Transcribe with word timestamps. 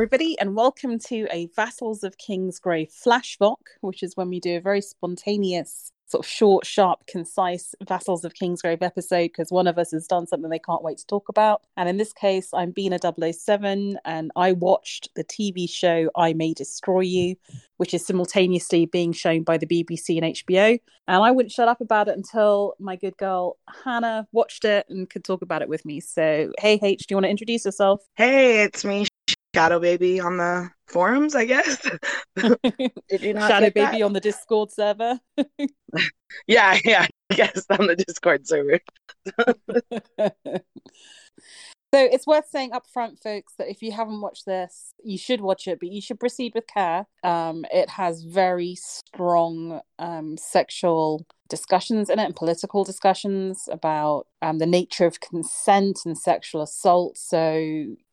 Everybody, 0.00 0.34
and 0.38 0.56
welcome 0.56 0.98
to 0.98 1.26
a 1.30 1.50
Vassals 1.54 2.04
of 2.04 2.16
King's 2.16 2.58
Kingsgrave 2.58 2.90
flash 2.90 3.36
VOC, 3.38 3.56
which 3.82 4.02
is 4.02 4.16
when 4.16 4.30
we 4.30 4.40
do 4.40 4.56
a 4.56 4.60
very 4.60 4.80
spontaneous, 4.80 5.92
sort 6.06 6.24
of 6.24 6.30
short, 6.30 6.64
sharp, 6.64 7.00
concise 7.06 7.74
Vassals 7.86 8.24
of 8.24 8.32
King's 8.32 8.62
Kingsgrave 8.62 8.80
episode 8.80 9.24
because 9.24 9.50
one 9.50 9.66
of 9.66 9.76
us 9.76 9.90
has 9.90 10.06
done 10.06 10.26
something 10.26 10.48
they 10.48 10.58
can't 10.58 10.82
wait 10.82 10.96
to 10.96 11.06
talk 11.06 11.28
about. 11.28 11.64
And 11.76 11.86
in 11.86 11.98
this 11.98 12.14
case, 12.14 12.48
I'm 12.54 12.70
Bina 12.70 12.98
007, 12.98 13.98
and 14.06 14.32
I 14.36 14.52
watched 14.52 15.10
the 15.16 15.24
TV 15.24 15.68
show 15.68 16.08
I 16.16 16.32
May 16.32 16.54
Destroy 16.54 17.00
You, 17.00 17.36
which 17.76 17.92
is 17.92 18.06
simultaneously 18.06 18.86
being 18.86 19.12
shown 19.12 19.42
by 19.42 19.58
the 19.58 19.66
BBC 19.66 20.16
and 20.16 20.34
HBO. 20.34 20.80
And 21.08 21.22
I 21.22 21.30
wouldn't 21.30 21.52
shut 21.52 21.68
up 21.68 21.82
about 21.82 22.08
it 22.08 22.16
until 22.16 22.72
my 22.78 22.96
good 22.96 23.18
girl 23.18 23.58
Hannah 23.84 24.26
watched 24.32 24.64
it 24.64 24.86
and 24.88 25.10
could 25.10 25.24
talk 25.24 25.42
about 25.42 25.60
it 25.60 25.68
with 25.68 25.84
me. 25.84 26.00
So, 26.00 26.52
hey, 26.58 26.78
H, 26.82 27.00
do 27.00 27.12
you 27.12 27.16
want 27.16 27.26
to 27.26 27.30
introduce 27.30 27.66
yourself? 27.66 28.00
Hey, 28.14 28.62
it's 28.62 28.82
me, 28.82 29.06
Shadow 29.54 29.80
Baby 29.80 30.20
on 30.20 30.36
the 30.36 30.70
forums, 30.86 31.34
I 31.34 31.44
guess. 31.44 31.80
Did 32.36 33.20
you 33.20 33.34
not 33.34 33.48
Shadow 33.48 33.70
Baby 33.70 33.98
that? 33.98 34.02
on 34.02 34.12
the 34.12 34.20
Discord 34.20 34.70
server? 34.70 35.18
yeah, 36.46 36.78
yeah, 36.84 37.06
I 37.30 37.34
guess 37.34 37.66
on 37.70 37.86
the 37.86 37.96
Discord 37.96 38.46
server. 38.46 38.80
So 41.92 41.98
it's 42.00 42.26
worth 42.26 42.48
saying 42.48 42.72
up 42.72 42.86
front, 42.86 43.18
folks, 43.18 43.54
that 43.58 43.68
if 43.68 43.82
you 43.82 43.90
haven't 43.90 44.20
watched 44.20 44.46
this, 44.46 44.94
you 45.02 45.18
should 45.18 45.40
watch 45.40 45.66
it, 45.66 45.80
but 45.80 45.90
you 45.90 46.00
should 46.00 46.20
proceed 46.20 46.52
with 46.54 46.68
care. 46.68 47.06
Um, 47.24 47.64
it 47.72 47.90
has 47.90 48.22
very 48.22 48.76
strong 48.76 49.80
um, 49.98 50.36
sexual 50.36 51.26
discussions 51.50 52.08
in 52.08 52.18
it 52.18 52.24
and 52.24 52.36
political 52.36 52.84
discussions 52.84 53.68
about 53.70 54.26
um, 54.42 54.58
the 54.58 54.66
nature 54.66 55.04
of 55.04 55.20
consent 55.20 55.98
and 56.06 56.16
sexual 56.16 56.62
assault. 56.62 57.18
So, 57.18 57.38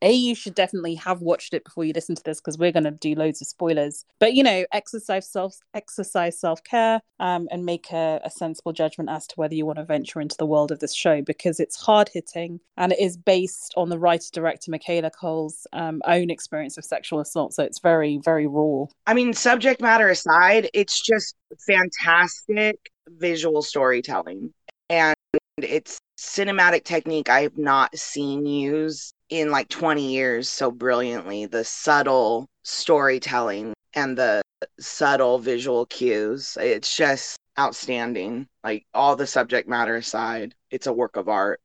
A, 0.02 0.12
you 0.12 0.36
should 0.36 0.56
definitely 0.56 0.96
have 0.96 1.22
watched 1.22 1.54
it 1.54 1.64
before 1.64 1.86
you 1.86 1.94
listen 1.94 2.16
to 2.16 2.24
this 2.24 2.42
because 2.42 2.58
we're 2.58 2.72
going 2.72 2.84
to 2.84 2.92
do 2.92 3.16
loads 3.16 3.42
of 3.42 3.48
spoilers. 3.48 4.04
But, 4.20 4.34
you 4.34 4.44
know, 4.44 4.66
exercise 4.74 5.32
self 5.32 5.56
exercise 5.74 6.40
self 6.40 6.64
care 6.64 7.02
um, 7.20 7.48
and 7.52 7.66
make 7.66 7.92
a, 7.92 8.20
a 8.24 8.30
sensible 8.30 8.74
judgment 8.74 9.10
as 9.10 9.28
to 9.28 9.36
whether 9.36 9.56
you 9.56 9.66
want 9.66 9.78
to 9.78 9.86
venture 9.86 10.20
into 10.20 10.36
the 10.38 10.46
world 10.46 10.72
of 10.72 10.80
this 10.80 10.94
show 10.94 11.22
because 11.22 11.60
it's 11.60 11.78
hard 11.78 12.10
hitting 12.14 12.60
and 12.76 12.92
it 12.92 13.00
is 13.00 13.16
based 13.16 13.74
on 13.78 13.90
the 13.90 14.00
writer 14.00 14.30
director 14.34 14.72
Micaela 14.72 15.12
Coel's 15.12 15.66
um, 15.72 16.02
own 16.06 16.30
experience 16.30 16.78
of 16.78 16.84
sexual 16.84 17.22
assault. 17.22 17.54
So, 17.54 17.64
it's 17.64 17.80
very, 17.80 18.20
very 18.24 18.48
raw. 18.48 18.86
I 19.06 19.14
mean, 19.14 19.34
subject 19.34 19.82
matter 19.82 20.10
aside, 20.10 20.70
it's 20.74 21.02
just 21.02 21.36
fantastic 21.66 22.92
visual 23.08 23.62
storytelling. 23.62 24.54
And 24.90 25.16
it's 25.58 25.98
cinematic 26.18 26.84
technique 26.84 27.30
I 27.30 27.42
have 27.42 27.58
not 27.58 27.98
seen 27.98 28.46
used 28.46 29.14
in 29.30 29.52
like 29.52 29.70
20 29.70 30.14
years 30.14 30.50
so 30.50 30.72
brilliantly. 30.72 31.46
The 31.46 31.64
subtle 31.64 32.48
storytelling 32.64 33.74
and 33.94 34.18
the 34.18 34.42
subtle 34.80 35.40
visual 35.40 35.86
cues. 35.86 36.58
It's 36.60 36.96
just 36.96 37.38
outstanding. 37.60 38.48
Like 38.64 38.86
all 38.94 39.16
the 39.16 39.28
subject 39.28 39.68
matter 39.68 39.96
aside, 39.96 40.54
it's 40.72 40.88
a 40.88 40.94
work 40.94 41.16
of 41.16 41.28
art. 41.28 41.60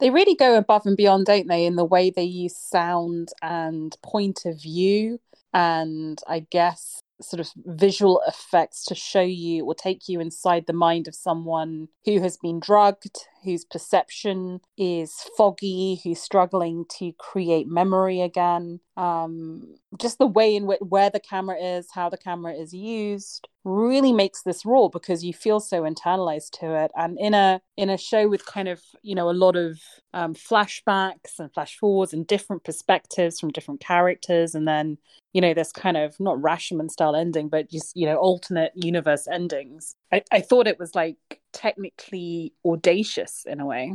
They 0.00 0.10
really 0.10 0.34
go 0.34 0.56
above 0.58 0.86
and 0.86 0.96
beyond, 0.96 1.26
don't 1.26 1.46
they, 1.46 1.66
in 1.66 1.76
the 1.76 1.84
way 1.84 2.10
they 2.10 2.24
use 2.24 2.56
sound 2.56 3.28
and 3.40 3.96
point 4.02 4.44
of 4.44 4.60
view 4.60 5.20
and 5.54 6.20
I 6.26 6.40
guess 6.50 7.00
sort 7.24 7.40
of 7.40 7.50
visual 7.64 8.22
effects 8.26 8.84
to 8.86 8.94
show 8.94 9.22
you 9.22 9.64
or 9.64 9.74
take 9.74 10.08
you 10.08 10.20
inside 10.20 10.66
the 10.66 10.72
mind 10.72 11.08
of 11.08 11.14
someone 11.14 11.88
who 12.04 12.20
has 12.20 12.36
been 12.36 12.60
drugged, 12.60 13.26
whose 13.44 13.64
perception 13.64 14.60
is 14.76 15.12
foggy, 15.36 16.00
who's 16.02 16.20
struggling 16.20 16.84
to 16.98 17.12
create 17.18 17.68
memory 17.68 18.20
again. 18.20 18.80
Um, 18.96 19.74
just 19.98 20.18
the 20.18 20.26
way 20.26 20.56
in 20.56 20.66
which 20.66 20.80
where 20.80 21.10
the 21.10 21.20
camera 21.20 21.56
is, 21.56 21.88
how 21.92 22.08
the 22.08 22.18
camera 22.18 22.54
is 22.54 22.72
used, 22.72 23.48
really 23.64 24.12
makes 24.12 24.42
this 24.42 24.64
raw 24.64 24.88
because 24.88 25.24
you 25.24 25.32
feel 25.32 25.60
so 25.60 25.82
internalized 25.82 26.50
to 26.60 26.74
it. 26.84 26.90
And 26.96 27.18
in 27.18 27.34
a 27.34 27.60
in 27.76 27.90
a 27.90 27.98
show 27.98 28.28
with 28.28 28.46
kind 28.46 28.68
of 28.68 28.82
you 29.02 29.14
know 29.14 29.30
a 29.30 29.32
lot 29.32 29.56
of 29.56 29.78
um, 30.12 30.34
flashbacks 30.34 31.38
and 31.38 31.52
flash 31.52 31.76
forwards 31.78 32.12
and 32.12 32.26
different 32.26 32.64
perspectives 32.64 33.40
from 33.40 33.50
different 33.50 33.80
characters, 33.80 34.54
and 34.54 34.66
then 34.66 34.98
you 35.32 35.40
know 35.40 35.54
this 35.54 35.72
kind 35.72 35.96
of 35.96 36.18
not 36.20 36.38
Rashomon 36.38 36.90
style 36.90 37.16
ending, 37.16 37.48
but 37.48 37.70
just 37.70 37.96
you 37.96 38.06
know 38.06 38.16
alternate 38.16 38.72
universe 38.74 39.26
endings. 39.30 39.94
I, 40.12 40.22
I 40.32 40.40
thought 40.40 40.66
it 40.66 40.78
was 40.78 40.94
like 40.94 41.40
technically 41.54 42.52
audacious 42.66 43.46
in 43.46 43.60
a 43.60 43.66
way. 43.66 43.94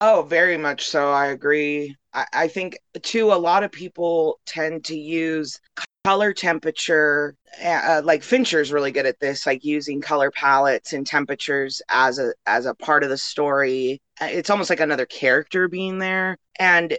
Oh, 0.00 0.22
very 0.22 0.58
much 0.58 0.88
so. 0.88 1.10
I 1.12 1.26
agree. 1.26 1.96
I, 2.12 2.26
I 2.32 2.48
think, 2.48 2.78
too, 3.02 3.32
a 3.32 3.34
lot 3.34 3.62
of 3.62 3.70
people 3.70 4.40
tend 4.44 4.84
to 4.86 4.98
use 4.98 5.60
color 6.04 6.32
temperature 6.32 7.34
uh, 7.64 8.00
like 8.04 8.22
fincher's 8.22 8.70
really 8.70 8.92
good 8.92 9.06
at 9.06 9.18
this 9.18 9.44
like 9.44 9.64
using 9.64 10.00
color 10.00 10.30
palettes 10.30 10.92
and 10.92 11.04
temperatures 11.04 11.82
as 11.88 12.20
a 12.20 12.32
as 12.46 12.64
a 12.64 12.74
part 12.74 13.02
of 13.02 13.10
the 13.10 13.18
story 13.18 14.00
it's 14.20 14.48
almost 14.48 14.70
like 14.70 14.78
another 14.78 15.06
character 15.06 15.66
being 15.66 15.98
there 15.98 16.38
and 16.60 16.96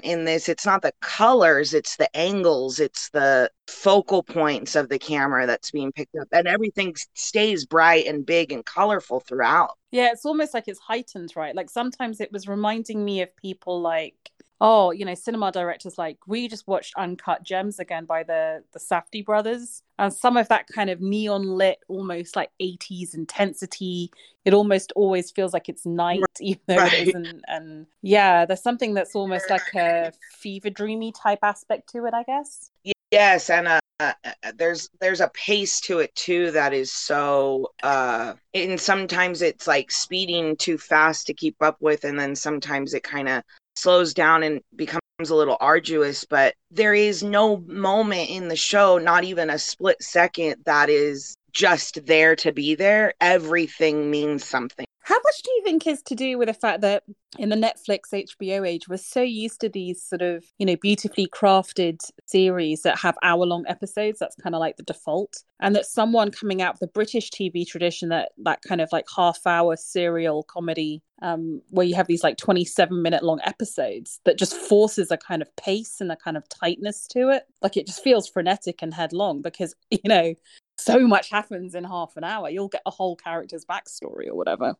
in 0.00 0.24
this 0.24 0.48
it's 0.48 0.66
not 0.66 0.82
the 0.82 0.92
colors 1.00 1.74
it's 1.74 1.96
the 1.96 2.16
angles 2.16 2.80
it's 2.80 3.08
the 3.10 3.50
focal 3.66 4.22
points 4.22 4.74
of 4.76 4.88
the 4.88 4.98
camera 4.98 5.46
that's 5.46 5.70
being 5.70 5.92
picked 5.92 6.16
up 6.16 6.28
and 6.32 6.48
everything 6.48 6.94
stays 7.14 7.66
bright 7.66 8.06
and 8.06 8.24
big 8.24 8.52
and 8.52 8.64
colorful 8.64 9.20
throughout. 9.20 9.70
Yeah 9.90 10.10
it's 10.12 10.24
almost 10.24 10.54
like 10.54 10.64
it's 10.66 10.80
heightened 10.80 11.32
right? 11.36 11.54
Like 11.54 11.70
sometimes 11.70 12.20
it 12.20 12.32
was 12.32 12.48
reminding 12.48 13.04
me 13.04 13.22
of 13.22 13.34
people 13.36 13.80
like 13.80 14.14
oh, 14.60 14.90
you 14.90 15.04
know, 15.04 15.14
cinema 15.14 15.52
directors 15.52 15.98
like 15.98 16.18
we 16.26 16.48
just 16.48 16.66
watched 16.66 16.94
Uncut 16.96 17.42
Gems 17.42 17.78
again 17.78 18.04
by 18.04 18.22
the 18.22 18.62
the 18.72 18.78
Safdie 18.78 19.24
brothers, 19.24 19.82
and 19.98 20.12
some 20.12 20.36
of 20.36 20.48
that 20.48 20.66
kind 20.68 20.90
of 20.90 21.00
neon 21.00 21.46
lit, 21.46 21.78
almost 21.88 22.36
like 22.36 22.50
'80s 22.60 23.14
intensity. 23.14 24.10
It 24.44 24.54
almost 24.54 24.92
always 24.96 25.30
feels 25.30 25.52
like 25.52 25.68
it's 25.68 25.86
night, 25.86 26.22
even 26.40 26.60
though 26.66 26.76
right. 26.76 26.92
it 26.92 27.08
isn't. 27.08 27.42
And 27.46 27.86
yeah, 28.02 28.46
there's 28.46 28.62
something 28.62 28.94
that's 28.94 29.14
almost 29.14 29.50
like 29.50 29.74
a 29.74 30.12
fever 30.38 30.70
dreamy 30.70 31.12
type 31.12 31.40
aspect 31.42 31.90
to 31.90 32.06
it, 32.06 32.14
I 32.14 32.22
guess. 32.24 32.70
Yes, 33.10 33.48
and 33.48 33.68
uh, 33.68 33.80
uh, 34.00 34.12
there's 34.54 34.90
there's 35.00 35.20
a 35.20 35.30
pace 35.34 35.80
to 35.80 35.98
it 35.98 36.14
too 36.14 36.52
that 36.52 36.72
is 36.72 36.92
so 36.92 37.72
uh 37.82 38.34
and 38.54 38.80
sometimes 38.80 39.42
it's 39.42 39.66
like 39.66 39.90
speeding 39.90 40.56
too 40.56 40.78
fast 40.78 41.26
to 41.26 41.34
keep 41.34 41.56
up 41.60 41.76
with 41.80 42.04
and 42.04 42.18
then 42.18 42.36
sometimes 42.36 42.94
it 42.94 43.02
kind 43.02 43.28
of 43.28 43.42
slows 43.78 44.12
down 44.12 44.42
and 44.42 44.60
becomes 44.74 45.00
a 45.20 45.34
little 45.34 45.56
arduous, 45.60 46.24
but 46.24 46.54
there 46.70 46.94
is 46.94 47.22
no 47.22 47.58
moment 47.66 48.30
in 48.30 48.48
the 48.48 48.56
show, 48.56 48.98
not 48.98 49.24
even 49.24 49.50
a 49.50 49.58
split 49.58 50.02
second, 50.02 50.56
that 50.64 50.90
is 50.90 51.36
just 51.52 52.04
there 52.06 52.36
to 52.36 52.52
be 52.52 52.74
there. 52.74 53.14
Everything 53.20 54.10
means 54.10 54.44
something. 54.44 54.87
How 55.08 55.14
much 55.14 55.42
do 55.42 55.50
you 55.52 55.62
think 55.64 55.86
is 55.86 56.02
to 56.02 56.14
do 56.14 56.36
with 56.36 56.48
the 56.48 56.52
fact 56.52 56.82
that 56.82 57.02
in 57.38 57.48
the 57.48 57.56
Netflix 57.56 58.12
HBO 58.12 58.68
age, 58.68 58.90
we're 58.90 58.98
so 58.98 59.22
used 59.22 59.58
to 59.62 59.70
these 59.70 60.02
sort 60.02 60.20
of, 60.20 60.44
you 60.58 60.66
know, 60.66 60.76
beautifully 60.76 61.26
crafted 61.26 62.00
series 62.26 62.82
that 62.82 62.98
have 62.98 63.16
hour 63.22 63.46
long 63.46 63.64
episodes? 63.68 64.18
That's 64.18 64.36
kind 64.36 64.54
of 64.54 64.60
like 64.60 64.76
the 64.76 64.82
default. 64.82 65.44
And 65.60 65.74
that 65.74 65.86
someone 65.86 66.30
coming 66.30 66.60
out 66.60 66.74
of 66.74 66.80
the 66.80 66.88
British 66.88 67.30
TV 67.30 67.66
tradition, 67.66 68.10
that 68.10 68.32
that 68.44 68.60
kind 68.60 68.82
of 68.82 68.90
like 68.92 69.06
half 69.16 69.46
hour 69.46 69.76
serial 69.76 70.42
comedy, 70.42 71.02
um, 71.22 71.62
where 71.70 71.86
you 71.86 71.94
have 71.94 72.06
these 72.06 72.22
like 72.22 72.36
27 72.36 73.00
minute 73.00 73.22
long 73.22 73.40
episodes 73.46 74.20
that 74.26 74.36
just 74.36 74.54
forces 74.54 75.10
a 75.10 75.16
kind 75.16 75.40
of 75.40 75.56
pace 75.56 76.02
and 76.02 76.12
a 76.12 76.16
kind 76.16 76.36
of 76.36 76.46
tightness 76.50 77.06
to 77.12 77.30
it. 77.30 77.44
Like 77.62 77.78
it 77.78 77.86
just 77.86 78.04
feels 78.04 78.28
frenetic 78.28 78.82
and 78.82 78.92
headlong 78.92 79.40
because, 79.40 79.74
you 79.90 80.00
know, 80.04 80.34
so 80.78 81.06
much 81.06 81.28
happens 81.28 81.74
in 81.74 81.84
half 81.84 82.16
an 82.16 82.24
hour. 82.24 82.48
You'll 82.48 82.68
get 82.68 82.82
a 82.86 82.90
whole 82.90 83.16
character's 83.16 83.64
backstory 83.64 84.28
or 84.28 84.36
whatever. 84.36 84.74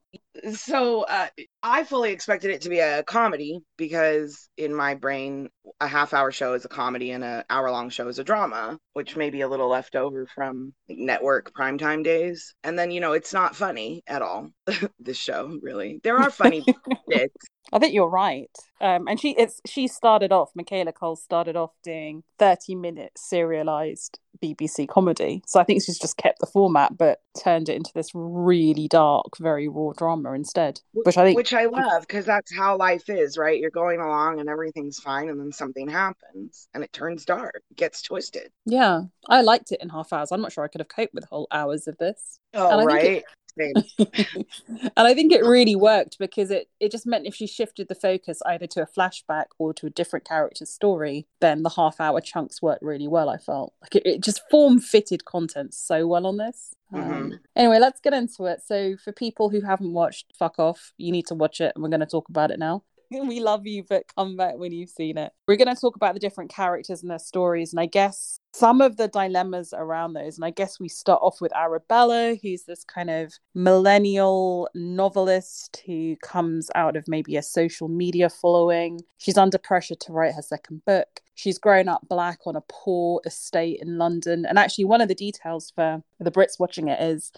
So 0.55 1.02
uh, 1.02 1.29
I 1.62 1.85
fully 1.85 2.12
expected 2.12 2.50
it 2.50 2.62
to 2.62 2.69
be 2.69 2.79
a 2.79 3.02
comedy 3.02 3.61
because 3.76 4.49
in 4.56 4.75
my 4.75 4.94
brain, 4.94 5.49
a 5.81 5.88
half 5.88 6.14
hour 6.14 6.31
show 6.31 6.55
is 6.55 6.64
a 6.64 6.69
comedy 6.69 7.11
and 7.11 7.25
an 7.25 7.44
hour 7.50 7.70
long 7.70 7.90
show 7.90 8.08
is 8.08 8.19
a 8.19 8.25
drama, 8.25 8.79
which 8.93 9.17
may 9.17 9.31
be 9.31 9.40
a 9.40 9.49
little 9.49 9.69
left 9.69 9.96
over 9.96 10.26
from 10.35 10.73
network 10.88 11.52
primetime 11.55 12.05
days. 12.05 12.55
And 12.64 12.79
then, 12.79 12.90
you 12.90 13.00
know, 13.00 13.12
it's 13.12 13.32
not 13.32 13.56
funny 13.56 14.02
at 14.06 14.23
all, 14.23 14.50
this 14.99 15.17
show, 15.17 15.58
really. 15.62 16.00
There 16.02 16.19
are 16.19 16.31
funny 16.31 16.64
bits. 17.08 17.49
I 17.73 17.79
think 17.79 17.93
you're 17.93 18.08
right. 18.08 18.50
Um, 18.81 19.08
and 19.08 19.20
she 19.20 19.32
it's 19.32 19.61
she 19.67 19.88
started 19.88 20.32
off, 20.32 20.50
Micaela 20.55 20.93
Coel 20.93 21.17
started 21.17 21.56
off 21.56 21.73
doing 21.82 22.23
30 22.38 22.76
minute 22.76 23.12
serialized 23.17 24.19
BBC 24.43 24.88
comedy. 24.88 25.43
So 25.46 25.61
I 25.61 25.64
think 25.64 25.82
she's 25.82 25.99
just 25.99 26.17
kept 26.17 26.38
the 26.38 26.46
format 26.46 26.96
but 26.96 27.19
turned 27.43 27.69
it 27.69 27.76
into 27.76 27.90
this 27.94 28.11
really 28.14 28.88
dark, 28.88 29.37
very 29.38 29.69
raw 29.69 29.93
drama 29.96 30.27
instead. 30.34 30.80
Which 30.92 31.16
I 31.16 31.25
think 31.25 31.36
Which 31.36 31.54
I 31.54 31.66
love 31.66 32.02
because 32.02 32.25
that's 32.25 32.54
how 32.54 32.76
life 32.76 33.08
is, 33.08 33.36
right? 33.38 33.58
You're 33.58 33.70
going 33.70 34.00
along 34.00 34.40
and 34.40 34.48
everything's 34.48 34.98
fine 34.98 35.28
and 35.28 35.38
then 35.38 35.52
something 35.52 35.88
happens 35.88 36.69
and 36.75 36.82
it 36.84 36.92
turns 36.92 37.25
dark, 37.25 37.62
it 37.70 37.76
gets 37.76 38.02
twisted. 38.02 38.50
Yeah. 38.64 39.02
I 39.28 39.42
liked 39.42 39.72
it 39.72 39.80
in 39.82 39.88
half 39.88 40.12
hours. 40.12 40.32
I'm 40.32 40.40
not 40.40 40.52
sure 40.52 40.64
I 40.64 40.69
could 40.69 40.80
have 40.80 40.88
coped 40.88 41.14
with 41.14 41.25
whole 41.25 41.48
hours 41.50 41.86
of 41.86 41.98
this. 41.98 42.40
Oh, 42.54 42.84
right 42.84 43.25
and 43.99 44.93
I 44.96 45.14
think 45.14 45.32
it 45.32 45.44
really 45.44 45.76
worked 45.76 46.19
because 46.19 46.50
it 46.50 46.69
it 46.81 46.90
just 46.90 47.06
meant 47.06 47.26
if 47.26 47.34
she 47.34 47.46
shifted 47.46 47.88
the 47.88 47.94
focus 47.94 48.40
either 48.46 48.66
to 48.69 48.82
a 48.82 48.87
flashback 48.87 49.46
or 49.58 49.72
to 49.75 49.87
a 49.87 49.90
different 49.90 50.25
character's 50.25 50.70
story, 50.70 51.26
then 51.40 51.62
the 51.62 51.70
half 51.70 52.00
hour 52.00 52.20
chunks 52.20 52.62
worked 52.62 52.82
really 52.82 53.08
well. 53.08 53.28
I 53.28 53.37
felt 53.37 53.75
like 53.82 53.96
it, 53.96 54.06
it 54.06 54.22
just 54.22 54.43
form 54.50 54.78
fitted 54.81 55.25
content 55.25 55.75
so 55.75 56.06
well 56.06 56.26
on 56.26 56.37
this. 56.37 56.75
Mm-hmm. 56.93 57.12
Um, 57.12 57.40
anyway, 57.55 57.78
let's 57.78 58.00
get 58.00 58.14
into 58.14 58.46
it. 58.46 58.62
So, 58.64 58.96
for 58.96 59.12
people 59.12 59.50
who 59.50 59.61
haven't 59.61 59.93
watched 59.93 60.32
Fuck 60.38 60.58
Off, 60.58 60.94
you 60.96 61.12
need 61.12 61.26
to 61.26 61.34
watch 61.34 61.61
it, 61.61 61.72
and 61.75 61.82
we're 61.82 61.90
going 61.90 62.00
to 62.00 62.06
talk 62.06 62.28
about 62.28 62.50
it 62.50 62.58
now. 62.58 62.82
we 63.26 63.40
love 63.40 63.66
you, 63.66 63.84
but 63.88 64.05
come 64.14 64.37
back 64.37 64.56
when 64.56 64.72
you've 64.72 64.90
seen 64.90 65.19
it. 65.19 65.32
We're 65.46 65.56
going 65.56 65.75
to 65.75 65.81
talk 65.81 65.96
about 65.96 66.14
the 66.14 66.20
different 66.20 66.50
characters 66.50 67.02
and 67.02 67.10
their 67.10 67.19
stories, 67.19 67.72
and 67.72 67.81
I 67.81 67.87
guess 67.87 68.38
some 68.52 68.81
of 68.81 68.96
the 68.96 69.08
dilemmas 69.08 69.72
around 69.76 70.12
those. 70.12 70.37
And 70.37 70.44
I 70.44 70.50
guess 70.50 70.81
we 70.81 70.88
start 70.88 71.20
off 71.22 71.40
with 71.40 71.55
Arabella, 71.55 72.37
who's 72.43 72.64
this 72.64 72.84
kind 72.84 73.10
of 73.10 73.32
millennial 73.55 74.69
novelist 74.75 75.82
who 75.87 76.16
comes 76.16 76.70
out 76.75 76.96
of 76.96 77.08
maybe 77.08 77.37
a 77.37 77.43
social 77.43 77.88
media 77.88 78.28
following. 78.28 79.00
She's 79.19 79.38
under 79.38 79.58
pressure 79.58 79.94
to 79.94 80.12
write 80.12 80.34
her 80.34 80.43
second 80.43 80.84
book. 80.84 81.20
She's 81.34 81.58
grown 81.58 81.88
up 81.88 82.06
black 82.08 82.40
on 82.46 82.56
a 82.56 82.64
poor 82.69 83.20
estate 83.25 83.78
in 83.81 83.96
London. 83.96 84.44
And 84.44 84.58
actually, 84.58 84.87
one 84.87 85.00
of 85.00 85.08
the 85.08 85.14
details 85.14 85.72
for 85.75 86.02
the 86.19 86.32
Brits 86.32 86.58
watching 86.58 86.88
it 86.88 87.00
is 87.00 87.31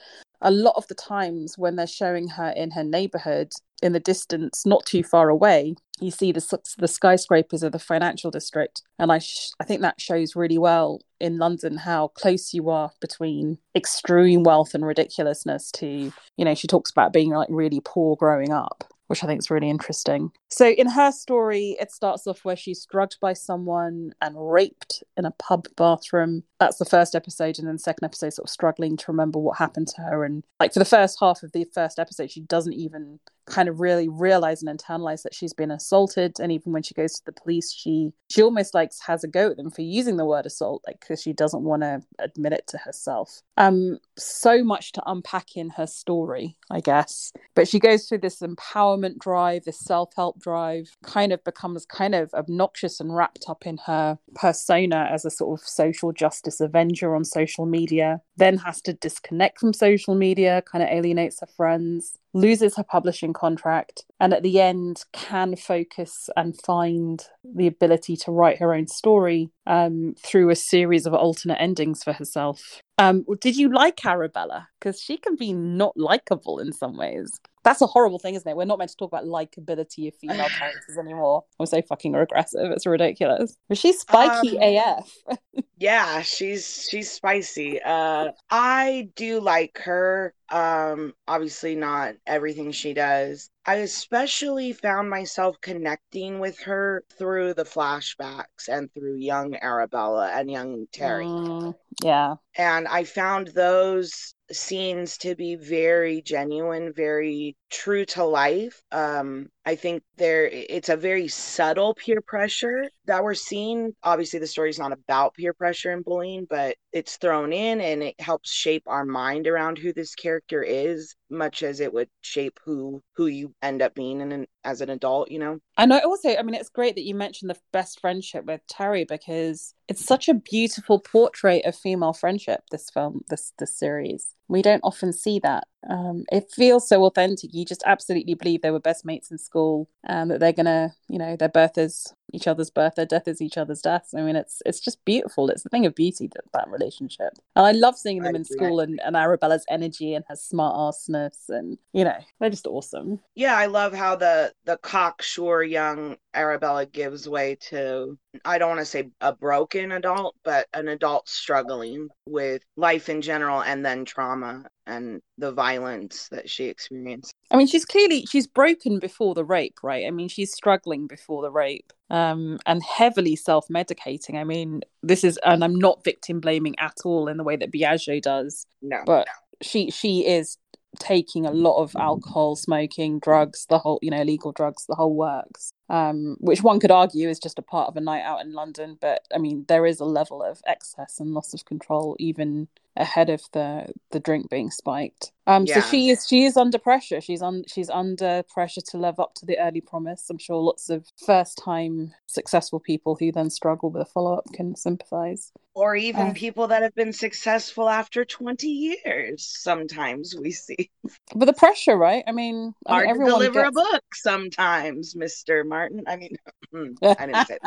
a 0.42 0.50
lot 0.50 0.74
of 0.76 0.86
the 0.88 0.94
times 0.94 1.58
when 1.58 1.76
they're 1.76 1.86
showing 1.86 2.28
her 2.28 2.50
in 2.50 2.70
her 2.70 2.84
neighborhood 2.84 3.52
in 3.82 3.92
the 3.92 4.00
distance 4.00 4.64
not 4.66 4.84
too 4.86 5.02
far 5.02 5.28
away 5.28 5.74
you 6.00 6.10
see 6.10 6.32
the, 6.32 6.58
the 6.78 6.88
skyscrapers 6.88 7.62
of 7.62 7.72
the 7.72 7.78
financial 7.78 8.30
district 8.30 8.82
and 8.98 9.12
i 9.12 9.18
sh- 9.18 9.50
i 9.60 9.64
think 9.64 9.80
that 9.80 10.00
shows 10.00 10.36
really 10.36 10.58
well 10.58 11.00
in 11.20 11.38
london 11.38 11.76
how 11.76 12.08
close 12.08 12.54
you 12.54 12.68
are 12.68 12.90
between 13.00 13.58
extreme 13.74 14.42
wealth 14.42 14.74
and 14.74 14.86
ridiculousness 14.86 15.70
to 15.70 16.12
you 16.36 16.44
know 16.44 16.54
she 16.54 16.66
talks 16.66 16.90
about 16.90 17.12
being 17.12 17.30
like 17.30 17.48
really 17.50 17.80
poor 17.84 18.16
growing 18.16 18.52
up 18.52 18.84
which 19.10 19.24
I 19.24 19.26
think 19.26 19.40
is 19.40 19.50
really 19.50 19.68
interesting. 19.68 20.30
So, 20.52 20.68
in 20.68 20.88
her 20.90 21.12
story, 21.12 21.76
it 21.80 21.92
starts 21.92 22.26
off 22.26 22.44
where 22.44 22.56
she's 22.56 22.84
drugged 22.84 23.18
by 23.20 23.34
someone 23.34 24.12
and 24.20 24.34
raped 24.36 25.04
in 25.16 25.24
a 25.24 25.30
pub 25.30 25.68
bathroom. 25.76 26.42
That's 26.58 26.78
the 26.78 26.84
first 26.84 27.14
episode, 27.14 27.58
and 27.58 27.68
then 27.68 27.76
the 27.76 27.80
second 27.80 28.04
episode, 28.04 28.32
sort 28.32 28.48
of 28.48 28.52
struggling 28.52 28.96
to 28.96 29.04
remember 29.08 29.38
what 29.38 29.58
happened 29.58 29.88
to 29.88 30.02
her. 30.02 30.24
And 30.24 30.42
like 30.58 30.72
for 30.72 30.80
the 30.80 30.84
first 30.84 31.18
half 31.20 31.44
of 31.44 31.52
the 31.52 31.64
first 31.72 31.98
episode, 32.00 32.30
she 32.32 32.40
doesn't 32.40 32.72
even 32.72 33.20
kind 33.50 33.68
of 33.68 33.80
really 33.80 34.08
realize 34.08 34.62
and 34.62 34.78
internalize 34.78 35.22
that 35.22 35.34
she's 35.34 35.52
been 35.52 35.70
assaulted. 35.70 36.38
And 36.40 36.50
even 36.52 36.72
when 36.72 36.82
she 36.82 36.94
goes 36.94 37.14
to 37.14 37.24
the 37.24 37.32
police, 37.32 37.72
she 37.72 38.12
she 38.30 38.42
almost 38.42 38.74
like 38.74 38.92
has 39.06 39.24
a 39.24 39.28
go 39.28 39.50
at 39.50 39.56
them 39.56 39.70
for 39.70 39.82
using 39.82 40.16
the 40.16 40.24
word 40.24 40.46
assault, 40.46 40.82
like 40.86 41.00
because 41.00 41.20
she 41.20 41.32
doesn't 41.32 41.64
want 41.64 41.82
to 41.82 42.00
admit 42.18 42.52
it 42.52 42.66
to 42.68 42.78
herself. 42.78 43.42
Um, 43.56 43.98
so 44.16 44.62
much 44.62 44.92
to 44.92 45.02
unpack 45.06 45.56
in 45.56 45.70
her 45.70 45.86
story, 45.86 46.56
I 46.70 46.80
guess. 46.80 47.32
But 47.54 47.68
she 47.68 47.78
goes 47.78 48.08
through 48.08 48.18
this 48.18 48.40
empowerment 48.40 49.18
drive, 49.18 49.64
this 49.64 49.80
self 49.80 50.12
help 50.16 50.39
drive, 50.40 50.96
kind 51.02 51.32
of 51.32 51.42
becomes 51.44 51.84
kind 51.86 52.14
of 52.14 52.32
obnoxious 52.34 53.00
and 53.00 53.14
wrapped 53.14 53.44
up 53.48 53.66
in 53.66 53.78
her 53.86 54.18
persona 54.34 55.08
as 55.10 55.24
a 55.24 55.30
sort 55.30 55.60
of 55.60 55.66
social 55.66 56.12
justice 56.12 56.60
avenger 56.60 57.14
on 57.14 57.24
social 57.24 57.66
media. 57.66 58.20
Then 58.36 58.58
has 58.58 58.80
to 58.82 58.92
disconnect 58.92 59.58
from 59.60 59.72
social 59.72 60.14
media, 60.14 60.62
kind 60.70 60.82
of 60.82 60.90
alienates 60.90 61.40
her 61.40 61.48
friends 61.56 62.18
loses 62.32 62.76
her 62.76 62.84
publishing 62.84 63.32
contract, 63.32 64.04
and 64.18 64.32
at 64.32 64.42
the 64.42 64.60
end 64.60 65.04
can 65.12 65.56
focus 65.56 66.28
and 66.36 66.60
find 66.60 67.26
the 67.44 67.66
ability 67.66 68.16
to 68.16 68.30
write 68.30 68.58
her 68.58 68.74
own 68.74 68.86
story 68.86 69.50
um, 69.66 70.14
through 70.18 70.50
a 70.50 70.56
series 70.56 71.06
of 71.06 71.14
alternate 71.14 71.60
endings 71.60 72.02
for 72.02 72.12
herself. 72.12 72.82
Um, 72.98 73.24
did 73.40 73.56
you 73.56 73.72
like 73.72 74.04
Arabella? 74.04 74.68
Because 74.78 75.00
she 75.00 75.16
can 75.16 75.34
be 75.34 75.52
not 75.54 75.96
likable 75.96 76.58
in 76.58 76.72
some 76.72 76.98
ways. 76.98 77.40
That's 77.62 77.80
a 77.80 77.86
horrible 77.86 78.18
thing, 78.18 78.34
isn't 78.34 78.48
it? 78.48 78.56
We're 78.56 78.64
not 78.64 78.78
meant 78.78 78.90
to 78.90 78.96
talk 78.96 79.10
about 79.10 79.24
likability 79.24 80.08
of 80.08 80.14
female 80.16 80.48
characters 80.58 80.98
anymore. 80.98 81.44
I'm 81.58 81.66
so 81.66 81.80
fucking 81.82 82.12
regressive. 82.12 82.70
It's 82.70 82.86
ridiculous. 82.86 83.56
But 83.68 83.78
she's 83.78 84.00
spiky 84.00 84.58
um, 84.58 84.96
AF. 85.28 85.38
yeah, 85.78 86.22
she's 86.22 86.86
she's 86.90 87.10
spicy. 87.10 87.80
Uh, 87.82 88.32
I 88.50 89.08
do 89.16 89.40
like 89.40 89.78
her. 89.84 90.34
Um, 90.50 91.14
obviously 91.28 91.76
not 91.76 92.14
everything 92.26 92.72
she 92.72 92.92
does. 92.92 93.50
I 93.66 93.76
especially 93.76 94.72
found 94.72 95.08
myself 95.08 95.56
connecting 95.60 96.40
with 96.40 96.58
her 96.62 97.04
through 97.16 97.54
the 97.54 97.64
flashbacks 97.64 98.68
and 98.68 98.92
through 98.92 99.16
young 99.16 99.54
Arabella 99.56 100.30
and 100.34 100.50
young 100.50 100.86
Terry. 100.92 101.26
Mm, 101.26 101.74
yeah. 102.02 102.34
And 102.60 102.86
I 102.88 103.04
found 103.04 103.48
those 103.48 104.34
scenes 104.52 105.16
to 105.18 105.34
be 105.34 105.54
very 105.54 106.20
genuine, 106.20 106.92
very 106.92 107.56
true 107.70 108.04
to 108.04 108.22
life. 108.22 108.82
Um, 108.92 109.48
I 109.64 109.76
think 109.76 110.02
there 110.18 110.46
it's 110.46 110.90
a 110.90 110.96
very 110.96 111.26
subtle 111.26 111.94
peer 111.94 112.20
pressure 112.20 112.90
that 113.06 113.24
we're 113.24 113.32
seeing. 113.32 113.94
Obviously, 114.02 114.40
the 114.40 114.46
story's 114.46 114.78
not 114.78 114.92
about 114.92 115.32
peer 115.36 115.54
pressure 115.54 115.90
and 115.90 116.04
bullying, 116.04 116.46
but 116.50 116.76
it's 116.92 117.16
thrown 117.16 117.54
in 117.54 117.80
and 117.80 118.02
it 118.02 118.20
helps 118.20 118.52
shape 118.52 118.82
our 118.86 119.06
mind 119.06 119.46
around 119.46 119.78
who 119.78 119.94
this 119.94 120.14
character 120.14 120.62
is, 120.62 121.14
much 121.30 121.62
as 121.62 121.80
it 121.80 121.94
would 121.94 122.10
shape 122.20 122.60
who 122.66 123.00
who 123.14 123.26
you 123.28 123.54
end 123.62 123.80
up 123.80 123.94
being 123.94 124.20
in 124.20 124.32
an, 124.32 124.46
as 124.64 124.80
an 124.80 124.90
adult. 124.90 125.30
You 125.30 125.38
know. 125.38 125.60
And 125.76 125.92
I. 125.92 126.00
Also, 126.00 126.36
I 126.36 126.42
mean, 126.42 126.54
it's 126.54 126.68
great 126.68 126.94
that 126.94 127.04
you 127.04 127.14
mentioned 127.14 127.50
the 127.50 127.58
best 127.72 128.00
friendship 128.00 128.44
with 128.44 128.60
Terry 128.68 129.04
because 129.04 129.74
it's 129.88 130.04
such 130.04 130.28
a 130.28 130.34
beautiful 130.34 131.00
portrait 131.00 131.64
of 131.64 131.76
female 131.76 132.12
friendship. 132.12 132.62
This 132.70 132.90
film, 132.90 133.22
this 133.28 133.52
this 133.58 133.76
series, 133.76 134.34
we 134.50 134.62
don't 134.62 134.80
often 134.82 135.12
see 135.12 135.38
that 135.38 135.64
um, 135.88 136.24
it 136.30 136.50
feels 136.50 136.88
so 136.88 137.04
authentic. 137.04 137.54
You 137.54 137.64
just 137.64 137.82
absolutely 137.86 138.34
believe 138.34 138.60
they 138.60 138.70
were 138.70 138.80
best 138.80 139.04
mates 139.04 139.30
in 139.30 139.38
school, 139.38 139.88
and 140.04 140.30
that 140.30 140.40
they're 140.40 140.52
gonna, 140.52 140.94
you 141.08 141.18
know, 141.18 141.36
their 141.36 141.48
birth 141.48 141.78
is 141.78 142.12
each 142.32 142.46
other's 142.46 142.70
birth, 142.70 142.94
their 142.94 143.06
death 143.06 143.26
is 143.26 143.40
each 143.40 143.56
other's 143.56 143.80
death. 143.80 144.08
I 144.16 144.20
mean, 144.20 144.36
it's 144.36 144.60
it's 144.66 144.80
just 144.80 145.04
beautiful. 145.04 145.48
It's 145.48 145.62
the 145.62 145.68
thing 145.68 145.86
of 145.86 145.94
beauty 145.94 146.28
that 146.34 146.44
that 146.52 146.68
relationship, 146.68 147.32
and 147.56 147.66
I 147.66 147.72
love 147.72 147.96
seeing 147.96 148.22
them 148.22 148.36
in 148.36 148.44
school 148.44 148.80
and, 148.80 149.00
and 149.04 149.16
Arabella's 149.16 149.64
energy 149.70 150.14
and 150.14 150.24
her 150.28 150.36
smart 150.36 150.74
arseness, 150.76 151.44
and 151.48 151.78
you 151.92 152.04
know, 152.04 152.18
they're 152.40 152.50
just 152.50 152.66
awesome. 152.66 153.20
Yeah, 153.34 153.56
I 153.56 153.66
love 153.66 153.94
how 153.94 154.16
the 154.16 154.52
the 154.66 154.76
cocksure 154.78 155.62
young 155.62 156.16
Arabella 156.34 156.86
gives 156.86 157.28
way 157.28 157.56
to 157.70 158.18
I 158.44 158.58
don't 158.58 158.68
want 158.68 158.80
to 158.80 158.84
say 158.84 159.10
a 159.20 159.32
broken 159.32 159.92
adult, 159.92 160.36
but 160.44 160.66
an 160.72 160.88
adult 160.88 161.28
struggling 161.28 162.08
with 162.26 162.62
life 162.76 163.08
in 163.08 163.22
general 163.22 163.62
and 163.62 163.84
then 163.84 164.04
trauma 164.04 164.66
and 164.86 165.20
the 165.38 165.52
violence 165.52 166.28
that 166.30 166.48
she 166.48 166.66
experienced. 166.66 167.34
I 167.50 167.56
mean, 167.56 167.66
she's 167.66 167.84
clearly 167.84 168.26
she's 168.26 168.46
broken 168.46 168.98
before 168.98 169.34
the 169.34 169.44
rape, 169.44 169.78
right? 169.82 170.06
I 170.06 170.10
mean, 170.10 170.28
she's 170.28 170.52
struggling 170.52 171.06
before 171.06 171.42
the 171.42 171.50
rape, 171.50 171.92
um, 172.08 172.58
and 172.66 172.82
heavily 172.82 173.36
self-medicating. 173.36 174.36
I 174.36 174.44
mean, 174.44 174.82
this 175.02 175.24
is, 175.24 175.38
and 175.44 175.64
I'm 175.64 175.74
not 175.74 176.04
victim 176.04 176.40
blaming 176.40 176.78
at 176.78 176.98
all 177.04 177.28
in 177.28 177.36
the 177.36 177.44
way 177.44 177.56
that 177.56 177.72
Biagio 177.72 178.22
does. 178.22 178.66
No, 178.82 179.02
but 179.06 179.26
no. 179.26 179.56
she 179.62 179.90
she 179.90 180.26
is 180.26 180.56
taking 180.98 181.46
a 181.46 181.52
lot 181.52 181.80
of 181.80 181.94
alcohol, 181.96 182.56
smoking, 182.56 183.20
drugs, 183.20 183.66
the 183.68 183.78
whole, 183.78 183.98
you 184.02 184.10
know, 184.10 184.20
illegal 184.20 184.52
drugs, 184.52 184.86
the 184.88 184.94
whole 184.94 185.14
works. 185.14 185.72
Um, 185.90 186.36
which 186.40 186.62
one 186.62 186.80
could 186.80 186.92
argue 186.92 187.28
is 187.28 187.40
just 187.40 187.58
a 187.58 187.62
part 187.62 187.88
of 187.88 187.96
a 187.96 188.00
night 188.00 188.22
out 188.22 188.40
in 188.42 188.54
London. 188.54 188.96
But 189.00 189.26
I 189.34 189.38
mean, 189.38 189.66
there 189.68 189.86
is 189.86 190.00
a 190.00 190.04
level 190.06 190.42
of 190.42 190.62
excess 190.66 191.20
and 191.20 191.34
loss 191.34 191.52
of 191.52 191.66
control 191.66 192.16
even 192.20 192.68
ahead 192.96 193.28
of 193.30 193.42
the 193.52 193.88
the 194.12 194.20
drink 194.20 194.50
being 194.50 194.70
spiked. 194.70 195.32
Um, 195.46 195.64
yeah. 195.66 195.80
so 195.80 195.90
she 195.90 196.10
is 196.10 196.26
she 196.28 196.44
is 196.44 196.56
under 196.56 196.78
pressure. 196.78 197.20
She's 197.20 197.42
on 197.42 197.64
she's 197.66 197.90
under 197.90 198.42
pressure 198.48 198.82
to 198.82 198.98
live 198.98 199.18
up 199.18 199.34
to 199.36 199.46
the 199.46 199.58
early 199.58 199.80
promise. 199.80 200.26
I'm 200.30 200.38
sure 200.38 200.56
lots 200.56 200.90
of 200.90 201.06
first 201.24 201.58
time 201.58 202.12
successful 202.26 202.80
people 202.80 203.16
who 203.18 203.32
then 203.32 203.50
struggle 203.50 203.90
with 203.90 204.02
a 204.02 204.04
follow 204.04 204.34
up 204.34 204.44
can 204.54 204.76
sympathize. 204.76 205.52
Or 205.74 205.94
even 205.94 206.28
uh, 206.28 206.32
people 206.34 206.66
that 206.68 206.82
have 206.82 206.94
been 206.96 207.12
successful 207.12 207.88
after 207.88 208.24
20 208.24 208.66
years. 208.66 209.46
Sometimes 209.46 210.34
we 210.34 210.50
see. 210.50 210.90
But 211.34 211.46
the 211.46 211.52
pressure, 211.52 211.96
right? 211.96 212.24
I 212.26 212.32
mean, 212.32 212.74
hard 212.86 213.08
I 213.08 213.12
mean, 213.12 213.24
to 213.24 213.30
deliver 213.30 213.62
gets... 213.62 213.68
a 213.68 213.72
book 213.72 214.02
sometimes, 214.14 215.14
Mister 215.14 215.62
Martin. 215.64 216.02
I 216.08 216.16
mean, 216.16 216.36
I 217.02 217.26
didn't 217.26 217.46
say 217.46 217.58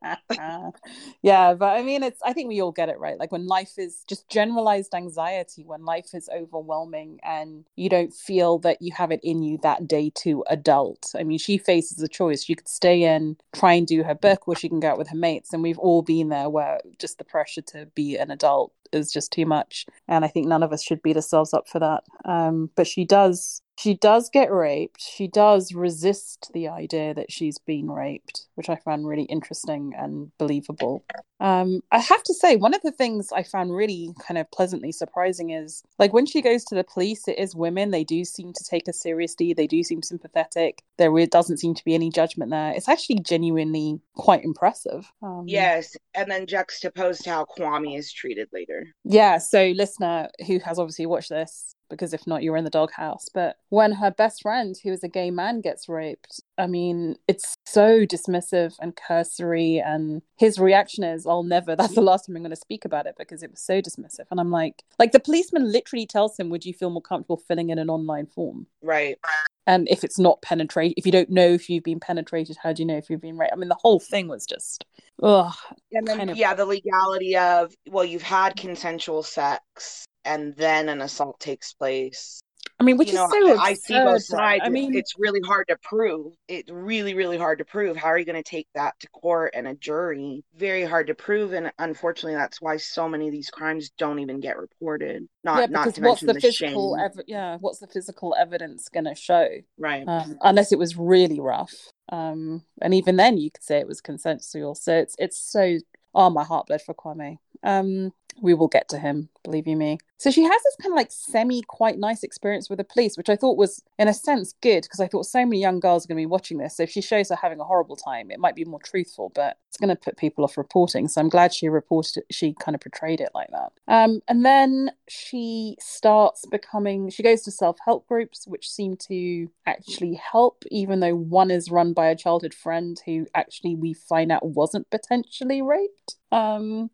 that. 0.00 0.72
yeah, 1.22 1.54
but 1.54 1.76
I 1.76 1.82
mean, 1.82 2.04
it's. 2.04 2.20
I 2.24 2.32
think 2.32 2.48
we 2.48 2.62
all 2.62 2.72
get 2.72 2.88
it 2.88 2.98
right. 2.98 3.18
Like 3.18 3.32
when 3.32 3.46
life 3.46 3.72
is 3.76 4.04
just 4.08 4.28
generalized 4.30 4.94
anxiety, 4.94 5.64
when 5.64 5.84
life 5.84 6.14
is 6.14 6.28
overwhelming 6.32 7.17
and 7.22 7.64
you 7.76 7.88
don't 7.88 8.12
feel 8.12 8.58
that 8.60 8.80
you 8.80 8.92
have 8.92 9.10
it 9.10 9.20
in 9.22 9.42
you 9.42 9.58
that 9.62 9.86
day 9.86 10.10
to 10.16 10.44
adult. 10.48 11.12
I 11.16 11.22
mean, 11.22 11.38
she 11.38 11.58
faces 11.58 12.02
a 12.02 12.08
choice. 12.08 12.44
She 12.44 12.54
could 12.54 12.68
stay 12.68 13.02
in, 13.02 13.36
try 13.54 13.74
and 13.74 13.86
do 13.86 14.02
her 14.02 14.14
book, 14.14 14.46
or 14.46 14.56
she 14.56 14.68
can 14.68 14.80
go 14.80 14.88
out 14.88 14.98
with 14.98 15.08
her 15.08 15.16
mates. 15.16 15.52
And 15.52 15.62
we've 15.62 15.78
all 15.78 16.02
been 16.02 16.28
there 16.28 16.48
where 16.48 16.80
just 16.98 17.18
the 17.18 17.24
pressure 17.24 17.62
to 17.62 17.86
be 17.94 18.16
an 18.16 18.30
adult 18.30 18.72
is 18.92 19.12
just 19.12 19.32
too 19.32 19.46
much. 19.46 19.86
And 20.06 20.24
I 20.24 20.28
think 20.28 20.46
none 20.46 20.62
of 20.62 20.72
us 20.72 20.82
should 20.82 21.02
beat 21.02 21.16
ourselves 21.16 21.54
up 21.54 21.68
for 21.68 21.78
that. 21.78 22.04
Um, 22.24 22.70
but 22.74 22.86
she 22.86 23.04
does 23.04 23.62
She 23.78 23.94
does 23.94 24.28
get 24.28 24.50
raped. 24.50 25.00
She 25.00 25.28
does 25.28 25.72
resist 25.72 26.50
the 26.52 26.66
idea 26.66 27.14
that 27.14 27.30
she's 27.30 27.58
been 27.58 27.88
raped, 27.88 28.46
which 28.56 28.68
I 28.68 28.74
found 28.74 29.06
really 29.06 29.22
interesting 29.22 29.94
and 29.96 30.32
believable. 30.36 31.04
Um, 31.38 31.82
I 31.92 31.98
have 31.98 32.24
to 32.24 32.34
say, 32.34 32.56
one 32.56 32.74
of 32.74 32.82
the 32.82 32.90
things 32.90 33.30
I 33.30 33.44
found 33.44 33.72
really 33.72 34.12
kind 34.26 34.36
of 34.36 34.50
pleasantly 34.50 34.90
surprising 34.90 35.50
is 35.50 35.84
like 35.96 36.12
when 36.12 36.26
she 36.26 36.42
goes 36.42 36.64
to 36.64 36.74
the 36.74 36.82
police, 36.82 37.28
it 37.28 37.38
is 37.38 37.54
women. 37.54 37.92
They 37.92 38.02
do 38.02 38.24
seem 38.24 38.52
to 38.52 38.64
take 38.64 38.86
her 38.86 38.92
seriously. 38.92 39.52
They 39.52 39.68
do 39.68 39.84
seem 39.84 40.02
sympathetic. 40.02 40.82
There 40.96 41.14
doesn't 41.26 41.58
seem 41.58 41.74
to 41.74 41.84
be 41.84 41.94
any 41.94 42.10
judgment 42.10 42.50
there. 42.50 42.72
It's 42.72 42.88
actually 42.88 43.20
genuinely 43.20 44.00
quite 44.16 44.42
impressive. 44.42 45.08
Um, 45.22 45.44
yes. 45.46 45.96
And 46.14 46.28
then 46.28 46.46
juxtaposed 46.46 47.22
to 47.24 47.30
how 47.30 47.46
Kwame 47.56 47.96
is 47.96 48.12
treated 48.12 48.48
later. 48.52 48.88
Yeah. 49.04 49.38
So, 49.38 49.72
listener 49.76 50.30
who 50.48 50.58
has 50.58 50.80
obviously 50.80 51.06
watched 51.06 51.28
this, 51.28 51.76
because 51.88 52.12
if 52.12 52.26
not, 52.26 52.42
you're 52.42 52.56
in 52.56 52.64
the 52.64 52.70
doghouse. 52.70 53.28
But 53.32 53.56
when 53.68 53.92
her 53.92 54.10
best 54.10 54.42
friend, 54.42 54.76
who 54.82 54.92
is 54.92 55.02
a 55.02 55.08
gay 55.08 55.30
man, 55.30 55.60
gets 55.60 55.88
raped, 55.88 56.40
I 56.56 56.66
mean, 56.66 57.16
it's 57.26 57.54
so 57.66 58.04
dismissive 58.04 58.74
and 58.80 58.96
cursory. 58.96 59.78
And 59.84 60.22
his 60.36 60.58
reaction 60.58 61.04
is, 61.04 61.26
I'll 61.26 61.42
never, 61.42 61.76
that's 61.76 61.94
the 61.94 62.00
last 62.00 62.26
time 62.26 62.36
I'm 62.36 62.42
going 62.42 62.50
to 62.50 62.56
speak 62.56 62.84
about 62.84 63.06
it 63.06 63.14
because 63.18 63.42
it 63.42 63.50
was 63.50 63.60
so 63.60 63.80
dismissive. 63.80 64.26
And 64.30 64.40
I'm 64.40 64.50
like, 64.50 64.82
like 64.98 65.12
the 65.12 65.20
policeman 65.20 65.70
literally 65.70 66.06
tells 66.06 66.38
him, 66.38 66.50
Would 66.50 66.64
you 66.64 66.74
feel 66.74 66.90
more 66.90 67.02
comfortable 67.02 67.36
filling 67.36 67.70
in 67.70 67.78
an 67.78 67.90
online 67.90 68.26
form? 68.26 68.66
Right. 68.82 69.18
And 69.66 69.86
if 69.90 70.02
it's 70.02 70.18
not 70.18 70.40
penetrated, 70.40 70.94
if 70.96 71.04
you 71.04 71.12
don't 71.12 71.28
know 71.28 71.48
if 71.48 71.68
you've 71.68 71.84
been 71.84 72.00
penetrated, 72.00 72.56
how 72.62 72.72
do 72.72 72.82
you 72.82 72.86
know 72.86 72.96
if 72.96 73.10
you've 73.10 73.20
been 73.20 73.36
raped? 73.36 73.52
I 73.52 73.56
mean, 73.56 73.68
the 73.68 73.76
whole 73.78 74.00
thing 74.00 74.26
was 74.26 74.46
just, 74.46 74.86
ugh. 75.22 75.54
And 75.92 76.06
then, 76.06 76.16
kind 76.16 76.30
of... 76.30 76.38
yeah, 76.38 76.54
the 76.54 76.64
legality 76.64 77.36
of, 77.36 77.74
well, 77.86 78.04
you've 78.04 78.22
had 78.22 78.56
consensual 78.56 79.22
sex 79.22 80.07
and 80.28 80.54
then 80.56 80.88
an 80.88 81.00
assault 81.00 81.40
takes 81.40 81.72
place. 81.72 82.40
I 82.80 82.84
mean, 82.84 82.96
which 82.96 83.08
you 83.08 83.14
is 83.14 83.18
know, 83.18 83.56
so 83.56 83.60
I, 83.60 83.70
I 83.70 83.74
see 83.74 83.98
both 83.98 84.22
sides. 84.22 84.62
I 84.64 84.68
mean, 84.68 84.94
it's 84.94 85.14
really 85.18 85.40
hard 85.40 85.66
to 85.68 85.76
prove. 85.82 86.34
It's 86.46 86.70
really, 86.70 87.14
really 87.14 87.36
hard 87.36 87.58
to 87.58 87.64
prove. 87.64 87.96
How 87.96 88.08
are 88.08 88.18
you 88.18 88.24
going 88.24 88.40
to 88.40 88.48
take 88.48 88.68
that 88.76 88.94
to 89.00 89.08
court 89.08 89.54
and 89.56 89.66
a 89.66 89.74
jury? 89.74 90.44
Very 90.56 90.84
hard 90.84 91.08
to 91.08 91.14
prove, 91.14 91.52
and 91.54 91.72
unfortunately, 91.78 92.36
that's 92.36 92.60
why 92.60 92.76
so 92.76 93.08
many 93.08 93.26
of 93.26 93.32
these 93.32 93.50
crimes 93.50 93.90
don't 93.98 94.20
even 94.20 94.38
get 94.38 94.58
reported. 94.58 95.26
Not, 95.42 95.58
yeah, 95.58 95.66
not 95.66 95.94
to 95.94 96.02
what's 96.02 96.22
mention 96.22 96.26
the, 96.28 96.32
the 96.34 96.40
physical, 96.40 96.96
ev- 96.96 97.24
yeah, 97.26 97.56
what's 97.58 97.80
the 97.80 97.88
physical 97.88 98.36
evidence 98.38 98.88
going 98.88 99.06
to 99.06 99.14
show? 99.16 99.48
Right. 99.76 100.06
Um, 100.06 100.38
unless 100.42 100.70
it 100.70 100.78
was 100.78 100.96
really 100.96 101.40
rough, 101.40 101.74
um, 102.12 102.62
and 102.80 102.94
even 102.94 103.16
then, 103.16 103.38
you 103.38 103.50
could 103.50 103.64
say 103.64 103.78
it 103.78 103.88
was 103.88 104.00
consensual. 104.00 104.76
So 104.76 104.96
it's 104.96 105.16
it's 105.18 105.38
so. 105.38 105.78
Oh, 106.14 106.30
my 106.30 106.42
heart 106.42 106.66
bled 106.66 106.82
for 106.82 106.94
Kwame. 106.94 107.36
Um, 107.62 108.12
we 108.42 108.54
will 108.54 108.68
get 108.68 108.88
to 108.88 108.98
him, 108.98 109.28
believe 109.44 109.66
you 109.66 109.76
me. 109.76 109.98
So 110.18 110.32
she 110.32 110.42
has 110.42 110.62
this 110.62 110.76
kind 110.82 110.92
of 110.92 110.96
like 110.96 111.12
semi 111.12 111.62
quite 111.62 111.98
nice 111.98 112.24
experience 112.24 112.68
with 112.68 112.78
the 112.78 112.84
police, 112.84 113.16
which 113.16 113.28
I 113.28 113.36
thought 113.36 113.56
was, 113.56 113.82
in 113.98 114.08
a 114.08 114.14
sense, 114.14 114.52
good 114.60 114.82
because 114.82 114.98
I 114.98 115.06
thought 115.06 115.26
so 115.26 115.44
many 115.46 115.60
young 115.60 115.78
girls 115.78 116.04
are 116.04 116.08
going 116.08 116.16
to 116.16 116.22
be 116.22 116.26
watching 116.26 116.58
this. 116.58 116.76
So 116.76 116.82
if 116.82 116.90
she 116.90 117.00
shows 117.00 117.28
her 117.28 117.36
having 117.36 117.60
a 117.60 117.64
horrible 117.64 117.94
time, 117.94 118.30
it 118.30 118.40
might 118.40 118.56
be 118.56 118.64
more 118.64 118.80
truthful, 118.80 119.30
but 119.34 119.58
it's 119.68 119.76
going 119.76 119.90
to 119.90 119.96
put 119.96 120.16
people 120.16 120.42
off 120.42 120.58
reporting. 120.58 121.06
So 121.06 121.20
I'm 121.20 121.28
glad 121.28 121.54
she 121.54 121.68
reported 121.68 122.18
it, 122.18 122.26
she 122.30 122.54
kind 122.58 122.74
of 122.74 122.80
portrayed 122.80 123.20
it 123.20 123.30
like 123.32 123.48
that. 123.52 123.72
Um, 123.86 124.20
and 124.26 124.44
then 124.44 124.90
she 125.08 125.76
starts 125.78 126.44
becoming, 126.46 127.10
she 127.10 127.22
goes 127.22 127.42
to 127.42 127.52
self 127.52 127.78
help 127.84 128.08
groups, 128.08 128.44
which 128.48 128.68
seem 128.68 128.96
to 129.08 129.48
actually 129.66 130.14
help, 130.14 130.64
even 130.70 130.98
though 130.98 131.14
one 131.14 131.52
is 131.52 131.70
run 131.70 131.92
by 131.92 132.08
a 132.08 132.16
childhood 132.16 132.54
friend 132.54 133.00
who 133.06 133.26
actually 133.36 133.76
we 133.76 133.94
find 133.94 134.32
out 134.32 134.44
wasn't 134.44 134.90
potentially 134.90 135.62
raped. 135.62 136.16
Um, 136.32 136.90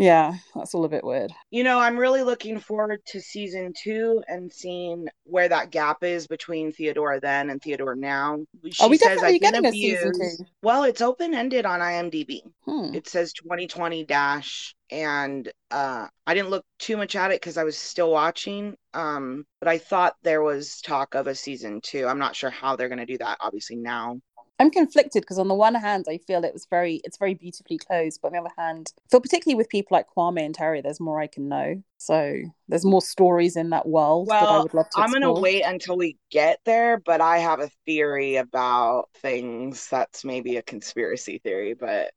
yeah, 0.00 0.32
that's 0.54 0.74
all 0.74 0.86
a 0.86 0.88
bit 0.88 1.04
weird. 1.04 1.30
You 1.50 1.62
know, 1.62 1.78
I'm 1.78 1.98
really 1.98 2.22
looking 2.22 2.58
forward 2.58 3.00
to 3.08 3.20
season 3.20 3.74
two 3.76 4.22
and 4.28 4.50
seeing 4.50 5.08
where 5.24 5.48
that 5.48 5.70
gap 5.70 6.02
is 6.02 6.26
between 6.26 6.72
Theodora 6.72 7.20
then 7.20 7.50
and 7.50 7.60
Theodora 7.60 7.96
now. 7.96 8.38
She 8.70 8.82
Are 8.82 8.88
we 8.88 8.96
says, 8.96 9.16
definitely 9.16 9.38
getting 9.40 9.66
a 9.66 9.72
season 9.72 10.12
two? 10.14 10.44
Well, 10.62 10.84
it's 10.84 11.02
open 11.02 11.34
ended 11.34 11.66
on 11.66 11.80
IMDb. 11.80 12.40
Hmm. 12.64 12.94
It 12.94 13.08
says 13.08 13.34
2020 13.34 14.06
dash, 14.06 14.74
and 14.90 15.46
uh, 15.70 16.06
I 16.26 16.34
didn't 16.34 16.48
look 16.48 16.64
too 16.78 16.96
much 16.96 17.14
at 17.14 17.30
it 17.30 17.40
because 17.40 17.58
I 17.58 17.64
was 17.64 17.76
still 17.76 18.10
watching. 18.10 18.76
Um, 18.94 19.44
but 19.60 19.68
I 19.68 19.76
thought 19.76 20.16
there 20.22 20.42
was 20.42 20.80
talk 20.80 21.14
of 21.14 21.26
a 21.26 21.34
season 21.34 21.82
two. 21.82 22.06
I'm 22.06 22.18
not 22.18 22.34
sure 22.34 22.50
how 22.50 22.74
they're 22.74 22.88
going 22.88 23.00
to 23.00 23.06
do 23.06 23.18
that. 23.18 23.36
Obviously 23.40 23.76
now 23.76 24.18
I'm 24.60 24.70
conflicted 24.70 25.22
because 25.22 25.38
on 25.38 25.48
the 25.48 25.54
one 25.54 25.74
hand, 25.74 26.04
I 26.06 26.18
feel 26.18 26.44
it 26.44 26.52
was 26.52 26.66
very, 26.68 27.00
it's 27.02 27.16
very 27.16 27.32
beautifully 27.32 27.78
closed, 27.78 28.20
but 28.20 28.28
on 28.28 28.32
the 28.34 28.40
other 28.40 28.54
hand, 28.58 28.92
I 28.98 29.08
feel 29.10 29.22
particularly 29.22 29.56
with 29.56 29.70
people 29.70 29.96
like 29.96 30.04
Kwame 30.14 30.44
and 30.44 30.54
Terry, 30.54 30.82
there's 30.82 31.00
more 31.00 31.18
I 31.18 31.28
can 31.28 31.48
know. 31.48 31.82
So 31.96 32.36
there's 32.68 32.84
more 32.84 33.00
stories 33.00 33.56
in 33.56 33.70
that 33.70 33.88
world 33.88 34.28
well, 34.28 34.40
that 34.40 34.52
I 34.52 34.58
would 34.60 34.74
love 34.74 34.90
to. 34.90 35.00
I'm 35.00 35.12
gonna 35.12 35.32
wait 35.32 35.62
until 35.62 35.96
we 35.96 36.18
get 36.30 36.60
there, 36.66 36.98
but 36.98 37.22
I 37.22 37.38
have 37.38 37.60
a 37.60 37.70
theory 37.86 38.36
about 38.36 39.08
things 39.16 39.88
that's 39.88 40.26
maybe 40.26 40.58
a 40.58 40.62
conspiracy 40.62 41.40
theory, 41.42 41.72
but 41.72 42.12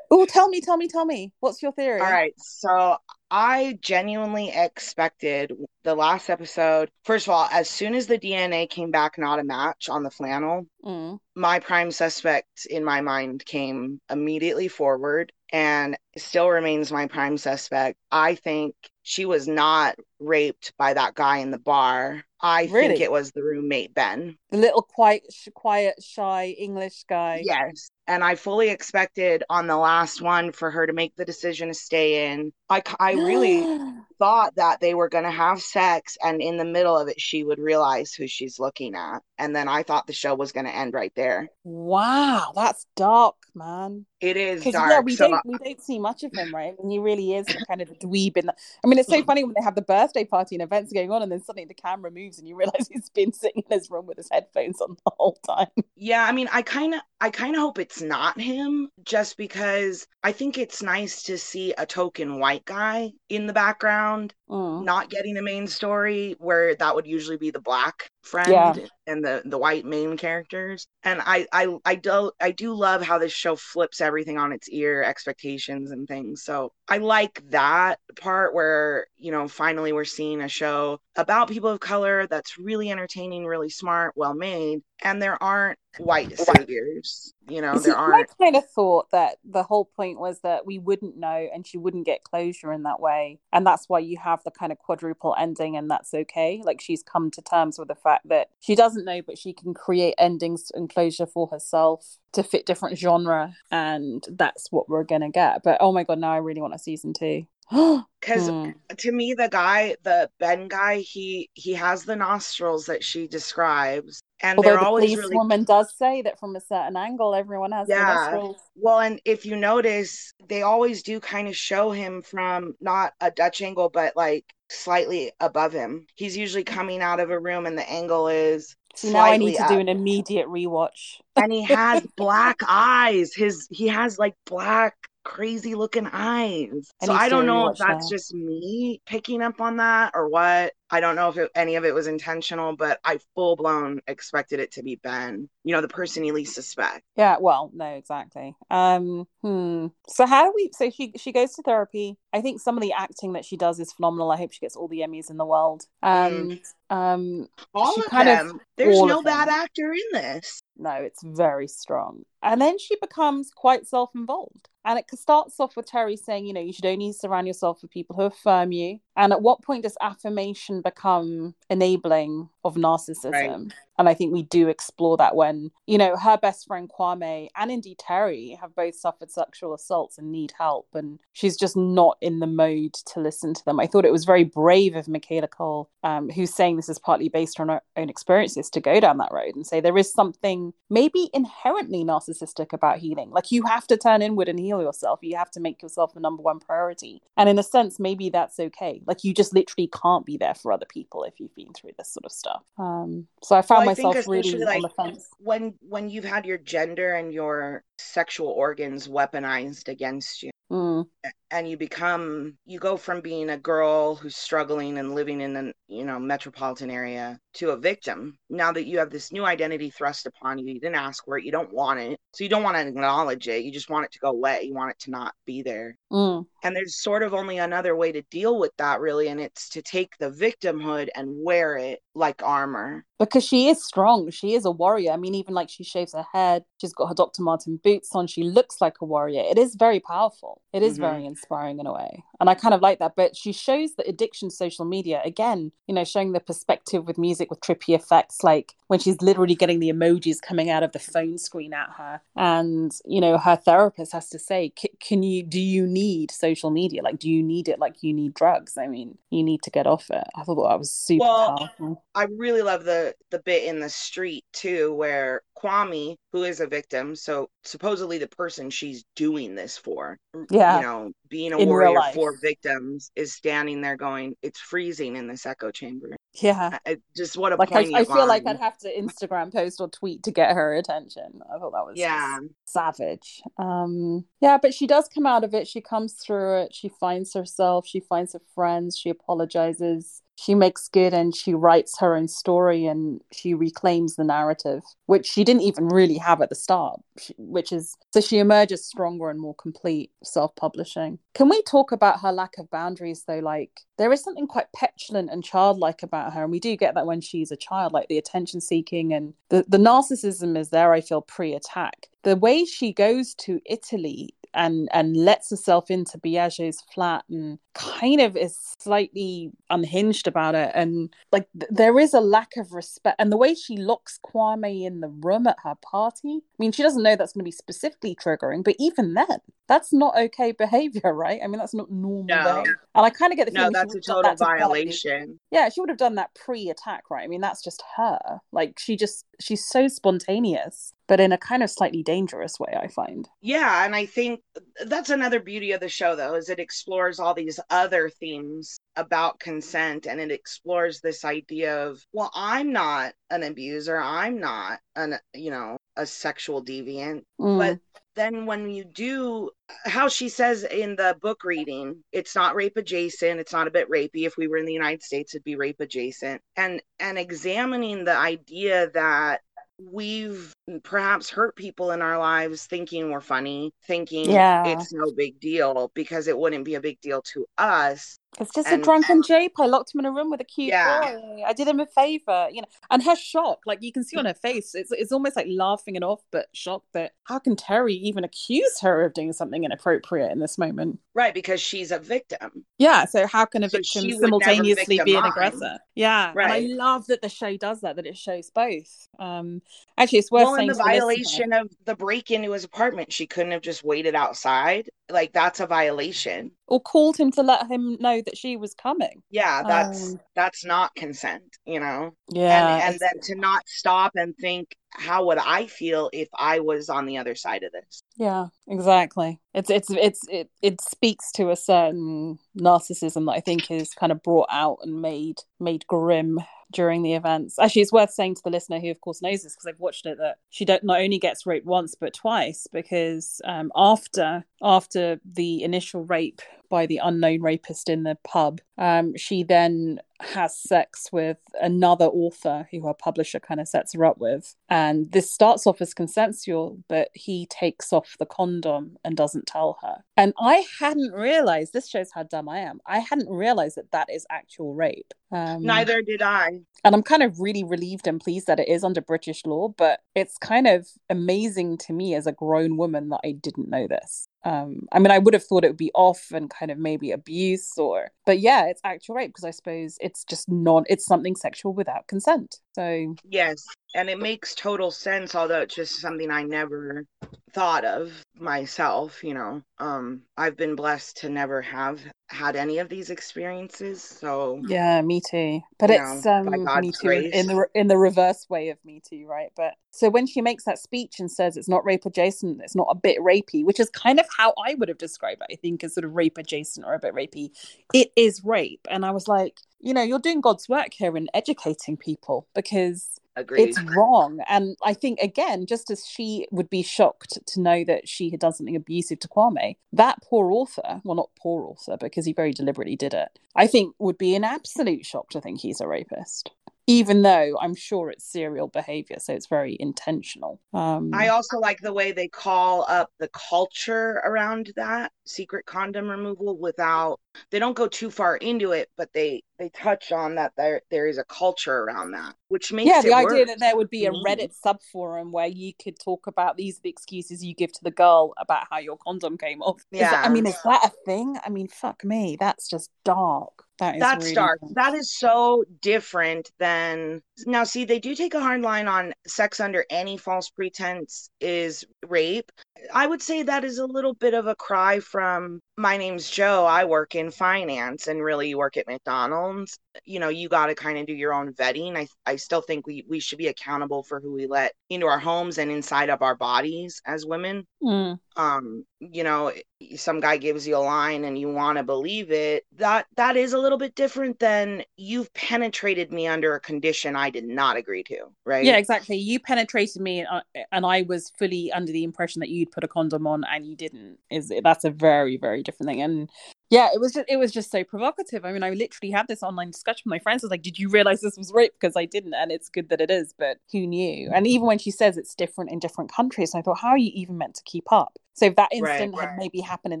oh, 0.10 0.24
tell 0.24 0.48
me, 0.48 0.62
tell 0.62 0.78
me, 0.78 0.88
tell 0.88 1.04
me, 1.04 1.32
what's 1.40 1.62
your 1.62 1.72
theory? 1.72 2.00
All 2.00 2.10
right, 2.10 2.32
so 2.38 2.96
I 3.30 3.78
genuinely 3.82 4.50
expected 4.54 5.52
the 5.82 5.94
last 5.94 6.30
episode. 6.30 6.90
First 7.04 7.26
of 7.26 7.34
all, 7.34 7.48
as 7.52 7.68
soon 7.68 7.94
as 7.94 8.06
the 8.06 8.18
DNA 8.18 8.68
came 8.68 8.90
back 8.90 9.18
not 9.18 9.38
a 9.38 9.44
match 9.44 9.88
on 9.88 10.02
the 10.02 10.10
flannel, 10.10 10.66
mm. 10.84 11.18
my 11.34 11.58
prime 11.58 11.90
suspect 11.90 12.66
in 12.70 12.84
my 12.84 13.00
mind 13.00 13.44
came 13.44 14.00
immediately 14.10 14.68
forward 14.68 15.32
and 15.52 15.96
still 16.16 16.48
remains 16.48 16.92
my 16.92 17.06
prime 17.06 17.36
suspect. 17.36 17.98
I 18.10 18.34
think 18.34 18.74
she 19.02 19.24
was 19.24 19.46
not 19.46 19.96
raped 20.18 20.72
by 20.78 20.94
that 20.94 21.14
guy 21.14 21.38
in 21.38 21.50
the 21.50 21.58
bar. 21.58 22.24
I 22.40 22.68
really? 22.70 22.88
think 22.88 23.00
it 23.00 23.10
was 23.10 23.32
the 23.32 23.42
roommate 23.42 23.94
Ben, 23.94 24.36
the 24.50 24.58
little 24.58 24.82
quiet, 24.82 25.24
quiet, 25.54 26.02
shy 26.02 26.54
English 26.58 27.04
guy. 27.08 27.42
Yes, 27.44 27.90
and 28.08 28.24
I 28.24 28.36
fully 28.36 28.70
expected 28.70 29.44
on 29.50 29.66
the 29.66 29.76
last 29.76 30.22
one 30.22 30.52
for 30.52 30.70
her 30.70 30.86
to 30.86 30.92
make 30.92 31.14
the 31.16 31.24
decision 31.24 31.68
to 31.68 31.74
stay 31.74 32.32
in. 32.32 32.52
I, 32.70 32.82
I 32.98 33.12
really 33.12 33.78
thought 34.18 34.56
that 34.56 34.80
they 34.80 34.94
were 34.94 35.08
going 35.08 35.24
to 35.24 35.30
have 35.30 35.60
sex, 35.60 36.16
and 36.22 36.40
in 36.40 36.56
the 36.56 36.64
middle 36.64 36.98
of 36.98 37.08
it, 37.08 37.20
she 37.20 37.44
would 37.44 37.58
realize 37.58 38.14
who 38.14 38.26
she's 38.26 38.58
looking 38.58 38.94
at. 38.94 39.22
And 39.36 39.54
then 39.54 39.68
I 39.68 39.82
thought 39.82 40.06
the 40.06 40.12
show 40.12 40.34
was 40.34 40.52
going 40.52 40.66
to 40.66 40.74
end 40.74 40.94
right 40.94 41.12
there. 41.14 41.48
Wow, 41.64 42.52
that's 42.54 42.86
dark, 42.96 43.36
man. 43.54 44.06
It 44.20 44.36
is 44.36 44.64
dark. 44.64 44.90
Yeah, 44.90 45.00
we 45.00 45.14
so 45.14 45.28
don't 45.28 45.42
we 45.44 45.58
don't 45.58 45.82
see 45.82 45.98
much 45.98 46.24
of 46.24 46.32
him, 46.34 46.52
right? 46.54 46.74
And 46.78 46.90
he 46.90 46.98
really 46.98 47.34
is 47.34 47.46
kind 47.68 47.80
of 47.80 47.90
a 47.90 47.94
dweeb. 47.94 48.36
In 48.36 48.46
the, 48.46 48.54
I 48.84 48.88
mean, 48.88 48.98
it's 48.98 49.08
so 49.08 49.20
hmm. 49.20 49.26
funny 49.26 49.44
when 49.44 49.54
they 49.56 49.62
have 49.62 49.76
the 49.76 49.82
birthday 49.82 50.24
party 50.24 50.56
and 50.56 50.62
events 50.62 50.92
going 50.92 51.12
on, 51.12 51.22
and 51.22 51.30
then 51.30 51.42
suddenly 51.42 51.66
the 51.66 51.74
camera 51.74 52.10
moves, 52.10 52.27
and 52.36 52.46
you 52.46 52.56
realize 52.56 52.88
he's 52.92 53.08
been 53.08 53.32
sitting 53.32 53.62
in 53.68 53.78
his 53.78 53.90
room 53.90 54.04
with 54.06 54.18
his 54.18 54.28
headphones 54.30 54.82
on 54.82 54.96
the 55.04 55.12
whole 55.16 55.38
time. 55.46 55.68
Yeah, 55.96 56.22
I 56.24 56.32
mean, 56.32 56.48
I 56.52 56.62
kind 56.62 56.94
of, 56.94 57.00
I 57.20 57.30
kind 57.30 57.54
of 57.56 57.62
hope 57.62 57.78
it's 57.78 58.02
not 58.02 58.38
him, 58.38 58.90
just 59.02 59.36
because 59.36 60.06
I 60.22 60.32
think 60.32 60.58
it's 60.58 60.82
nice 60.82 61.22
to 61.24 61.38
see 61.38 61.72
a 61.78 61.86
token 61.86 62.38
white 62.38 62.64
guy 62.64 63.12
in 63.28 63.46
the 63.46 63.52
background, 63.52 64.34
mm. 64.48 64.84
not 64.84 65.10
getting 65.10 65.34
the 65.34 65.42
main 65.42 65.66
story, 65.66 66.36
where 66.38 66.74
that 66.74 66.94
would 66.94 67.06
usually 67.06 67.36
be 67.36 67.50
the 67.50 67.60
black 67.60 68.10
friend 68.22 68.50
yeah. 68.50 68.74
and 69.06 69.24
the 69.24 69.42
the 69.44 69.58
white 69.58 69.84
main 69.84 70.16
characters. 70.16 70.86
And 71.02 71.20
I, 71.24 71.46
I, 71.52 71.76
I 71.84 71.94
do, 71.94 72.30
I 72.40 72.50
do 72.50 72.74
love 72.74 73.02
how 73.02 73.18
this 73.18 73.32
show 73.32 73.56
flips 73.56 74.00
everything 74.00 74.38
on 74.38 74.52
its 74.52 74.68
ear, 74.68 75.02
expectations 75.02 75.90
and 75.90 76.06
things. 76.06 76.44
So 76.44 76.72
I 76.88 76.98
like 76.98 77.42
that 77.50 78.00
part 78.20 78.54
where 78.54 79.06
you 79.16 79.32
know 79.32 79.48
finally 79.48 79.92
we're 79.92 80.04
seeing 80.04 80.40
a 80.40 80.48
show 80.48 81.00
about 81.16 81.48
people 81.48 81.70
of 81.70 81.80
color 81.80 82.26
that's 82.26 82.58
really 82.58 82.90
entertaining, 82.90 83.46
really 83.46 83.70
smart, 83.70 84.14
well 84.16 84.34
made, 84.34 84.80
and 85.02 85.22
there 85.22 85.42
aren't 85.42 85.78
white 85.98 86.38
saviors. 86.38 87.32
You 87.48 87.62
know, 87.62 87.78
there 87.78 87.96
aren't. 87.96 88.30
I 88.30 88.44
kind 88.44 88.56
of 88.56 88.68
thought 88.70 89.10
that 89.10 89.38
the 89.44 89.62
whole 89.62 89.86
point 89.86 90.20
was 90.20 90.40
that 90.40 90.66
we 90.66 90.78
wouldn't 90.78 91.16
know 91.16 91.48
and 91.52 91.66
she 91.66 91.78
wouldn't 91.78 92.06
get 92.06 92.24
closure 92.24 92.72
in 92.72 92.82
that 92.82 93.00
way. 93.00 93.38
And 93.52 93.66
that's 93.66 93.88
why 93.88 94.00
you 94.00 94.18
have 94.18 94.42
the 94.44 94.50
kind 94.50 94.70
of 94.70 94.78
quadruple 94.78 95.34
ending, 95.38 95.76
and 95.76 95.90
that's 95.90 96.12
okay. 96.12 96.60
Like 96.62 96.80
she's 96.80 97.02
come 97.02 97.30
to 97.32 97.42
terms 97.42 97.78
with 97.78 97.88
the 97.88 97.94
fact 97.94 98.28
that 98.28 98.50
she 98.60 98.74
doesn't 98.74 99.04
know, 99.04 99.22
but 99.22 99.38
she 99.38 99.52
can 99.52 99.74
create 99.74 100.14
endings 100.18 100.70
and 100.74 100.92
closure 100.92 101.26
for 101.26 101.46
herself 101.48 102.18
to 102.32 102.42
fit 102.42 102.66
different 102.66 102.98
genre. 102.98 103.54
And 103.70 104.24
that's 104.30 104.70
what 104.70 104.88
we're 104.88 105.04
going 105.04 105.22
to 105.22 105.30
get. 105.30 105.62
But 105.62 105.78
oh 105.80 105.92
my 105.92 106.04
God, 106.04 106.18
now 106.18 106.32
I 106.32 106.38
really 106.38 106.60
want 106.60 106.74
a 106.74 106.78
season 106.78 107.12
two 107.12 107.46
because 108.20 108.48
hmm. 108.48 108.70
to 108.96 109.12
me 109.12 109.34
the 109.34 109.48
guy 109.48 109.94
the 110.02 110.30
ben 110.38 110.68
guy 110.68 110.98
he 110.98 111.50
he 111.54 111.74
has 111.74 112.04
the 112.04 112.16
nostrils 112.16 112.86
that 112.86 113.04
she 113.04 113.28
describes 113.28 114.22
and 114.40 114.56
Although 114.56 114.70
they're 114.70 114.78
the 114.78 114.86
always 114.86 115.10
police 115.10 115.18
really 115.18 115.36
woman 115.36 115.64
does 115.64 115.92
say 115.96 116.22
that 116.22 116.38
from 116.38 116.56
a 116.56 116.60
certain 116.60 116.96
angle 116.96 117.34
everyone 117.34 117.72
has 117.72 117.86
yeah 117.88 118.30
nostrils. 118.30 118.56
well 118.74 119.00
and 119.00 119.20
if 119.24 119.44
you 119.44 119.56
notice 119.56 120.32
they 120.48 120.62
always 120.62 121.02
do 121.02 121.20
kind 121.20 121.46
of 121.46 121.56
show 121.56 121.90
him 121.90 122.22
from 122.22 122.74
not 122.80 123.12
a 123.20 123.30
dutch 123.30 123.60
angle 123.60 123.90
but 123.90 124.16
like 124.16 124.46
slightly 124.70 125.32
above 125.40 125.72
him 125.72 126.06
he's 126.14 126.36
usually 126.36 126.64
coming 126.64 127.02
out 127.02 127.20
of 127.20 127.30
a 127.30 127.38
room 127.38 127.66
and 127.66 127.76
the 127.76 127.90
angle 127.90 128.28
is 128.28 128.76
See, 128.94 129.12
now 129.12 129.20
I 129.20 129.36
need 129.36 129.56
to 129.56 129.62
up. 129.62 129.68
do 129.68 129.78
an 129.78 129.88
immediate 129.88 130.46
rewatch. 130.48 131.20
and 131.36 131.52
he 131.52 131.62
has 131.62 132.04
black 132.16 132.58
eyes. 132.66 133.32
His 133.32 133.68
he 133.70 133.86
has 133.86 134.18
like 134.18 134.34
black 134.44 134.96
crazy 135.28 135.74
looking 135.74 136.08
eyes. 136.10 136.90
So 137.02 137.12
I 137.12 137.28
don't 137.28 137.46
know 137.46 137.68
if 137.68 137.78
that's 137.78 138.08
that. 138.08 138.14
just 138.14 138.32
me 138.32 139.02
picking 139.04 139.42
up 139.42 139.60
on 139.60 139.76
that 139.76 140.12
or 140.14 140.28
what. 140.28 140.72
I 140.90 141.00
don't 141.00 141.16
know 141.16 141.28
if 141.28 141.36
it, 141.36 141.50
any 141.54 141.76
of 141.76 141.84
it 141.84 141.94
was 141.94 142.06
intentional, 142.06 142.74
but 142.76 142.98
I 143.04 143.18
full 143.34 143.56
blown 143.56 144.00
expected 144.06 144.60
it 144.60 144.72
to 144.72 144.82
be 144.82 144.96
Ben. 144.96 145.48
You 145.64 145.74
know, 145.74 145.80
the 145.80 145.88
person 145.88 146.24
you 146.24 146.32
least 146.32 146.54
suspect. 146.54 147.02
Yeah, 147.16 147.36
well, 147.40 147.70
no, 147.74 147.86
exactly. 147.86 148.54
Um, 148.70 149.26
hmm. 149.42 149.88
So 150.08 150.26
how 150.26 150.44
do 150.44 150.52
we? 150.54 150.70
So 150.72 150.90
she 150.90 151.12
she 151.16 151.32
goes 151.32 151.52
to 151.54 151.62
therapy. 151.62 152.16
I 152.32 152.40
think 152.40 152.60
some 152.60 152.76
of 152.76 152.82
the 152.82 152.92
acting 152.92 153.32
that 153.34 153.44
she 153.44 153.56
does 153.56 153.78
is 153.80 153.92
phenomenal. 153.92 154.30
I 154.30 154.36
hope 154.36 154.52
she 154.52 154.60
gets 154.60 154.76
all 154.76 154.88
the 154.88 155.00
Emmys 155.00 155.30
in 155.30 155.36
the 155.36 155.46
world. 155.46 155.84
And 156.02 156.60
um, 156.90 157.48
All 157.74 157.94
of 157.98 158.06
kind 158.06 158.28
of- 158.28 158.48
them. 158.48 158.60
There's 158.76 159.00
no 159.02 159.22
bad 159.22 159.48
them. 159.48 159.54
actor 159.54 159.92
in 159.92 160.00
this. 160.12 160.60
no, 160.76 160.92
it's 160.92 161.22
very 161.24 161.66
strong. 161.66 162.22
And 162.42 162.60
then 162.60 162.78
she 162.78 162.96
becomes 163.00 163.50
quite 163.50 163.86
self-involved. 163.86 164.68
And 164.84 164.98
it 164.98 165.06
starts 165.18 165.58
off 165.58 165.76
with 165.76 165.86
Terry 165.86 166.16
saying, 166.16 166.46
you 166.46 166.52
know, 166.52 166.60
you 166.60 166.72
should 166.72 166.86
only 166.86 167.12
surround 167.12 167.46
yourself 167.46 167.80
with 167.82 167.90
people 167.90 168.14
who 168.14 168.22
affirm 168.22 168.70
you. 168.72 169.00
And 169.16 169.32
at 169.32 169.42
what 169.42 169.62
point 169.62 169.82
does 169.82 169.96
affirmation 170.00 170.77
become 170.82 171.54
enabling 171.70 172.48
of 172.64 172.74
narcissism? 172.76 173.32
Right. 173.32 173.72
And 173.98 174.08
I 174.08 174.14
think 174.14 174.32
we 174.32 174.42
do 174.42 174.68
explore 174.68 175.16
that 175.16 175.34
when, 175.34 175.70
you 175.86 175.98
know, 175.98 176.16
her 176.16 176.38
best 176.38 176.66
friend 176.66 176.88
Kwame 176.88 177.48
and 177.56 177.70
indeed 177.70 177.98
Terry 177.98 178.56
have 178.60 178.74
both 178.76 178.94
suffered 178.94 179.30
sexual 179.30 179.74
assaults 179.74 180.18
and 180.18 180.30
need 180.30 180.52
help. 180.56 180.86
And 180.94 181.18
she's 181.32 181.56
just 181.56 181.76
not 181.76 182.16
in 182.20 182.38
the 182.38 182.46
mode 182.46 182.94
to 182.94 183.20
listen 183.20 183.54
to 183.54 183.64
them. 183.64 183.80
I 183.80 183.86
thought 183.86 184.04
it 184.04 184.12
was 184.12 184.24
very 184.24 184.44
brave 184.44 184.94
of 184.94 185.08
Micaela 185.08 185.48
Coel, 185.48 185.90
um, 186.04 186.30
who's 186.30 186.54
saying 186.54 186.76
this 186.76 186.88
is 186.88 186.98
partly 186.98 187.28
based 187.28 187.58
on 187.58 187.68
her 187.68 187.82
own 187.96 188.08
experiences, 188.08 188.70
to 188.70 188.80
go 188.80 189.00
down 189.00 189.18
that 189.18 189.32
road 189.32 189.56
and 189.56 189.66
say 189.66 189.80
there 189.80 189.98
is 189.98 190.12
something 190.12 190.72
maybe 190.88 191.28
inherently 191.34 192.04
narcissistic 192.04 192.72
about 192.72 192.98
healing. 192.98 193.30
Like 193.30 193.50
you 193.50 193.64
have 193.64 193.86
to 193.88 193.96
turn 193.96 194.22
inward 194.22 194.48
and 194.48 194.60
heal 194.60 194.80
yourself. 194.80 195.18
You 195.22 195.36
have 195.36 195.50
to 195.52 195.60
make 195.60 195.82
yourself 195.82 196.14
the 196.14 196.20
number 196.20 196.42
one 196.42 196.60
priority. 196.60 197.20
And 197.36 197.48
in 197.48 197.58
a 197.58 197.64
sense, 197.64 197.98
maybe 197.98 198.30
that's 198.30 198.60
okay. 198.60 199.02
Like 199.06 199.24
you 199.24 199.34
just 199.34 199.54
literally 199.54 199.90
can't 200.02 200.24
be 200.24 200.36
there 200.36 200.54
for 200.54 200.72
other 200.72 200.86
people 200.86 201.24
if 201.24 201.40
you've 201.40 201.54
been 201.56 201.72
through 201.72 201.92
this 201.98 202.12
sort 202.12 202.24
of 202.24 202.32
stuff. 202.32 202.62
Um, 202.78 203.26
so 203.42 203.56
I 203.56 203.62
found 203.62 203.87
myself 203.88 204.14
really 204.26 204.40
especially, 204.40 204.62
on 204.62 204.66
like, 204.66 204.82
the 204.82 204.88
fence. 205.02 205.28
When 205.38 205.74
when 205.80 206.08
you've 206.10 206.24
had 206.24 206.46
your 206.46 206.58
gender 206.58 207.14
and 207.14 207.32
your 207.32 207.84
sexual 207.98 208.48
organs 208.48 209.08
weaponized 209.08 209.88
against 209.88 210.42
you 210.42 210.50
Mm, 210.70 211.06
and 211.50 211.68
you 211.68 211.76
become 211.76 212.58
you 212.66 212.78
go 212.78 212.96
from 212.96 213.20
being 213.20 213.50
a 213.50 213.56
girl 213.56 214.14
who's 214.14 214.36
struggling 214.36 214.98
and 214.98 215.14
living 215.14 215.40
in 215.40 215.56
a 215.56 215.72
you 215.88 216.04
know 216.04 216.18
metropolitan 216.18 216.90
area 216.90 217.38
to 217.54 217.70
a 217.70 217.76
victim 217.76 218.36
now 218.50 218.70
that 218.72 218.86
you 218.86 218.98
have 218.98 219.10
this 219.10 219.32
new 219.32 219.44
identity 219.46 219.88
thrust 219.88 220.26
upon 220.26 220.58
you 220.58 220.74
you 220.74 220.80
didn't 220.80 220.94
ask 220.96 221.24
for 221.24 221.38
it 221.38 221.44
you 221.44 221.50
don't 221.50 221.72
want 221.72 221.98
it 221.98 222.18
so 222.34 222.44
you 222.44 222.50
don't 222.50 222.62
want 222.62 222.76
to 222.76 222.86
acknowledge 222.86 223.48
it 223.48 223.64
you 223.64 223.72
just 223.72 223.88
want 223.88 224.04
it 224.04 224.12
to 224.12 224.18
go 224.18 224.28
away 224.28 224.62
you 224.62 224.74
want 224.74 224.90
it 224.90 224.98
to 224.98 225.10
not 225.10 225.34
be 225.46 225.62
there 225.62 225.96
mm. 226.12 226.44
and 226.62 226.76
there's 226.76 227.02
sort 227.02 227.22
of 227.22 227.32
only 227.32 227.56
another 227.56 227.96
way 227.96 228.12
to 228.12 228.22
deal 228.30 228.58
with 228.58 228.72
that 228.76 229.00
really 229.00 229.28
and 229.28 229.40
it's 229.40 229.70
to 229.70 229.80
take 229.80 230.16
the 230.18 230.30
victimhood 230.30 231.08
and 231.14 231.28
wear 231.30 231.76
it 231.76 232.00
like 232.14 232.42
armor 232.42 233.06
because 233.18 233.44
she 233.44 233.68
is 233.68 233.84
strong. 233.84 234.30
She 234.30 234.54
is 234.54 234.64
a 234.64 234.70
warrior. 234.70 235.12
I 235.12 235.16
mean, 235.16 235.34
even 235.34 235.54
like 235.54 235.68
she 235.68 235.82
shaves 235.82 236.12
her 236.12 236.24
head, 236.32 236.62
she's 236.80 236.92
got 236.92 237.08
her 237.08 237.14
Dr. 237.14 237.42
Martin 237.42 237.80
boots 237.82 238.10
on. 238.14 238.26
She 238.26 238.44
looks 238.44 238.80
like 238.80 238.94
a 239.00 239.04
warrior. 239.04 239.42
It 239.44 239.58
is 239.58 239.74
very 239.74 240.00
powerful. 240.00 240.57
It 240.72 240.82
is 240.82 240.98
Mhm. 240.98 241.00
very 241.00 241.26
inspiring 241.26 241.80
in 241.80 241.86
a 241.86 241.92
way. 241.92 242.24
And 242.40 242.48
I 242.48 242.54
kind 242.54 242.74
of 242.74 242.80
like 242.80 242.98
that. 243.00 243.14
But 243.16 243.36
she 243.36 243.52
shows 243.52 243.94
the 243.94 244.08
addiction 244.08 244.48
to 244.50 244.54
social 244.54 244.84
media 244.84 245.20
again, 245.24 245.72
you 245.86 245.94
know, 245.94 246.04
showing 246.04 246.32
the 246.32 246.40
perspective 246.40 247.06
with 247.06 247.18
music 247.18 247.50
with 247.50 247.60
trippy 247.60 247.94
effects, 247.94 248.44
like 248.44 248.74
when 248.86 249.00
she's 249.00 249.20
literally 249.20 249.54
getting 249.54 249.80
the 249.80 249.90
emojis 249.90 250.40
coming 250.40 250.70
out 250.70 250.82
of 250.82 250.92
the 250.92 250.98
phone 250.98 251.36
screen 251.38 251.74
at 251.74 251.90
her. 251.98 252.20
And, 252.36 252.92
you 253.04 253.20
know, 253.20 253.38
her 253.38 253.56
therapist 253.56 254.12
has 254.12 254.28
to 254.30 254.38
say, 254.38 254.72
can 255.00 255.22
you, 255.22 255.42
do 255.42 255.60
you 255.60 255.86
need 255.86 256.30
social 256.30 256.70
media? 256.70 257.02
Like, 257.02 257.18
do 257.18 257.28
you 257.28 257.42
need 257.42 257.68
it 257.68 257.78
like 257.78 258.02
you 258.02 258.14
need 258.14 258.34
drugs? 258.34 258.78
I 258.78 258.86
mean, 258.86 259.18
you 259.30 259.42
need 259.42 259.62
to 259.62 259.70
get 259.70 259.86
off 259.86 260.10
it. 260.10 260.24
I 260.36 260.42
thought 260.44 260.68
that 260.68 260.78
was 260.78 260.92
super 260.92 261.24
Well, 261.24 261.56
powerful. 261.58 262.04
I 262.14 262.24
really 262.36 262.62
love 262.62 262.84
the 262.84 263.14
the 263.30 263.40
bit 263.40 263.64
in 263.64 263.80
the 263.80 263.90
street 263.90 264.44
too, 264.52 264.94
where 264.94 265.42
Kwame, 265.56 266.16
who 266.32 266.44
is 266.44 266.60
a 266.60 266.66
victim, 266.66 267.14
so 267.14 267.50
supposedly 267.64 268.18
the 268.18 268.28
person 268.28 268.70
she's 268.70 269.04
doing 269.16 269.54
this 269.54 269.76
for, 269.76 270.16
Yeah. 270.50 270.76
you 270.76 270.82
know, 270.82 271.12
being 271.28 271.52
a 271.52 271.58
In 271.58 271.68
warrior 271.68 272.00
for 272.14 272.36
victims, 272.40 273.10
is 273.16 273.32
standing 273.32 273.80
there 273.80 273.96
going, 273.96 274.34
"It's 274.42 274.60
freezing 274.60 275.16
in 275.16 275.26
this 275.26 275.46
echo 275.46 275.70
chamber." 275.70 276.16
Yeah. 276.34 276.78
I, 276.86 276.98
just 277.16 277.36
what 277.36 277.52
a 277.52 277.56
like 277.56 277.72
I, 277.72 277.80
I 277.94 278.04
feel 278.04 278.26
like. 278.26 278.46
I'd 278.46 278.58
have 278.58 278.78
to 278.78 278.94
Instagram 278.94 279.52
post 279.52 279.80
or 279.80 279.88
tweet 279.88 280.22
to 280.24 280.30
get 280.30 280.54
her 280.54 280.74
attention. 280.74 281.40
I 281.52 281.58
thought 281.58 281.72
that 281.72 281.84
was 281.84 281.94
yeah, 281.96 282.38
savage. 282.64 283.40
Um, 283.58 284.24
yeah, 284.40 284.58
but 284.60 284.74
she 284.74 284.86
does 284.86 285.08
come 285.12 285.26
out 285.26 285.44
of 285.44 285.54
it. 285.54 285.66
She 285.66 285.80
comes 285.80 286.14
through 286.14 286.62
it. 286.62 286.74
She 286.74 286.88
finds 286.88 287.34
herself. 287.34 287.86
She 287.86 288.00
finds 288.00 288.32
her 288.34 288.42
friends. 288.54 288.96
She 288.96 289.10
apologizes. 289.10 290.22
She 290.40 290.54
makes 290.54 290.88
good 290.88 291.12
and 291.12 291.34
she 291.34 291.52
writes 291.52 291.98
her 291.98 292.14
own 292.14 292.28
story 292.28 292.86
and 292.86 293.20
she 293.32 293.54
reclaims 293.54 294.14
the 294.14 294.22
narrative, 294.22 294.82
which 295.06 295.26
she 295.26 295.42
didn't 295.42 295.62
even 295.62 295.88
really 295.88 296.16
have 296.18 296.40
at 296.40 296.48
the 296.48 296.54
start. 296.54 297.00
Which 297.38 297.72
is 297.72 297.96
so 298.14 298.20
she 298.20 298.38
emerges 298.38 298.86
stronger 298.86 299.30
and 299.30 299.40
more 299.40 299.56
complete, 299.56 300.12
self-publishing. 300.22 301.18
Can 301.34 301.48
we 301.48 301.60
talk 301.62 301.90
about 301.90 302.20
her 302.20 302.30
lack 302.30 302.56
of 302.58 302.70
boundaries 302.70 303.24
though? 303.26 303.40
Like 303.40 303.80
there 303.96 304.12
is 304.12 304.22
something 304.22 304.46
quite 304.46 304.72
petulant 304.72 305.30
and 305.30 305.42
childlike 305.42 306.04
about 306.04 306.32
her, 306.34 306.44
and 306.44 306.52
we 306.52 306.60
do 306.60 306.76
get 306.76 306.94
that 306.94 307.06
when 307.06 307.20
she's 307.20 307.50
a 307.50 307.56
child, 307.56 307.92
like 307.92 308.06
the 308.06 308.18
attention 308.18 308.60
seeking 308.60 309.12
and 309.12 309.34
the 309.48 309.64
the 309.66 309.76
narcissism 309.78 310.56
is 310.56 310.68
there. 310.68 310.92
I 310.92 311.00
feel 311.00 311.20
pre-attack. 311.20 312.08
The 312.22 312.36
way 312.36 312.64
she 312.64 312.92
goes 312.92 313.34
to 313.36 313.60
Italy 313.66 314.34
and 314.54 314.88
and 314.92 315.16
lets 315.16 315.50
herself 315.50 315.90
into 315.90 316.18
Biagio's 316.18 316.82
flat 316.92 317.24
and 317.28 317.58
kind 317.74 318.20
of 318.20 318.36
is 318.36 318.58
slightly 318.78 319.50
unhinged 319.70 320.26
about 320.26 320.54
it. 320.54 320.70
And 320.74 321.12
like 321.32 321.48
th- 321.58 321.70
there 321.70 321.98
is 321.98 322.14
a 322.14 322.20
lack 322.20 322.56
of 322.56 322.72
respect 322.72 323.16
and 323.18 323.32
the 323.32 323.36
way 323.36 323.54
she 323.54 323.76
locks 323.76 324.18
Kwame 324.24 324.84
in 324.84 325.00
the 325.00 325.08
room 325.08 325.46
at 325.46 325.56
her 325.62 325.74
party 325.80 326.40
I 326.42 326.56
mean 326.58 326.72
she 326.72 326.82
doesn't 326.82 327.02
know 327.02 327.16
that's 327.16 327.32
going 327.32 327.40
to 327.40 327.44
be 327.44 327.50
specifically 327.50 328.14
triggering 328.14 328.64
but 328.64 328.76
even 328.78 329.14
then 329.14 329.38
that's 329.68 329.92
not 329.92 330.16
okay 330.16 330.52
behavior 330.52 331.12
right 331.14 331.40
I 331.42 331.46
mean 331.46 331.58
that's 331.58 331.74
not 331.74 331.90
normal 331.90 332.24
No. 332.24 332.64
and 332.64 332.76
I 332.94 333.10
kind 333.10 333.32
of 333.32 333.36
get 333.36 333.46
the 333.46 333.52
feeling 333.52 333.68
she 333.68 333.72
that's 333.74 333.94
a 333.94 334.00
total 334.00 334.22
that 334.22 334.38
violation. 334.38 335.38
Yeah, 335.50 335.68
she 335.68 335.80
would 335.80 335.88
have 335.88 335.98
done 335.98 336.16
that 336.16 336.34
pre-attack, 336.34 337.10
right? 337.10 337.24
I 337.24 337.26
mean, 337.28 337.40
that's 337.40 337.62
just 337.62 337.82
her. 337.96 338.40
Like 338.52 338.78
she 338.78 338.96
just 338.96 339.24
she's 339.40 339.64
so 339.64 339.88
spontaneous, 339.88 340.92
but 341.06 341.20
in 341.20 341.32
a 341.32 341.38
kind 341.38 341.62
of 341.62 341.70
slightly 341.70 342.02
dangerous 342.02 342.58
way, 342.58 342.76
I 342.78 342.88
find. 342.88 343.28
Yeah, 343.40 343.84
and 343.84 343.94
I 343.94 344.06
think 344.06 344.40
that's 344.84 345.10
another 345.10 345.40
beauty 345.40 345.72
of 345.72 345.80
the 345.80 345.88
show 345.88 346.16
though, 346.16 346.34
is 346.34 346.48
it 346.48 346.58
explores 346.58 347.20
all 347.20 347.34
these 347.34 347.60
other 347.70 348.10
themes 348.10 348.78
about 348.96 349.38
consent 349.38 350.06
and 350.06 350.20
it 350.20 350.30
explores 350.30 351.00
this 351.00 351.24
idea 351.24 351.86
of, 351.86 352.04
well, 352.12 352.30
I'm 352.34 352.72
not 352.72 353.14
an 353.30 353.42
abuser, 353.42 353.96
I'm 353.96 354.40
not 354.40 354.80
an 354.96 355.18
you 355.34 355.50
know, 355.50 355.78
a 355.96 356.06
sexual 356.06 356.64
deviant. 356.64 357.22
Mm. 357.40 357.58
But 357.58 357.78
then 358.18 358.46
when 358.46 358.70
you 358.70 358.84
do 358.84 359.50
how 359.84 360.08
she 360.08 360.28
says 360.28 360.64
in 360.64 360.96
the 360.96 361.16
book 361.20 361.44
reading, 361.44 362.02
it's 362.12 362.34
not 362.34 362.54
rape 362.54 362.76
adjacent, 362.76 363.40
it's 363.40 363.52
not 363.52 363.68
a 363.68 363.70
bit 363.70 363.88
rapey. 363.90 364.26
If 364.26 364.36
we 364.36 364.48
were 364.48 364.56
in 364.56 364.66
the 364.66 364.72
United 364.72 365.02
States, 365.02 365.34
it'd 365.34 365.44
be 365.44 365.56
rape 365.56 365.80
adjacent. 365.80 366.42
And 366.56 366.82
and 366.98 367.18
examining 367.18 368.04
the 368.04 368.16
idea 368.16 368.90
that 368.90 369.40
we've 369.78 370.52
perhaps 370.82 371.30
hurt 371.30 371.56
people 371.56 371.90
in 371.92 372.02
our 372.02 372.18
lives 372.18 372.66
thinking 372.66 373.10
we're 373.10 373.20
funny, 373.20 373.72
thinking 373.86 374.30
Yeah. 374.30 374.66
it's 374.66 374.92
no 374.92 375.10
big 375.12 375.40
deal 375.40 375.90
because 375.94 376.28
it 376.28 376.38
wouldn't 376.38 376.64
be 376.64 376.74
a 376.74 376.80
big 376.80 377.00
deal 377.00 377.22
to 377.32 377.46
us. 377.56 378.18
It's 378.38 378.52
just 378.54 378.68
and- 378.68 378.82
a 378.82 378.84
drunken 378.84 379.22
jape. 379.22 379.52
I 379.58 379.66
locked 379.66 379.94
him 379.94 380.00
in 380.00 380.04
a 380.06 380.12
room 380.12 380.30
with 380.30 380.40
a 380.40 380.44
cute 380.44 380.68
Yeah. 380.68 381.12
boy. 381.16 381.42
I 381.46 381.54
did 381.54 381.66
him 381.66 381.80
a 381.80 381.86
favor, 381.86 382.48
you 382.52 382.60
know. 382.60 382.68
And 382.90 383.02
her 383.02 383.16
shock, 383.16 383.60
like 383.64 383.82
you 383.82 383.90
can 383.90 384.04
see 384.04 384.18
on 384.18 384.26
her 384.26 384.34
face, 384.34 384.74
it's 384.74 384.92
it's 384.92 385.12
almost 385.12 385.34
like 385.34 385.46
laughing 385.48 385.96
it 385.96 386.02
off, 386.02 386.20
but 386.30 386.46
shocked 386.52 386.92
that 386.92 387.12
how 387.24 387.38
can 387.38 387.56
Terry 387.56 387.94
even 387.94 388.24
accuse 388.24 388.80
her 388.80 389.02
of 389.04 389.14
doing 389.14 389.32
something 389.32 389.64
inappropriate 389.64 390.30
in 390.30 390.40
this 390.40 390.58
moment? 390.58 391.00
Right, 391.14 391.32
because 391.32 391.60
she's 391.60 391.90
a 391.90 391.98
victim. 391.98 392.64
Yeah, 392.76 393.06
so 393.06 393.26
how 393.26 393.46
can 393.46 393.64
a 393.64 393.70
So 393.70 393.78
victim 393.78 394.12
simultaneously 394.20 395.00
be 395.04 395.16
an 395.16 395.24
aggressor? 395.24 395.78
Yeah, 395.94 396.30
and 396.30 396.52
I 396.52 396.60
love 396.60 397.06
that 397.06 397.22
the 397.22 397.28
show 397.30 397.56
does 397.56 397.80
that. 397.80 397.96
That 397.96 398.06
it 398.06 398.16
shows 398.16 398.50
both. 398.50 399.08
Um, 399.18 399.62
actually, 399.96 400.18
it's 400.20 400.30
worth 400.30 400.44
Well, 400.44 400.54
saying 400.58 400.68
the 400.68 400.74
violation 400.74 401.52
of 401.52 401.70
the 401.84 401.96
break 401.96 402.30
into 402.30 402.52
his 402.52 402.64
apartment, 402.64 403.12
she 403.12 403.26
couldn't 403.26 403.52
have 403.52 403.62
just 403.62 403.84
waited 403.84 404.14
outside. 404.14 404.88
Like 405.10 405.32
that's 405.32 405.60
a 405.60 405.66
violation. 405.66 406.52
or 406.66 406.80
called 406.80 407.16
him 407.16 407.32
to 407.32 407.42
let 407.42 407.66
him 407.68 407.96
know 408.00 408.20
that 408.22 408.36
she 408.36 408.56
was 408.56 408.74
coming. 408.74 409.22
Yeah, 409.30 409.62
that's 409.66 410.14
Um, 410.14 410.20
that's 410.34 410.64
not 410.64 410.94
consent, 410.94 411.44
you 411.66 411.80
know. 411.80 412.12
Yeah, 412.28 412.78
and 412.78 412.94
and 412.94 413.00
then 413.00 413.20
to 413.24 413.34
not 413.34 413.62
stop 413.68 414.12
and 414.16 414.34
think, 414.36 414.74
how 414.92 415.26
would 415.26 415.38
I 415.38 415.66
feel 415.66 416.10
if 416.12 416.28
I 416.34 416.60
was 416.60 416.88
on 416.88 417.06
the 417.06 417.18
other 417.18 417.34
side 417.34 417.62
of 417.62 417.72
this? 417.72 418.02
yeah, 418.16 418.46
exactly. 418.68 419.40
It's 419.54 419.70
it's 419.70 419.90
it's 419.90 420.20
it 420.28 420.50
it 420.62 420.80
speaks 420.80 421.32
to 421.32 421.50
a 421.50 421.56
certain 421.56 422.38
narcissism 422.58 423.26
that 423.26 423.32
I 423.32 423.40
think 423.40 423.70
is 423.70 423.94
kind 423.94 424.12
of 424.12 424.22
brought 424.22 424.48
out 424.50 424.78
and 424.82 425.00
made 425.02 425.40
made 425.60 425.86
grim 425.86 426.40
during 426.72 427.02
the 427.02 427.14
events. 427.14 427.58
Actually, 427.58 427.82
it's 427.82 427.92
worth 427.92 428.10
saying 428.10 428.34
to 428.36 428.42
the 428.42 428.50
listener 428.50 428.80
who, 428.80 428.90
of 428.90 429.00
course, 429.00 429.22
knows 429.22 429.42
this 429.42 429.54
because 429.54 429.66
I've 429.66 429.80
watched 429.80 430.06
it 430.06 430.18
that 430.18 430.38
she 430.50 430.64
don't, 430.64 430.84
not 430.84 431.00
only 431.00 431.18
gets 431.18 431.46
raped 431.46 431.66
once 431.66 431.94
but 431.94 432.14
twice 432.14 432.66
because 432.72 433.40
um, 433.44 433.72
after 433.74 434.44
after 434.62 435.20
the 435.24 435.62
initial 435.62 436.04
rape 436.04 436.42
by 436.68 436.86
the 436.86 437.00
unknown 437.02 437.40
rapist 437.40 437.88
in 437.88 438.02
the 438.02 438.18
pub, 438.24 438.60
um, 438.76 439.16
she 439.16 439.42
then 439.42 440.00
has 440.20 440.56
sex 440.56 441.08
with 441.12 441.38
another 441.60 442.06
author 442.06 442.68
who 442.70 442.86
her 442.86 442.94
publisher 442.94 443.40
kind 443.40 443.60
of 443.60 443.68
sets 443.68 443.94
her 443.94 444.04
up 444.04 444.18
with. 444.18 444.54
And 444.68 445.10
this 445.12 445.32
starts 445.32 445.66
off 445.66 445.80
as 445.80 445.94
consensual, 445.94 446.78
but 446.88 447.10
he 447.14 447.46
takes 447.46 447.92
off 447.92 448.16
the 448.18 448.26
condom 448.26 448.96
and 449.04 449.16
doesn't 449.16 449.46
tell 449.46 449.78
her. 449.82 450.04
And 450.16 450.32
I 450.38 450.64
hadn't 450.80 451.12
realized 451.12 451.72
this 451.72 451.88
shows 451.88 452.10
how 452.12 452.24
dumb 452.24 452.48
I 452.48 452.58
am. 452.60 452.80
I 452.86 452.98
hadn't 452.98 453.30
realized 453.30 453.76
that 453.76 453.92
that 453.92 454.08
is 454.12 454.26
actual 454.30 454.74
rape. 454.74 455.14
Um, 455.30 455.62
Neither 455.62 456.02
did 456.02 456.22
I. 456.22 456.60
And 456.84 456.94
I'm 456.94 457.02
kind 457.02 457.22
of 457.22 457.38
really 457.38 457.64
relieved 457.64 458.06
and 458.06 458.20
pleased 458.20 458.46
that 458.46 458.60
it 458.60 458.68
is 458.68 458.84
under 458.84 459.00
British 459.00 459.44
law, 459.44 459.68
but 459.68 460.00
it's 460.14 460.38
kind 460.38 460.66
of 460.66 460.88
amazing 461.10 461.78
to 461.78 461.92
me 461.92 462.14
as 462.14 462.26
a 462.26 462.32
grown 462.32 462.76
woman 462.76 463.10
that 463.10 463.20
I 463.24 463.32
didn't 463.32 463.68
know 463.68 463.86
this. 463.86 464.28
Um, 464.44 464.86
I 464.92 464.98
mean, 464.98 465.10
I 465.10 465.18
would 465.18 465.34
have 465.34 465.44
thought 465.44 465.64
it 465.64 465.68
would 465.68 465.76
be 465.76 465.90
off 465.94 466.30
and 466.32 466.48
kind 466.48 466.70
of 466.70 466.78
maybe 466.78 467.10
abuse 467.10 467.76
or, 467.76 468.10
but 468.28 468.40
yeah, 468.40 468.66
it's 468.66 468.82
actual 468.84 469.14
rape 469.14 469.30
because 469.30 469.44
I 469.44 469.52
suppose 469.52 469.96
it's 470.02 470.22
just 470.22 470.50
not, 470.50 470.84
it's 470.90 471.06
something 471.06 471.34
sexual 471.34 471.72
without 471.72 472.08
consent. 472.08 472.60
So, 472.74 473.14
yes. 473.24 473.64
And 473.94 474.10
it 474.10 474.18
makes 474.18 474.54
total 474.54 474.90
sense, 474.90 475.34
although 475.34 475.62
it's 475.62 475.74
just 475.74 475.98
something 475.98 476.30
I 476.30 476.42
never 476.42 477.06
thought 477.54 477.86
of 477.86 478.12
myself, 478.38 479.24
you 479.24 479.32
know. 479.32 479.62
Um, 479.78 480.22
I've 480.36 480.58
been 480.58 480.76
blessed 480.76 481.16
to 481.18 481.30
never 481.30 481.62
have 481.62 482.00
had 482.28 482.56
any 482.56 482.78
of 482.78 482.88
these 482.88 483.08
experiences. 483.10 484.02
So 484.02 484.60
yeah, 484.66 485.00
me 485.00 485.20
too. 485.20 485.60
But 485.78 485.90
it's 485.90 486.24
know, 486.24 486.32
um, 486.32 486.80
me 486.80 486.92
too 486.92 487.08
grace. 487.08 487.34
in 487.34 487.46
the 487.46 487.66
in 487.74 487.88
the 487.88 487.96
reverse 487.96 488.46
way 488.50 488.68
of 488.68 488.78
me 488.84 489.00
too, 489.08 489.26
right? 489.26 489.50
But 489.56 489.74
so 489.90 490.10
when 490.10 490.26
she 490.26 490.42
makes 490.42 490.64
that 490.64 490.78
speech 490.78 491.18
and 491.18 491.30
says 491.30 491.56
it's 491.56 491.68
not 491.68 491.84
rape 491.84 492.04
adjacent, 492.04 492.60
it's 492.62 492.76
not 492.76 492.88
a 492.90 492.94
bit 492.94 493.18
rapey, 493.20 493.64
which 493.64 493.80
is 493.80 493.88
kind 493.90 494.20
of 494.20 494.26
how 494.36 494.52
I 494.64 494.74
would 494.74 494.88
have 494.88 494.98
described 494.98 495.42
it. 495.48 495.52
I 495.54 495.56
think 495.56 495.82
as 495.82 495.94
sort 495.94 496.04
of 496.04 496.14
rape 496.14 496.36
adjacent 496.36 496.84
or 496.84 496.94
a 496.94 496.98
bit 496.98 497.14
rapey. 497.14 497.50
It 497.94 498.12
is 498.18 498.44
rape, 498.44 498.86
and 498.90 499.06
I 499.06 499.10
was 499.12 499.28
like, 499.28 499.58
you 499.80 499.94
know, 499.94 500.02
you're 500.02 500.18
doing 500.18 500.40
God's 500.40 500.68
work 500.68 500.92
here 500.92 501.16
in 501.16 501.28
educating 501.34 501.96
people 501.96 502.46
because 502.54 503.20
Agreed. 503.38 503.68
It's 503.68 503.80
wrong. 503.96 504.40
And 504.48 504.76
I 504.84 504.94
think, 504.94 505.20
again, 505.20 505.64
just 505.66 505.92
as 505.92 506.04
she 506.04 506.48
would 506.50 506.68
be 506.68 506.82
shocked 506.82 507.38
to 507.46 507.60
know 507.60 507.84
that 507.84 508.08
she 508.08 508.30
had 508.30 508.40
done 508.40 508.52
something 508.52 508.74
abusive 508.74 509.20
to 509.20 509.28
Kwame, 509.28 509.76
that 509.92 510.18
poor 510.28 510.50
author, 510.50 511.00
well, 511.04 511.14
not 511.14 511.30
poor 511.40 511.64
author, 511.64 511.96
because 511.96 512.26
he 512.26 512.32
very 512.32 512.52
deliberately 512.52 512.96
did 512.96 513.14
it, 513.14 513.38
I 513.54 513.68
think 513.68 513.94
would 514.00 514.18
be 514.18 514.34
an 514.34 514.42
absolute 514.42 515.06
shock 515.06 515.30
to 515.30 515.40
think 515.40 515.60
he's 515.60 515.80
a 515.80 515.86
rapist 515.86 516.50
even 516.88 517.20
though 517.20 517.54
I'm 517.60 517.74
sure 517.74 518.10
it's 518.10 518.24
serial 518.24 518.66
behavior, 518.66 519.18
so 519.20 519.34
it's 519.34 519.46
very 519.46 519.76
intentional. 519.78 520.58
Um, 520.72 521.10
I 521.12 521.28
also 521.28 521.58
like 521.58 521.80
the 521.80 521.92
way 521.92 522.12
they 522.12 522.28
call 522.28 522.86
up 522.88 523.10
the 523.18 523.28
culture 523.28 524.22
around 524.24 524.72
that 524.76 525.12
secret 525.26 525.66
condom 525.66 526.08
removal 526.08 526.58
without 526.58 527.20
they 527.50 527.58
don't 527.58 527.76
go 527.76 527.88
too 527.88 528.10
far 528.10 528.36
into 528.38 528.72
it, 528.72 528.88
but 528.96 529.12
they 529.12 529.42
they 529.58 529.68
touch 529.68 530.12
on 530.12 530.36
that 530.36 530.52
there 530.56 530.80
there 530.90 531.06
is 531.06 531.18
a 531.18 531.24
culture 531.24 531.76
around 531.76 532.12
that, 532.12 532.34
which 532.48 532.72
makes 532.72 532.88
it 532.88 532.90
yeah 532.90 533.02
the 533.02 533.12
idea 533.12 533.44
that 533.44 533.60
there 533.60 533.76
would 533.76 533.90
be 533.90 534.06
a 534.06 534.10
Reddit 534.10 534.54
sub 534.54 534.80
forum 534.90 535.30
where 535.30 535.46
you 535.46 535.72
could 535.82 535.98
talk 536.02 536.26
about 536.26 536.56
these 536.56 536.80
the 536.80 536.88
excuses 536.88 537.44
you 537.44 537.54
give 537.54 537.72
to 537.72 537.84
the 537.84 537.90
girl 537.90 538.32
about 538.38 538.66
how 538.70 538.78
your 538.78 538.96
condom 538.96 539.36
came 539.36 539.60
off. 539.60 539.84
Yeah, 539.90 540.10
that, 540.10 540.24
I 540.24 540.30
mean, 540.30 540.46
is 540.46 540.56
that 540.64 540.84
a 540.84 540.92
thing? 541.04 541.36
I 541.44 541.50
mean, 541.50 541.68
fuck 541.68 542.02
me, 542.02 542.38
that's 542.40 542.66
just 542.66 542.88
dark. 543.04 543.67
That 543.78 543.96
is 543.96 544.00
That's 544.00 544.24
really 544.24 544.34
dark. 544.34 544.60
That 544.74 544.94
is 544.94 545.12
so 545.12 545.64
different 545.80 546.50
than 546.58 547.22
now. 547.46 547.64
See, 547.64 547.84
they 547.84 547.98
do 547.98 548.14
take 548.14 548.34
a 548.34 548.40
hard 548.40 548.62
line 548.62 548.88
on 548.88 549.12
sex 549.26 549.60
under 549.60 549.84
any 549.90 550.16
false 550.16 550.50
pretense 550.50 551.30
is 551.40 551.84
rape. 552.06 552.50
I 552.92 553.06
would 553.06 553.22
say 553.22 553.42
that 553.42 553.64
is 553.64 553.78
a 553.78 553.86
little 553.86 554.14
bit 554.14 554.34
of 554.34 554.46
a 554.46 554.54
cry 554.54 555.00
from 555.00 555.60
my 555.76 555.96
name's 555.96 556.28
Joe. 556.28 556.64
I 556.64 556.84
work 556.84 557.14
in 557.14 557.30
finance 557.30 558.08
and 558.08 558.22
really 558.22 558.48
you 558.48 558.58
work 558.58 558.76
at 558.76 558.86
McDonald's. 558.86 559.78
You 560.04 560.20
know, 560.20 560.28
you 560.28 560.48
got 560.48 560.66
to 560.66 560.74
kind 560.74 560.98
of 560.98 561.06
do 561.06 561.12
your 561.12 561.32
own 561.32 561.52
vetting. 561.52 561.96
I, 561.96 562.06
I 562.26 562.36
still 562.36 562.60
think 562.60 562.86
we, 562.86 563.04
we 563.08 563.20
should 563.20 563.38
be 563.38 563.48
accountable 563.48 564.02
for 564.02 564.20
who 564.20 564.32
we 564.32 564.46
let 564.46 564.72
into 564.90 565.06
our 565.06 565.18
homes 565.18 565.58
and 565.58 565.70
inside 565.70 566.10
of 566.10 566.22
our 566.22 566.34
bodies 566.34 567.00
as 567.06 567.26
women. 567.26 567.64
Mm. 567.82 568.18
Um, 568.36 568.84
you 569.00 569.24
know, 569.24 569.52
some 569.96 570.20
guy 570.20 570.36
gives 570.36 570.66
you 570.66 570.76
a 570.76 570.78
line 570.78 571.24
and 571.24 571.38
you 571.38 571.48
want 571.48 571.78
to 571.78 571.84
believe 571.84 572.30
it. 572.30 572.64
That 572.76 573.06
that 573.16 573.36
is 573.36 573.52
a 573.52 573.58
little 573.58 573.78
bit 573.78 573.94
different 573.94 574.38
than 574.38 574.82
you've 574.96 575.32
penetrated 575.34 576.12
me 576.12 576.26
under 576.26 576.54
a 576.54 576.60
condition 576.60 577.16
I 577.16 577.27
did 577.30 577.44
not 577.44 577.76
agree 577.76 578.02
to, 578.04 578.26
right? 578.44 578.64
Yeah, 578.64 578.76
exactly. 578.76 579.16
You 579.16 579.40
penetrated 579.40 580.00
me 580.00 580.20
and, 580.20 580.28
uh, 580.28 580.60
and 580.72 580.86
I 580.86 581.02
was 581.02 581.30
fully 581.38 581.72
under 581.72 581.92
the 581.92 582.04
impression 582.04 582.40
that 582.40 582.48
you'd 582.48 582.70
put 582.70 582.84
a 582.84 582.88
condom 582.88 583.26
on 583.26 583.44
and 583.44 583.66
you 583.66 583.76
didn't. 583.76 584.18
Is 584.30 584.52
that's 584.62 584.84
a 584.84 584.90
very 584.90 585.36
very 585.36 585.62
different 585.62 585.88
thing. 585.88 586.02
And 586.02 586.30
yeah, 586.70 586.88
it 586.92 587.00
was 587.00 587.12
just 587.12 587.26
it 587.28 587.36
was 587.36 587.52
just 587.52 587.70
so 587.70 587.82
provocative. 587.84 588.44
I 588.44 588.52
mean, 588.52 588.62
I 588.62 588.70
literally 588.70 589.10
had 589.10 589.26
this 589.26 589.42
online 589.42 589.70
discussion 589.70 590.02
with 590.06 590.10
my 590.10 590.18
friends. 590.18 590.44
I 590.44 590.46
was 590.46 590.50
like, 590.50 590.62
"Did 590.62 590.78
you 590.78 590.90
realize 590.90 591.20
this 591.20 591.38
was 591.38 591.52
rape?" 591.52 591.72
Because 591.80 591.96
I 591.96 592.04
didn't, 592.04 592.34
and 592.34 592.52
it's 592.52 592.68
good 592.68 592.90
that 592.90 593.00
it 593.00 593.10
is, 593.10 593.34
but 593.38 593.58
who 593.72 593.86
knew? 593.86 594.30
And 594.34 594.46
even 594.46 594.66
when 594.66 594.78
she 594.78 594.90
says 594.90 595.16
it's 595.16 595.34
different 595.34 595.70
in 595.70 595.78
different 595.78 596.12
countries, 596.12 596.54
I 596.54 596.62
thought, 596.62 596.78
how 596.78 596.88
are 596.88 596.98
you 596.98 597.10
even 597.14 597.38
meant 597.38 597.54
to 597.56 597.62
keep 597.64 597.90
up? 597.90 598.18
So 598.38 598.46
if 598.46 598.56
that 598.56 598.68
incident 598.70 599.14
right, 599.14 599.20
right. 599.20 599.30
had 599.30 599.38
maybe 599.38 599.60
happened 599.60 599.94
in 599.94 600.00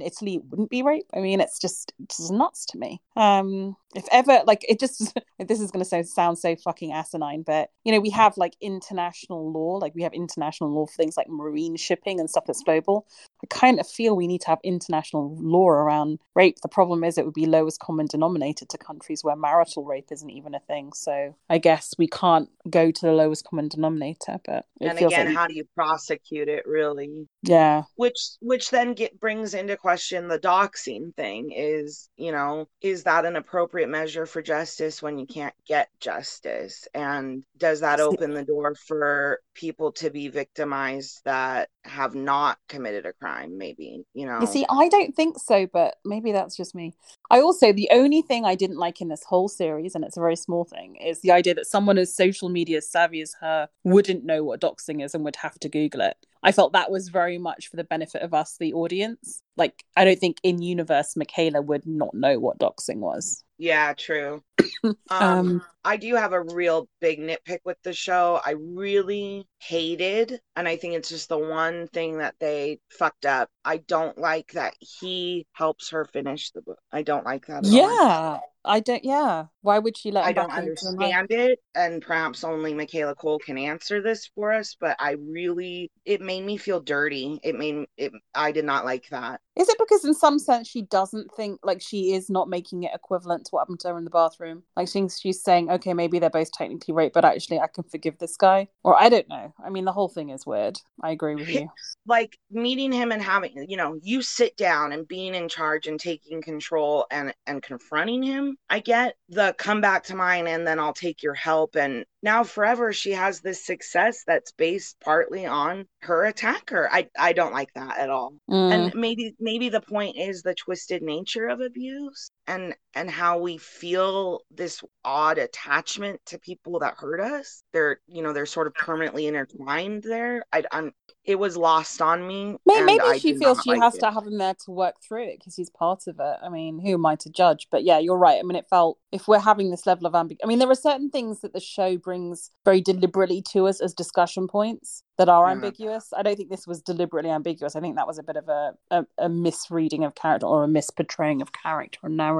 Italy, 0.00 0.36
it 0.36 0.44
wouldn't 0.48 0.70
be 0.70 0.82
rape. 0.82 1.06
I 1.12 1.18
mean, 1.18 1.40
it's 1.40 1.58
just 1.58 1.92
it's 2.04 2.18
just 2.18 2.32
nuts 2.32 2.64
to 2.66 2.78
me. 2.78 3.00
Um, 3.16 3.76
if 3.96 4.06
ever 4.12 4.42
like 4.46 4.64
it 4.68 4.78
just 4.78 5.18
this 5.40 5.60
is 5.60 5.72
going 5.72 5.84
to 5.84 6.04
sound 6.04 6.38
so 6.38 6.54
fucking 6.54 6.92
asinine, 6.92 7.42
but 7.42 7.70
you 7.84 7.90
know 7.90 7.98
we 7.98 8.10
have 8.10 8.36
like 8.36 8.54
international 8.60 9.50
law, 9.50 9.78
like 9.78 9.94
we 9.96 10.02
have 10.02 10.12
international 10.12 10.70
law 10.70 10.86
for 10.86 10.94
things 10.94 11.16
like 11.16 11.28
marine 11.28 11.74
shipping 11.76 12.20
and 12.20 12.30
stuff 12.30 12.44
that's 12.46 12.62
global. 12.62 13.06
I 13.42 13.46
kind 13.48 13.80
of 13.80 13.88
feel 13.88 14.16
we 14.16 14.28
need 14.28 14.42
to 14.42 14.48
have 14.48 14.60
international 14.62 15.36
law 15.40 15.68
around 15.68 16.20
rape. 16.34 16.60
The 16.62 16.68
problem 16.68 17.02
is 17.02 17.18
it 17.18 17.24
would 17.24 17.34
be 17.34 17.46
lowest 17.46 17.80
common 17.80 18.06
denominator 18.06 18.66
to 18.66 18.78
countries 18.78 19.24
where 19.24 19.36
marital 19.36 19.84
rape 19.84 20.08
isn't 20.12 20.30
even 20.30 20.54
a 20.54 20.60
thing. 20.60 20.92
So 20.92 21.34
I 21.50 21.58
guess 21.58 21.94
we 21.98 22.06
can't 22.06 22.48
go 22.70 22.90
to 22.90 23.06
the 23.06 23.12
lowest 23.12 23.44
common 23.44 23.68
denominator. 23.68 24.38
But 24.44 24.66
and 24.80 24.98
again, 24.98 25.26
like... 25.26 25.36
how 25.36 25.46
do 25.46 25.54
you 25.54 25.64
prosecute 25.74 26.48
it 26.48 26.66
really? 26.66 27.28
Yeah. 27.42 27.82
Which 27.96 28.27
which 28.40 28.70
then 28.70 28.94
get 28.94 29.18
brings 29.20 29.54
into 29.54 29.76
question 29.76 30.28
the 30.28 30.38
doxing 30.38 31.14
thing. 31.14 31.52
Is 31.54 32.08
you 32.16 32.32
know 32.32 32.68
is 32.80 33.04
that 33.04 33.24
an 33.24 33.36
appropriate 33.36 33.88
measure 33.88 34.26
for 34.26 34.42
justice 34.42 35.02
when 35.02 35.18
you 35.18 35.26
can't 35.26 35.54
get 35.66 35.88
justice? 36.00 36.86
And 36.94 37.44
does 37.56 37.80
that 37.80 38.00
open 38.00 38.34
the 38.34 38.44
door 38.44 38.74
for 38.74 39.40
people 39.54 39.92
to 39.92 40.10
be 40.10 40.28
victimized 40.28 41.20
that 41.24 41.68
have 41.84 42.14
not 42.14 42.58
committed 42.68 43.06
a 43.06 43.12
crime 43.12 43.58
maybe 43.58 44.04
you 44.14 44.26
know 44.26 44.40
you 44.40 44.46
see 44.46 44.64
i 44.68 44.88
don't 44.88 45.16
think 45.16 45.36
so 45.38 45.66
but 45.72 45.96
maybe 46.04 46.30
that's 46.32 46.56
just 46.56 46.74
me 46.74 46.92
i 47.30 47.40
also 47.40 47.72
the 47.72 47.88
only 47.90 48.22
thing 48.22 48.44
i 48.44 48.54
didn't 48.54 48.76
like 48.76 49.00
in 49.00 49.08
this 49.08 49.24
whole 49.24 49.48
series 49.48 49.94
and 49.94 50.04
it's 50.04 50.16
a 50.16 50.20
very 50.20 50.36
small 50.36 50.64
thing 50.64 50.96
is 50.96 51.20
the 51.20 51.30
idea 51.30 51.54
that 51.54 51.66
someone 51.66 51.98
as 51.98 52.14
social 52.14 52.48
media 52.48 52.80
savvy 52.80 53.20
as 53.20 53.34
her 53.40 53.68
wouldn't 53.84 54.24
know 54.24 54.44
what 54.44 54.60
doxing 54.60 55.02
is 55.04 55.14
and 55.14 55.24
would 55.24 55.36
have 55.36 55.58
to 55.58 55.68
google 55.68 56.02
it 56.02 56.16
i 56.42 56.52
felt 56.52 56.72
that 56.72 56.90
was 56.90 57.08
very 57.08 57.38
much 57.38 57.68
for 57.68 57.76
the 57.76 57.84
benefit 57.84 58.22
of 58.22 58.34
us 58.34 58.56
the 58.58 58.72
audience 58.74 59.42
like 59.58 59.84
i 59.96 60.04
don't 60.04 60.18
think 60.18 60.38
in 60.42 60.62
universe 60.62 61.16
Micaela 61.16 61.60
would 61.60 61.86
not 61.86 62.14
know 62.14 62.38
what 62.38 62.58
doxing 62.58 62.98
was 62.98 63.44
yeah, 63.58 63.92
true. 63.94 64.42
um, 64.84 64.96
um, 65.10 65.62
I 65.84 65.96
do 65.96 66.14
have 66.14 66.32
a 66.32 66.42
real 66.42 66.88
big 67.00 67.18
nitpick 67.18 67.58
with 67.64 67.76
the 67.82 67.92
show. 67.92 68.40
I 68.44 68.52
really 68.52 69.48
hated, 69.58 70.40
and 70.54 70.68
I 70.68 70.76
think 70.76 70.94
it's 70.94 71.08
just 71.08 71.28
the 71.28 71.38
one 71.38 71.88
thing 71.88 72.18
that 72.18 72.36
they 72.38 72.78
fucked 72.90 73.26
up. 73.26 73.50
I 73.64 73.78
don't 73.78 74.16
like 74.16 74.52
that 74.52 74.74
he 74.78 75.46
helps 75.52 75.90
her 75.90 76.04
finish 76.04 76.52
the 76.52 76.62
book. 76.62 76.78
I 76.92 77.02
don't 77.02 77.24
like 77.24 77.46
that. 77.46 77.64
yeah. 77.64 77.82
All. 77.82 78.42
I 78.64 78.80
don't. 78.80 79.04
Yeah. 79.04 79.46
Why 79.62 79.78
would 79.78 79.96
she 79.96 80.10
let? 80.10 80.24
I 80.24 80.32
don't 80.32 80.52
understand 80.52 81.30
it, 81.30 81.58
and 81.74 82.02
perhaps 82.02 82.44
only 82.44 82.74
Micaela 82.74 83.14
Coel 83.14 83.38
can 83.38 83.56
answer 83.56 84.02
this 84.02 84.30
for 84.34 84.52
us. 84.52 84.76
But 84.78 84.96
I 85.00 85.12
really, 85.12 85.90
it 86.04 86.20
made 86.20 86.44
me 86.44 86.58
feel 86.58 86.80
dirty. 86.80 87.40
It 87.42 87.54
made 87.56 87.86
it. 87.96 88.12
I 88.34 88.52
did 88.52 88.66
not 88.66 88.84
like 88.84 89.08
that. 89.08 89.40
Is 89.58 89.68
it 89.68 89.78
because, 89.78 90.04
in 90.04 90.14
some 90.14 90.38
sense, 90.38 90.68
she 90.68 90.82
doesn't 90.82 91.32
think 91.34 91.60
like 91.62 91.80
she 91.80 92.12
is 92.12 92.30
not 92.30 92.48
making 92.48 92.84
it 92.84 92.92
equivalent 92.94 93.46
to 93.46 93.50
what 93.50 93.60
happened 93.60 93.80
to 93.80 93.88
her 93.88 93.98
in 93.98 94.04
the 94.04 94.10
bathroom? 94.10 94.62
Like 94.76 94.88
she's 94.88 95.18
she's 95.20 95.42
saying, 95.42 95.70
okay, 95.70 95.94
maybe 95.94 96.18
they're 96.18 96.30
both 96.30 96.52
technically 96.52 96.94
rape, 96.94 97.12
but 97.12 97.24
actually, 97.24 97.60
I 97.60 97.66
can 97.66 97.84
forgive 97.84 98.18
this 98.18 98.36
guy. 98.36 98.68
Or 98.84 99.00
I 99.00 99.08
don't 99.08 99.28
know. 99.28 99.52
I 99.64 99.70
mean, 99.70 99.84
the 99.84 99.92
whole 99.92 100.08
thing 100.08 100.30
is 100.30 100.46
weird. 100.46 100.78
I 101.02 101.10
agree 101.10 101.34
with 101.34 101.48
you. 101.48 101.68
like 102.06 102.38
meeting 102.50 102.92
him 102.92 103.12
and 103.12 103.22
having, 103.22 103.66
you 103.68 103.76
know, 103.76 103.98
you 104.02 104.22
sit 104.22 104.56
down 104.56 104.92
and 104.92 105.06
being 105.06 105.34
in 105.34 105.48
charge 105.48 105.86
and 105.86 105.98
taking 105.98 106.40
control 106.42 107.06
and 107.10 107.34
and 107.46 107.62
confronting 107.62 108.22
him 108.22 108.56
I 108.70 108.80
get 108.80 109.16
the 109.28 109.54
come 109.58 109.80
back 109.80 110.04
to 110.04 110.16
mine 110.16 110.46
and 110.46 110.66
then 110.66 110.78
I'll 110.78 110.92
take 110.92 111.22
your 111.22 111.34
help. 111.34 111.76
And 111.76 112.04
now 112.22 112.44
forever 112.44 112.92
she 112.92 113.12
has 113.12 113.40
this 113.40 113.64
success 113.64 114.24
that's 114.26 114.52
based 114.52 114.96
partly 115.00 115.46
on 115.46 115.86
her 116.02 116.24
attacker. 116.24 116.88
I, 116.90 117.08
I 117.18 117.32
don't 117.32 117.52
like 117.52 117.72
that 117.74 117.98
at 117.98 118.10
all. 118.10 118.34
Mm. 118.50 118.72
And 118.72 118.94
maybe 118.94 119.34
maybe 119.48 119.70
the 119.70 119.80
point 119.80 120.14
is 120.18 120.42
the 120.42 120.54
twisted 120.54 121.02
nature 121.02 121.48
of 121.48 121.58
abuse 121.58 122.30
and 122.48 122.74
and 122.94 123.08
how 123.10 123.38
we 123.38 123.58
feel 123.58 124.40
this 124.50 124.82
odd 125.04 125.38
attachment 125.38 126.20
to 126.26 126.38
people 126.38 126.80
that 126.80 126.94
hurt 126.98 127.20
us. 127.20 127.62
They're 127.72 128.00
you 128.08 128.22
know 128.22 128.32
they're 128.32 128.46
sort 128.46 128.66
of 128.66 128.74
permanently 128.74 129.26
intertwined 129.28 130.02
there. 130.02 130.42
I, 130.52 130.64
i'm 130.72 130.92
it 131.24 131.38
was 131.38 131.58
lost 131.58 132.00
on 132.00 132.26
me 132.26 132.56
maybe, 132.64 132.84
maybe 132.84 133.18
she 133.18 133.34
feels 133.34 133.62
she 133.62 133.70
like 133.70 133.82
has 133.82 133.94
it. 133.96 134.00
to 134.00 134.10
have 134.10 134.26
him 134.26 134.38
there 134.38 134.54
to 134.64 134.70
work 134.70 134.94
through 135.06 135.24
it 135.24 135.38
because 135.38 135.54
he's 135.54 135.68
part 135.70 136.06
of 136.08 136.16
it. 136.18 136.36
I 136.42 136.48
mean 136.48 136.80
who 136.80 136.94
am 136.94 137.06
i 137.06 137.16
to 137.16 137.30
judge? 137.30 137.68
But 137.70 137.84
yeah 137.84 137.98
you're 137.98 138.18
right. 138.18 138.40
I 138.40 138.42
mean 138.42 138.56
it 138.56 138.66
felt 138.68 138.98
if 139.12 139.28
we're 139.28 139.38
having 139.38 139.70
this 139.70 139.86
level 139.86 140.06
of 140.06 140.14
ambiguity 140.14 140.44
i 140.44 140.46
mean 140.46 140.58
there 140.58 140.70
are 140.70 140.74
certain 140.74 141.10
things 141.10 141.40
that 141.40 141.52
the 141.52 141.60
show 141.60 141.96
brings 141.98 142.50
very 142.64 142.80
deliberately 142.80 143.42
to 143.52 143.66
us 143.66 143.80
as 143.80 143.94
discussion 143.94 144.48
points 144.48 145.02
that 145.18 145.28
are 145.28 145.46
Yeah. 145.46 145.52
ambiguous. 145.52 146.12
I 146.16 146.22
don't 146.22 146.36
think 146.36 146.48
this 146.50 146.66
was 146.66 146.80
deliberately 146.80 147.30
ambiguous. 147.30 147.76
I 147.76 147.80
think 147.80 147.96
that 147.96 148.06
was 148.06 148.18
a 148.18 148.22
bit 148.22 148.36
of 148.36 148.48
a, 148.48 148.74
a, 148.90 149.04
a 149.18 149.28
misreading 149.28 150.04
of 150.04 150.14
character 150.14 150.46
or 150.46 150.64
a 150.64 150.68
misportraying 150.68 151.42
of 151.42 151.52
character 151.52 151.98
and 152.04 152.16
narrative 152.16 152.37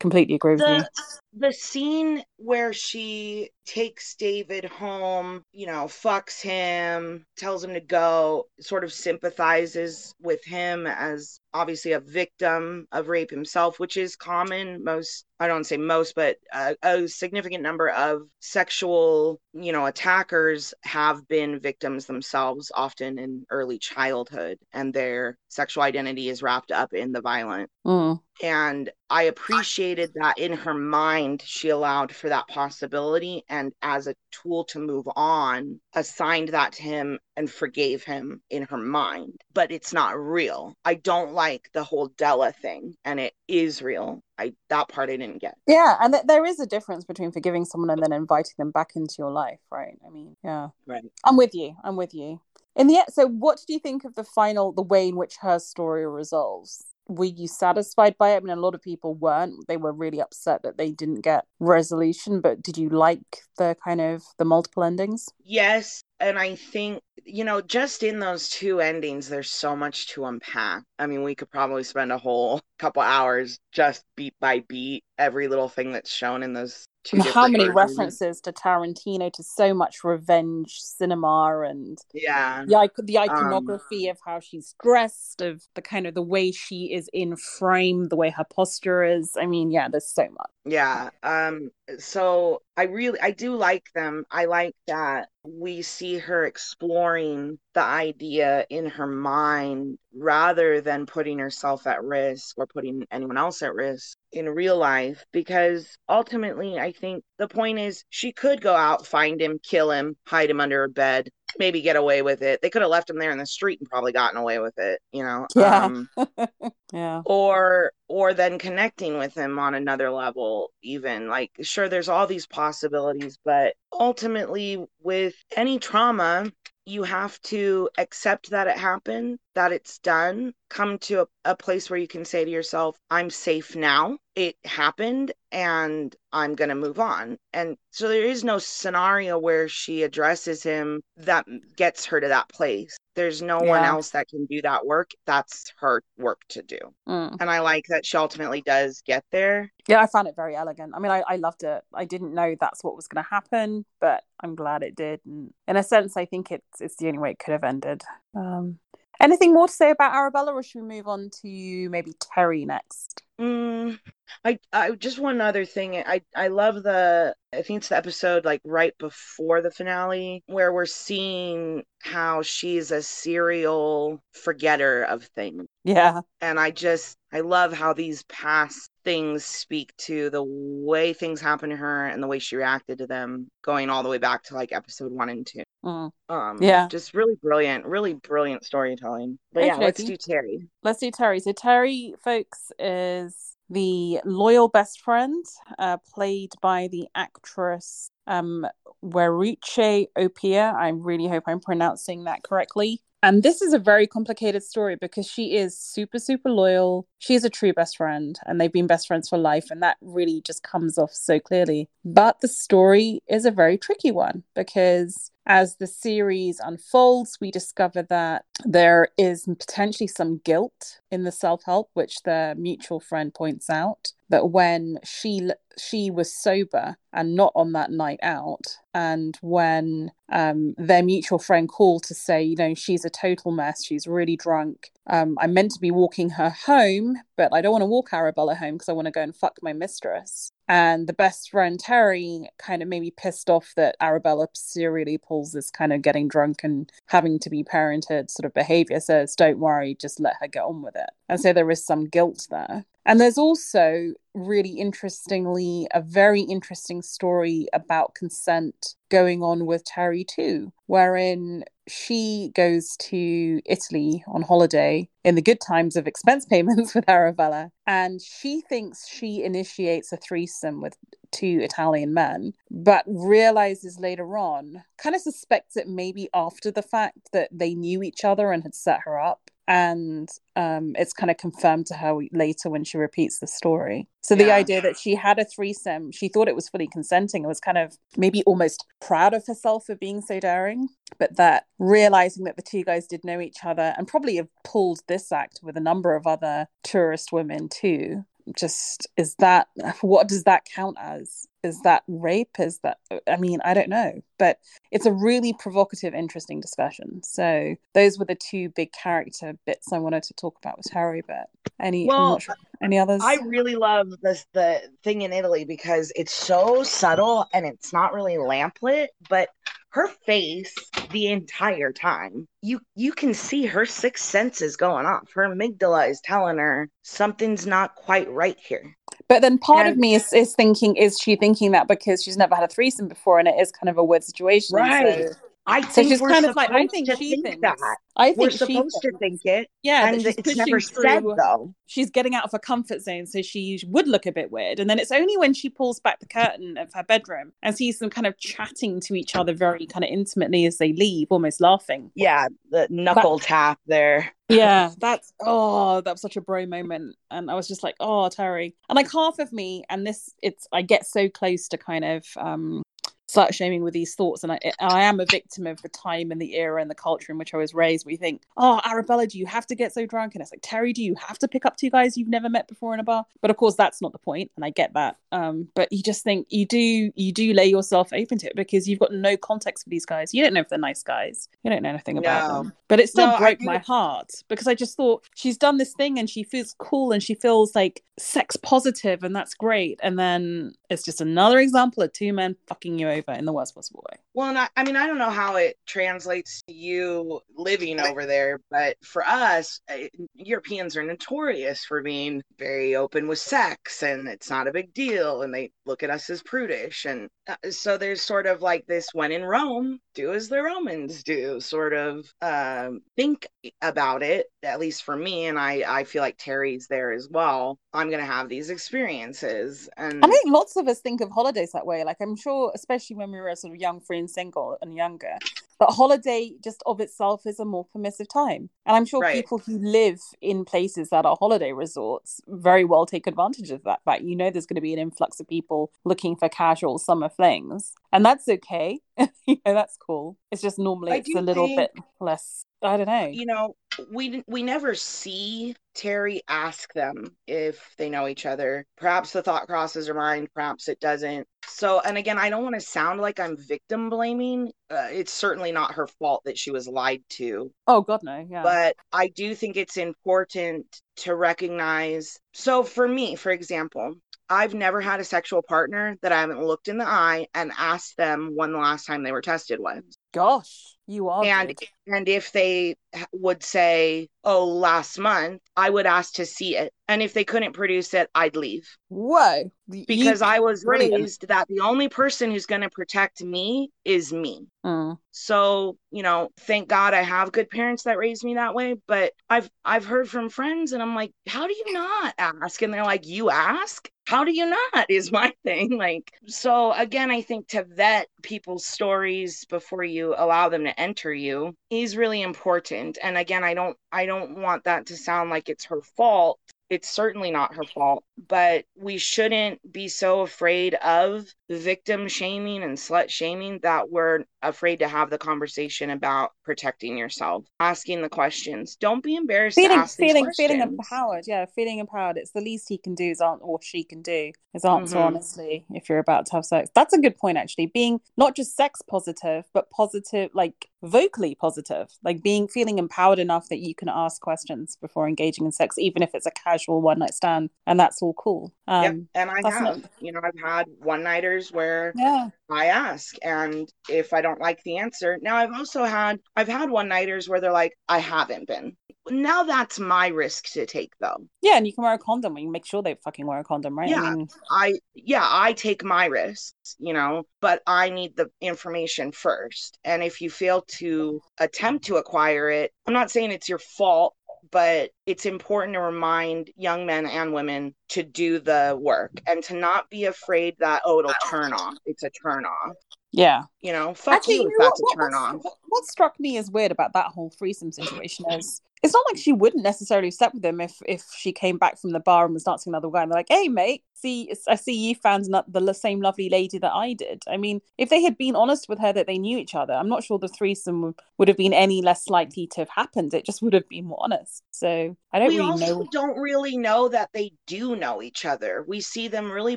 completely 0.00 0.34
agree 0.34 0.54
with 0.56 0.66
you 0.66 0.84
the 1.32 1.52
scene 1.52 2.22
where 2.36 2.72
she 2.72 3.50
takes 3.66 4.16
David 4.16 4.64
home, 4.64 5.42
you 5.52 5.66
know, 5.66 5.84
fucks 5.84 6.42
him, 6.42 7.24
tells 7.36 7.62
him 7.62 7.74
to 7.74 7.80
go, 7.80 8.46
sort 8.60 8.82
of 8.82 8.92
sympathizes 8.92 10.12
with 10.20 10.44
him 10.44 10.86
as 10.88 11.38
obviously 11.54 11.92
a 11.92 12.00
victim 12.00 12.86
of 12.90 13.08
rape 13.08 13.30
himself, 13.30 13.78
which 13.78 13.96
is 13.96 14.16
common. 14.16 14.82
Most, 14.82 15.24
I 15.38 15.46
don't 15.46 15.64
say 15.64 15.76
most, 15.76 16.14
but 16.16 16.36
a, 16.52 16.74
a 16.82 17.06
significant 17.06 17.62
number 17.62 17.90
of 17.90 18.22
sexual, 18.40 19.40
you 19.52 19.72
know, 19.72 19.86
attackers 19.86 20.74
have 20.82 21.26
been 21.28 21.60
victims 21.60 22.06
themselves, 22.06 22.72
often 22.74 23.18
in 23.18 23.44
early 23.50 23.78
childhood, 23.78 24.58
and 24.72 24.92
their 24.92 25.38
sexual 25.48 25.84
identity 25.84 26.28
is 26.28 26.42
wrapped 26.42 26.72
up 26.72 26.92
in 26.92 27.12
the 27.12 27.20
violent. 27.20 27.70
Mm. 27.86 28.20
And 28.42 28.90
I 29.10 29.24
appreciated 29.24 30.12
that 30.14 30.38
in 30.38 30.52
her 30.54 30.74
mind, 30.74 31.19
she 31.44 31.68
allowed 31.70 32.14
for 32.14 32.28
that 32.28 32.48
possibility. 32.48 33.44
And 33.48 33.72
as 33.82 34.06
a 34.06 34.14
tool 34.30 34.64
to 34.66 34.78
move 34.78 35.06
on, 35.16 35.80
assigned 35.94 36.50
that 36.50 36.72
to 36.74 36.82
him 36.82 37.18
and 37.36 37.50
forgave 37.50 38.04
him 38.04 38.42
in 38.50 38.64
her 38.64 38.76
mind. 38.78 39.40
But 39.54 39.72
it's 39.72 39.92
not 39.92 40.18
real. 40.18 40.74
I 40.84 40.94
don't 40.94 41.32
like 41.32 41.70
the 41.72 41.84
whole 41.84 42.08
Della 42.08 42.52
thing, 42.52 42.94
and 43.04 43.20
it 43.20 43.34
is 43.48 43.82
real. 43.82 44.22
I 44.38 44.54
that 44.68 44.88
part 44.88 45.10
I 45.10 45.16
didn't 45.16 45.40
get. 45.40 45.56
Yeah, 45.66 45.96
and 46.00 46.12
th- 46.14 46.26
there 46.26 46.44
is 46.44 46.60
a 46.60 46.66
difference 46.66 47.04
between 47.04 47.32
forgiving 47.32 47.64
someone 47.64 47.90
and 47.90 48.02
then 48.02 48.12
inviting 48.12 48.54
them 48.58 48.70
back 48.70 48.92
into 48.96 49.16
your 49.18 49.30
life, 49.30 49.60
right? 49.70 49.98
I 50.06 50.10
mean, 50.10 50.36
yeah, 50.44 50.68
Right. 50.86 51.04
I'm 51.24 51.36
with 51.36 51.54
you. 51.54 51.76
I'm 51.84 51.96
with 51.96 52.14
you. 52.14 52.40
In 52.76 52.86
the 52.86 52.98
end, 52.98 53.06
so 53.10 53.26
what 53.26 53.58
did 53.58 53.72
you 53.72 53.78
think 53.78 54.04
of 54.04 54.14
the 54.14 54.24
final, 54.24 54.72
the 54.72 54.82
way 54.82 55.08
in 55.08 55.16
which 55.16 55.36
her 55.40 55.58
story 55.58 56.06
resolves? 56.06 56.84
Were 57.08 57.24
you 57.24 57.48
satisfied 57.48 58.16
by 58.18 58.30
it? 58.30 58.36
I 58.36 58.40
mean, 58.40 58.56
a 58.56 58.60
lot 58.60 58.74
of 58.74 58.82
people 58.82 59.14
weren't. 59.14 59.66
They 59.66 59.76
were 59.76 59.92
really 59.92 60.20
upset 60.20 60.62
that 60.62 60.78
they 60.78 60.92
didn't 60.92 61.22
get 61.22 61.44
resolution. 61.58 62.40
But 62.40 62.62
did 62.62 62.78
you 62.78 62.88
like 62.88 63.42
the 63.58 63.76
kind 63.82 64.00
of 64.00 64.22
the 64.38 64.44
multiple 64.44 64.84
endings? 64.84 65.28
Yes. 65.42 66.04
And 66.20 66.38
I 66.38 66.54
think, 66.54 67.02
you 67.24 67.42
know, 67.42 67.60
just 67.60 68.04
in 68.04 68.20
those 68.20 68.48
two 68.48 68.80
endings, 68.80 69.28
there's 69.28 69.50
so 69.50 69.74
much 69.74 70.08
to 70.10 70.26
unpack. 70.26 70.84
I 71.00 71.06
mean, 71.06 71.24
we 71.24 71.34
could 71.34 71.50
probably 71.50 71.82
spend 71.82 72.12
a 72.12 72.18
whole 72.18 72.60
couple 72.78 73.02
hours 73.02 73.58
just 73.72 74.04
beat 74.16 74.34
by 74.40 74.60
beat, 74.68 75.02
every 75.18 75.48
little 75.48 75.68
thing 75.68 75.90
that's 75.92 76.12
shown 76.12 76.44
in 76.44 76.52
those 76.52 76.86
two 77.04 77.22
how 77.22 77.48
many 77.48 77.68
versions. 77.68 77.74
references 77.74 78.40
to 78.42 78.52
Tarantino, 78.52 79.32
to 79.32 79.42
so 79.42 79.74
much 79.74 80.04
revenge 80.04 80.78
cinema, 80.80 81.60
and 81.62 81.98
Yeah. 82.12 82.64
the 82.66 82.90
the 83.02 83.18
Um, 83.26 83.26
iconography 83.26 84.08
of 84.08 84.18
how 84.24 84.40
she's 84.40 84.74
dressed, 84.82 85.40
of 85.42 85.62
the 85.74 85.82
kind 85.82 86.06
of 86.06 86.14
the 86.14 86.22
way 86.22 86.52
she 86.52 86.92
is 86.92 87.08
in 87.12 87.36
frame, 87.36 88.08
the 88.08 88.16
way 88.16 88.30
her 88.30 88.44
posture 88.44 89.02
is. 89.04 89.36
I 89.36 89.46
mean, 89.46 89.70
yeah, 89.70 89.88
there's 89.88 90.08
so 90.12 90.24
much. 90.30 90.50
Yeah. 90.64 91.10
Um 91.22 91.70
so 91.98 92.62
I 92.76 92.84
really 92.84 93.18
I 93.20 93.30
do 93.32 93.56
like 93.56 93.84
them. 93.94 94.26
I 94.30 94.44
like 94.44 94.76
that 94.86 95.28
we 95.42 95.82
see 95.82 96.18
her 96.18 96.44
exploring 96.44 97.58
the 97.80 97.86
idea 97.86 98.66
in 98.68 98.84
her 98.84 99.06
mind 99.06 99.96
rather 100.14 100.82
than 100.82 101.06
putting 101.06 101.38
herself 101.38 101.86
at 101.86 102.04
risk 102.04 102.58
or 102.58 102.66
putting 102.66 103.06
anyone 103.10 103.38
else 103.38 103.62
at 103.62 103.72
risk 103.72 104.18
in 104.32 104.46
real 104.50 104.76
life 104.76 105.24
because 105.32 105.96
ultimately 106.06 106.78
I 106.78 106.92
think 106.92 107.24
the 107.38 107.48
point 107.48 107.78
is 107.78 108.04
she 108.10 108.32
could 108.32 108.60
go 108.60 108.76
out, 108.76 109.06
find 109.06 109.40
him, 109.40 109.58
kill 109.62 109.90
him, 109.90 110.14
hide 110.26 110.50
him 110.50 110.60
under 110.60 110.80
her 110.82 110.88
bed, 110.88 111.30
maybe 111.58 111.80
get 111.80 111.96
away 111.96 112.20
with 112.20 112.42
it. 112.42 112.60
They 112.60 112.68
could 112.68 112.82
have 112.82 112.90
left 112.90 113.08
him 113.08 113.18
there 113.18 113.30
in 113.30 113.38
the 113.38 113.46
street 113.46 113.80
and 113.80 113.88
probably 113.88 114.12
gotten 114.12 114.36
away 114.36 114.58
with 114.58 114.74
it, 114.76 115.00
you 115.10 115.22
know. 115.22 115.46
Yeah. 115.56 115.86
Um 115.86 116.10
Yeah. 116.92 117.22
or 117.24 117.92
or 118.10 118.34
then 118.34 118.58
connecting 118.58 119.18
with 119.18 119.34
him 119.34 119.56
on 119.56 119.72
another 119.72 120.10
level 120.10 120.72
even 120.82 121.28
like 121.28 121.52
sure 121.62 121.88
there's 121.88 122.08
all 122.08 122.26
these 122.26 122.46
possibilities 122.46 123.38
but 123.44 123.74
ultimately 123.92 124.84
with 125.00 125.34
any 125.56 125.78
trauma 125.78 126.50
you 126.86 127.04
have 127.04 127.40
to 127.42 127.88
accept 127.98 128.50
that 128.50 128.66
it 128.66 128.76
happened 128.76 129.38
that 129.54 129.70
it's 129.70 130.00
done 130.00 130.52
come 130.68 130.98
to 130.98 131.20
a, 131.22 131.26
a 131.44 131.54
place 131.54 131.88
where 131.88 132.00
you 132.00 132.08
can 132.08 132.24
say 132.24 132.44
to 132.44 132.50
yourself 132.50 132.98
i'm 133.10 133.30
safe 133.30 133.76
now. 133.76 134.18
It 134.34 134.56
happened 134.64 135.32
and 135.52 136.14
i'm 136.32 136.56
going 136.56 136.70
to 136.70 136.74
move 136.74 136.98
on. 136.98 137.36
And 137.52 137.76
so 137.90 138.08
there 138.08 138.24
is 138.24 138.42
no 138.42 138.58
scenario 138.58 139.38
where 139.38 139.68
she 139.68 140.02
addresses 140.02 140.64
him 140.64 141.02
that 141.16 141.46
gets 141.76 142.06
her 142.06 142.20
to 142.20 142.28
that 142.28 142.48
place 142.48 142.96
there's 143.20 143.42
no 143.42 143.58
one 143.58 143.84
else 143.84 144.10
that 144.10 144.28
can 144.28 144.46
do 144.46 144.62
that 144.62 144.86
work 144.86 145.10
that's 145.26 145.72
her 145.78 146.02
work 146.16 146.40
to 146.48 146.62
do 146.62 146.78
Mm. 147.06 147.36
and 147.40 147.50
I 147.50 147.60
like 147.60 147.84
that 147.88 148.06
she 148.06 148.16
ultimately 148.16 148.62
does 148.62 149.02
get 149.04 149.24
there. 149.30 149.72
Yeah, 149.88 150.00
I 150.00 150.06
found 150.06 150.28
it 150.28 150.36
very 150.36 150.54
elegant. 150.54 150.92
I 150.94 151.00
mean, 151.00 151.10
I, 151.10 151.22
I 151.26 151.36
loved 151.36 151.64
it. 151.64 151.82
I 151.92 152.04
didn't 152.04 152.32
know 152.34 152.54
that's 152.60 152.82
what 152.84 152.94
was 152.94 153.08
going 153.08 153.22
to 153.24 153.28
happen, 153.28 153.84
but 154.00 154.22
I'm 154.42 154.54
glad 154.54 154.82
it 154.82 154.94
did. 154.94 155.20
And 155.26 155.52
in 155.66 155.76
a 155.76 155.82
sense, 155.82 156.16
I 156.16 156.24
think 156.24 156.50
it's 156.52 156.80
it's 156.80 156.96
the 156.96 157.08
only 157.08 157.18
way 157.18 157.30
it 157.32 157.38
could 157.38 157.52
have 157.52 157.64
ended. 157.64 158.02
Um, 158.34 158.78
anything 159.20 159.52
more 159.52 159.66
to 159.66 159.72
say 159.72 159.90
about 159.90 160.14
Arabella, 160.14 160.52
or 160.52 160.62
should 160.62 160.82
we 160.82 160.96
move 160.96 161.08
on 161.08 161.30
to 161.42 161.88
maybe 161.90 162.12
Terry 162.34 162.64
next? 162.64 163.22
Mm, 163.40 163.98
I, 164.44 164.58
I 164.72 164.90
just 164.92 165.18
one 165.18 165.40
other 165.40 165.64
thing. 165.64 165.96
I, 165.96 166.20
I 166.36 166.48
love 166.48 166.82
the. 166.82 167.34
I 167.52 167.62
think 167.62 167.78
it's 167.78 167.88
the 167.88 167.96
episode 167.96 168.44
like 168.44 168.60
right 168.64 168.92
before 168.98 169.62
the 169.62 169.70
finale 169.70 170.42
where 170.46 170.72
we're 170.72 170.86
seeing 170.86 171.84
how 172.02 172.42
she's 172.42 172.90
a 172.90 173.02
serial 173.02 174.22
forgetter 174.32 175.02
of 175.04 175.24
things, 175.24 175.66
Yeah, 175.84 176.20
and 176.40 176.58
I 176.60 176.70
just 176.70 177.16
I 177.32 177.40
love 177.40 177.72
how 177.72 177.92
these 177.92 178.22
past 178.24 178.90
things 179.04 179.44
speak 179.44 179.96
to 179.98 180.30
the 180.30 180.42
way 180.44 181.12
things 181.12 181.40
happened 181.40 181.70
to 181.70 181.76
her 181.76 182.06
and 182.06 182.22
the 182.22 182.26
way 182.26 182.38
she 182.38 182.56
reacted 182.56 182.98
to 182.98 183.06
them, 183.06 183.48
going 183.62 183.88
all 183.88 184.02
the 184.02 184.08
way 184.08 184.18
back 184.18 184.42
to 184.44 184.54
like 184.54 184.72
episode 184.72 185.12
one 185.12 185.28
and 185.28 185.46
two. 185.46 185.62
Mm. 185.84 186.10
Um, 186.28 186.62
Yeah. 186.62 186.88
just 186.88 187.14
really 187.14 187.36
brilliant, 187.42 187.86
really 187.86 188.14
brilliant 188.14 188.64
storytelling. 188.64 189.38
But 189.52 189.64
yeah, 189.64 189.76
let's 189.76 190.02
do 190.02 190.16
Terry. 190.16 190.68
let's 190.82 191.00
do 191.00 191.10
Terry. 191.10 191.40
So 191.40 191.52
Terry, 191.52 192.14
folks, 192.22 192.72
is 192.78 193.56
the 193.70 194.20
loyal 194.24 194.68
best 194.68 195.00
friend, 195.00 195.44
uh, 195.78 195.98
played 196.12 196.52
by 196.60 196.88
the 196.88 197.06
actress 197.14 198.10
um, 198.26 198.66
Weruche 199.02 200.08
Opia. 200.18 200.74
I 200.74 200.88
really 200.90 201.28
hope 201.28 201.44
I'm 201.46 201.60
pronouncing 201.60 202.24
that 202.24 202.42
correctly. 202.42 203.02
And 203.22 203.42
this 203.42 203.60
is 203.60 203.74
a 203.74 203.78
very 203.78 204.06
complicated 204.06 204.62
story 204.62 204.96
because 204.96 205.26
she 205.26 205.56
is 205.56 205.76
super, 205.78 206.18
super 206.18 206.50
loyal. 206.50 207.06
She 207.18 207.34
is 207.34 207.44
a 207.44 207.50
true 207.50 207.72
best 207.72 207.96
friend, 207.96 208.38
and 208.46 208.58
they've 208.58 208.72
been 208.72 208.86
best 208.86 209.06
friends 209.06 209.28
for 209.28 209.36
life. 209.36 209.70
And 209.70 209.82
that 209.82 209.98
really 210.00 210.40
just 210.40 210.62
comes 210.62 210.96
off 210.96 211.12
so 211.12 211.38
clearly. 211.38 211.88
But 212.04 212.40
the 212.40 212.48
story 212.48 213.20
is 213.28 213.44
a 213.44 213.50
very 213.50 213.76
tricky 213.76 214.10
one 214.10 214.42
because 214.54 215.30
as 215.46 215.76
the 215.76 215.86
series 215.86 216.60
unfolds, 216.60 217.38
we 217.40 217.50
discover 217.50 218.02
that 218.02 218.44
there 218.64 219.08
is 219.18 219.46
potentially 219.58 220.06
some 220.06 220.40
guilt 220.44 221.00
in 221.10 221.24
the 221.24 221.32
self 221.32 221.62
help, 221.64 221.90
which 221.94 222.22
the 222.24 222.54
mutual 222.58 223.00
friend 223.00 223.34
points 223.34 223.70
out. 223.70 224.12
That 224.28 224.50
when 224.50 224.98
she 225.04 225.50
she 225.76 226.10
was 226.10 226.32
sober 226.32 226.96
and 227.12 227.34
not 227.34 227.52
on 227.56 227.72
that 227.72 227.90
night 227.90 228.20
out, 228.22 228.78
and 228.94 229.36
when 229.40 230.12
um, 230.30 230.74
their 230.78 231.02
mutual 231.02 231.38
friend 231.38 231.68
called 231.68 232.04
to 232.04 232.14
say, 232.14 232.42
you 232.42 232.56
know, 232.56 232.74
she's 232.74 233.04
a 233.04 233.10
total 233.10 233.50
mess, 233.50 233.84
she's 233.84 234.06
really 234.06 234.36
drunk. 234.36 234.90
Um, 235.10 235.36
I'm 235.40 235.52
meant 235.52 235.72
to 235.72 235.80
be 235.80 235.90
walking 235.90 236.30
her 236.30 236.50
home, 236.50 237.16
but 237.36 237.52
I 237.52 237.60
don't 237.60 237.72
want 237.72 237.82
to 237.82 237.86
walk 237.86 238.10
Arabella 238.12 238.54
home 238.54 238.74
because 238.74 238.88
I 238.88 238.92
want 238.92 239.06
to 239.06 239.12
go 239.12 239.20
and 239.20 239.34
fuck 239.34 239.58
my 239.60 239.72
mistress. 239.72 240.52
And 240.68 241.08
the 241.08 241.12
best 241.12 241.50
friend 241.50 241.80
Terry 241.80 242.48
kind 242.58 242.80
of 242.80 242.88
maybe 242.88 243.10
pissed 243.10 243.50
off 243.50 243.72
that 243.74 243.96
Arabella 244.00 244.46
serially 244.54 245.18
pulls 245.18 245.50
this 245.50 245.68
kind 245.68 245.92
of 245.92 246.02
getting 246.02 246.28
drunk 246.28 246.60
and 246.62 246.92
having 247.06 247.40
to 247.40 247.50
be 247.50 247.64
parented 247.64 248.30
sort 248.30 248.46
of 248.46 248.54
behavior. 248.54 249.00
Says, 249.00 249.34
"Don't 249.34 249.58
worry, 249.58 249.96
just 249.96 250.20
let 250.20 250.36
her 250.40 250.46
get 250.46 250.62
on 250.62 250.80
with 250.80 250.94
it." 250.94 251.10
And 251.28 251.40
so 251.40 251.52
there 251.52 251.70
is 251.72 251.84
some 251.84 252.06
guilt 252.06 252.46
there. 252.48 252.84
And 253.06 253.20
there's 253.20 253.38
also 253.38 254.12
really 254.34 254.70
interestingly 254.70 255.88
a 255.92 256.00
very 256.00 256.42
interesting 256.42 257.02
story 257.02 257.66
about 257.72 258.14
consent 258.14 258.94
going 259.08 259.42
on 259.42 259.66
with 259.66 259.84
Terry 259.84 260.24
too, 260.24 260.72
wherein 260.86 261.64
she 261.88 262.52
goes 262.54 262.96
to 262.98 263.60
Italy 263.66 264.22
on 264.28 264.42
holiday 264.42 265.08
in 265.24 265.34
the 265.34 265.42
good 265.42 265.60
times 265.60 265.96
of 265.96 266.06
expense 266.06 266.44
payments 266.44 266.94
with 266.94 267.08
Arabella, 267.08 267.72
and 267.86 268.20
she 268.22 268.60
thinks 268.60 269.08
she 269.08 269.42
initiates 269.42 270.12
a 270.12 270.16
threesome 270.16 270.80
with 270.80 270.96
two 271.32 271.58
Italian 271.62 272.14
men, 272.14 272.52
but 272.70 273.04
realizes 273.06 273.98
later 273.98 274.36
on, 274.36 274.84
kind 274.98 275.16
of 275.16 275.22
suspects 275.22 275.76
it 275.76 275.88
maybe 275.88 276.28
after 276.34 276.70
the 276.70 276.82
fact 276.82 277.18
that 277.32 277.48
they 277.52 277.74
knew 277.74 278.02
each 278.02 278.24
other 278.24 278.52
and 278.52 278.62
had 278.62 278.74
set 278.74 279.00
her 279.04 279.18
up 279.18 279.50
and 279.70 280.28
um, 280.56 280.96
it's 280.98 281.12
kind 281.12 281.30
of 281.30 281.36
confirmed 281.36 281.86
to 281.86 281.94
her 281.94 282.18
later 282.32 282.68
when 282.68 282.82
she 282.82 282.98
repeats 282.98 283.38
the 283.38 283.46
story. 283.46 284.08
So 284.20 284.34
the 284.34 284.50
idea 284.50 284.80
that 284.80 284.98
she 284.98 285.14
had 285.14 285.38
a 285.38 285.44
threesome, 285.44 286.10
she 286.10 286.26
thought 286.26 286.48
it 286.48 286.56
was 286.56 286.68
fully 286.68 286.88
consenting, 286.88 287.44
and 287.44 287.48
was 287.48 287.60
kind 287.60 287.78
of 287.78 287.96
maybe 288.16 288.42
almost 288.42 288.84
proud 289.00 289.32
of 289.32 289.46
herself 289.46 289.86
for 289.86 289.94
being 289.94 290.22
so 290.22 290.40
daring, 290.40 290.88
but 291.20 291.36
that 291.36 291.66
realizing 291.78 292.44
that 292.44 292.56
the 292.56 292.62
two 292.62 292.82
guys 292.82 293.06
did 293.06 293.24
know 293.24 293.40
each 293.40 293.58
other 293.64 293.94
and 293.96 294.08
probably 294.08 294.36
have 294.36 294.48
pulled 294.64 295.02
this 295.06 295.30
act 295.30 295.60
with 295.62 295.76
a 295.76 295.80
number 295.80 296.16
of 296.16 296.26
other 296.26 296.66
tourist 296.82 297.30
women 297.30 297.68
too, 297.68 298.24
just 298.56 299.06
is 299.16 299.36
that 299.38 299.68
what 300.00 300.26
does 300.26 300.42
that 300.42 300.64
count 300.64 300.96
as 301.00 301.46
is 301.62 301.80
that 301.82 302.02
rape? 302.08 302.58
Is 302.58 302.78
that 302.80 302.98
i 303.28 303.36
mean 303.36 303.60
i 303.64 303.74
don't 303.74 303.88
know 303.88 304.20
but 304.38 304.58
it's 304.90 305.06
a 305.06 305.12
really 305.12 305.52
provocative 305.58 306.14
interesting 306.14 306.60
discussion. 306.60 307.22
So 307.22 307.74
those 307.94 308.18
were 308.18 308.24
the 308.24 308.34
two 308.34 308.70
big 308.70 308.90
character 308.92 309.54
bits 309.66 309.92
i 309.92 309.98
wanted 309.98 310.22
to 310.24 310.34
talk 310.34 310.56
about 310.58 310.78
with 310.78 310.90
harry 310.92 311.22
but 311.26 311.46
any 311.78 312.06
well, 312.06 312.38
sure, 312.38 312.54
any 312.82 312.98
others? 312.98 313.20
I 313.24 313.38
really 313.44 313.74
love 313.74 314.08
this 314.22 314.46
the 314.52 314.82
thing 315.04 315.22
in 315.22 315.32
italy 315.32 315.64
because 315.64 316.12
it's 316.16 316.32
so 316.32 316.82
subtle 316.82 317.46
and 317.52 317.66
it's 317.66 317.92
not 317.92 318.14
really 318.14 318.36
lamplit 318.36 319.08
but 319.28 319.48
her 319.90 320.08
face 320.08 320.74
the 321.10 321.26
entire 321.26 321.92
time 321.92 322.46
you 322.62 322.80
you 322.94 323.12
can 323.12 323.34
see 323.34 323.66
her 323.66 323.84
six 323.86 324.22
senses 324.22 324.76
going 324.76 325.06
off. 325.06 325.32
Her 325.34 325.48
amygdala 325.48 326.10
is 326.10 326.20
telling 326.22 326.58
her 326.58 326.88
something's 327.02 327.66
not 327.66 327.94
quite 327.94 328.30
right 328.30 328.58
here 328.58 328.96
but 329.30 329.42
then 329.42 329.58
part 329.58 329.86
and, 329.86 329.92
of 329.92 329.98
me 329.98 330.14
is, 330.14 330.30
is 330.32 330.54
thinking 330.54 330.96
is 330.96 331.16
she 331.18 331.36
thinking 331.36 331.70
that 331.70 331.86
because 331.86 332.22
she's 332.22 332.36
never 332.36 332.54
had 332.54 332.64
a 332.64 332.68
threesome 332.68 333.06
before 333.08 333.38
and 333.38 333.48
it 333.48 333.54
is 333.58 333.70
kind 333.70 333.88
of 333.88 333.96
a 333.96 334.04
weird 334.04 334.24
situation 334.24 334.74
right. 334.74 335.28
so 335.28 335.34
I 335.66 335.82
think 335.82 336.08
so 336.08 336.10
she's 336.10 336.20
kind 336.20 336.44
of 336.46 336.56
like 336.56 336.70
I 336.70 336.86
think 336.86 337.10
she 337.18 337.30
think 337.30 337.44
thinks 337.44 337.60
that. 337.60 337.96
I 338.16 338.28
think 338.28 338.38
we're 338.38 338.50
supposed 338.50 338.68
thinks, 338.68 338.98
to 339.00 339.18
think 339.18 339.40
it. 339.44 339.68
Yeah, 339.82 340.08
and 340.08 340.24
it's 340.24 340.56
never 340.56 340.80
said 340.80 341.22
though. 341.22 341.74
She's 341.86 342.10
getting 342.10 342.34
out 342.34 342.44
of 342.44 342.52
her 342.52 342.58
comfort 342.58 343.02
zone, 343.02 343.26
so 343.26 343.42
she 343.42 343.80
would 343.86 344.08
look 344.08 344.26
a 344.26 344.32
bit 344.32 344.50
weird. 344.50 344.80
And 344.80 344.88
then 344.88 344.98
it's 344.98 345.12
only 345.12 345.36
when 345.36 345.54
she 345.54 345.68
pulls 345.68 346.00
back 346.00 346.18
the 346.20 346.26
curtain 346.26 346.76
of 346.78 346.92
her 346.94 347.02
bedroom 347.02 347.52
and 347.62 347.76
sees 347.76 347.98
them 347.98 348.10
kind 348.10 348.26
of 348.26 348.38
chatting 348.38 349.00
to 349.00 349.14
each 349.14 349.36
other 349.36 349.52
very 349.52 349.86
kind 349.86 350.04
of 350.04 350.10
intimately 350.10 350.66
as 350.66 350.78
they 350.78 350.92
leave, 350.92 351.28
almost 351.30 351.60
laughing. 351.60 352.10
Yeah, 352.14 352.48
the 352.70 352.86
knuckle 352.90 353.38
but, 353.38 353.44
tap 353.44 353.78
there. 353.86 354.32
yeah, 354.48 354.90
that's 354.98 355.32
oh, 355.40 356.00
that 356.00 356.12
was 356.12 356.20
such 356.20 356.36
a 356.36 356.40
bro 356.40 356.66
moment, 356.66 357.16
and 357.30 357.50
I 357.50 357.54
was 357.54 357.68
just 357.68 357.82
like, 357.82 357.96
oh, 358.00 358.28
Terry. 358.28 358.74
And 358.88 358.96
like 358.96 359.12
half 359.12 359.38
of 359.38 359.52
me, 359.52 359.84
and 359.88 360.06
this, 360.06 360.30
it's 360.42 360.66
I 360.72 360.82
get 360.82 361.06
so 361.06 361.28
close 361.28 361.68
to 361.68 361.78
kind 361.78 362.04
of 362.04 362.24
um 362.36 362.82
slut 363.30 363.54
shaming 363.54 363.82
with 363.82 363.94
these 363.94 364.14
thoughts. 364.14 364.42
And 364.42 364.52
I, 364.52 364.58
I 364.80 365.02
am 365.02 365.20
a 365.20 365.26
victim 365.26 365.66
of 365.66 365.80
the 365.82 365.88
time 365.88 366.30
and 366.30 366.40
the 366.40 366.56
era 366.56 366.80
and 366.80 366.90
the 366.90 366.94
culture 366.94 367.32
in 367.32 367.38
which 367.38 367.54
I 367.54 367.56
was 367.56 367.74
raised. 367.74 368.06
We 368.06 368.16
think, 368.16 368.42
oh, 368.56 368.80
Arabella, 368.84 369.26
do 369.26 369.38
you 369.38 369.46
have 369.46 369.66
to 369.66 369.74
get 369.74 369.92
so 369.92 370.06
drunk? 370.06 370.34
And 370.34 370.42
it's 370.42 370.52
like, 370.52 370.60
Terry, 370.62 370.92
do 370.92 371.02
you 371.02 371.14
have 371.16 371.38
to 371.38 371.48
pick 371.48 371.64
up 371.64 371.76
two 371.76 371.90
guys 371.90 372.16
you've 372.16 372.28
never 372.28 372.48
met 372.48 372.68
before 372.68 372.94
in 372.94 373.00
a 373.00 373.04
bar? 373.04 373.24
But 373.40 373.50
of 373.50 373.56
course, 373.56 373.74
that's 373.74 374.02
not 374.02 374.12
the 374.12 374.18
point, 374.18 374.50
and 374.56 374.64
I 374.64 374.70
get 374.70 374.92
that. 374.94 375.16
Um, 375.32 375.68
but 375.74 375.92
you 375.92 376.02
just 376.02 376.24
think 376.24 376.46
you 376.50 376.66
do, 376.66 377.12
you 377.14 377.32
do 377.32 377.52
lay 377.52 377.66
yourself 377.66 378.12
open 378.12 378.38
to 378.38 378.46
it 378.48 378.56
because 378.56 378.88
you've 378.88 378.98
got 378.98 379.12
no 379.12 379.36
context 379.36 379.84
for 379.84 379.90
these 379.90 380.06
guys. 380.06 380.34
You 380.34 380.42
don't 380.42 380.54
know 380.54 380.60
if 380.60 380.68
they're 380.68 380.78
nice 380.78 381.02
guys. 381.02 381.48
You 381.62 381.70
don't 381.70 381.82
know 381.82 381.90
anything 381.90 382.18
about 382.18 382.48
no. 382.48 382.62
them. 382.62 382.72
But 382.88 383.00
it 383.00 383.08
still 383.08 383.28
no, 383.28 383.38
broke 383.38 383.60
my 383.60 383.78
heart 383.78 384.30
because 384.48 384.66
I 384.66 384.74
just 384.74 384.96
thought 384.96 385.24
she's 385.34 385.56
done 385.56 385.78
this 385.78 385.92
thing 385.92 386.18
and 386.18 386.28
she 386.28 386.42
feels 386.42 386.74
cool 386.78 387.12
and 387.12 387.22
she 387.22 387.34
feels 387.34 387.74
like 387.74 388.02
sex 388.18 388.56
positive 388.56 389.22
and 389.22 389.34
that's 389.34 389.54
great. 389.54 389.98
And 390.02 390.18
then 390.18 390.72
it's 390.88 391.04
just 391.04 391.20
another 391.20 391.58
example 391.58 392.02
of 392.02 392.12
two 392.12 392.32
men 392.32 392.56
fucking 392.66 392.98
you 392.98 393.08
over 393.08 393.19
in 393.28 393.44
the 393.44 393.52
worst 393.52 393.74
possible 393.74 394.04
way. 394.10 394.18
Well, 394.34 394.52
not, 394.52 394.70
I 394.76 394.84
mean, 394.84 394.96
I 394.96 395.06
don't 395.06 395.18
know 395.18 395.30
how 395.30 395.56
it 395.56 395.76
translates 395.86 396.62
to 396.68 396.74
you 396.74 397.40
living 397.56 398.00
over 398.00 398.26
there, 398.26 398.60
but 398.70 398.96
for 399.02 399.24
us, 399.26 399.80
uh, 399.90 400.08
Europeans 400.34 400.96
are 400.96 401.02
notorious 401.02 401.84
for 401.84 402.02
being 402.02 402.42
very 402.58 402.96
open 402.96 403.28
with 403.28 403.38
sex 403.38 404.02
and 404.02 404.28
it's 404.28 404.50
not 404.50 404.68
a 404.68 404.72
big 404.72 404.92
deal. 404.94 405.42
And 405.42 405.52
they 405.52 405.72
look 405.86 406.02
at 406.02 406.10
us 406.10 406.30
as 406.30 406.42
prudish. 406.42 407.04
And 407.04 407.28
uh, 407.48 407.70
so 407.70 407.96
there's 407.96 408.22
sort 408.22 408.46
of 408.46 408.62
like 408.62 408.86
this 408.86 409.08
when 409.12 409.32
in 409.32 409.44
Rome, 409.44 409.98
do 410.14 410.32
as 410.32 410.48
the 410.48 410.62
Romans 410.62 411.22
do, 411.22 411.60
sort 411.60 411.92
of 411.92 412.26
um, 412.42 413.00
think 413.16 413.46
about 413.82 414.22
it, 414.22 414.46
at 414.62 414.80
least 414.80 415.04
for 415.04 415.16
me. 415.16 415.46
And 415.46 415.58
I, 415.58 415.84
I 415.86 416.04
feel 416.04 416.22
like 416.22 416.36
Terry's 416.38 416.86
there 416.88 417.12
as 417.12 417.28
well. 417.30 417.78
I'm 417.92 418.08
going 418.08 418.20
to 418.20 418.26
have 418.26 418.48
these 418.48 418.70
experiences. 418.70 419.88
And 419.96 420.24
I 420.24 420.28
think 420.28 420.46
lots 420.46 420.76
of 420.76 420.88
us 420.88 421.00
think 421.00 421.20
of 421.20 421.30
holidays 421.30 421.72
that 421.72 421.86
way. 421.86 422.04
Like, 422.04 422.16
I'm 422.20 422.36
sure, 422.36 422.72
especially 422.74 423.09
when 423.14 423.30
we 423.32 423.40
were 423.40 423.54
sort 423.54 423.74
of 423.74 423.80
young, 423.80 424.00
free, 424.00 424.18
and 424.18 424.30
single 424.30 424.76
and 424.80 424.94
younger, 424.94 425.36
but 425.78 425.90
holiday 425.90 426.52
just 426.62 426.82
of 426.86 427.00
itself 427.00 427.46
is 427.46 427.58
a 427.58 427.64
more 427.64 427.86
permissive 427.86 428.28
time. 428.28 428.68
And 428.84 428.96
I'm 428.96 429.06
sure 429.06 429.20
right. 429.20 429.34
people 429.34 429.58
who 429.58 429.78
live 429.78 430.20
in 430.40 430.64
places 430.64 431.08
that 431.08 431.24
are 431.24 431.36
holiday 431.38 431.72
resorts 431.72 432.40
very 432.46 432.84
well 432.84 433.06
take 433.06 433.26
advantage 433.26 433.70
of 433.70 433.82
that 433.84 434.04
fact. 434.04 434.22
You 434.22 434.36
know, 434.36 434.50
there's 434.50 434.66
going 434.66 434.76
to 434.76 434.82
be 434.82 434.92
an 434.92 434.98
influx 434.98 435.40
of 435.40 435.48
people 435.48 435.90
looking 436.04 436.36
for 436.36 436.48
casual 436.48 436.98
summer 436.98 437.28
flings, 437.28 437.94
and 438.12 438.24
that's 438.24 438.46
okay. 438.48 439.00
you 439.46 439.56
know, 439.64 439.74
that's 439.74 439.96
cool. 439.96 440.36
It's 440.50 440.62
just 440.62 440.78
normally 440.78 441.18
it's 441.18 441.34
a 441.34 441.40
little 441.40 441.66
think, 441.66 441.94
bit 441.94 442.04
less. 442.20 442.64
I 442.82 442.96
don't 442.96 443.06
know. 443.06 443.26
You 443.26 443.46
know, 443.46 443.74
we 444.10 444.42
we 444.46 444.62
never 444.62 444.94
see 444.94 445.76
Terry 445.94 446.42
ask 446.48 446.92
them 446.94 447.36
if 447.46 447.94
they 447.98 448.08
know 448.08 448.28
each 448.28 448.46
other. 448.46 448.86
Perhaps 448.96 449.32
the 449.32 449.42
thought 449.42 449.66
crosses 449.66 450.06
her 450.06 450.14
mind, 450.14 450.48
perhaps 450.54 450.88
it 450.88 451.00
doesn't. 451.00 451.46
So, 451.66 452.00
and 452.00 452.16
again, 452.16 452.38
I 452.38 452.50
don't 452.50 452.62
want 452.62 452.74
to 452.76 452.80
sound 452.80 453.20
like 453.20 453.38
I'm 453.38 453.56
victim 453.56 454.08
blaming. 454.10 454.72
Uh, 454.90 455.08
it's 455.10 455.32
certainly 455.32 455.72
not 455.72 455.94
her 455.94 456.06
fault 456.06 456.42
that 456.44 456.58
she 456.58 456.70
was 456.70 456.88
lied 456.88 457.22
to. 457.30 457.70
Oh, 457.86 458.00
God, 458.02 458.20
no. 458.22 458.46
Yeah. 458.48 458.62
But 458.62 458.96
I 459.12 459.28
do 459.28 459.54
think 459.54 459.76
it's 459.76 459.96
important 459.96 460.86
to 461.18 461.34
recognize. 461.34 462.38
So, 462.54 462.82
for 462.82 463.06
me, 463.06 463.36
for 463.36 463.52
example, 463.52 464.14
I've 464.48 464.74
never 464.74 465.00
had 465.00 465.20
a 465.20 465.24
sexual 465.24 465.62
partner 465.62 466.16
that 466.22 466.32
I 466.32 466.40
haven't 466.40 466.62
looked 466.62 466.88
in 466.88 466.98
the 466.98 467.06
eye 467.06 467.46
and 467.54 467.72
asked 467.78 468.16
them 468.16 468.52
when 468.56 468.72
the 468.72 468.78
last 468.78 469.06
time 469.06 469.22
they 469.22 469.32
were 469.32 469.42
tested 469.42 469.78
was. 469.78 470.02
Gosh, 470.32 470.96
you 471.10 471.28
are. 471.28 471.44
And 471.44 471.76
good. 471.76 471.88
and 472.06 472.28
if 472.28 472.52
they 472.52 472.96
would 473.32 473.62
say, 473.62 474.28
"Oh, 474.44 474.64
last 474.66 475.18
month," 475.18 475.60
I 475.76 475.90
would 475.90 476.06
ask 476.06 476.34
to 476.34 476.46
see 476.46 476.76
it. 476.76 476.92
And 477.08 477.20
if 477.22 477.34
they 477.34 477.44
couldn't 477.44 477.72
produce 477.72 478.14
it, 478.14 478.30
I'd 478.34 478.54
leave. 478.54 478.88
Whoa! 479.08 479.70
Because 479.88 480.40
you... 480.40 480.46
I 480.46 480.60
was 480.60 480.84
raised 480.84 481.48
that 481.48 481.66
the 481.68 481.80
only 481.80 482.08
person 482.08 482.50
who's 482.50 482.66
going 482.66 482.82
to 482.82 482.90
protect 482.90 483.42
me 483.42 483.90
is 484.04 484.32
me. 484.32 484.68
Mm. 484.86 485.18
So, 485.32 485.96
you 486.12 486.22
know, 486.22 486.50
thank 486.60 486.88
God 486.88 487.14
I 487.14 487.22
have 487.22 487.50
good 487.50 487.68
parents 487.68 488.04
that 488.04 488.18
raised 488.18 488.44
me 488.44 488.54
that 488.54 488.74
way, 488.74 488.94
but 489.08 489.32
I've 489.48 489.68
I've 489.84 490.06
heard 490.06 490.28
from 490.28 490.48
friends 490.48 490.92
and 490.92 491.02
I'm 491.02 491.14
like, 491.14 491.32
"How 491.48 491.66
do 491.66 491.74
you 491.74 491.92
not 491.92 492.34
ask?" 492.38 492.80
And 492.82 492.94
they're 492.94 493.04
like, 493.04 493.26
"You 493.26 493.50
ask?" 493.50 494.08
How 494.30 494.44
do 494.44 494.52
you 494.52 494.66
not 494.66 495.06
is 495.10 495.32
my 495.32 495.52
thing. 495.64 495.98
Like, 495.98 496.32
so 496.46 496.92
again, 496.92 497.32
I 497.32 497.42
think 497.42 497.66
to 497.70 497.82
vet 497.82 498.28
people's 498.42 498.86
stories 498.86 499.64
before 499.64 500.04
you 500.04 500.36
allow 500.38 500.68
them 500.68 500.84
to 500.84 501.00
enter 501.00 501.34
you 501.34 501.74
is 501.90 502.16
really 502.16 502.42
important. 502.42 503.18
And 503.20 503.36
again, 503.36 503.64
I 503.64 503.74
don't 503.74 503.96
I 504.12 504.26
don't 504.26 504.62
want 504.62 504.84
that 504.84 505.06
to 505.06 505.16
sound 505.16 505.50
like 505.50 505.68
it's 505.68 505.86
her 505.86 506.00
fault 506.00 506.60
it's 506.90 507.08
certainly 507.08 507.52
not 507.52 507.74
her 507.76 507.84
fault, 507.84 508.24
but 508.48 508.84
we 508.96 509.18
shouldn't 509.18 509.80
be 509.92 510.08
so 510.08 510.40
afraid 510.40 510.94
of 510.94 511.46
victim 511.68 512.28
shaming 512.28 512.82
and 512.82 512.96
slut 512.96 513.28
shaming 513.28 513.78
that 513.82 514.10
we're 514.10 514.44
afraid 514.62 514.98
to 514.98 515.08
have 515.08 515.30
the 515.30 515.38
conversation 515.38 516.10
about 516.10 516.50
protecting 516.64 517.16
yourself, 517.16 517.64
asking 517.78 518.22
the 518.22 518.28
questions. 518.28 518.96
Don't 518.96 519.22
be 519.22 519.36
embarrassed 519.36 519.76
feeling, 519.76 520.04
feeling, 520.06 520.50
feeling 520.56 520.80
empowered. 520.80 521.44
Yeah, 521.46 521.66
feeling 521.74 521.98
empowered. 521.98 522.36
It's 522.36 522.52
the 522.52 522.60
least 522.60 522.88
he 522.88 522.98
can 522.98 523.14
do 523.14 523.30
is 523.30 523.40
or 523.40 523.78
she 523.82 524.04
can 524.04 524.22
do 524.22 524.52
is 524.74 524.84
answer 524.84 525.16
mm-hmm. 525.16 525.26
honestly 525.26 525.84
if 525.90 526.08
you're 526.08 526.18
about 526.18 526.46
to 526.46 526.52
have 526.52 526.64
sex. 526.64 526.90
That's 526.94 527.14
a 527.14 527.20
good 527.20 527.36
point 527.36 527.58
actually. 527.58 527.86
Being 527.86 528.20
not 528.36 528.54
just 528.56 528.76
sex 528.76 529.00
positive, 529.02 529.64
but 529.72 529.90
positive, 529.90 530.50
like 530.54 530.88
vocally 531.02 531.54
positive, 531.54 532.08
like 532.22 532.42
being 532.42 532.68
feeling 532.68 532.98
empowered 532.98 533.38
enough 533.38 533.68
that 533.68 533.78
you 533.78 533.94
can 533.94 534.08
ask 534.08 534.40
questions 534.40 534.96
before 535.00 535.28
engaging 535.28 535.64
in 535.64 535.72
sex, 535.72 535.98
even 535.98 536.22
if 536.22 536.34
it's 536.34 536.46
a 536.46 536.50
casual 536.50 537.00
one 537.00 537.18
night 537.20 537.34
stand, 537.34 537.70
and 537.86 537.98
that's 537.98 538.20
all 538.22 538.29
cool. 538.34 538.72
Um, 538.86 539.02
yep. 539.02 539.14
And 539.34 539.50
I 539.50 539.70
have, 539.70 539.82
not... 539.82 540.10
you 540.20 540.32
know, 540.32 540.40
I've 540.42 540.60
had 540.62 540.86
one 540.98 541.22
nighters 541.22 541.70
where 541.72 542.12
yeah. 542.16 542.48
I 542.70 542.86
ask, 542.86 543.34
and 543.42 543.88
if 544.08 544.32
I 544.32 544.40
don't 544.40 544.60
like 544.60 544.82
the 544.82 544.98
answer, 544.98 545.38
now 545.42 545.56
I've 545.56 545.72
also 545.72 546.04
had, 546.04 546.40
I've 546.56 546.68
had 546.68 546.90
one 546.90 547.08
nighters 547.08 547.48
where 547.48 547.60
they're 547.60 547.72
like, 547.72 547.94
I 548.08 548.18
haven't 548.18 548.68
been, 548.68 548.96
now 549.28 549.64
that's 549.64 549.98
my 549.98 550.28
risk 550.28 550.72
to 550.72 550.86
take 550.86 551.12
though. 551.20 551.46
Yeah, 551.62 551.76
and 551.76 551.86
you 551.86 551.92
can 551.92 552.04
wear 552.04 552.14
a 552.14 552.18
condom. 552.18 552.56
and 552.56 552.64
You 552.64 552.70
make 552.70 552.86
sure 552.86 553.02
they 553.02 553.16
fucking 553.22 553.46
wear 553.46 553.58
a 553.58 553.64
condom, 553.64 553.98
right? 553.98 554.08
Yeah, 554.08 554.22
I 554.22 554.34
mean, 554.34 554.48
I 554.70 554.94
yeah, 555.14 555.46
I 555.46 555.72
take 555.72 556.02
my 556.02 556.26
risks, 556.26 556.96
you 556.98 557.12
know, 557.12 557.44
but 557.60 557.82
I 557.86 558.10
need 558.10 558.36
the 558.36 558.50
information 558.60 559.30
first. 559.30 559.98
And 560.04 560.22
if 560.22 560.40
you 560.40 560.50
fail 560.50 560.82
to 560.98 561.40
attempt 561.58 562.06
to 562.06 562.16
acquire 562.16 562.70
it, 562.70 562.92
I'm 563.06 563.14
not 563.14 563.30
saying 563.30 563.52
it's 563.52 563.68
your 563.68 563.78
fault, 563.78 564.34
but 564.70 565.10
it's 565.26 565.46
important 565.46 565.94
to 565.94 566.00
remind 566.00 566.70
young 566.76 567.06
men 567.06 567.26
and 567.26 567.52
women 567.52 567.94
to 568.10 568.22
do 568.22 568.58
the 568.58 568.96
work 569.00 569.40
and 569.46 569.62
to 569.64 569.74
not 569.74 570.10
be 570.10 570.24
afraid 570.26 570.76
that 570.78 571.02
oh 571.04 571.18
it'll 571.20 571.32
turn 571.48 571.72
off. 571.72 571.94
It's 572.06 572.22
a 572.22 572.30
turn 572.30 572.64
off. 572.64 572.96
yeah. 573.32 573.62
You 573.80 573.92
know, 573.92 574.14
fuck 574.14 574.34
Actually, 574.36 574.56
you 574.56 574.62
you 574.62 574.68
if 574.68 574.78
know 574.78 574.84
that's 574.86 575.00
what, 575.00 575.14
a 575.14 575.16
turn 575.16 575.32
what, 575.32 575.38
off. 575.40 575.54
what, 575.62 575.74
what 575.88 576.04
struck 576.06 576.38
me 576.40 576.56
as 576.58 576.70
weird 576.70 576.92
about 576.92 577.12
that 577.14 577.26
whole 577.26 577.50
threesome 577.58 577.92
situation 577.92 578.44
is 578.50 578.82
it's 579.02 579.14
not 579.14 579.24
like 579.30 579.38
she 579.38 579.52
wouldn't 579.52 579.82
necessarily 579.82 580.26
have 580.28 580.34
slept 580.34 580.54
with 580.54 580.64
him 580.64 580.80
if 580.80 581.00
if 581.06 581.24
she 581.34 581.52
came 581.52 581.78
back 581.78 581.98
from 581.98 582.10
the 582.12 582.20
bar 582.20 582.44
and 582.44 582.52
was 582.52 582.64
dancing 582.64 582.90
another 582.90 583.08
guy 583.08 583.22
and 583.22 583.32
they're 583.32 583.38
like, 583.38 583.46
"Hey, 583.48 583.68
mate, 583.68 584.04
see, 584.12 584.52
I 584.68 584.74
see 584.74 584.92
you 584.92 585.14
found 585.14 585.48
not 585.48 585.72
the 585.72 585.92
same 585.94 586.20
lovely 586.20 586.50
lady 586.50 586.78
that 586.78 586.92
I 586.92 587.14
did." 587.14 587.42
I 587.48 587.56
mean, 587.56 587.80
if 587.96 588.10
they 588.10 588.20
had 588.22 588.36
been 588.36 588.54
honest 588.54 588.90
with 588.90 588.98
her 588.98 589.10
that 589.14 589.26
they 589.26 589.38
knew 589.38 589.56
each 589.56 589.74
other, 589.74 589.94
I'm 589.94 590.08
not 590.08 590.22
sure 590.22 590.38
the 590.38 590.48
threesome 590.48 591.00
would, 591.02 591.14
would 591.38 591.48
have 591.48 591.56
been 591.56 591.72
any 591.72 592.02
less 592.02 592.28
likely 592.28 592.66
to 592.68 592.82
have 592.82 592.90
happened. 592.90 593.32
It 593.32 593.46
just 593.46 593.62
would 593.62 593.72
have 593.72 593.88
been 593.88 594.04
more 594.04 594.18
honest. 594.20 594.62
So 594.70 595.16
I 595.32 595.38
don't 595.38 595.48
we 595.48 595.56
really 595.56 595.70
also 595.70 596.00
know. 596.00 596.08
don't 596.12 596.38
really 596.38 596.76
know 596.76 597.08
that 597.08 597.30
they 597.32 597.52
do 597.66 597.96
know 598.00 598.22
each 598.22 598.44
other. 598.44 598.84
We 598.86 599.00
see 599.00 599.28
them 599.28 599.50
really 599.50 599.76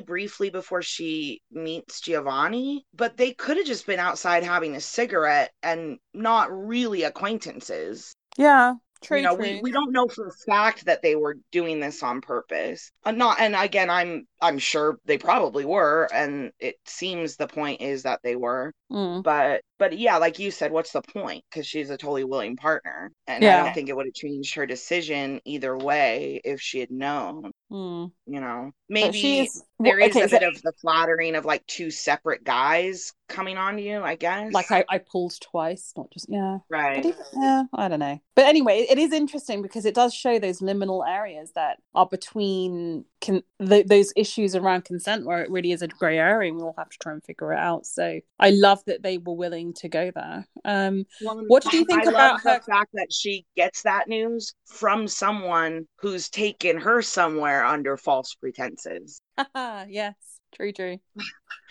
briefly 0.00 0.50
before 0.50 0.82
she 0.82 1.40
meets 1.50 2.00
Giovanni, 2.00 2.84
but 2.94 3.16
they 3.16 3.32
could 3.32 3.56
have 3.56 3.66
just 3.66 3.86
been 3.86 4.00
outside 4.00 4.42
having 4.42 4.74
a 4.74 4.80
cigarette 4.80 5.52
and 5.62 5.98
not 6.12 6.48
really 6.50 7.02
acquaintances. 7.04 8.14
Yeah, 8.36 8.74
true, 9.04 9.18
you 9.18 9.22
know, 9.22 9.36
true. 9.36 9.44
we, 9.44 9.60
we 9.62 9.72
don't 9.72 9.92
know 9.92 10.08
for 10.08 10.28
a 10.28 10.32
fact 10.50 10.86
that 10.86 11.02
they 11.02 11.14
were 11.14 11.36
doing 11.52 11.80
this 11.80 12.02
on 12.02 12.20
purpose. 12.20 12.90
Uh, 13.04 13.12
not 13.12 13.40
and 13.40 13.54
again, 13.54 13.90
I'm 13.90 14.26
I'm 14.40 14.58
sure 14.58 14.98
they 15.04 15.18
probably 15.18 15.64
were, 15.64 16.08
and 16.12 16.50
it 16.58 16.76
seems 16.86 17.36
the 17.36 17.46
point 17.46 17.80
is 17.80 18.02
that 18.02 18.20
they 18.22 18.36
were. 18.36 18.72
Mm. 18.90 19.22
But 19.22 19.62
but 19.78 19.96
yeah, 19.98 20.16
like 20.16 20.38
you 20.38 20.50
said, 20.50 20.72
what's 20.72 20.92
the 20.92 21.02
point? 21.02 21.44
Because 21.50 21.66
she's 21.66 21.90
a 21.90 21.96
totally 21.96 22.24
willing 22.24 22.56
partner, 22.56 23.12
and 23.26 23.44
I 23.44 23.64
don't 23.64 23.74
think 23.74 23.88
it 23.88 23.96
would 23.96 24.06
have 24.06 24.14
changed 24.14 24.54
her 24.54 24.66
decision 24.66 25.40
either 25.44 25.76
way 25.76 26.40
if 26.44 26.60
she 26.60 26.80
had 26.80 26.90
known. 26.90 27.52
Mm. 27.72 28.12
You 28.26 28.40
know, 28.40 28.72
maybe 28.88 29.48
there 29.80 29.98
is 29.98 30.16
okay, 30.16 30.24
a 30.24 30.28
bit 30.28 30.42
of 30.42 30.60
the 30.62 30.72
flattering 30.80 31.34
of 31.34 31.44
like 31.44 31.66
two 31.66 31.90
separate 31.90 32.44
guys 32.44 33.12
coming 33.28 33.56
on 33.56 33.78
you. 33.78 34.02
I 34.02 34.16
guess. 34.16 34.52
like 34.52 34.70
I, 34.70 34.84
I 34.88 34.98
pulled 34.98 35.34
twice, 35.40 35.92
not 35.96 36.10
just 36.10 36.26
yeah. 36.28 36.58
Right. 36.68 37.04
even, 37.04 37.14
yeah, 37.40 37.64
I 37.72 37.88
don't 37.88 38.00
know. 38.00 38.18
But 38.36 38.46
anyway, 38.46 38.86
it 38.90 38.98
is 38.98 39.12
interesting 39.12 39.62
because 39.62 39.84
it 39.86 39.94
does 39.94 40.12
show 40.14 40.38
those 40.38 40.60
liminal 40.60 41.06
areas 41.08 41.52
that 41.54 41.78
are 41.94 42.06
between 42.06 43.04
th- 43.20 43.44
those 43.86 44.12
issues 44.16 44.54
around 44.56 44.84
consent, 44.84 45.24
where 45.24 45.42
it 45.42 45.50
really 45.50 45.72
is 45.72 45.82
a 45.82 45.88
grey 45.88 46.18
area, 46.18 46.50
and 46.50 46.60
we'll 46.60 46.74
have 46.76 46.90
to 46.90 46.98
try 46.98 47.12
and 47.12 47.24
figure 47.24 47.52
it 47.52 47.58
out. 47.58 47.86
So 47.86 48.20
I 48.38 48.50
love 48.50 48.80
that 48.86 49.02
they 49.02 49.18
were 49.18 49.34
willing 49.36 49.72
to 49.74 49.88
go 49.88 50.10
there. 50.14 50.46
Um, 50.64 51.06
Well, 51.22 51.44
What 51.46 51.64
do 51.64 51.76
you 51.76 51.84
think 51.84 52.06
I 52.06 52.10
about 52.10 52.40
her- 52.42 52.58
the 52.58 52.64
fact 52.64 52.90
that 52.94 53.12
she 53.12 53.46
gets 53.56 53.82
that 53.82 54.08
news 54.08 54.54
from 54.66 55.06
someone 55.08 55.86
who's 56.00 56.28
taken 56.28 56.78
her 56.78 57.02
somewhere 57.02 57.64
under 57.64 57.96
false 57.96 58.34
pretenses? 58.34 59.20
yes, 59.56 60.14
true, 60.54 60.72
true. 60.72 60.98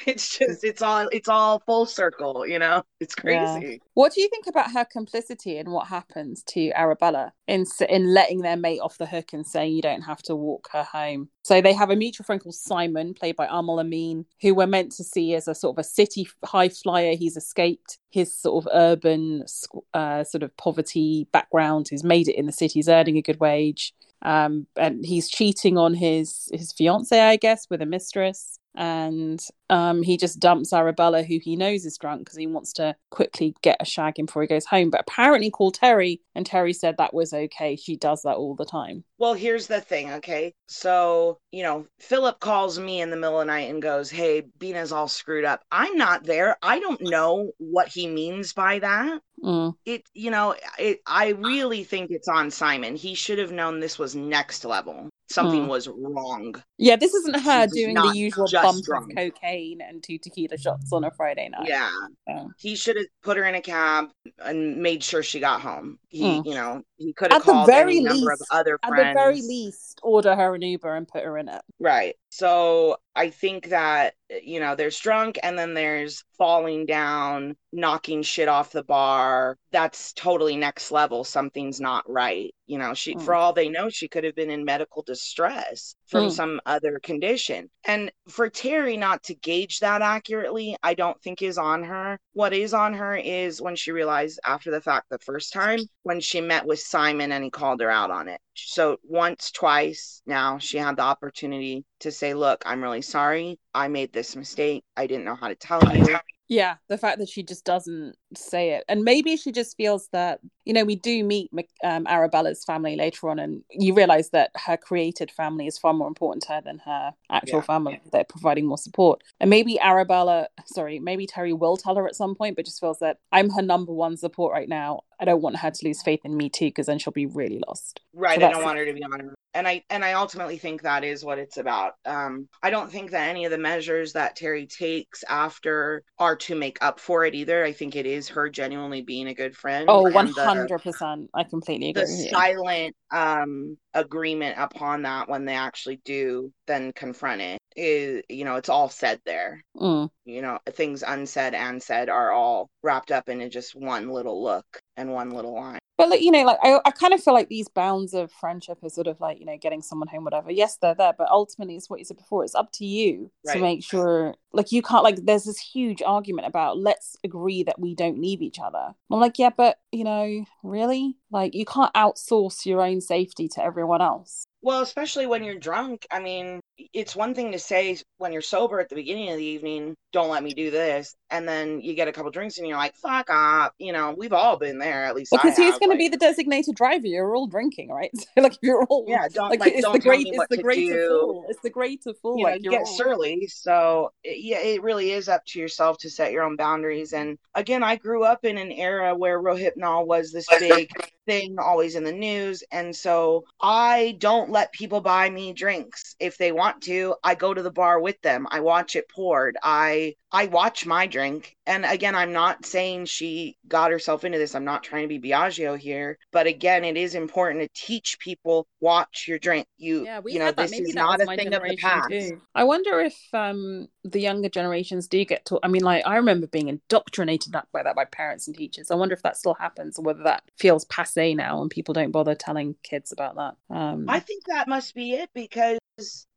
It's 0.07 0.37
just 0.37 0.63
it's 0.63 0.81
all 0.81 1.07
it's 1.11 1.29
all 1.29 1.59
full 1.65 1.85
circle, 1.85 2.47
you 2.47 2.57
know. 2.57 2.83
It's 2.99 3.15
Yeah. 3.23 3.59
crazy. 3.59 3.81
What 3.93 4.11
do 4.11 4.21
you 4.21 4.27
think 4.27 4.47
about 4.47 4.71
her 4.71 4.83
complicity 4.85 5.57
in 5.57 5.69
what 5.71 5.87
happens 5.87 6.43
to 6.47 6.71
Arabella 6.71 7.31
in 7.47 7.65
in 7.87 8.11
letting 8.13 8.41
their 8.41 8.57
mate 8.57 8.79
off 8.79 8.97
the 8.97 9.05
hook 9.05 9.33
and 9.33 9.45
saying 9.45 9.73
you 9.73 9.83
don't 9.83 10.01
have 10.01 10.21
to 10.23 10.35
walk 10.35 10.67
her 10.73 10.83
home? 10.83 11.29
So 11.43 11.61
they 11.61 11.73
have 11.73 11.91
a 11.91 11.95
mutual 11.95 12.25
friend 12.25 12.41
called 12.41 12.55
Simon, 12.55 13.13
played 13.13 13.35
by 13.35 13.45
Aml 13.47 13.79
Ameen, 13.79 14.25
who 14.41 14.55
we're 14.55 14.65
meant 14.67 14.91
to 14.93 15.03
see 15.03 15.35
as 15.35 15.47
a 15.47 15.55
sort 15.55 15.77
of 15.77 15.81
a 15.81 15.87
city 15.87 16.27
high 16.43 16.69
flyer. 16.69 17.15
He's 17.15 17.37
escaped 17.37 17.99
his 18.09 18.35
sort 18.35 18.65
of 18.65 18.71
urban 18.73 19.45
uh, 19.93 20.23
sort 20.23 20.43
of 20.43 20.57
poverty 20.57 21.27
background. 21.31 21.87
He's 21.89 22.03
made 22.03 22.27
it 22.27 22.35
in 22.35 22.47
the 22.47 22.51
city. 22.51 22.79
He's 22.79 22.89
earning 22.89 23.17
a 23.17 23.21
good 23.21 23.39
wage. 23.39 23.93
Um, 24.23 24.67
and 24.75 25.05
he's 25.05 25.29
cheating 25.29 25.77
on 25.77 25.93
his 25.93 26.49
his 26.51 26.71
fiance, 26.73 27.17
I 27.17 27.35
guess, 27.35 27.69
with 27.69 27.81
a 27.81 27.85
mistress. 27.85 28.57
And 28.75 29.43
um, 29.69 30.01
he 30.03 30.17
just 30.17 30.39
dumps 30.39 30.73
Arabella, 30.73 31.23
who 31.23 31.39
he 31.39 31.55
knows 31.55 31.85
is 31.85 31.97
drunk, 31.97 32.21
because 32.21 32.37
he 32.37 32.47
wants 32.47 32.73
to 32.73 32.95
quickly 33.11 33.55
get 33.61 33.77
a 33.79 33.85
shag 33.85 34.19
in 34.19 34.25
before 34.25 34.41
he 34.41 34.47
goes 34.47 34.65
home. 34.65 34.89
But 34.89 35.01
apparently, 35.01 35.51
called 35.51 35.75
Terry, 35.75 36.21
and 36.35 36.45
Terry 36.45 36.73
said 36.73 36.97
that 36.97 37.13
was 37.13 37.33
okay. 37.33 37.75
She 37.75 37.95
does 37.95 38.23
that 38.23 38.35
all 38.35 38.55
the 38.55 38.65
time. 38.65 39.03
Well, 39.17 39.35
here's 39.35 39.67
the 39.67 39.79
thing, 39.79 40.11
okay? 40.13 40.53
So, 40.67 41.37
you 41.51 41.63
know, 41.63 41.87
Philip 41.99 42.39
calls 42.39 42.79
me 42.79 43.01
in 43.01 43.09
the 43.09 43.15
middle 43.15 43.39
of 43.39 43.47
the 43.47 43.53
night 43.53 43.69
and 43.69 43.81
goes, 43.81 44.09
Hey, 44.09 44.43
Bina's 44.59 44.91
all 44.91 45.07
screwed 45.07 45.45
up. 45.45 45.61
I'm 45.71 45.95
not 45.95 46.23
there. 46.23 46.57
I 46.61 46.79
don't 46.79 47.01
know 47.01 47.51
what 47.57 47.87
he 47.87 48.07
means 48.07 48.53
by 48.53 48.79
that. 48.79 49.21
Mm, 49.43 49.75
It, 49.85 50.03
you 50.13 50.31
know, 50.31 50.55
it, 50.79 50.99
I 51.05 51.29
really 51.29 51.83
think 51.83 52.11
it's 52.11 52.27
on 52.27 52.51
Simon. 52.51 52.95
He 52.95 53.13
should 53.15 53.39
have 53.39 53.51
known 53.51 53.79
this 53.79 53.99
was 53.99 54.15
next 54.15 54.65
level. 54.65 55.09
Something 55.33 55.63
Hmm. 55.63 55.69
was 55.69 55.87
wrong. 55.87 56.53
Yeah, 56.77 56.95
this 56.95 57.13
isn't 57.15 57.39
her 57.39 57.65
doing 57.65 57.95
the 57.95 58.11
usual 58.13 58.47
bump 58.51 58.83
drunk. 58.83 59.11
of 59.11 59.15
cocaine 59.17 59.81
and 59.81 60.03
two 60.03 60.19
tequila 60.19 60.57
shots 60.59 60.93
on 60.93 61.03
a 61.03 61.09
Friday 61.11 61.49
night. 61.49 61.67
Yeah. 61.67 61.89
So- 62.27 62.51
He 62.59 62.75
should 62.75 62.97
have 62.97 63.07
put 63.23 63.37
her 63.37 63.43
in 63.45 63.55
a 63.55 63.61
cab 63.61 64.09
and 64.39 64.77
made 64.77 65.03
sure 65.03 65.23
she 65.23 65.39
got 65.39 65.61
home. 65.61 65.97
He, 66.09 66.21
Mm. 66.23 66.45
you 66.45 66.53
know, 66.53 66.83
he 66.97 67.13
could 67.13 67.31
have 67.33 67.41
At 67.41 67.47
the 67.47 67.63
very 67.65 67.93
any 67.97 68.03
number 68.03 68.31
of 68.31 68.39
least- 68.41 68.51
other 68.51 68.79
At 68.83 68.91
the 68.91 69.11
very 69.15 69.41
least, 69.41 69.99
order 70.03 70.35
her 70.35 70.53
an 70.53 70.61
Uber 70.61 70.95
and 70.95 71.07
put 71.07 71.23
her 71.23 71.37
in 71.39 71.49
it. 71.49 71.61
Right. 71.79 72.15
So 72.35 72.97
I 73.15 73.29
think 73.29 73.69
that, 73.69 74.15
you 74.41 74.59
know, 74.59 74.75
there's 74.75 74.97
drunk 74.99 75.37
and 75.43 75.55
then 75.55 75.75
there's 75.75 76.23
falling 76.35 76.87
down, 76.87 77.55
knocking 77.71 78.23
shit 78.23 78.47
off 78.47 78.71
the 78.71 78.83
bar. 78.83 79.55
That's 79.71 80.13
totally 80.13 80.55
next 80.57 80.91
level. 80.91 81.23
Something's 81.23 81.79
not 81.79 82.09
right. 82.09 82.51
You 82.65 82.79
know, 82.79 82.95
she, 82.95 83.13
for 83.13 83.33
Mm. 83.33 83.37
all 83.37 83.53
they 83.53 83.69
know, 83.69 83.87
she 83.89 84.07
could 84.07 84.23
have 84.23 84.33
been 84.33 84.49
in 84.49 84.65
medical 84.65 85.03
distress 85.03 85.93
from 86.07 86.25
Mm. 86.25 86.31
some 86.31 86.61
other 86.65 86.99
condition. 87.03 87.69
And 87.85 88.11
for 88.27 88.49
Terry 88.49 88.97
not 88.97 89.21
to 89.23 89.35
gauge 89.35 89.79
that 89.81 90.01
accurately, 90.01 90.75
I 90.81 90.95
don't 90.95 91.21
think 91.21 91.43
is 91.43 91.59
on 91.59 91.83
her. 91.83 92.17
What 92.31 92.53
is 92.53 92.73
on 92.73 92.95
her 92.95 93.15
is 93.15 93.61
when 93.61 93.75
she 93.75 93.91
realized 93.91 94.39
after 94.43 94.71
the 94.71 94.81
fact 94.81 95.09
the 95.11 95.19
first 95.19 95.53
time 95.53 95.81
when 96.01 96.19
she 96.19 96.41
met 96.41 96.65
with 96.65 96.79
Simon 96.79 97.31
and 97.31 97.43
he 97.43 97.51
called 97.51 97.79
her 97.81 97.91
out 97.91 98.09
on 98.09 98.27
it. 98.27 98.41
So 98.55 98.97
once, 99.03 99.51
twice 99.51 100.21
now 100.25 100.57
she 100.57 100.77
had 100.77 100.97
the 100.97 101.01
opportunity 101.01 101.85
to 102.01 102.11
say, 102.11 102.33
Look, 102.33 102.63
I'm 102.65 102.81
really 102.81 103.01
sorry. 103.01 103.59
I 103.73 103.87
made 103.87 104.13
this 104.13 104.35
mistake. 104.35 104.83
I 104.95 105.07
didn't 105.07 105.25
know 105.25 105.35
how 105.35 105.47
to 105.47 105.55
tell 105.55 105.81
you. 105.95 106.17
Yeah, 106.49 106.75
the 106.87 106.97
fact 106.97 107.19
that 107.19 107.29
she 107.29 107.41
just 107.41 107.65
doesn't 107.65 108.15
say 108.37 108.71
it, 108.71 108.83
and 108.87 109.03
maybe 109.03 109.37
she 109.37 109.51
just 109.51 109.77
feels 109.77 110.07
that 110.11 110.39
you 110.65 110.73
know 110.73 110.83
we 110.85 110.95
do 110.95 111.23
meet 111.23 111.49
um, 111.83 112.05
Arabella's 112.07 112.63
family 112.63 112.95
later 112.95 113.29
on, 113.29 113.39
and 113.39 113.63
you 113.69 113.93
realize 113.93 114.29
that 114.29 114.51
her 114.65 114.77
created 114.77 115.31
family 115.31 115.67
is 115.67 115.77
far 115.77 115.93
more 115.93 116.07
important 116.07 116.43
to 116.43 116.53
her 116.53 116.61
than 116.61 116.79
her 116.79 117.13
actual 117.29 117.59
Yeah. 117.59 117.65
family. 117.65 118.01
They're 118.11 118.23
providing 118.23 118.65
more 118.65 118.77
support, 118.77 119.23
and 119.39 119.49
maybe 119.49 119.79
Arabella, 119.79 120.47
sorry, 120.65 120.99
maybe 120.99 121.27
Terry 121.27 121.53
will 121.53 121.77
tell 121.77 121.95
her 121.95 122.07
at 122.07 122.15
some 122.15 122.35
point, 122.35 122.55
but 122.55 122.65
just 122.65 122.79
feels 122.79 122.99
that 122.99 123.17
I'm 123.31 123.49
her 123.51 123.61
number 123.61 123.93
one 123.93 124.17
support 124.17 124.53
right 124.53 124.69
now. 124.69 125.01
I 125.19 125.25
don't 125.25 125.41
want 125.41 125.57
her 125.57 125.71
to 125.71 125.85
lose 125.85 126.01
faith 126.01 126.21
in 126.25 126.35
me 126.35 126.49
too, 126.49 126.65
because 126.65 126.87
then 126.87 126.99
she'll 126.99 127.13
be 127.13 127.25
really 127.25 127.61
lost. 127.67 128.01
Right. 128.13 128.39
So 128.39 128.45
I 128.45 128.51
don't 128.51 128.63
want 128.63 128.77
her 128.77 128.85
to 128.85 128.93
be 128.93 129.03
on 129.03 129.19
her. 129.19 129.33
And 129.55 129.67
I 129.67 129.83
and 129.91 130.03
I 130.03 130.13
ultimately 130.13 130.57
think 130.57 130.81
that 130.81 131.03
is 131.03 131.23
what 131.23 131.37
it's 131.37 131.57
about. 131.57 131.93
Um, 132.05 132.49
I 132.63 132.71
don't 132.71 132.91
think 132.91 133.11
that 133.11 133.29
any 133.29 133.45
of 133.45 133.51
the 133.51 133.57
measures 133.59 134.13
that 134.13 134.35
Terry 134.35 134.65
takes 134.65 135.23
after 135.29 136.03
are 136.17 136.35
to 136.37 136.55
make 136.55 136.79
up 136.81 136.99
for 136.99 137.23
it 137.23 137.35
either. 137.35 137.63
I 137.63 137.71
think 137.71 137.95
it 137.95 138.07
is 138.07 138.22
her 138.29 138.49
genuinely 138.49 139.01
being 139.01 139.27
a 139.27 139.33
good 139.33 139.55
friend. 139.55 139.85
Oh, 139.89 140.05
and 140.05 140.15
one 140.15 140.31
the- 140.33 140.43
hundred 140.43 140.81
percent. 140.81 141.29
I 141.33 141.43
completely 141.43 141.89
agree. 141.89 142.03
the 142.03 142.29
silent 142.31 142.95
um 143.11 143.77
agreement 143.93 144.55
upon 144.57 145.03
that 145.03 145.29
when 145.29 145.45
they 145.45 145.55
actually 145.55 145.99
do 146.05 146.51
then 146.67 146.91
confront 146.93 147.41
it 147.41 147.59
is 147.75 148.23
you 148.29 148.43
know 148.45 148.55
it's 148.55 148.69
all 148.69 148.89
said 148.89 149.19
there 149.25 149.63
Mm. 149.77 150.09
you 150.25 150.41
know 150.41 150.59
things 150.71 151.03
unsaid 151.05 151.53
and 151.53 151.81
said 151.81 152.09
are 152.09 152.31
all 152.31 152.69
wrapped 152.83 153.11
up 153.11 153.29
into 153.29 153.49
just 153.49 153.75
one 153.75 154.09
little 154.09 154.43
look 154.43 154.65
and 154.97 155.11
one 155.11 155.29
little 155.31 155.53
line 155.55 155.79
But 155.97 156.09
like 156.09 156.21
you 156.21 156.31
know, 156.31 156.43
like 156.43 156.57
I, 156.63 156.79
I 156.85 156.91
kind 156.91 157.13
of 157.13 157.23
feel 157.23 157.33
like 157.33 157.49
these 157.49 157.67
bounds 157.67 158.13
of 158.13 158.31
friendship 158.31 158.79
are 158.83 158.89
sort 158.89 159.07
of 159.07 159.19
like 159.21 159.39
you 159.39 159.45
know 159.45 159.57
getting 159.57 159.81
someone 159.81 160.07
home, 160.07 160.23
whatever. 160.23 160.51
Yes, 160.51 160.77
they're 160.77 160.95
there, 160.95 161.13
but 161.17 161.29
ultimately, 161.29 161.75
it's 161.75 161.89
what 161.89 161.99
you 161.99 162.05
said 162.05 162.17
before. 162.17 162.43
It's 162.43 162.55
up 162.55 162.71
to 162.73 162.85
you 162.85 163.31
to 163.51 163.59
make 163.59 163.83
sure. 163.83 164.35
Like 164.53 164.71
you 164.71 164.81
can't 164.81 165.03
like. 165.03 165.17
There's 165.23 165.45
this 165.45 165.59
huge 165.59 166.01
argument 166.01 166.47
about 166.47 166.79
let's 166.79 167.15
agree 167.23 167.63
that 167.63 167.79
we 167.79 167.95
don't 167.95 168.19
leave 168.19 168.41
each 168.41 168.59
other. 168.59 168.93
I'm 169.11 169.19
like, 169.19 169.37
yeah, 169.37 169.51
but 169.55 169.79
you 169.91 170.03
know, 170.03 170.45
really, 170.63 171.17
like 171.31 171.53
you 171.53 171.65
can't 171.65 171.93
outsource 171.93 172.65
your 172.65 172.81
own 172.81 172.99
safety 172.99 173.47
to 173.49 173.63
everyone 173.63 174.01
else. 174.01 174.45
Well, 174.63 174.81
especially 174.81 175.27
when 175.27 175.43
you're 175.43 175.59
drunk. 175.59 176.07
I 176.09 176.19
mean, 176.19 176.61
it's 176.77 177.15
one 177.15 177.35
thing 177.35 177.51
to 177.51 177.59
say 177.59 177.97
when 178.17 178.31
you're 178.33 178.41
sober 178.41 178.79
at 178.79 178.89
the 178.89 178.95
beginning 178.95 179.29
of 179.29 179.37
the 179.37 179.43
evening, 179.43 179.95
don't 180.11 180.29
let 180.29 180.43
me 180.43 180.53
do 180.53 180.71
this. 180.71 181.15
And 181.29 181.47
then 181.47 181.81
you 181.81 181.93
get 181.95 182.07
a 182.07 182.11
couple 182.11 182.29
drinks 182.31 182.57
and 182.57 182.67
you're 182.67 182.77
like, 182.77 182.95
fuck 182.95 183.29
off. 183.29 183.71
You 183.79 183.93
know, 183.93 184.13
we've 184.17 184.33
all 184.33 184.57
been 184.57 184.77
there, 184.79 185.05
at 185.05 185.15
least. 185.15 185.31
Because 185.31 185.57
I 185.57 185.63
he's 185.63 185.77
going 185.79 185.89
like, 185.89 185.97
to 185.97 186.03
be 186.03 186.09
the 186.09 186.17
designated 186.17 186.75
driver. 186.75 187.07
You're 187.07 187.35
all 187.35 187.47
drinking, 187.47 187.89
right? 187.89 188.11
So, 188.35 188.41
like, 188.41 188.57
you're 188.61 188.83
all. 188.85 189.05
Yeah, 189.07 189.27
don't- 189.31 189.49
like, 189.51 189.59
like, 189.59 189.73
it's 189.73 189.81
don't 189.83 189.93
the 189.93 189.99
great, 189.99 190.25
it's 190.27 190.45
the 190.49 190.57
to 190.57 190.63
greater 190.63 190.93
do. 190.93 191.07
fool. 191.09 191.45
It's 191.49 191.61
the 191.61 191.69
greater 191.69 192.13
fool. 192.21 192.37
you 192.37 192.45
know, 192.45 192.51
like, 192.51 192.63
you 192.63 192.71
get 192.71 192.81
all- 192.81 192.85
surly. 192.97 193.47
So 193.47 194.11
it- 194.23 194.43
yeah, 194.43 194.59
it 194.59 194.81
really 194.81 195.11
is 195.11 195.29
up 195.29 195.43
to 195.47 195.59
yourself 195.59 195.97
to 195.99 196.09
set 196.09 196.31
your 196.31 196.43
own 196.43 196.55
boundaries. 196.55 197.13
And 197.13 197.37
again, 197.53 197.83
I 197.83 197.95
grew 197.97 198.23
up 198.23 198.43
in 198.45 198.57
an 198.57 198.71
era 198.71 199.15
where 199.15 199.41
Rohypnol 199.41 200.07
was 200.07 200.31
this 200.31 200.47
big 200.59 200.89
thing, 201.25 201.55
always 201.59 201.95
in 201.95 202.03
the 202.03 202.11
news. 202.11 202.63
And 202.71 202.95
so 202.95 203.43
I 203.61 204.15
don't 204.19 204.49
let 204.49 204.71
people 204.73 205.01
buy 205.01 205.29
me 205.29 205.53
drinks. 205.53 206.15
If 206.19 206.37
they 206.37 206.51
want 206.51 206.62
to, 206.83 207.15
I 207.23 207.35
go 207.35 207.53
to 207.53 207.61
the 207.61 207.71
bar 207.71 207.99
with 207.99 208.21
them. 208.21 208.47
I 208.49 208.59
watch 208.61 208.95
it 208.95 209.09
poured. 209.09 209.57
I 209.61 210.15
I 210.31 210.47
watch 210.47 210.85
my 210.85 211.05
drink. 211.05 211.55
And 211.67 211.85
again, 211.85 212.15
I'm 212.15 212.33
not 212.33 212.65
saying 212.65 213.05
she 213.05 213.55
got 213.67 213.91
herself 213.91 214.23
into 214.23 214.39
this. 214.39 214.55
I'm 214.55 214.65
not 214.65 214.83
trying 214.83 215.07
to 215.07 215.19
be 215.19 215.29
Biagio 215.29 215.77
here. 215.77 216.17
But 216.31 216.47
again, 216.47 216.83
it 216.83 216.97
is 216.97 217.13
important 217.13 217.61
to 217.61 217.69
teach 217.79 218.17
people 218.19 218.67
watch 218.81 219.25
your 219.27 219.37
drink. 219.37 219.67
You 219.77 220.05
Yeah, 220.05 220.19
we 220.19 220.33
you 220.33 220.39
know, 220.39 220.51
this 220.51 220.71
Maybe 220.71 220.89
is 220.89 220.95
not 220.95 221.21
a 221.21 221.25
thing 221.25 221.53
of 221.53 221.61
the 221.61 221.77
past. 221.77 222.09
too. 222.09 222.41
I 222.55 222.63
wonder 222.63 222.99
if 222.99 223.15
um 223.33 223.87
the 224.03 224.19
younger 224.19 224.49
generations 224.49 225.07
do 225.07 225.23
get 225.23 225.45
taught. 225.45 225.61
I 225.63 225.67
mean, 225.67 225.83
like 225.83 226.05
I 226.05 226.15
remember 226.15 226.47
being 226.47 226.67
indoctrinated 226.67 227.53
that 227.53 227.67
by 227.71 227.83
that 227.83 227.95
by 227.95 228.05
parents 228.05 228.47
and 228.47 228.57
teachers. 228.57 228.89
I 228.89 228.95
wonder 228.95 229.13
if 229.13 229.21
that 229.23 229.37
still 229.37 229.53
happens, 229.53 229.99
or 229.99 230.03
whether 230.03 230.23
that 230.23 230.43
feels 230.57 230.85
passe 230.85 231.35
now 231.35 231.61
and 231.61 231.69
people 231.69 231.93
don't 231.93 232.11
bother 232.11 232.35
telling 232.35 232.75
kids 232.83 233.11
about 233.11 233.35
that. 233.35 233.55
Um, 233.69 234.05
I 234.07 234.19
think 234.19 234.45
that 234.45 234.67
must 234.67 234.95
be 234.95 235.13
it 235.13 235.29
because 235.33 235.77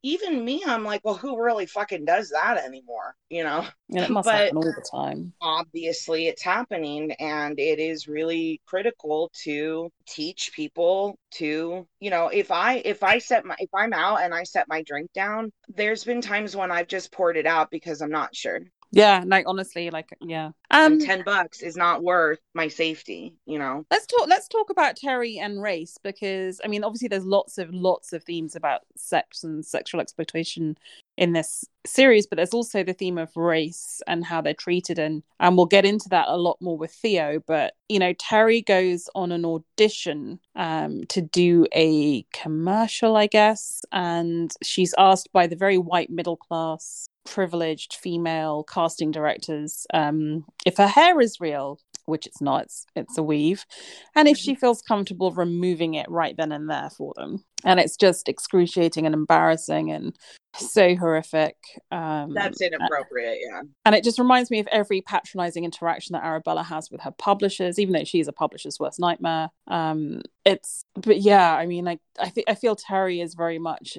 even 0.03 0.45
me, 0.45 0.63
I'm 0.67 0.85
like, 0.85 1.01
well, 1.05 1.15
who 1.15 1.43
really 1.43 1.67
fucking 1.67 2.05
does 2.05 2.31
that 2.31 2.59
anymore? 2.65 3.15
You 3.31 3.45
know, 3.45 3.67
and 3.91 4.05
it 4.05 4.11
must 4.11 4.27
but- 4.27 4.35
happen 4.35 4.57
all 4.59 4.63
the 4.63 4.87
time. 4.91 5.33
obviously 5.41 6.29
it's 6.29 6.43
happening 6.43 7.13
and 7.13 7.59
it 7.59 7.79
is 7.79 8.07
really 8.07 8.61
critical 8.67 9.31
to 9.45 9.91
teach 10.07 10.53
people 10.55 11.19
to, 11.33 11.87
you 12.01 12.11
know, 12.11 12.29
if 12.29 12.51
I 12.51 12.77
if 12.77 13.03
I 13.03 13.19
set 13.19 13.45
my 13.45 13.57
if 13.59 13.71
I'm 13.75 13.93
out 13.93 14.21
and 14.23 14.35
I 14.35 14.45
set 14.45 14.69
my 14.69 14.83
drink 14.83 15.13
down, 15.13 15.51
there's 15.69 16.05
been 16.05 16.21
times 16.21 16.55
when 16.55 16.71
I've 16.71 16.89
just 16.89 17.11
poured 17.11 17.37
it 17.37 17.47
out 17.47 17.71
because 17.71 18.01
I'm 18.03 18.11
not 18.11 18.35
sure. 18.35 18.61
Yeah, 18.97 19.25
like 19.27 19.45
honestly, 19.47 19.91
like 19.91 20.09
yeah. 20.21 20.53
And 20.71 21.01
Um, 21.01 21.07
10 21.07 21.23
bucks 21.25 21.61
is 21.61 21.77
not 21.77 22.03
worth 22.03 22.41
my 22.55 22.69
safety, 22.69 23.35
you 23.45 23.59
know. 23.59 23.85
let's 23.91 24.07
talk. 24.07 24.27
Let's 24.27 24.49
talk 24.49 24.71
about 24.71 24.97
Terry 24.97 25.39
and 25.39 25.63
race 25.63 25.99
because 26.03 26.61
I 26.65 26.69
mean, 26.69 26.83
obviously, 26.83 27.09
there's 27.09 27.25
lots 27.27 27.59
of 27.59 27.73
lots 27.73 28.13
of 28.13 28.25
themes 28.25 28.57
about 28.57 28.83
sex 28.97 29.45
and 29.45 29.65
sexual 29.65 30.01
exploitation 30.01 30.79
in 31.19 31.33
this 31.33 31.65
series, 31.87 32.27
but 32.27 32.37
there's 32.37 32.55
also 32.55 32.83
the 32.83 32.93
theme 32.93 33.19
of 33.19 33.37
race 33.37 34.03
and 34.07 34.25
how 34.25 34.41
they're 34.41 34.55
treated, 34.55 34.99
and 34.99 35.23
and 35.41 35.57
we'll 35.57 35.67
get 35.67 35.85
into 35.85 36.09
that 36.09 36.29
a 36.29 36.37
lot 36.37 36.57
more 36.61 36.79
with 36.79 36.93
Theo. 36.93 37.43
But 37.47 37.75
you 37.89 37.99
know, 37.99 38.15
Terry 38.15 38.63
goes 38.63 39.11
on 39.15 39.31
an 39.31 39.45
audition 39.45 40.41
um, 40.55 41.05
to 41.09 41.21
do 41.21 41.67
a 41.75 42.23
commercial, 42.33 43.17
I 43.17 43.27
guess, 43.27 43.85
and 43.93 44.53
she's 44.63 44.95
asked 44.97 45.33
by 45.33 45.47
the 45.47 45.57
very 45.57 45.77
white 45.79 46.09
middle 46.11 46.37
class 46.37 47.09
privileged 47.27 47.95
female 47.95 48.65
casting 48.65 49.11
directors 49.11 49.87
um, 49.93 50.45
if 50.65 50.77
her 50.77 50.87
hair 50.87 51.21
is 51.21 51.41
real 51.41 51.79
which 52.07 52.27
it's 52.27 52.41
not 52.41 52.63
it's, 52.63 52.87
it's 52.95 53.19
a 53.19 53.23
weave 53.23 53.67
and 54.15 54.29
if 54.29 54.37
she 54.37 54.55
feels 54.55 54.81
comfortable 54.81 55.33
removing 55.33 55.95
it 55.95 56.09
right 56.09 56.37
then 56.37 56.53
and 56.53 56.71
there 56.71 56.91
for 56.91 57.13
them 57.17 57.45
and 57.65 57.81
it's 57.81 57.97
just 57.97 58.29
excruciating 58.29 59.07
and 59.07 59.15
embarrassing 59.15 59.91
and 59.91 60.17
so 60.57 60.97
horrific 60.97 61.57
um 61.91 62.33
That's 62.33 62.63
inappropriate, 62.63 63.39
yeah. 63.47 63.61
and 63.85 63.95
it 63.95 64.03
just 64.03 64.19
reminds 64.19 64.51
me 64.51 64.59
of 64.59 64.67
every 64.69 65.03
patronizing 65.03 65.65
interaction 65.65 66.15
that 66.15 66.25
arabella 66.25 66.63
has 66.63 66.91
with 66.91 67.03
her 67.03 67.11
publishers 67.11 67.79
even 67.79 67.93
though 67.93 68.05
she's 68.05 68.29
a 68.29 68.33
publisher's 68.33 68.79
worst 68.81 68.99
nightmare 68.99 69.51
um 69.69 70.23
it's 70.45 70.85
but 70.95 71.21
yeah 71.21 71.55
i 71.55 71.67
mean 71.67 71.85
like 71.85 72.01
i 72.19 72.29
think 72.29 72.49
i 72.49 72.55
feel 72.55 72.75
terry 72.75 73.21
is 73.21 73.35
very 73.35 73.59
much 73.59 73.99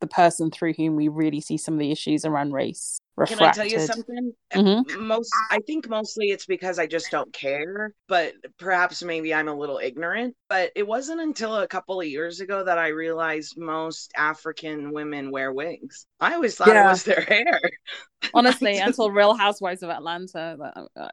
the 0.00 0.06
person 0.06 0.50
through 0.50 0.74
whom 0.74 0.94
we 0.94 1.08
really 1.08 1.40
see 1.40 1.56
some 1.56 1.74
of 1.74 1.80
the 1.80 1.90
issues 1.90 2.24
around 2.24 2.52
race 2.52 2.98
Can 3.24 3.40
I 3.40 3.50
tell 3.52 3.66
you 3.66 3.80
something? 3.80 4.32
Mhm. 4.52 4.98
Most, 5.00 5.32
I 5.50 5.58
think 5.66 5.88
mostly 5.88 6.30
it's 6.30 6.44
because 6.46 6.78
I 6.78 6.86
just 6.86 7.10
don't 7.10 7.32
care, 7.32 7.92
but 8.08 8.34
perhaps 8.58 9.02
maybe 9.02 9.32
I'm 9.32 9.48
a 9.48 9.54
little 9.54 9.78
ignorant. 9.82 10.34
But 10.50 10.72
it 10.76 10.86
wasn't 10.86 11.20
until 11.22 11.56
a 11.56 11.66
couple 11.66 11.98
of 12.00 12.06
years 12.06 12.40
ago 12.40 12.62
that 12.64 12.78
I 12.78 12.88
realized 12.88 13.56
most 13.56 14.12
African 14.16 14.92
women 14.92 15.30
wear 15.30 15.52
wigs. 15.52 16.06
I 16.20 16.34
always 16.34 16.56
thought 16.56 16.68
Yeah. 16.68 16.86
it 16.86 16.90
was 16.90 17.04
their 17.04 17.22
hair. 17.22 17.60
honestly 18.34 18.74
just- 18.74 18.86
until 18.86 19.10
real 19.10 19.34
housewives 19.34 19.82
of 19.82 19.90
atlanta 19.90 20.56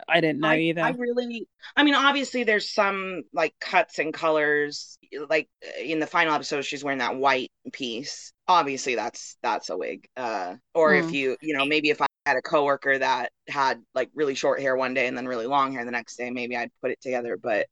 i 0.07 0.21
didn't 0.21 0.39
know 0.39 0.47
I, 0.47 0.57
either 0.57 0.81
I 0.81 0.91
really, 0.91 1.47
I 1.75 1.83
mean, 1.83 1.95
obviously 1.95 2.43
there's 2.43 2.73
some 2.73 3.23
like 3.33 3.53
cuts 3.59 3.99
and 3.99 4.13
colors. 4.13 4.97
Like 5.29 5.47
in 5.79 5.99
the 5.99 6.07
final 6.07 6.33
episode, 6.33 6.63
she's 6.63 6.83
wearing 6.83 6.99
that 6.99 7.15
white 7.15 7.51
piece. 7.71 8.32
Obviously, 8.47 8.95
that's 8.95 9.37
that's 9.41 9.69
a 9.69 9.77
wig. 9.77 10.07
Uh, 10.17 10.55
or 10.73 10.93
if 10.93 11.11
Mm. 11.11 11.13
you, 11.13 11.37
you 11.41 11.55
know, 11.57 11.65
maybe 11.65 11.89
if 11.89 12.01
I 12.01 12.07
had 12.25 12.35
a 12.37 12.41
coworker 12.41 12.97
that 12.97 13.31
had 13.47 13.81
like 13.95 14.09
really 14.13 14.35
short 14.35 14.59
hair 14.59 14.75
one 14.75 14.93
day 14.93 15.07
and 15.07 15.17
then 15.17 15.27
really 15.27 15.47
long 15.47 15.71
hair 15.73 15.85
the 15.85 15.91
next 15.91 16.17
day, 16.17 16.29
maybe 16.29 16.57
I'd 16.57 16.71
put 16.81 16.91
it 16.91 16.99
together. 17.01 17.37
But 17.41 17.67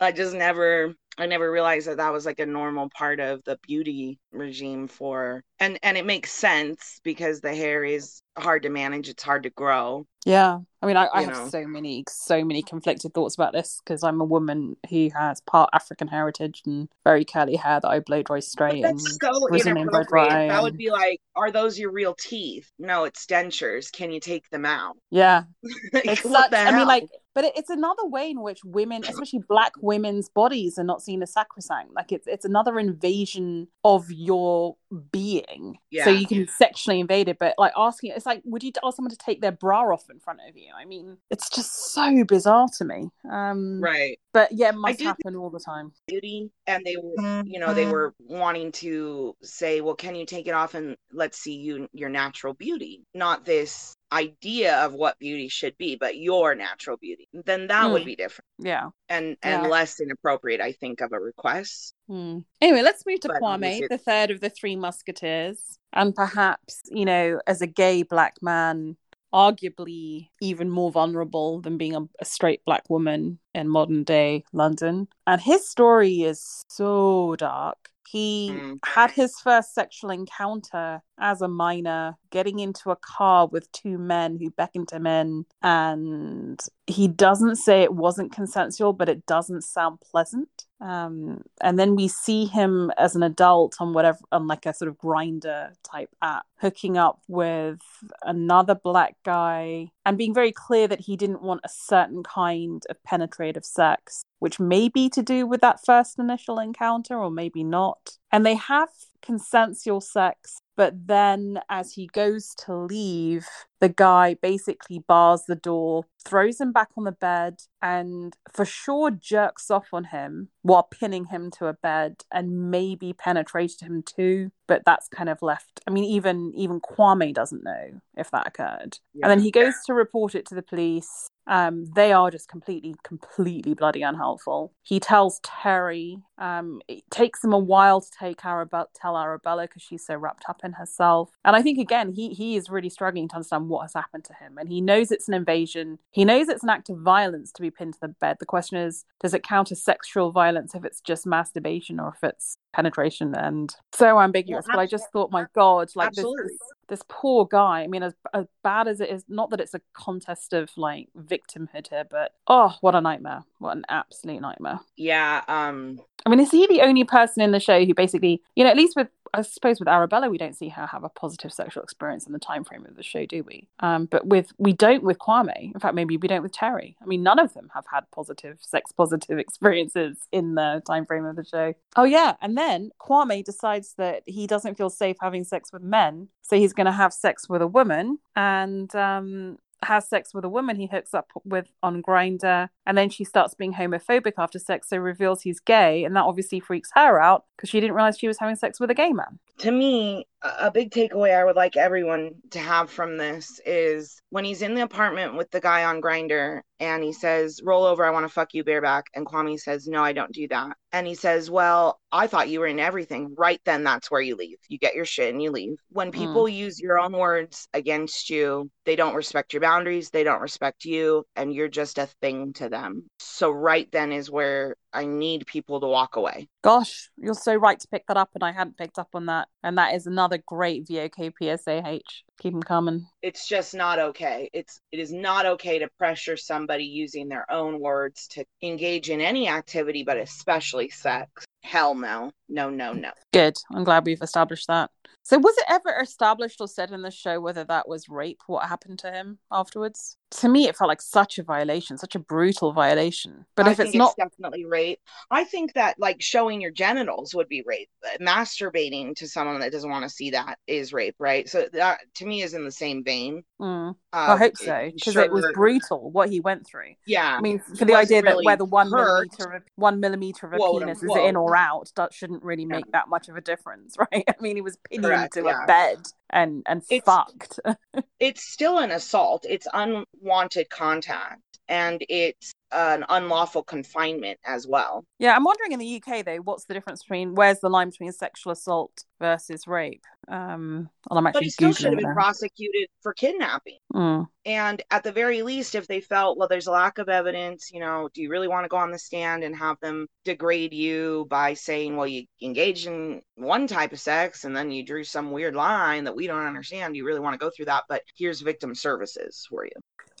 I 0.00 0.12
just 0.12 0.34
never, 0.34 0.94
I 1.16 1.26
never 1.26 1.50
realized 1.50 1.88
that 1.88 1.96
that 1.98 2.12
was 2.12 2.26
like 2.26 2.38
a 2.40 2.46
normal 2.46 2.88
part 2.90 3.20
of 3.20 3.42
the 3.44 3.58
beauty 3.66 4.18
regime 4.32 4.88
for, 4.88 5.42
and 5.58 5.78
and 5.82 5.96
it 5.96 6.06
makes 6.06 6.30
sense 6.32 7.00
because 7.02 7.40
the 7.40 7.54
hair 7.54 7.84
is 7.84 8.22
hard 8.36 8.62
to 8.62 8.68
manage. 8.70 9.08
It's 9.08 9.22
hard 9.22 9.44
to 9.44 9.50
grow. 9.50 10.06
Yeah, 10.26 10.58
I 10.82 10.86
mean, 10.86 10.96
I, 10.96 11.08
I 11.12 11.22
have 11.22 11.34
know. 11.34 11.48
so 11.48 11.66
many, 11.66 12.04
so 12.08 12.44
many 12.44 12.62
conflicted 12.62 13.14
thoughts 13.14 13.34
about 13.34 13.52
this 13.54 13.80
because 13.82 14.02
I'm 14.02 14.20
a 14.20 14.24
woman 14.24 14.76
who 14.90 15.08
has 15.14 15.40
part 15.40 15.70
African 15.72 16.08
heritage 16.08 16.62
and 16.66 16.88
very 17.04 17.24
curly 17.24 17.56
hair 17.56 17.80
that 17.80 17.88
I 17.88 18.00
blow 18.00 18.22
dry 18.22 18.40
But 18.40 18.42
straight 18.42 18.84
and 18.84 19.00
that's 19.00 19.16
so 19.20 19.46
in 19.46 19.62
blow 19.62 19.76
inappropriate. 19.82 20.48
That 20.48 20.62
would 20.62 20.76
be 20.76 20.90
like, 20.90 21.20
are 21.34 21.50
those 21.50 21.78
your 21.78 21.90
real 21.92 22.14
teeth? 22.14 22.70
No, 22.78 23.04
it's 23.04 23.26
dentures. 23.26 23.90
Can 23.90 24.10
you 24.10 24.20
take 24.20 24.48
them 24.50 24.64
out? 24.66 24.96
yeah, 25.10 25.44
Like, 26.04 26.04
it's 26.04 26.24
what 26.24 26.50
such. 26.50 26.50
the 26.50 26.58
I 26.66 26.72
mean, 26.72 26.78
hell? 26.80 26.86
like, 26.86 27.08
but 27.38 27.44
it, 27.44 27.52
it's 27.54 27.70
another 27.70 28.04
way 28.04 28.32
in 28.32 28.42
which 28.42 28.64
women, 28.64 29.04
especially 29.08 29.38
Black 29.48 29.70
women's 29.80 30.28
bodies, 30.28 30.76
are 30.76 30.82
not 30.82 31.02
seen 31.02 31.22
as 31.22 31.32
sacrosanct. 31.32 31.94
Like, 31.94 32.10
it's 32.10 32.26
it's 32.26 32.44
another 32.44 32.80
invasion 32.80 33.68
of 33.84 34.10
your 34.10 34.74
being. 35.12 35.78
So 36.02 36.10
you 36.10 36.26
can 36.26 36.48
sexually 36.48 36.98
invade 36.98 37.28
it, 37.28 37.38
but 37.38 37.54
like 37.56 37.72
asking, 37.76 38.10
it's 38.16 38.26
like, 38.26 38.42
would 38.44 38.64
you 38.64 38.72
ask 38.84 38.96
someone 38.96 39.10
to 39.10 39.16
take 39.16 39.40
their 39.40 39.52
bra 39.52 39.82
off 39.82 40.10
in 40.10 40.18
front 40.18 40.40
of 40.48 40.56
you? 40.56 40.72
I 40.76 40.84
mean, 40.84 41.16
it's 41.30 41.48
just 41.48 41.92
so 41.94 42.24
bizarre 42.24 42.66
to 42.78 42.84
me. 42.84 43.08
Um, 43.30 43.80
right. 43.80 44.18
But 44.32 44.50
yeah, 44.50 44.70
it 44.70 44.74
must 44.74 45.00
happen 45.00 45.36
all 45.36 45.50
the 45.50 45.60
time. 45.60 45.92
Beauty. 46.08 46.50
And 46.66 46.84
they 46.84 46.96
were, 46.96 47.44
you 47.46 47.60
know, 47.60 47.72
they 47.72 47.86
were 47.86 48.14
wanting 48.18 48.72
to 48.72 49.36
say, 49.44 49.80
well, 49.80 49.94
can 49.94 50.16
you 50.16 50.26
take 50.26 50.48
it 50.48 50.54
off 50.54 50.74
and 50.74 50.96
let's 51.12 51.38
see 51.38 51.54
you 51.54 51.88
your 51.92 52.08
natural 52.08 52.54
beauty, 52.54 53.04
not 53.14 53.44
this 53.44 53.94
idea 54.12 54.76
of 54.84 54.94
what 54.94 55.18
beauty 55.18 55.48
should 55.48 55.76
be, 55.78 55.96
but 55.96 56.16
your 56.16 56.54
natural 56.54 56.96
beauty. 56.96 57.28
Then 57.32 57.66
that 57.66 57.90
would 57.90 58.02
Mm. 58.02 58.06
be 58.06 58.16
different 58.16 58.46
Yeah. 58.58 58.90
and 59.08 59.36
and 59.42 59.62
Yeah. 59.64 59.68
less 59.68 60.00
inappropriate, 60.00 60.60
I 60.60 60.72
think, 60.72 61.00
of 61.00 61.12
a 61.12 61.20
request. 61.20 61.94
Hmm. 62.08 62.38
Anyway, 62.60 62.82
let's 62.82 63.04
move 63.04 63.20
to 63.20 63.28
But 63.28 63.42
Kwame, 63.42 63.86
the 63.88 63.98
third 63.98 64.30
of 64.30 64.40
the 64.40 64.50
three 64.50 64.76
musketeers. 64.76 65.78
And 65.92 66.14
perhaps, 66.14 66.82
you 66.90 67.04
know, 67.04 67.40
as 67.46 67.60
a 67.62 67.66
gay 67.66 68.02
black 68.02 68.36
man, 68.42 68.96
arguably 69.32 70.28
even 70.40 70.70
more 70.70 70.90
vulnerable 70.90 71.60
than 71.60 71.78
being 71.78 71.94
a, 71.96 72.02
a 72.20 72.24
straight 72.24 72.64
black 72.64 72.88
woman 72.88 73.38
in 73.54 73.68
modern 73.68 74.04
day 74.04 74.44
London. 74.52 75.08
And 75.26 75.40
his 75.40 75.68
story 75.68 76.22
is 76.22 76.62
so 76.68 77.36
dark. 77.36 77.76
He 78.08 78.52
Mm. 78.52 78.78
had 78.86 79.10
his 79.10 79.38
first 79.38 79.74
sexual 79.74 80.08
encounter 80.10 81.02
as 81.18 81.42
a 81.42 81.48
minor, 81.48 82.16
getting 82.30 82.58
into 82.58 82.90
a 82.90 82.96
car 82.96 83.46
with 83.46 83.70
two 83.72 83.98
men 83.98 84.38
who 84.38 84.50
beckoned 84.50 84.90
him 84.90 85.06
in. 85.06 85.44
And 85.62 86.58
he 86.86 87.06
doesn't 87.06 87.56
say 87.56 87.82
it 87.82 87.92
wasn't 87.92 88.32
consensual, 88.32 88.94
but 88.94 89.10
it 89.10 89.26
doesn't 89.26 89.62
sound 89.62 90.00
pleasant. 90.00 90.64
Um, 90.80 91.42
and 91.60 91.78
then 91.78 91.96
we 91.96 92.08
see 92.08 92.44
him 92.44 92.92
as 92.96 93.16
an 93.16 93.22
adult 93.22 93.76
on 93.80 93.92
whatever, 93.92 94.18
on 94.30 94.46
like 94.46 94.66
a 94.66 94.74
sort 94.74 94.88
of 94.88 94.98
Grindr 94.98 95.72
type 95.82 96.10
app, 96.22 96.46
hooking 96.60 96.96
up 96.96 97.20
with 97.26 97.80
another 98.22 98.74
black 98.74 99.16
guy 99.24 99.88
and 100.06 100.16
being 100.16 100.34
very 100.34 100.52
clear 100.52 100.86
that 100.86 101.00
he 101.00 101.16
didn't 101.16 101.42
want 101.42 101.60
a 101.64 101.68
certain 101.68 102.22
kind 102.22 102.82
of 102.88 103.02
penetrative 103.02 103.64
sex, 103.64 104.22
which 104.38 104.60
may 104.60 104.88
be 104.88 105.08
to 105.10 105.22
do 105.22 105.46
with 105.46 105.60
that 105.60 105.80
first 105.84 106.18
initial 106.18 106.58
encounter 106.58 107.18
or 107.18 107.30
maybe 107.30 107.64
not. 107.64 108.18
And 108.30 108.46
they 108.46 108.54
have 108.54 108.88
consensual 109.20 110.00
sex, 110.00 110.58
but 110.76 110.94
then 111.06 111.60
as 111.68 111.92
he 111.92 112.06
goes 112.06 112.54
to 112.66 112.74
leave, 112.74 113.46
the 113.80 113.88
guy 113.88 114.34
basically 114.40 114.98
bars 115.06 115.44
the 115.46 115.54
door, 115.54 116.04
throws 116.24 116.60
him 116.60 116.72
back 116.72 116.88
on 116.96 117.04
the 117.04 117.12
bed, 117.12 117.60
and 117.80 118.36
for 118.52 118.64
sure 118.64 119.10
jerks 119.10 119.70
off 119.70 119.88
on 119.92 120.04
him 120.04 120.48
while 120.62 120.82
pinning 120.82 121.26
him 121.26 121.50
to 121.50 121.66
a 121.66 121.72
bed 121.72 122.24
and 122.32 122.70
maybe 122.70 123.12
penetrated 123.12 123.80
him 123.80 124.02
too. 124.02 124.50
But 124.66 124.82
that's 124.84 125.08
kind 125.08 125.28
of 125.28 125.40
left. 125.42 125.80
I 125.86 125.90
mean, 125.90 126.04
even 126.04 126.52
even 126.54 126.80
Kwame 126.80 127.32
doesn't 127.32 127.64
know 127.64 128.00
if 128.16 128.30
that 128.32 128.46
occurred. 128.46 128.98
Yeah. 129.14 129.26
And 129.26 129.30
then 129.30 129.40
he 129.40 129.50
goes 129.50 129.74
to 129.86 129.94
report 129.94 130.34
it 130.34 130.46
to 130.46 130.54
the 130.54 130.62
police. 130.62 131.30
Um, 131.46 131.86
they 131.94 132.12
are 132.12 132.30
just 132.30 132.46
completely, 132.48 132.94
completely 133.02 133.72
bloody 133.72 134.02
unhelpful. 134.02 134.74
He 134.82 135.00
tells 135.00 135.40
Terry, 135.42 136.18
um, 136.36 136.82
it 136.88 137.04
takes 137.10 137.42
him 137.42 137.54
a 137.54 137.58
while 137.58 138.02
to 138.02 138.10
take 138.10 138.44
Arabella, 138.44 138.86
tell 138.94 139.16
Arabella 139.16 139.62
because 139.62 139.82
she's 139.82 140.04
so 140.04 140.14
wrapped 140.14 140.44
up 140.46 140.60
in 140.62 140.72
herself. 140.72 141.30
And 141.46 141.56
I 141.56 141.62
think 141.62 141.78
again, 141.78 142.12
he 142.12 142.34
he 142.34 142.56
is 142.56 142.68
really 142.68 142.90
struggling 142.90 143.28
to 143.28 143.36
understand 143.36 143.67
what 143.68 143.82
has 143.82 143.94
happened 143.94 144.24
to 144.24 144.34
him, 144.34 144.58
and 144.58 144.68
he 144.68 144.80
knows 144.80 145.10
it's 145.10 145.28
an 145.28 145.34
invasion. 145.34 145.98
He 146.10 146.24
knows 146.24 146.48
it's 146.48 146.62
an 146.62 146.70
act 146.70 146.90
of 146.90 146.98
violence 146.98 147.52
to 147.52 147.62
be 147.62 147.70
pinned 147.70 147.94
to 147.94 148.00
the 148.02 148.08
bed. 148.08 148.36
The 148.40 148.46
question 148.46 148.78
is, 148.78 149.04
does 149.20 149.34
it 149.34 149.42
count 149.42 149.72
as 149.72 149.82
sexual 149.82 150.30
violence 150.30 150.74
if 150.74 150.84
it's 150.84 151.00
just 151.00 151.26
masturbation 151.26 152.00
or 152.00 152.14
if 152.16 152.24
it's 152.24 152.56
penetration? 152.72 153.34
And 153.34 153.74
so 153.92 154.20
ambiguous. 154.20 154.66
But 154.66 154.78
i 154.78 154.86
just 154.86 155.10
thought 155.12 155.30
my 155.30 155.46
god 155.54 155.90
like 155.94 156.12
this, 156.12 156.24
this, 156.24 156.58
this 156.88 157.02
poor 157.08 157.46
guy. 157.46 157.82
I 157.82 157.86
mean 157.86 158.02
as, 158.02 158.14
as 158.34 158.46
bad 158.62 158.88
as 158.88 159.00
it 159.00 159.10
is 159.10 159.24
not 159.28 159.50
that 159.50 159.60
it's 159.60 159.74
a 159.74 159.80
contest 159.92 160.52
of 160.52 160.70
like 160.76 161.08
victimhood 161.16 161.88
here 161.88 162.04
but 162.08 162.32
oh 162.46 162.74
what 162.80 162.94
a 162.94 163.00
nightmare. 163.00 163.44
What 163.58 163.76
an 163.76 163.84
absolute 163.88 164.40
nightmare. 164.40 164.80
Yeah 164.96 165.42
um 165.48 166.00
i 166.28 166.30
mean 166.30 166.40
is 166.40 166.50
he 166.50 166.66
the 166.66 166.82
only 166.82 167.04
person 167.04 167.42
in 167.42 167.52
the 167.52 167.60
show 167.60 167.84
who 167.84 167.94
basically 167.94 168.42
you 168.54 168.62
know 168.62 168.70
at 168.70 168.76
least 168.76 168.94
with 168.96 169.08
I 169.34 169.42
suppose 169.42 169.78
with 169.78 169.88
Arabella, 169.88 170.30
we 170.30 170.38
don't 170.38 170.56
see 170.56 170.68
her 170.68 170.86
have 170.86 171.04
a 171.04 171.08
positive 171.08 171.52
sexual 171.52 171.82
experience 171.82 172.26
in 172.26 172.32
the 172.32 172.38
time 172.38 172.64
frame 172.64 172.86
of 172.86 172.96
the 172.96 173.02
show, 173.02 173.26
do 173.26 173.42
we? 173.42 173.68
Um, 173.80 174.06
but 174.06 174.26
with 174.26 174.52
we 174.58 174.72
don't 174.72 175.02
with 175.02 175.18
Kwame. 175.18 175.72
In 175.74 175.80
fact, 175.80 175.94
maybe 175.94 176.16
we 176.16 176.28
don't 176.28 176.42
with 176.42 176.52
Terry. 176.52 176.96
I 177.02 177.06
mean, 177.06 177.22
none 177.22 177.38
of 177.38 177.54
them 177.54 177.70
have 177.74 177.84
had 177.92 178.10
positive 178.10 178.58
sex 178.60 178.92
positive 178.92 179.38
experiences 179.48 180.18
in 180.32 180.54
the 180.54 180.82
time 180.86 181.06
frame 181.06 181.24
of 181.24 181.36
the 181.36 181.44
show. 181.44 181.74
Oh 181.96 182.04
yeah, 182.04 182.34
and 182.40 182.56
then 182.56 182.90
Kwame 183.00 183.44
decides 183.44 183.94
that 183.94 184.22
he 184.26 184.46
doesn't 184.46 184.76
feel 184.76 184.90
safe 184.90 185.16
having 185.20 185.44
sex 185.44 185.72
with 185.72 185.82
men, 185.82 186.28
so 186.42 186.56
he's 186.56 186.72
going 186.72 186.86
to 186.86 186.92
have 186.92 187.12
sex 187.12 187.48
with 187.48 187.62
a 187.62 187.66
woman, 187.66 188.18
and 188.36 188.94
um, 188.94 189.58
has 189.82 190.08
sex 190.08 190.34
with 190.34 190.44
a 190.44 190.48
woman 190.48 190.76
he 190.76 190.86
hooks 190.86 191.14
up 191.14 191.30
with 191.44 191.70
on 191.82 192.02
Grindr, 192.02 192.68
and 192.86 192.98
then 192.98 193.10
she 193.10 193.24
starts 193.24 193.54
being 193.54 193.74
homophobic 193.74 194.32
after 194.38 194.58
sex, 194.58 194.88
so 194.88 194.96
reveals 194.96 195.42
he's 195.42 195.60
gay, 195.60 196.04
and 196.04 196.16
that 196.16 196.24
obviously 196.24 196.60
freaks 196.60 196.90
her 196.94 197.20
out 197.20 197.44
because 197.56 197.70
she 197.70 197.80
didn't 197.80 197.94
realize 197.94 198.18
she 198.18 198.28
was 198.28 198.38
having 198.38 198.56
sex 198.56 198.80
with 198.80 198.90
a 198.90 198.94
gay 198.94 199.12
man. 199.12 199.38
To 199.58 199.70
me, 199.70 200.26
a 200.42 200.70
big 200.70 200.90
takeaway 200.90 201.36
I 201.36 201.44
would 201.44 201.56
like 201.56 201.76
everyone 201.76 202.34
to 202.50 202.60
have 202.60 202.90
from 202.90 203.16
this 203.16 203.60
is 203.66 204.20
when 204.30 204.44
he's 204.44 204.62
in 204.62 204.74
the 204.74 204.82
apartment 204.82 205.36
with 205.36 205.50
the 205.50 205.60
guy 205.60 205.84
on 205.84 206.00
Grindr, 206.00 206.60
and 206.80 207.02
he 207.02 207.12
says, 207.12 207.60
Roll 207.64 207.84
over, 207.84 208.04
I 208.04 208.10
want 208.10 208.24
to 208.24 208.32
fuck 208.32 208.54
you 208.54 208.62
bareback. 208.62 209.06
And 209.14 209.26
Kwame 209.26 209.58
says, 209.58 209.88
No, 209.88 210.02
I 210.02 210.12
don't 210.12 210.32
do 210.32 210.46
that. 210.48 210.76
And 210.92 211.06
he 211.06 211.14
says, 211.14 211.50
Well, 211.50 212.00
I 212.10 212.26
thought 212.26 212.48
you 212.48 212.60
were 212.60 212.66
in 212.66 212.80
everything. 212.80 213.34
Right 213.36 213.60
then, 213.64 213.84
that's 213.84 214.10
where 214.10 214.20
you 214.20 214.36
leave. 214.36 214.58
You 214.68 214.78
get 214.78 214.94
your 214.94 215.04
shit 215.04 215.32
and 215.32 215.42
you 215.42 215.50
leave. 215.50 215.78
When 215.90 216.08
hmm. 216.08 216.18
people 216.18 216.44
mm. 216.44 216.54
use 216.54 216.80
your 216.80 216.98
own 216.98 217.12
words 217.12 217.68
against 217.74 218.30
you, 218.30 218.70
they 218.84 218.96
don't 218.96 219.14
respect 219.14 219.52
your 219.52 219.60
boundaries, 219.60 220.10
they 220.10 220.24
don't 220.24 220.40
respect 220.40 220.84
you, 220.84 221.24
and 221.36 221.52
you're 221.52 221.68
just 221.68 221.98
a 221.98 222.06
thing 222.20 222.54
to 222.54 222.68
them. 222.68 223.04
So, 223.18 223.50
right 223.50 223.90
then 223.92 224.12
is 224.12 224.30
where 224.30 224.76
I 224.92 225.04
need 225.04 225.46
people 225.46 225.80
to 225.80 225.86
walk 225.86 226.16
away. 226.16 226.48
Gosh, 226.62 227.10
you're 227.16 227.34
so 227.34 227.54
right 227.54 227.78
to 227.78 227.88
pick 227.88 228.06
that 228.06 228.16
up, 228.16 228.30
and 228.34 228.42
I 228.42 228.52
hadn't 228.52 228.78
picked 228.78 228.98
up 228.98 229.08
on 229.14 229.26
that. 229.26 229.48
And 229.62 229.76
that 229.78 229.94
is 229.94 230.06
another 230.06 230.38
great 230.46 230.86
VOK 230.88 231.32
PSAH. 231.40 232.00
Keep 232.40 232.52
them 232.52 232.62
coming. 232.62 233.06
It's 233.22 233.46
just 233.48 233.74
not 233.74 233.98
okay. 233.98 234.48
It's 234.52 234.80
it 234.92 235.00
is 235.00 235.12
not 235.12 235.44
okay 235.44 235.80
to 235.80 235.88
pressure 235.98 236.36
somebody 236.36 236.84
using 236.84 237.28
their 237.28 237.50
own 237.50 237.80
words 237.80 238.28
to 238.28 238.44
engage 238.62 239.10
in 239.10 239.20
any 239.20 239.48
activity, 239.48 240.04
but 240.04 240.16
especially 240.16 240.88
sex. 240.88 241.44
Hell 241.62 241.94
no. 241.94 242.30
No, 242.48 242.70
no, 242.70 242.92
no. 242.92 243.10
Good. 243.32 243.56
I'm 243.72 243.84
glad 243.84 244.06
we've 244.06 244.22
established 244.22 244.68
that. 244.68 244.90
So, 245.28 245.36
was 245.36 245.58
it 245.58 245.64
ever 245.68 245.94
established 246.00 246.58
or 246.58 246.66
said 246.66 246.90
in 246.90 247.02
the 247.02 247.10
show 247.10 247.38
whether 247.38 247.62
that 247.64 247.86
was 247.86 248.08
rape? 248.08 248.40
What 248.46 248.66
happened 248.66 248.98
to 249.00 249.12
him 249.12 249.38
afterwards? 249.52 250.16
To 250.30 250.48
me, 250.48 250.68
it 250.68 250.76
felt 250.76 250.88
like 250.88 251.02
such 251.02 251.38
a 251.38 251.42
violation, 251.42 251.98
such 251.98 252.14
a 252.14 252.18
brutal 252.18 252.72
violation. 252.72 253.44
But 253.54 253.66
I 253.66 253.72
if 253.72 253.80
it's 253.80 253.94
not, 253.94 254.14
it's 254.16 254.30
definitely 254.30 254.64
rape. 254.64 255.00
I 255.30 255.44
think 255.44 255.74
that 255.74 255.98
like 255.98 256.22
showing 256.22 256.62
your 256.62 256.70
genitals 256.70 257.34
would 257.34 257.48
be 257.48 257.62
rape. 257.66 257.90
Masturbating 258.22 259.14
to 259.16 259.28
someone 259.28 259.60
that 259.60 259.70
doesn't 259.70 259.90
want 259.90 260.04
to 260.04 260.08
see 260.08 260.30
that 260.30 260.58
is 260.66 260.94
rape, 260.94 261.16
right? 261.18 261.46
So 261.46 261.68
that 261.74 262.00
to 262.14 262.26
me 262.26 262.40
is 262.40 262.54
in 262.54 262.64
the 262.64 262.72
same 262.72 263.04
vein. 263.04 263.42
Mm. 263.60 263.96
I 264.14 264.36
hope 264.36 264.56
so 264.56 264.90
because 264.94 265.08
it, 265.08 265.12
sure, 265.12 265.22
it, 265.24 265.32
was 265.32 265.46
brutal 265.52 266.10
what 266.10 266.30
he 266.30 266.40
went 266.40 266.66
through. 266.66 266.94
Yeah, 267.06 267.36
I 267.36 267.42
mean, 267.42 267.58
for 267.58 267.84
the 267.84 267.94
idea 267.94 268.22
really 268.22 268.44
that 268.44 268.46
whether 268.46 268.64
one 268.64 268.90
hurt. 268.90 269.28
millimeter 269.28 269.56
of 269.56 269.62
one 269.76 270.00
millimeter 270.00 270.46
of 270.46 270.54
a 270.54 270.56
whoa, 270.56 270.78
penis 270.78 271.02
whoa. 271.02 271.16
is 271.16 271.28
in 271.28 271.36
or 271.36 271.54
out, 271.54 271.90
that 271.96 272.14
shouldn't 272.14 272.42
really 272.42 272.64
make 272.64 272.86
yeah. 272.86 273.00
that 273.00 273.08
much 273.08 273.28
of 273.28 273.36
a 273.36 273.42
difference, 273.42 273.96
right? 274.12 274.24
I 274.26 274.34
mean, 274.40 274.56
he 274.56 274.62
was 274.62 274.78
pinning 274.90 275.17
Correct, 275.18 275.34
to 275.34 275.44
yeah. 275.44 275.64
a 275.64 275.66
bed 275.66 275.98
and 276.30 276.62
and 276.66 276.82
it's, 276.90 277.04
fucked. 277.04 277.60
it's 278.20 278.42
still 278.42 278.78
an 278.78 278.90
assault. 278.90 279.46
It's 279.48 279.66
unwanted 279.72 280.70
contact, 280.70 281.42
and 281.68 282.04
it's 282.08 282.52
an 282.72 283.04
unlawful 283.08 283.62
confinement 283.62 284.38
as 284.44 284.66
well. 284.66 285.04
Yeah, 285.18 285.34
I'm 285.34 285.44
wondering 285.44 285.72
in 285.72 285.78
the 285.78 286.02
UK 286.02 286.24
though, 286.24 286.36
what's 286.38 286.64
the 286.64 286.74
difference 286.74 287.02
between 287.02 287.34
where's 287.34 287.60
the 287.60 287.70
line 287.70 287.90
between 287.90 288.12
sexual 288.12 288.52
assault 288.52 289.04
versus 289.20 289.66
rape? 289.66 290.04
Um, 290.28 290.90
well, 291.08 291.18
I'm 291.18 291.26
actually 291.26 291.38
but 291.38 291.44
he 291.44 291.50
still 291.50 291.72
should 291.72 291.92
have 291.92 291.98
been 291.98 292.12
prosecuted 292.12 292.88
for 293.02 293.14
kidnapping. 293.14 293.78
Mm. 293.94 294.26
And 294.44 294.82
at 294.90 295.02
the 295.02 295.12
very 295.12 295.42
least, 295.42 295.74
if 295.74 295.86
they 295.86 296.00
felt, 296.00 296.38
well, 296.38 296.48
there's 296.48 296.66
a 296.66 296.70
lack 296.72 296.98
of 296.98 297.08
evidence, 297.08 297.70
you 297.72 297.80
know, 297.80 298.08
do 298.12 298.22
you 298.22 298.30
really 298.30 298.48
want 298.48 298.64
to 298.64 298.68
go 298.68 298.76
on 298.76 298.90
the 298.90 298.98
stand 298.98 299.44
and 299.44 299.56
have 299.56 299.78
them 299.80 300.06
degrade 300.24 300.74
you 300.74 301.26
by 301.30 301.54
saying, 301.54 301.96
well, 301.96 302.06
you 302.06 302.24
engaged 302.42 302.86
in 302.86 303.22
one 303.36 303.66
type 303.66 303.92
of 303.92 304.00
sex 304.00 304.44
and 304.44 304.56
then 304.56 304.70
you 304.70 304.84
drew 304.84 305.04
some 305.04 305.30
weird 305.30 305.54
line 305.54 306.04
that 306.04 306.16
we 306.16 306.26
don't 306.26 306.46
understand? 306.46 306.94
Do 306.94 306.98
you 306.98 307.06
really 307.06 307.20
want 307.20 307.34
to 307.34 307.44
go 307.44 307.50
through 307.54 307.66
that? 307.66 307.84
But 307.88 308.02
here's 308.16 308.40
victim 308.40 308.74
services 308.74 309.46
for 309.48 309.64
you. 309.64 309.72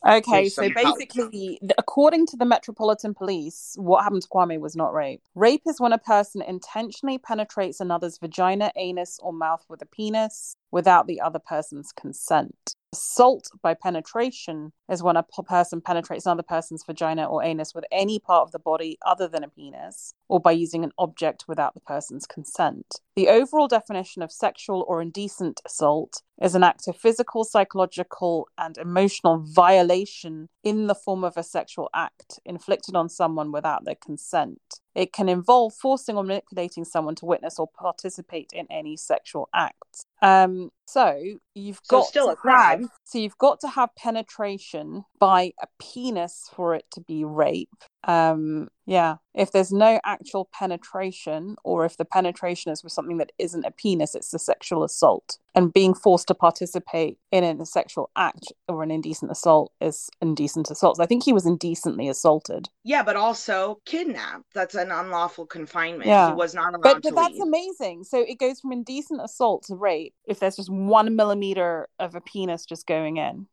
Okay, 0.06 0.48
so 0.48 0.68
basically, 0.70 1.58
help. 1.60 1.72
according 1.78 2.26
to 2.26 2.36
the 2.36 2.44
Metropolitan 2.44 3.14
Police, 3.14 3.74
what 3.76 4.02
happened 4.02 4.22
to 4.22 4.28
Kwame 4.28 4.60
was 4.60 4.76
not 4.76 4.94
rape. 4.94 5.22
Rape 5.34 5.62
is 5.66 5.80
when 5.80 5.92
a 5.92 5.98
person 5.98 6.40
intentionally 6.42 7.18
penetrates 7.18 7.80
another's 7.80 8.18
vagina, 8.18 8.70
anus, 8.76 9.18
or 9.22 9.32
mouth 9.32 9.64
with 9.68 9.82
a 9.82 9.86
penis 9.86 10.56
without 10.70 11.06
the 11.06 11.20
other 11.20 11.40
person's 11.40 11.92
consent. 11.92 12.74
Assault 12.92 13.50
by 13.60 13.74
penetration 13.74 14.72
is 14.88 15.02
when 15.02 15.16
a 15.16 15.22
person 15.22 15.80
penetrates 15.80 16.26
another 16.26 16.42
person's 16.42 16.84
vagina 16.84 17.26
or 17.26 17.42
anus 17.42 17.74
with 17.74 17.84
any 17.90 18.18
part 18.18 18.42
of 18.42 18.52
the 18.52 18.58
body 18.58 18.98
other 19.04 19.28
than 19.28 19.44
a 19.44 19.48
penis, 19.48 20.14
or 20.28 20.40
by 20.40 20.52
using 20.52 20.84
an 20.84 20.92
object 20.98 21.44
without 21.48 21.74
the 21.74 21.80
person's 21.80 22.26
consent. 22.26 23.00
The 23.16 23.28
overall 23.28 23.68
definition 23.68 24.22
of 24.22 24.30
sexual 24.30 24.84
or 24.86 25.02
indecent 25.02 25.60
assault 25.66 26.22
is 26.40 26.54
an 26.54 26.62
act 26.62 26.86
of 26.86 26.96
physical, 26.96 27.44
psychological, 27.44 28.48
and 28.56 28.78
emotional 28.78 29.38
violation 29.38 30.48
in 30.62 30.86
the 30.86 30.94
form 30.94 31.24
of 31.24 31.36
a 31.36 31.42
sexual 31.42 31.88
act 31.94 32.38
inflicted 32.44 32.94
on 32.94 33.08
someone 33.08 33.50
without 33.50 33.84
their 33.84 33.96
consent. 33.96 34.60
It 34.94 35.12
can 35.12 35.28
involve 35.28 35.74
forcing 35.74 36.16
or 36.16 36.24
manipulating 36.24 36.84
someone 36.84 37.14
to 37.16 37.26
witness 37.26 37.58
or 37.58 37.68
participate 37.68 38.50
in 38.52 38.66
any 38.70 38.96
sexual 38.96 39.48
act. 39.54 40.04
Um, 40.22 40.70
so 40.86 41.22
you've 41.54 41.80
so 41.84 41.98
got 41.98 42.06
still 42.06 42.30
a 42.30 42.36
crime. 42.36 42.82
Have, 42.82 42.90
so 43.04 43.18
you've 43.18 43.38
got 43.38 43.60
to 43.60 43.68
have 43.68 43.94
penetration 43.96 45.04
by 45.18 45.52
a 45.62 45.66
penis 45.80 46.50
for 46.54 46.74
it 46.74 46.86
to 46.92 47.00
be 47.00 47.24
rape. 47.24 47.68
Um, 48.04 48.68
yeah, 48.86 49.16
if 49.34 49.52
there's 49.52 49.70
no 49.70 50.00
actual 50.04 50.48
penetration, 50.52 51.56
or 51.62 51.84
if 51.84 51.98
the 51.98 52.06
penetration 52.06 52.72
is 52.72 52.82
with 52.82 52.92
something 52.92 53.18
that 53.18 53.32
isn't 53.38 53.66
a 53.66 53.70
penis, 53.70 54.14
it's 54.14 54.32
a 54.32 54.38
sexual 54.38 54.82
assault. 54.82 55.38
And 55.54 55.72
being 55.72 55.92
forced 55.92 56.28
to 56.28 56.34
participate 56.34 57.18
in 57.32 57.44
a 57.44 57.66
sexual 57.66 58.10
act 58.16 58.52
or 58.68 58.82
an 58.82 58.90
indecent 58.90 59.30
assault 59.30 59.72
is 59.80 60.08
indecent 60.22 60.70
assault. 60.70 60.96
So 60.96 61.02
I 61.02 61.06
think 61.06 61.24
he 61.24 61.32
was 61.32 61.44
indecently 61.44 62.08
assaulted. 62.08 62.68
Yeah, 62.84 63.02
but 63.02 63.16
also 63.16 63.80
kidnapped. 63.84 64.44
That's 64.54 64.74
an 64.74 64.90
unlawful 64.90 65.44
confinement. 65.46 66.06
Yeah. 66.06 66.28
He 66.28 66.34
was 66.34 66.54
not 66.54 66.74
allowed 66.74 66.82
but, 66.82 67.02
but 67.02 67.14
that's 67.14 67.34
leave. 67.34 67.42
amazing. 67.42 68.04
So 68.04 68.20
it 68.20 68.38
goes 68.38 68.60
from 68.60 68.72
indecent 68.72 69.20
assault 69.22 69.64
to 69.64 69.74
rape 69.74 70.14
if 70.26 70.38
there's 70.38 70.56
just 70.56 70.70
one 70.70 71.14
millimeter 71.14 71.88
of 71.98 72.14
a 72.14 72.20
penis 72.20 72.64
just 72.64 72.86
going 72.86 73.18
in. 73.18 73.46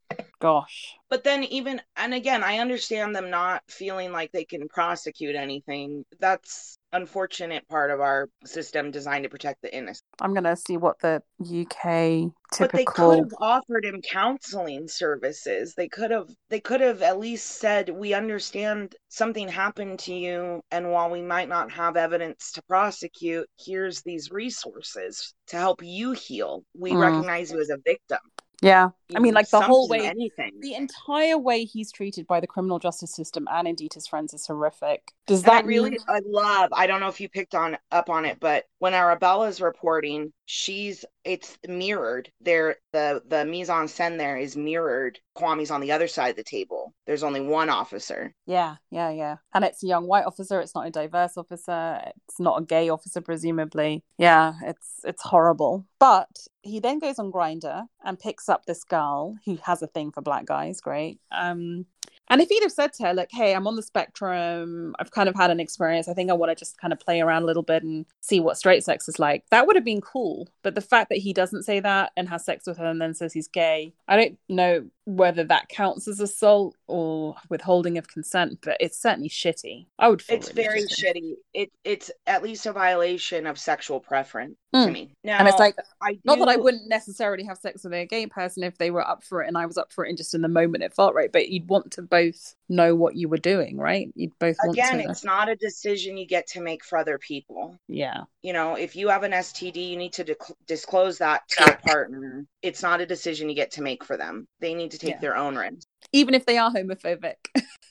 Gosh. 0.45 0.95
But 1.09 1.23
then 1.23 1.43
even 1.45 1.81
and 1.97 2.13
again, 2.13 2.43
I 2.43 2.59
understand 2.59 3.15
them 3.15 3.31
not 3.31 3.63
feeling 3.67 4.11
like 4.11 4.31
they 4.31 4.45
can 4.45 4.67
prosecute 4.67 5.35
anything. 5.35 6.05
That's 6.19 6.77
unfortunate 6.93 7.67
part 7.67 7.89
of 7.89 7.99
our 7.99 8.29
system 8.45 8.91
designed 8.91 9.23
to 9.23 9.29
protect 9.29 9.63
the 9.63 9.75
innocent. 9.75 10.03
I'm 10.21 10.35
gonna 10.35 10.55
see 10.55 10.77
what 10.77 10.99
the 10.99 11.23
UK 11.39 12.31
typical. 12.53 12.59
But 12.59 12.71
they 12.73 12.85
could 12.85 13.17
have 13.17 13.33
offered 13.39 13.85
him 13.85 14.03
counseling 14.03 14.87
services. 14.87 15.73
They 15.73 15.87
could 15.87 16.11
have. 16.11 16.29
They 16.51 16.59
could 16.59 16.81
have 16.81 17.01
at 17.01 17.17
least 17.17 17.47
said, 17.57 17.89
"We 17.89 18.13
understand 18.13 18.95
something 19.09 19.47
happened 19.47 19.97
to 20.01 20.13
you, 20.13 20.61
and 20.69 20.91
while 20.91 21.09
we 21.09 21.23
might 21.23 21.49
not 21.49 21.71
have 21.71 21.97
evidence 21.97 22.51
to 22.51 22.61
prosecute, 22.63 23.49
here's 23.59 24.03
these 24.03 24.29
resources 24.29 25.33
to 25.47 25.57
help 25.57 25.81
you 25.81 26.11
heal. 26.11 26.63
We 26.77 26.91
mm. 26.91 27.01
recognize 27.01 27.51
you 27.51 27.59
as 27.59 27.71
a 27.71 27.77
victim." 27.83 28.19
Yeah, 28.61 28.89
I 29.15 29.19
mean, 29.19 29.33
like 29.33 29.49
the 29.49 29.61
whole 29.61 29.87
way, 29.87 30.07
anything. 30.07 30.51
the 30.61 30.73
entire 30.75 31.37
way 31.37 31.65
he's 31.65 31.91
treated 31.91 32.25
by 32.27 32.39
the 32.39 32.47
criminal 32.47 32.79
justice 32.79 33.13
system 33.13 33.47
and 33.51 33.67
indeed 33.67 33.93
his 33.93 34.07
friends 34.07 34.33
is 34.33 34.47
horrific. 34.47 35.11
Does 35.27 35.43
And 35.43 35.51
I 35.51 35.55
that 35.55 35.65
really 35.65 35.91
mean- 35.91 35.99
I 36.07 36.21
love 36.25 36.69
I 36.73 36.87
don't 36.87 36.99
know 36.99 37.07
if 37.09 37.19
you 37.19 37.29
picked 37.29 37.55
on 37.55 37.77
up 37.91 38.09
on 38.09 38.25
it, 38.25 38.39
but 38.39 38.65
when 38.79 38.93
Arabella's 38.93 39.61
reporting, 39.61 40.31
she's 40.45 41.03
it's 41.23 41.57
mirrored. 41.67 42.31
There 42.41 42.77
the 42.93 43.21
the 43.27 43.45
mise 43.45 43.69
en 43.69 43.85
scène 43.87 44.17
there 44.17 44.37
is 44.37 44.55
mirrored. 44.55 45.19
Kwame's 45.35 45.71
on 45.71 45.81
the 45.81 45.91
other 45.91 46.07
side 46.07 46.29
of 46.29 46.35
the 46.37 46.43
table. 46.43 46.93
There's 47.05 47.23
only 47.23 47.41
one 47.41 47.69
officer. 47.69 48.33
Yeah, 48.45 48.75
yeah, 48.91 49.09
yeah. 49.09 49.35
And 49.53 49.65
it's 49.65 49.83
a 49.83 49.87
young 49.87 50.07
white 50.07 50.25
officer. 50.25 50.61
It's 50.61 50.75
not 50.75 50.87
a 50.87 50.91
diverse 50.91 51.35
officer. 51.35 51.99
It's 52.27 52.39
not 52.39 52.61
a 52.61 52.65
gay 52.65 52.89
officer, 52.89 53.21
presumably. 53.21 54.03
Yeah, 54.17 54.53
it's 54.63 54.99
it's 55.03 55.23
horrible. 55.23 55.85
But 55.99 56.29
he 56.61 56.79
then 56.79 56.99
goes 56.99 57.19
on 57.19 57.31
Grindr 57.31 57.85
and 58.03 58.19
picks 58.19 58.47
up 58.47 58.65
this 58.65 58.83
girl 58.95 59.35
who 59.45 59.57
has 59.63 59.81
a 59.81 59.87
thing 59.87 60.11
for 60.11 60.21
black 60.21 60.45
guys. 60.45 60.81
Great. 60.81 61.19
Um, 61.31 61.85
and 62.29 62.41
if 62.41 62.49
he'd 62.49 62.63
have 62.63 62.71
said 62.71 62.93
to 62.93 63.03
her, 63.07 63.13
like, 63.13 63.29
"Hey, 63.31 63.53
I'm 63.53 63.67
on 63.67 63.75
the 63.75 63.83
spectrum. 63.83 64.95
I've 64.99 65.11
kind 65.11 65.29
of 65.29 65.35
had 65.35 65.51
an 65.51 65.59
experience. 65.59 66.07
I 66.07 66.13
think 66.13 66.29
I 66.29 66.33
want 66.33 66.51
to 66.51 66.55
just 66.55 66.77
kind 66.79 66.93
of 66.93 66.99
play 66.99 67.21
around 67.21 67.43
a 67.43 67.45
little 67.45 67.63
bit 67.63 67.83
and 67.83 68.05
see 68.21 68.39
what 68.39 68.57
straight 68.57 68.83
sex 68.83 69.07
is 69.07 69.19
like," 69.19 69.43
that 69.51 69.67
would 69.67 69.75
have 69.75 69.85
been 69.85 70.01
cool. 70.01 70.47
But 70.63 70.75
the 70.75 70.81
fact 70.81 71.09
that 71.09 71.17
he 71.19 71.33
doesn't 71.33 71.63
say 71.63 71.79
that 71.79 72.11
and 72.17 72.29
has 72.29 72.45
sex 72.45 72.65
with 72.67 72.77
her 72.77 72.85
and 72.85 73.01
then 73.01 73.13
says 73.13 73.33
he's 73.33 73.47
gay, 73.47 73.93
I 74.07 74.15
don't 74.17 74.37
know 74.49 74.85
whether 75.07 75.43
that 75.43 75.69
counts 75.69 76.07
as 76.07 76.19
assault 76.19 76.75
or 76.87 77.35
withholding 77.49 77.95
of 77.97 78.07
consent. 78.07 78.57
But 78.63 78.77
it's 78.79 78.97
certainly 78.99 79.29
shitty. 79.29 79.85
I 79.99 80.07
would. 80.09 80.21
Feel 80.21 80.37
It's 80.37 80.53
really 80.55 80.63
very 80.67 80.81
shitty. 80.81 81.15
shitty. 81.21 81.33
It 81.53 81.71
it's 81.83 82.09
at 82.25 82.41
least 82.41 82.65
a 82.65 82.73
violation 82.73 83.45
of 83.45 83.59
sexual 83.59 83.99
preference 83.99 84.55
to 84.73 84.79
Mm. 84.79 84.91
me. 84.91 85.11
Now, 85.23 85.37
And 85.37 85.47
it's 85.47 85.59
like, 85.59 85.75
I 86.01 86.17
not 86.23 86.39
that 86.39 86.49
I 86.49 86.55
wouldn't 86.55 86.87
necessarily 86.89 87.43
have 87.45 87.57
sex 87.59 87.83
with 87.83 87.93
a 87.93 88.05
gay 88.07 88.25
person 88.25 88.63
if 88.63 88.77
they 88.79 88.89
were 88.91 89.07
up 89.07 89.23
for 89.23 89.43
it 89.43 89.47
and 89.47 89.57
I 89.57 89.65
was 89.67 89.77
up 89.77 89.93
for 89.93 90.05
it 90.05 90.09
and 90.09 90.17
just 90.17 90.33
in 90.33 90.41
the 90.41 90.47
moment 90.47 90.83
it 90.83 90.93
felt 90.93 91.13
right. 91.13 91.31
But 91.31 91.49
you'd 91.49 91.69
want 91.69 91.91
to 91.93 92.01
both 92.15 92.55
know 92.69 92.95
what 92.95 93.15
you 93.15 93.27
were 93.29 93.37
doing, 93.37 93.77
right? 93.77 94.07
You'd 94.15 94.37
both 94.39 94.55
want 94.63 94.77
again, 94.77 95.03
to. 95.03 95.09
it's 95.09 95.23
not 95.23 95.49
a 95.49 95.55
decision 95.55 96.17
you 96.17 96.25
get 96.25 96.47
to 96.47 96.61
make 96.61 96.83
for 96.83 96.97
other 96.97 97.17
people. 97.17 97.77
Yeah. 97.87 98.21
You 98.41 98.53
know, 98.53 98.75
if 98.75 98.95
you 98.95 99.09
have 99.09 99.23
an 99.23 99.31
STD, 99.31 99.89
you 99.89 99.97
need 99.97 100.13
to 100.13 100.35
disclose 100.65 101.17
that 101.19 101.47
to 101.49 101.65
your 101.65 101.77
partner. 101.77 102.45
It's 102.61 102.81
not 102.81 103.01
a 103.01 103.05
decision 103.05 103.49
you 103.49 103.55
get 103.55 103.71
to 103.71 103.81
make 103.81 104.03
for 104.03 104.17
them. 104.17 104.47
They 104.59 104.73
need 104.73 104.91
to 104.91 104.97
take 104.97 105.15
Yeah. 105.15 105.19
their 105.19 105.35
own 105.37 105.55
risk. 105.55 105.87
Even 106.11 106.33
if 106.33 106.45
they 106.45 106.57
are 106.57 106.71
homophobic. 106.71 107.35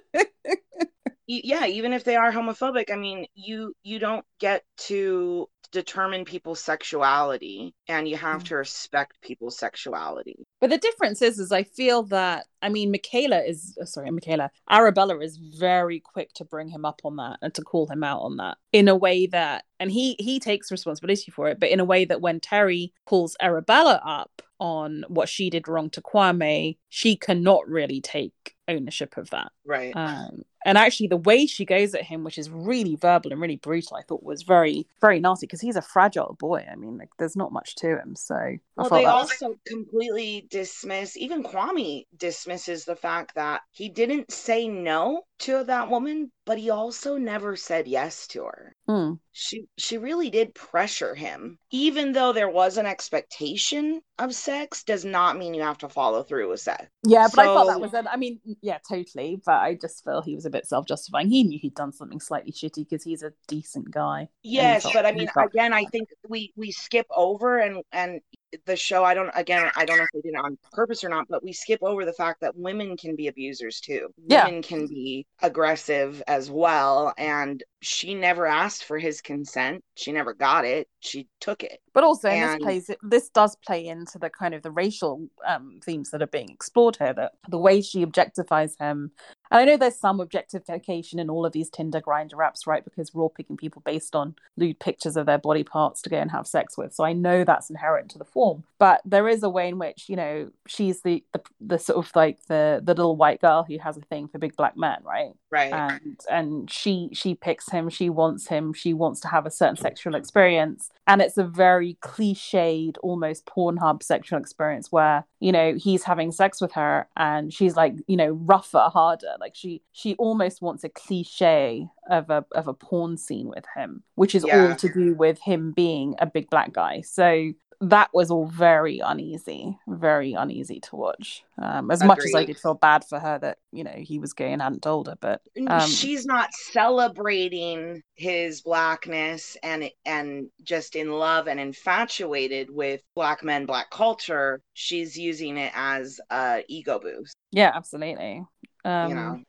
Yeah 1.31 1.67
even 1.67 1.93
if 1.93 2.03
they 2.03 2.15
are 2.15 2.31
homophobic 2.31 2.89
i 2.91 2.95
mean 2.95 3.27
you 3.35 3.75
you 3.83 3.99
don't 3.99 4.25
get 4.39 4.63
to 4.77 5.47
determine 5.71 6.25
people's 6.25 6.59
sexuality 6.59 7.73
and 7.87 8.07
you 8.07 8.17
have 8.17 8.41
Mm. 8.43 8.47
to 8.47 8.55
respect 8.55 9.21
people's 9.21 9.57
sexuality 9.57 10.45
But 10.59 10.69
the 10.71 10.77
difference 10.77 11.21
is, 11.21 11.39
is 11.39 11.51
I 11.51 11.63
feel 11.63 12.03
that 12.03 12.47
I 12.61 12.69
mean, 12.69 12.91
Micaela 12.91 13.41
is 13.41 13.77
uh, 13.81 13.85
sorry, 13.85 14.11
Micaela 14.11 14.51
Arabella 14.69 15.19
is 15.19 15.37
very 15.37 15.99
quick 15.99 16.33
to 16.33 16.45
bring 16.45 16.69
him 16.69 16.85
up 16.85 17.01
on 17.05 17.15
that 17.17 17.37
and 17.41 17.53
to 17.53 17.61
call 17.61 17.87
him 17.87 18.03
out 18.03 18.21
on 18.21 18.37
that 18.37 18.57
in 18.73 18.87
a 18.87 18.95
way 18.95 19.27
that, 19.27 19.63
and 19.79 19.91
he 19.91 20.15
he 20.19 20.39
takes 20.39 20.71
responsibility 20.71 21.31
for 21.31 21.47
it, 21.49 21.59
but 21.59 21.69
in 21.69 21.79
a 21.79 21.85
way 21.85 22.03
that 22.05 22.19
when 22.21 22.39
Terry 22.39 22.91
calls 23.05 23.37
Arabella 23.41 24.01
up 24.03 24.41
on 24.59 25.05
what 25.07 25.29
she 25.29 25.49
did 25.49 25.67
wrong 25.69 25.89
to 25.91 26.01
Kwame, 26.01 26.77
she 26.89 27.15
cannot 27.15 27.67
really 27.69 28.01
take 28.01 28.55
ownership 28.67 29.15
of 29.17 29.29
that. 29.29 29.51
right 29.65 29.95
Um, 29.95 30.41
and 30.65 30.77
actually, 30.77 31.07
the 31.07 31.17
way 31.17 31.45
she 31.45 31.65
goes 31.65 31.93
at 31.95 32.03
him, 32.03 32.23
which 32.23 32.37
is 32.37 32.49
really 32.49 32.95
verbal 32.95 33.31
and 33.31 33.39
really 33.41 33.55
brutal, 33.57 33.97
I 33.97 34.01
thought 34.03 34.23
was 34.23 34.43
very, 34.43 34.87
very 35.01 35.19
nasty 35.19 35.45
because 35.45 35.61
he's 35.61 35.75
a 35.75 35.81
fragile 35.81 36.35
boy. 36.39 36.65
I 36.71 36.75
mean, 36.75 36.97
like, 36.97 37.09
there's 37.17 37.35
not 37.35 37.51
much 37.53 37.75
to 37.75 37.97
him. 37.97 38.15
So, 38.15 38.35
I 38.35 38.59
well 38.75 38.89
they 38.89 39.03
was- 39.03 39.31
also 39.31 39.55
completely 39.65 40.47
dismiss 40.49 41.17
even 41.17 41.43
kwame 41.43 42.05
dismisses 42.17 42.85
the 42.85 42.95
fact 42.95 43.35
that 43.35 43.61
he 43.71 43.89
didn't 43.89 44.31
say 44.31 44.67
no 44.67 45.23
to 45.39 45.63
that 45.65 45.89
woman 45.89 46.31
but 46.45 46.57
he 46.57 46.69
also 46.69 47.17
never 47.17 47.55
said 47.55 47.87
yes 47.87 48.27
to 48.27 48.43
her 48.43 48.75
Hmm. 48.89 49.13
she 49.31 49.65
she 49.77 49.99
really 49.99 50.31
did 50.31 50.55
pressure 50.55 51.13
him 51.13 51.59
even 51.69 52.11
though 52.11 52.33
there 52.33 52.49
was 52.49 52.77
an 52.77 52.87
expectation 52.87 54.01
of 54.17 54.33
sex 54.33 54.83
does 54.83 55.05
not 55.05 55.37
mean 55.37 55.53
you 55.53 55.61
have 55.61 55.77
to 55.77 55.89
follow 55.89 56.23
through 56.23 56.49
with 56.49 56.59
sex 56.59 56.87
Yeah, 57.03 57.27
but 57.35 57.41
I 57.41 57.45
thought 57.45 57.67
that 57.67 57.79
was 57.79 57.91
was. 57.91 58.05
I 58.11 58.17
mean, 58.17 58.39
yeah, 58.61 58.79
totally. 58.89 59.41
But 59.45 59.57
I 59.61 59.77
just 59.79 60.03
feel 60.03 60.23
he 60.23 60.33
was 60.33 60.45
a 60.45 60.49
bit 60.49 60.65
self-justifying. 60.65 61.29
He 61.29 61.43
knew 61.43 61.59
he'd 61.61 61.75
done 61.75 61.93
something 61.93 62.19
slightly 62.19 62.51
shitty 62.51 62.89
because 62.89 63.03
he's 63.03 63.21
a 63.21 63.31
decent 63.47 63.91
guy. 63.91 64.29
Yes, 64.41 64.81
felt- 64.81 64.95
but 64.95 65.05
I 65.05 65.11
mean, 65.11 65.29
again, 65.37 65.71
I 65.71 65.85
think 65.85 66.09
we 66.27 66.51
we 66.55 66.71
skip 66.71 67.05
over 67.15 67.59
and 67.59 67.83
and 67.91 68.21
the 68.65 68.75
show. 68.75 69.03
I 69.03 69.13
don't 69.13 69.29
again, 69.35 69.69
I 69.75 69.85
don't 69.85 69.97
know 69.97 70.03
if 70.03 70.09
they 70.13 70.21
did 70.21 70.33
it 70.35 70.43
on 70.43 70.57
purpose 70.71 71.03
or 71.03 71.09
not, 71.09 71.27
but 71.29 71.43
we 71.43 71.53
skip 71.53 71.79
over 71.81 72.05
the 72.05 72.13
fact 72.13 72.41
that 72.41 72.55
women 72.55 72.97
can 72.97 73.15
be 73.15 73.27
abusers 73.27 73.79
too. 73.79 74.09
Yeah. 74.27 74.45
Women 74.45 74.61
can 74.61 74.87
be 74.87 75.25
aggressive 75.41 76.21
as 76.27 76.49
well, 76.49 77.13
and 77.17 77.63
she 77.81 78.13
never 78.13 78.45
asked 78.45 78.83
for 78.83 78.97
his 78.97 79.21
consent. 79.21 79.83
She 79.95 80.11
never 80.11 80.33
got 80.33 80.65
it. 80.65 80.87
She 80.99 81.27
took 81.39 81.63
it. 81.63 81.79
But 81.93 82.03
also, 82.03 82.29
And- 82.29 82.59
this 82.59 82.63
plays 82.63 82.91
this 83.03 83.29
does 83.29 83.55
play 83.65 83.87
into 83.87 84.19
the 84.19 84.29
kind 84.29 84.53
of 84.53 84.63
the 84.63 84.71
racial 84.71 85.27
um, 85.47 85.79
themes 85.83 86.11
that 86.11 86.21
are 86.21 86.27
being 86.27 86.49
explored 86.49 86.97
here. 86.97 87.13
That 87.13 87.33
the 87.49 87.57
way 87.57 87.81
she 87.81 88.05
objectifies 88.05 88.77
him, 88.79 89.11
and 89.51 89.59
I 89.59 89.65
know 89.65 89.77
there's 89.77 89.95
some 89.95 90.19
objectification 90.19 91.19
in 91.19 91.29
all 91.29 91.45
of 91.45 91.53
these 91.53 91.69
Tinder 91.69 92.01
Grindr 92.01 92.33
apps, 92.33 92.67
right? 92.67 92.83
Because 92.83 93.13
we're 93.13 93.23
all 93.23 93.29
picking 93.29 93.57
people 93.57 93.81
based 93.83 94.15
on 94.15 94.35
lewd 94.57 94.79
pictures 94.79 95.17
of 95.17 95.25
their 95.25 95.37
body 95.37 95.63
parts 95.63 96.01
to 96.03 96.09
go 96.09 96.17
and 96.17 96.31
have 96.31 96.47
sex 96.47 96.77
with. 96.77 96.93
So 96.93 97.03
I 97.03 97.13
know 97.13 97.43
that's 97.43 97.69
inherent 97.69 98.11
to 98.11 98.17
the 98.17 98.25
form. 98.25 98.63
But 98.77 99.01
there 99.05 99.27
is 99.27 99.43
a 99.43 99.49
way 99.49 99.69
in 99.69 99.79
which 99.79 100.07
you 100.07 100.15
know 100.15 100.51
she's 100.67 101.01
the 101.01 101.23
the, 101.33 101.41
the 101.59 101.79
sort 101.79 102.05
of 102.05 102.15
like 102.15 102.45
the 102.47 102.81
the 102.83 102.93
little 102.93 103.15
white 103.15 103.41
girl 103.41 103.65
who 103.67 103.77
has 103.79 103.97
a 103.97 104.01
thing 104.01 104.27
for 104.27 104.37
big 104.37 104.55
black 104.55 104.77
men, 104.77 104.99
right? 105.03 105.31
Right. 105.51 105.73
and 105.73 106.19
and 106.29 106.71
she 106.71 107.09
she 107.11 107.33
picks 107.33 107.69
him 107.69 107.89
she 107.89 108.09
wants 108.09 108.47
him 108.47 108.71
she 108.71 108.93
wants 108.93 109.19
to 109.21 109.27
have 109.29 109.47
a 109.47 109.51
certain 109.51 109.77
sexual 109.77 110.13
experience 110.13 110.91
and 111.07 111.23
it's 111.23 111.37
a 111.37 111.43
very 111.43 111.97
cliched 112.03 112.97
almost 113.01 113.47
pornhub 113.47 114.03
sexual 114.03 114.39
experience 114.39 114.91
where 114.91 115.25
you 115.39 115.51
know 115.51 115.73
he's 115.73 116.03
having 116.03 116.31
sex 116.31 116.61
with 116.61 116.73
her 116.73 117.07
and 117.17 117.51
she's 117.51 117.75
like 117.75 117.95
you 118.05 118.15
know 118.15 118.29
rougher 118.29 118.89
harder 118.93 119.35
like 119.39 119.55
she 119.55 119.81
she 119.91 120.15
almost 120.15 120.61
wants 120.61 120.83
a 120.83 120.89
cliche 120.89 121.87
of 122.09 122.29
a 122.29 122.45
of 122.53 122.67
a 122.67 122.73
porn 122.73 123.17
scene 123.17 123.47
with 123.47 123.65
him 123.75 124.03
which 124.15 124.35
is 124.35 124.45
Yeah. 124.45 124.69
all 124.69 124.75
to 124.75 124.89
do 124.91 125.13
with 125.13 125.39
him 125.39 125.71
being 125.71 126.15
a 126.19 126.25
big 126.25 126.49
black 126.49 126.73
guy 126.73 127.01
so 127.01 127.51
that 127.81 128.09
was 128.13 128.29
all 128.29 128.45
very 128.45 128.99
uneasy, 128.99 129.77
very 129.87 130.33
uneasy 130.33 130.81
to 130.81 130.95
watch. 130.97 131.43
Um, 131.57 131.91
as 131.91 132.03
much 132.03 132.19
as 132.19 132.35
I 132.35 132.43
did 132.43 132.59
feel 132.59 132.73
bad 132.73 133.05
for 133.05 133.19
her 133.19 133.39
that 133.39 133.59
you 133.71 133.83
know 133.85 133.95
he 133.95 134.19
was 134.19 134.33
gay 134.33 134.51
and 134.51 134.61
hadn't 134.61 134.81
told 134.81 135.07
her, 135.07 135.15
but 135.19 135.41
um, 135.67 135.87
she's 135.89 136.25
not 136.25 136.53
celebrating 136.53 138.03
his 138.15 138.61
blackness 138.61 139.55
and 139.63 139.89
and 140.05 140.49
just 140.61 140.95
in 140.95 141.11
love 141.11 141.47
and 141.47 141.59
infatuated 141.59 142.69
with 142.69 143.01
black 143.15 143.43
men 143.43 143.65
black 143.65 143.89
culture 143.91 144.61
she's 144.73 145.17
using 145.17 145.57
it 145.57 145.71
as 145.73 146.19
a 146.31 146.63
ego 146.67 146.99
boost 146.99 147.35
yeah, 147.51 147.71
absolutely. 147.73 148.43
Um, 148.85 149.15
know 149.15 149.43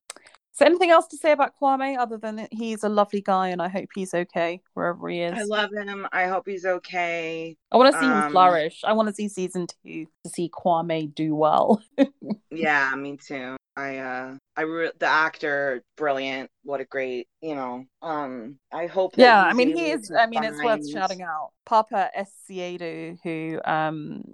So, 0.52 0.66
anything 0.66 0.90
else 0.90 1.06
to 1.08 1.16
say 1.16 1.32
about 1.32 1.52
Kwame 1.60 1.96
other 1.98 2.18
than 2.18 2.36
that 2.36 2.52
he's 2.52 2.82
a 2.84 2.88
lovely 2.88 3.20
guy 3.22 3.48
and 3.48 3.62
I 3.62 3.68
hope 3.68 3.88
he's 3.94 4.12
okay 4.14 4.60
wherever 4.74 5.08
he 5.08 5.20
is? 5.22 5.38
i 5.38 5.42
love 5.44 5.70
him 5.72 6.06
i 6.12 6.26
hope 6.26 6.44
he's 6.46 6.66
okay 6.66 7.56
I 7.72 7.76
want 7.76 7.92
to 7.94 8.00
see 8.00 8.06
him 8.06 8.22
um, 8.24 8.30
flourish. 8.32 8.80
I 8.84 8.92
want 8.92 9.08
to 9.08 9.14
see 9.14 9.28
season 9.28 9.66
two 9.84 10.06
to 10.24 10.30
see 10.30 10.50
Kwame 10.50 11.14
do 11.14 11.34
well. 11.36 11.80
yeah 12.50 12.92
me 12.96 13.16
too 13.16 13.56
i 13.76 13.98
uh 13.98 14.34
i 14.56 14.62
re- 14.62 14.90
the 14.98 15.06
actor 15.06 15.82
brilliant 15.96 16.50
what 16.64 16.80
a 16.80 16.84
great 16.84 17.28
you 17.40 17.54
know 17.54 17.84
um 18.02 18.58
i 18.72 18.86
hope 18.86 19.12
that 19.14 19.22
yeah, 19.22 19.44
I 19.44 19.52
mean 19.52 19.68
he 19.76 19.90
is. 19.90 20.10
I 20.10 20.26
mean 20.26 20.42
it's 20.44 20.62
worth 20.62 20.88
shouting 20.90 21.22
out. 21.22 21.50
Paapa 21.68 22.08
Essiedu, 22.18 23.18
who 23.22 23.60
um 23.64 24.24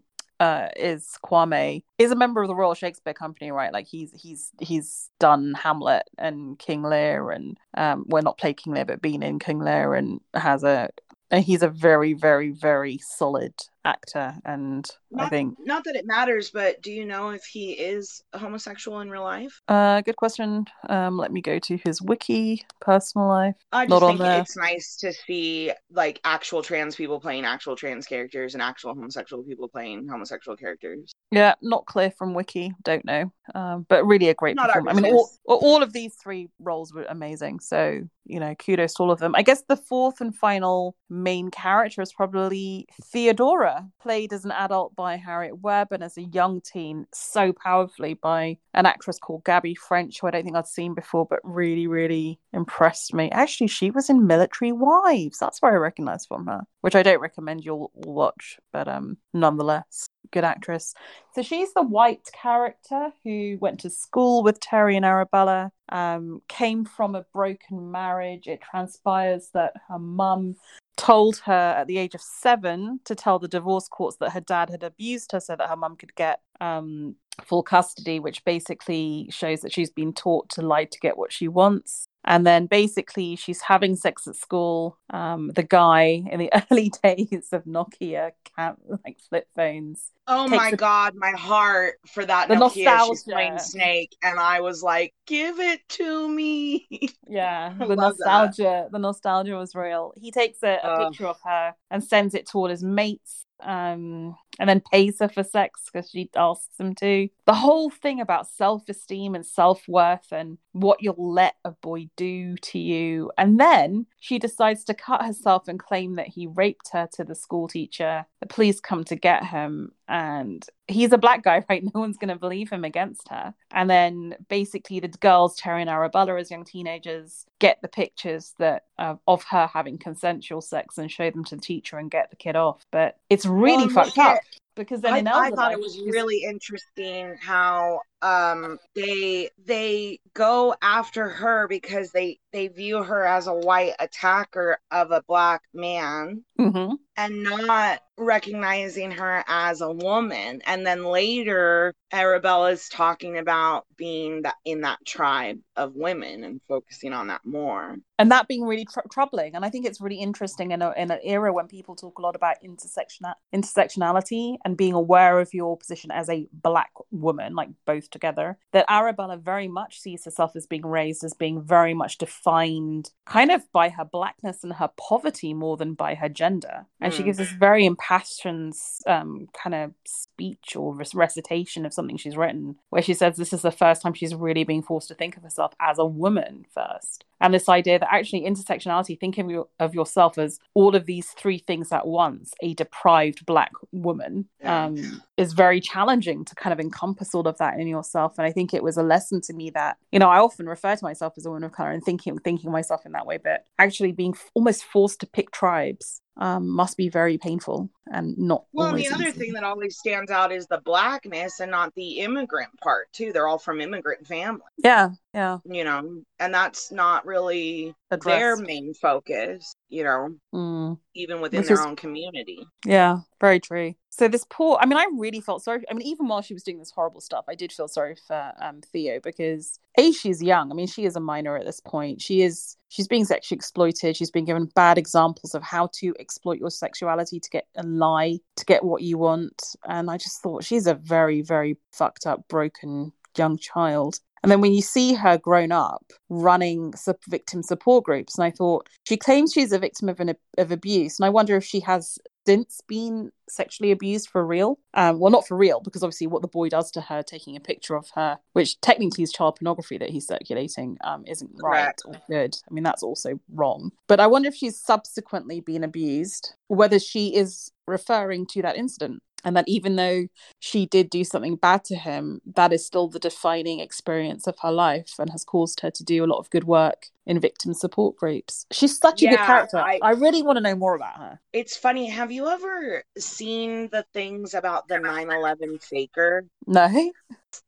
uh 0.41 0.69
is 0.77 1.17
Kwame, 1.25 1.83
is 1.99 2.11
a 2.11 2.17
member 2.17 2.43
of 2.43 2.49
the 2.49 2.55
Royal 2.55 2.75
Shakespeare 2.75 3.15
Company, 3.15 3.51
right? 3.51 3.73
Like 3.73 3.87
he's 3.87 4.13
he's 4.13 4.53
he's 4.61 5.11
done 5.19 5.55
Hamlet 5.55 6.05
and 6.19 6.59
King 6.59 6.83
Lear, 6.83 7.31
and 7.31 7.59
um, 7.77 8.05
well 8.09 8.23
not 8.23 8.39
played 8.39 8.57
King 8.57 8.75
Lear, 8.75 8.85
but 8.85 9.03
been 9.03 9.23
in 9.23 9.39
King 9.39 9.61
Lear, 9.61 9.95
and 9.95 10.21
has 10.35 10.65
a. 10.65 10.91
And 11.29 11.43
he's 11.43 11.65
a 11.65 11.69
very, 11.69 12.13
very, 12.13 12.51
very 12.51 12.99
solid 12.99 13.53
actor, 13.87 14.35
and 14.45 14.89
I 15.17 15.29
think 15.29 15.57
not 15.61 15.85
that 15.85 15.97
it 15.97 16.07
matters 16.07 16.51
but 16.51 16.83
do 16.83 16.93
you 16.93 17.05
know 17.05 17.31
if 17.31 17.45
he 17.45 17.73
is 17.73 18.23
a 18.33 18.39
homosexual 18.39 19.01
in 19.01 19.11
real 19.11 19.23
life 19.23 19.63
uh, 19.69 20.01
good 20.01 20.17
question. 20.17 20.65
Um, 20.89 21.19
let 21.19 21.33
me 21.33 21.41
go 21.41 21.59
to 21.59 21.79
his 21.85 22.01
wiki, 22.01 22.65
personal 22.81 23.29
life. 23.29 23.57
I 23.73 23.87
just 23.87 24.01
Not 24.01 24.09
think 24.09 24.21
it's 24.21 24.57
nice 24.57 24.97
to 24.97 25.13
see 25.13 25.73
like 25.91 26.21
actual 26.25 26.63
trans 26.63 26.95
people 26.95 27.21
playing 27.21 27.45
actual 27.45 27.77
trans 27.77 28.07
characters 28.07 28.55
and 28.55 28.63
actual 28.63 28.95
homosexual 28.95 29.43
people 29.43 29.69
playing 29.69 30.09
homosexual 30.09 30.57
characters. 30.57 31.13
Yeah, 31.33 31.55
not 31.63 31.87
clear 31.87 32.11
from 32.11 32.35
Wiki. 32.35 32.73
Don't 32.85 33.05
know. 33.05 33.33
Um, 33.55 33.87
but 33.89 34.07
really 34.07 34.29
a 34.29 34.35
great 34.35 34.57
Not 34.57 34.71
performance. 34.71 34.99
I 34.99 35.03
mean, 35.03 35.15
all, 35.15 35.31
all 35.45 35.83
of 35.83 35.93
these 35.93 36.15
three 36.15 36.49
roles 36.61 36.95
were 36.95 37.07
amazing. 37.09 37.61
So, 37.61 38.01
you 38.25 38.41
know, 38.41 38.55
kudos 38.55 38.95
to 38.95 39.03
all 39.03 39.11
of 39.11 39.19
them. 39.19 39.35
I 39.35 39.43
guess 39.43 39.63
the 39.69 39.77
fourth 39.77 40.21
and 40.21 40.35
final 40.35 40.97
main 41.11 41.51
character 41.51 42.03
is 42.03 42.13
probably 42.13 42.87
Theodora 43.03 43.76
Played 44.01 44.33
as 44.33 44.45
an 44.45 44.53
adult 44.53 44.95
by 44.97 45.17
Harriet 45.17 45.61
Webb 45.61 45.89
and 45.91 46.03
as 46.03 46.17
a 46.17 46.23
young 46.23 46.61
teen 46.61 47.07
so 47.13 47.53
powerfully 47.53 48.15
by 48.15 48.59
an 48.75 48.87
actress 48.87 49.19
called 49.19 49.45
Gabby 49.45 49.75
French, 49.75 50.21
who 50.21 50.27
I 50.27 50.31
don't 50.31 50.45
think 50.45 50.57
I'd 50.57 50.67
seen 50.67 50.95
before, 50.95 51.27
but 51.27 51.41
really, 51.43 51.87
really 51.87 52.39
impressed 52.53 53.15
me. 53.15 53.31
Actually, 53.31 53.69
she 53.69 53.91
was 53.91 54.11
in 54.11 54.27
Military 54.27 54.73
Wives. 54.73 55.39
That's 55.39 55.61
where 55.61 55.73
I 55.73 55.77
recognize 55.77 56.27
from 56.27 56.47
her, 56.47 56.63
which 56.81 56.95
I 56.95 57.03
don't 57.03 57.21
recommend 57.21 57.65
you'll 57.65 57.91
watch, 57.95 58.59
but 58.73 58.89
um, 58.89 59.19
nonetheless, 59.33 60.09
good 60.31 60.45
actress. 60.45 60.95
So 61.35 61.43
she's 61.43 61.73
the 61.75 61.83
white 61.83 62.29
character 62.33 63.13
who 63.25 63.59
went 63.61 63.81
to 63.81 63.91
school 63.91 64.43
with 64.43 64.61
Terry 64.61 64.97
and 64.97 65.05
Arabella, 65.05 65.73
um, 65.91 66.43
came 66.49 66.85
from 66.85 67.15
a 67.15 67.27
broken 67.33 67.91
marriage. 67.91 68.47
It 68.47 68.61
transpires 68.61 69.51
that 69.55 69.75
her 69.89 69.99
mum 69.99 70.57
told 70.97 71.37
her 71.45 71.75
at 71.79 71.87
the 71.87 71.99
age 71.99 72.15
of 72.15 72.23
seven 72.23 73.01
to 73.05 73.15
tell 73.15 73.39
the 73.39 73.49
divorce 73.49 73.89
courts 73.89 74.17
that 74.19 74.33
her 74.33 74.41
dad 74.41 74.71
had 74.71 74.83
abused 74.83 75.33
her 75.33 75.41
so 75.41 75.55
that 75.57 75.69
her 75.69 75.77
mum 75.77 75.97
could 75.97 76.15
get 76.15 76.41
um, 76.61 77.17
full 77.45 77.63
custody, 77.63 78.19
which 78.19 78.45
basically 78.45 79.29
shows 79.31 79.61
that 79.61 79.73
she's 79.73 79.91
been 79.91 80.13
taught 80.13 80.49
to 80.51 80.63
lie 80.63 80.85
to 80.87 80.99
get 81.01 81.19
what 81.19 81.33
she 81.33 81.49
wants. 81.49 82.07
And 82.27 82.45
then 82.47 82.67
basically, 82.67 83.37
she's 83.37 83.61
having 83.61 83.95
sex 83.95 84.27
at 84.27 84.35
school. 84.37 84.99
Um, 85.11 85.53
the 85.55 85.63
guy 85.63 86.25
in 86.31 86.41
the 86.41 86.51
early 86.71 86.91
days 87.03 87.49
of 87.53 87.65
Nokia, 87.65 88.33
cam- 88.57 88.77
like 89.05 89.19
flip 89.29 89.47
phones. 89.55 90.11
Oh 90.27 90.49
my 90.49 90.71
a- 90.71 90.77
god, 90.77 91.15
my 91.15 91.31
heart 91.31 92.01
for 92.13 92.25
that 92.25 92.49
The 92.49 92.57
Nokia. 92.57 92.73
She's 92.75 92.85
nostalgia. 92.85 93.31
playing 93.31 93.59
Snake, 93.61 94.17
and 94.25 94.41
I 94.41 94.61
was 94.61 94.83
like, 94.83 95.15
"Give 95.27 95.61
it 95.61 95.81
to 95.91 96.29
me." 96.29 96.89
Yeah, 97.29 97.75
the 97.79 97.87
love 97.87 98.17
that. 98.19 98.25
nostalgia. 98.27 98.89
The 98.93 98.99
nostalgia 98.99 99.55
was 99.57 99.75
real. 99.75 100.13
He 100.17 100.31
takes 100.31 100.63
a, 100.63 100.79
a 100.83 101.09
picture 101.09 101.27
of 101.27 101.39
her 101.45 101.75
and 101.91 102.03
sends 102.03 102.35
it 102.35 102.47
to 102.49 102.59
all 102.59 102.69
his 102.69 102.83
mates. 102.85 103.45
Um, 103.61 104.37
and 104.59 104.69
then 104.69 104.81
pays 104.81 105.19
her 105.21 105.29
for 105.29 105.43
sex 105.43 105.83
because 105.87 106.11
she 106.11 106.31
asks 106.37 106.79
him 106.79 106.95
to. 106.97 107.29
The 107.47 107.55
whole 107.55 107.91
thing 107.91 108.21
about 108.21 108.49
self 108.49 108.89
esteem 108.89 109.35
and 109.35 109.45
self 109.45 109.87
worth 109.89 110.33
and 110.33 110.59
what 110.73 111.03
you'll 111.03 111.33
let 111.33 111.55
a 111.65 111.71
boy 111.71 112.09
do 112.17 112.57
to 112.57 112.79
you. 112.79 113.31
And 113.39 113.59
then 113.59 114.07
she 114.21 114.39
decides 114.39 114.85
to 114.85 114.95
cut 114.95 115.25
herself 115.25 115.69
and 115.69 115.79
claim 115.79 116.17
that 116.17 116.29
he 116.29 116.47
raped 116.47 116.91
her 116.93 117.09
to 117.15 117.25
the 117.25 117.35
school 117.35 117.69
teacher. 117.69 118.27
The 118.41 118.47
police 118.47 118.81
come 118.81 119.05
to 119.05 119.17
get 119.17 119.45
him, 119.47 119.93
and 120.09 120.67
he's 120.87 121.13
a 121.13 121.19
black 121.19 121.43
guy, 121.43 121.65
right? 121.71 121.83
No 121.83 122.01
one's 122.01 122.19
going 122.19 122.29
to 122.29 122.37
believe 122.37 122.71
him 122.71 122.85
against 122.85 123.29
her. 123.29 123.55
And 123.71 123.89
then 123.89 124.37
basically, 124.49 125.01
the 125.01 125.09
girls, 125.09 125.57
Terry 125.57 125.81
and 125.81 125.91
Arabella, 125.91 126.39
as 126.39 126.51
young 126.51 126.65
teenagers, 126.65 127.47
get 127.59 127.81
the 127.83 127.89
pictures 127.89 128.55
that 128.59 128.85
uh, 128.99 129.15
of 129.27 129.45
her 129.45 129.67
having 129.67 129.99
consensual 129.99 130.61
sex 130.61 130.99
and 130.99 131.11
show 131.11 131.31
them 131.31 131.45
to 131.45 131.57
the 131.57 131.63
teacher 131.63 131.99
and 131.99 132.11
get 132.11 132.31
the 132.31 132.37
kid 132.37 132.57
off. 132.57 132.85
But 132.91 133.17
it's 133.31 133.47
really 133.47 133.87
Well, 133.87 133.95
fucked 134.05 134.19
up 134.19 134.41
because 134.77 135.01
then 135.01 135.15
I, 135.15 135.23
I 135.39 135.51
thought 135.51 135.57
life, 135.57 135.73
it 135.73 135.81
was 135.81 136.01
really 136.01 136.43
interesting 136.45 137.37
how 137.43 138.01
um 138.23 138.79
they 138.95 139.51
they 139.67 140.19
go 140.35 140.75
after 140.81 141.29
her 141.29 141.69
because 141.69 142.11
they 142.13 142.39
they 142.53 142.69
view 142.69 143.03
her 143.03 143.25
as 143.27 143.47
a 143.47 143.55
white 143.55 143.93
attacker 143.99 144.79
of 144.91 145.11
a 145.11 145.23
black 145.29 145.63
man 145.75 146.43
Mhm. 146.59 146.97
and 147.17 147.43
not 147.43 148.01
recognizing 148.19 149.11
her 149.11 149.45
as 149.47 149.83
a 149.83 149.93
woman. 149.93 150.63
And 150.65 150.87
then 150.87 151.05
later 151.05 151.93
arabella 152.13 152.71
is 152.71 152.89
talking 152.89 153.37
about 153.37 153.85
being 153.97 154.43
that 154.43 154.55
in 154.65 154.81
that 154.83 154.99
tribe 155.05 155.59
of 155.77 155.95
women 155.95 156.45
and 156.45 156.61
focusing 156.69 157.13
on 157.13 157.27
that 157.27 157.45
more. 157.45 157.97
And 158.19 158.31
that 158.31 158.49
being 158.49 158.63
really 158.65 158.87
tr- 158.87 159.01
troubling. 159.13 159.55
And 159.55 159.65
i 159.65 159.71
think 159.71 159.85
it's 159.87 160.01
really 160.01 160.21
interesting 160.21 160.71
in, 160.71 160.81
a, 160.83 160.93
in 160.97 161.11
an 161.11 161.19
era 161.23 161.53
when 161.53 161.67
people 161.67 161.95
talk 161.95 162.19
a 162.19 162.23
lot 162.23 162.37
about 162.37 162.57
intersection 162.63 163.27
intersectionality 163.55 164.57
and 164.65 164.77
being 164.77 164.95
aware 164.95 165.39
of 165.41 165.53
your 165.53 165.77
position 165.77 166.11
as 166.11 166.29
a 166.31 166.47
black 166.53 166.91
woman 167.11 167.55
like 167.55 167.69
both 167.87 168.06
together 168.09 168.57
that 168.73 168.85
arabella 168.89 169.37
very 169.37 169.69
much 169.69 170.01
sees 170.01 170.25
herself 170.25 170.55
as 170.57 170.67
being 170.67 170.85
raised 170.87 171.25
as 171.25 171.35
being 171.35 171.61
very 171.63 171.95
much 171.95 172.19
defined 172.19 173.11
kind 173.27 173.51
of 173.51 173.71
by 173.73 173.89
her 173.89 174.05
blackness 174.05 174.63
and 174.65 174.75
her 174.75 174.91
poverty 174.97 175.53
more 175.55 175.77
than 175.77 175.95
by 175.95 176.15
her 176.15 176.29
gender 176.29 176.87
and 177.01 177.13
she 177.13 177.23
Mm. 177.23 177.27
gives 177.27 177.39
this 177.39 177.51
very 177.53 177.85
impassioned 177.87 178.75
um, 179.07 179.49
kind 179.53 179.75
of 179.75 179.93
speech 180.07 180.77
or 180.77 180.95
recitation 181.15 181.85
of 181.87 181.93
something 181.93 182.17
she's 182.17 182.37
written 182.37 182.77
where 182.91 183.03
she 183.03 183.15
says 183.15 183.37
this 183.37 183.53
is 183.53 183.63
the 183.63 183.71
first 183.71 184.03
time 184.03 184.15
she's 184.15 184.35
really 184.35 184.65
being 184.65 184.83
forced 184.83 185.09
to 185.09 185.15
think 185.15 185.37
of 185.37 185.43
herself 185.43 185.73
as 185.81 185.99
a 185.99 186.05
woman 186.05 186.65
first 186.75 187.25
and 187.41 187.53
this 187.53 187.69
idea 187.69 187.99
that 187.99 188.13
actually 188.13 188.43
intersectionality 188.43 189.19
thinking 189.19 189.45
of, 189.45 189.51
your, 189.51 189.69
of 189.79 189.95
yourself 189.95 190.39
as 190.39 190.59
all 190.75 190.97
of 190.97 191.05
these 191.07 191.29
three 191.31 191.59
things 191.59 191.93
at 191.93 192.07
once 192.07 192.53
a 192.63 192.75
deprived 192.75 193.45
black 193.47 193.73
woman 193.93 194.47
Yeah. 194.61 194.85
um, 194.87 195.23
is 195.37 195.53
very 195.53 195.81
challenging 195.81 196.45
to 196.47 196.55
kind 196.55 196.73
of 196.73 196.81
encompass 196.81 197.35
all 197.35 197.47
of 197.47 197.59
that 197.59 197.79
in 197.79 197.87
yourself. 197.97 198.39
And 198.39 198.47
i 198.47 198.53
think 198.53 198.73
it 198.73 198.83
was 198.83 198.97
a 198.97 199.03
lesson 199.03 199.41
to 199.43 199.53
me 199.53 199.71
that 199.71 199.97
you 200.13 200.19
know 200.19 200.29
i 200.29 200.39
often 200.39 200.67
refer 200.67 200.95
to 200.97 201.05
myself 201.05 201.35
as 201.37 201.47
a 201.47 201.51
woman 201.51 201.65
of 201.65 201.73
color 201.73 201.91
and 201.91 202.05
thinking 202.05 202.39
thinking 202.39 202.71
myself 202.71 203.05
in 203.07 203.13
that 203.13 203.27
way 203.27 203.39
but 203.43 203.65
actually 203.79 204.13
being 204.13 204.35
f- 204.35 204.51
almost 204.55 204.85
forced 204.85 205.21
to 205.21 205.27
pick 205.27 205.51
tribes 205.51 206.21
um, 206.39 206.69
must 206.69 206.99
be 206.99 207.09
very 207.09 207.39
painful 207.39 207.89
and 208.13 208.37
not 208.37 208.65
well 208.73 208.95
the 208.95 209.09
other 209.09 209.29
easy. 209.29 209.39
thing 209.39 209.53
that 209.55 209.65
always 209.65 209.97
stands 209.97 210.31
out 210.31 210.53
is 210.53 210.67
the 210.67 210.83
blackness 210.85 211.61
and 211.61 211.71
not 211.71 211.95
the 211.95 212.19
immigrant 212.19 212.69
part 212.83 213.11
too. 213.13 213.33
They're 213.33 213.49
all 213.49 213.59
from 213.59 213.81
immigrant 213.81 214.27
families. 214.27 214.63
Yeah 214.77 215.11
yeah 215.37 215.59
you 215.67 215.85
know 215.85 216.23
and 216.41 216.53
that's 216.55 216.91
not 216.91 217.25
really 217.27 217.95
their 218.25 218.57
main 218.57 218.95
focus 218.95 219.75
you 219.89 220.03
know 220.03 220.31
Mm. 220.55 220.99
even 221.15 221.41
within 221.43 221.61
Which 221.61 221.69
their 221.69 221.79
is- 221.81 221.87
own 221.87 221.95
community 221.97 222.67
Yeah, 222.87 223.19
very 223.41 223.61
true. 223.61 223.95
So 224.09 224.29
this 224.29 224.47
poor, 224.49 224.79
I 224.81 224.87
mean, 224.87 224.97
I 224.97 225.07
really 225.19 225.43
felt 225.43 225.63
sorry. 225.63 225.85
I 225.91 225.93
mean, 225.93 226.07
even 226.07 226.27
while 226.27 226.41
she 226.41 226.55
was 226.55 226.63
doing 226.63 226.79
this 226.79 226.91
horrible 226.91 227.21
stuff, 227.21 227.45
I 227.49 227.55
did 227.55 227.71
feel 227.71 227.87
sorry 227.87 228.17
for 228.27 228.53
um, 228.63 228.81
Theo 228.91 229.21
because 229.23 229.79
a 229.99 230.11
she's 230.11 230.43
young. 230.43 230.71
I 230.73 230.75
mean, 230.75 230.87
she 230.87 231.05
is 231.05 231.17
a 231.17 231.21
minor 231.21 231.55
at 231.59 231.67
this 231.67 231.81
point. 231.81 232.23
She 232.23 232.41
is 232.41 232.79
she's 232.89 233.07
being 233.09 233.27
sexually 233.27 233.57
exploited. 233.57 234.17
She's 234.17 234.31
been 234.31 234.47
given 234.47 234.71
bad 234.75 234.97
examples 234.97 235.55
of 235.55 235.63
how 235.63 235.91
to 235.99 236.15
exploit 236.19 236.59
your 236.59 236.71
sexuality 236.71 237.39
to 237.41 237.51
get 237.51 237.67
a 237.77 237.83
lie 237.83 238.39
to 238.57 238.65
get 238.65 238.83
what 238.85 239.03
you 239.03 239.19
want. 239.19 239.61
And 239.87 240.11
I 240.11 240.17
just 240.17 240.41
thought 240.41 240.65
she's 240.65 240.87
a 240.87 240.95
very 240.95 241.43
very 241.43 241.77
fucked 241.93 242.27
up, 242.27 242.49
broken 242.49 243.13
young 243.37 243.59
child. 243.59 244.21
And 244.43 244.53
then 244.53 244.61
when 244.61 244.73
you 244.73 244.83
see 244.83 245.15
her 245.15 245.39
grown 245.39 245.73
up 245.73 246.13
running 246.29 246.95
sup- 246.95 247.25
victim 247.29 247.63
support 247.63 248.05
groups, 248.05 248.37
and 248.37 248.45
I 248.45 248.51
thought 248.51 248.89
she 249.05 249.17
claims 249.17 249.53
she's 249.53 249.73
a 249.73 249.79
victim 249.79 250.09
of 250.09 250.21
an 250.21 250.35
of 250.59 250.71
abuse, 250.71 251.19
and 251.19 251.27
I 251.27 251.31
wonder 251.31 251.57
if 251.57 251.65
she 251.65 251.81
has 251.81 252.19
since 252.47 252.81
been 252.87 253.33
sexually 253.49 253.91
abused 253.91 254.29
for 254.29 254.47
real. 254.47 254.79
Um, 254.95 255.19
well, 255.19 255.33
not 255.33 255.47
for 255.47 255.57
real, 255.57 255.81
because 255.81 256.03
obviously 256.03 256.29
what 256.29 256.43
the 256.43 256.49
boy 256.49 256.69
does 256.69 256.91
to 256.93 257.01
her, 257.01 257.23
taking 257.23 257.57
a 257.57 257.61
picture 257.61 257.97
of 257.97 258.09
her, 258.15 258.39
which 258.53 258.81
technically 258.81 259.25
is 259.25 259.33
child 259.33 259.57
pornography 259.57 259.99
that 259.99 260.11
he's 260.11 260.27
circulating, 260.27 260.97
um, 261.03 261.25
isn't 261.27 261.51
right 261.61 261.83
Correct. 261.83 262.03
or 262.07 262.15
good. 262.29 262.57
I 262.69 262.73
mean, 262.73 262.85
that's 262.85 263.03
also 263.03 263.41
wrong. 263.53 263.91
But 264.07 264.21
I 264.21 264.29
wonder 264.29 264.49
if 264.49 264.55
she's 264.55 264.79
subsequently 264.81 265.61
been 265.61 265.83
abused, 265.83 266.55
whether 266.69 267.01
she 267.01 267.35
is 267.35 267.73
referring 267.87 268.47
to 268.47 268.63
that 268.63 268.77
incident. 268.77 269.23
And 269.45 269.57
that 269.57 269.69
even 269.69 269.97
though 269.97 270.27
she 270.59 270.87
did 270.87 271.09
do 271.11 271.23
something 271.25 271.57
bad 271.57 271.85
to 271.85 271.97
him, 271.97 272.41
that 272.55 272.73
is 272.73 272.85
still 272.85 273.07
the 273.09 273.19
defining 273.19 273.81
experience 273.81 274.47
of 274.47 274.59
her 274.63 274.73
life 274.73 275.15
and 275.19 275.31
has 275.31 275.45
caused 275.45 275.81
her 275.81 275.91
to 275.91 276.05
do 276.05 276.25
a 276.25 276.27
lot 276.27 276.39
of 276.39 276.51
good 276.51 276.65
work 276.65 277.07
in 277.27 277.39
victim 277.41 277.75
support 277.75 278.17
groups. 278.17 278.67
She's 278.73 278.99
such 278.99 279.23
a 279.23 279.27
good 279.29 279.39
character. 279.39 279.79
I- 279.79 279.99
I 280.03 280.11
really 280.13 280.43
want 280.43 280.57
to 280.57 280.61
know 280.61 280.75
more 280.75 280.95
about 280.95 281.17
her. 281.17 281.41
it's 281.53 281.77
funny 281.77 282.09
have 282.09 282.31
you 282.31 282.49
ever 282.49 283.03
seen 283.19 283.89
the 283.89 284.05
things 284.13 284.53
about 284.55 284.89
the 284.89 284.97
9-11 284.99 285.79
faker 285.83 286.45
No? 286.67 287.13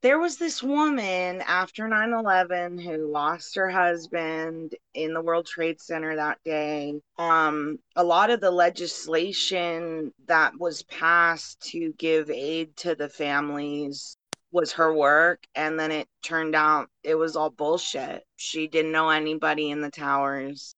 There 0.03 0.19
was 0.19 0.37
this 0.37 0.63
woman 0.63 1.43
after 1.43 1.89
9-11 1.89 2.83
who 2.83 3.11
lost 3.11 3.55
her 3.57 3.69
husband 3.69 4.75
in 4.95 5.15
the 5.15 5.21
world 5.21 5.47
trade 5.47 5.81
center 5.81 6.17
that 6.17 6.39
day. 6.45 7.01
Um, 7.19 7.79
a 7.97 8.05
lot 8.05 8.31
of 8.31 8.41
the 8.41 8.51
legislation 8.51 10.13
that 10.27 10.59
was 10.59 10.83
passed 10.85 11.61
to 11.71 11.93
give 11.99 12.31
aid 12.31 12.77
to 12.79 12.95
the 12.95 13.09
families 13.09 14.17
was 14.51 14.73
her 14.73 14.95
work 14.95 15.47
and 15.55 15.79
then 15.79 15.91
it 15.91 16.09
turned 16.23 16.55
out 16.55 16.89
it 17.03 17.15
was 17.15 17.37
all 17.37 17.51
bullshit. 17.51 18.25
She 18.37 18.67
didn't 18.67 18.93
know 18.93 19.11
anybody 19.11 19.71
in 19.71 19.81
the 19.81 19.91
towers 19.91 20.75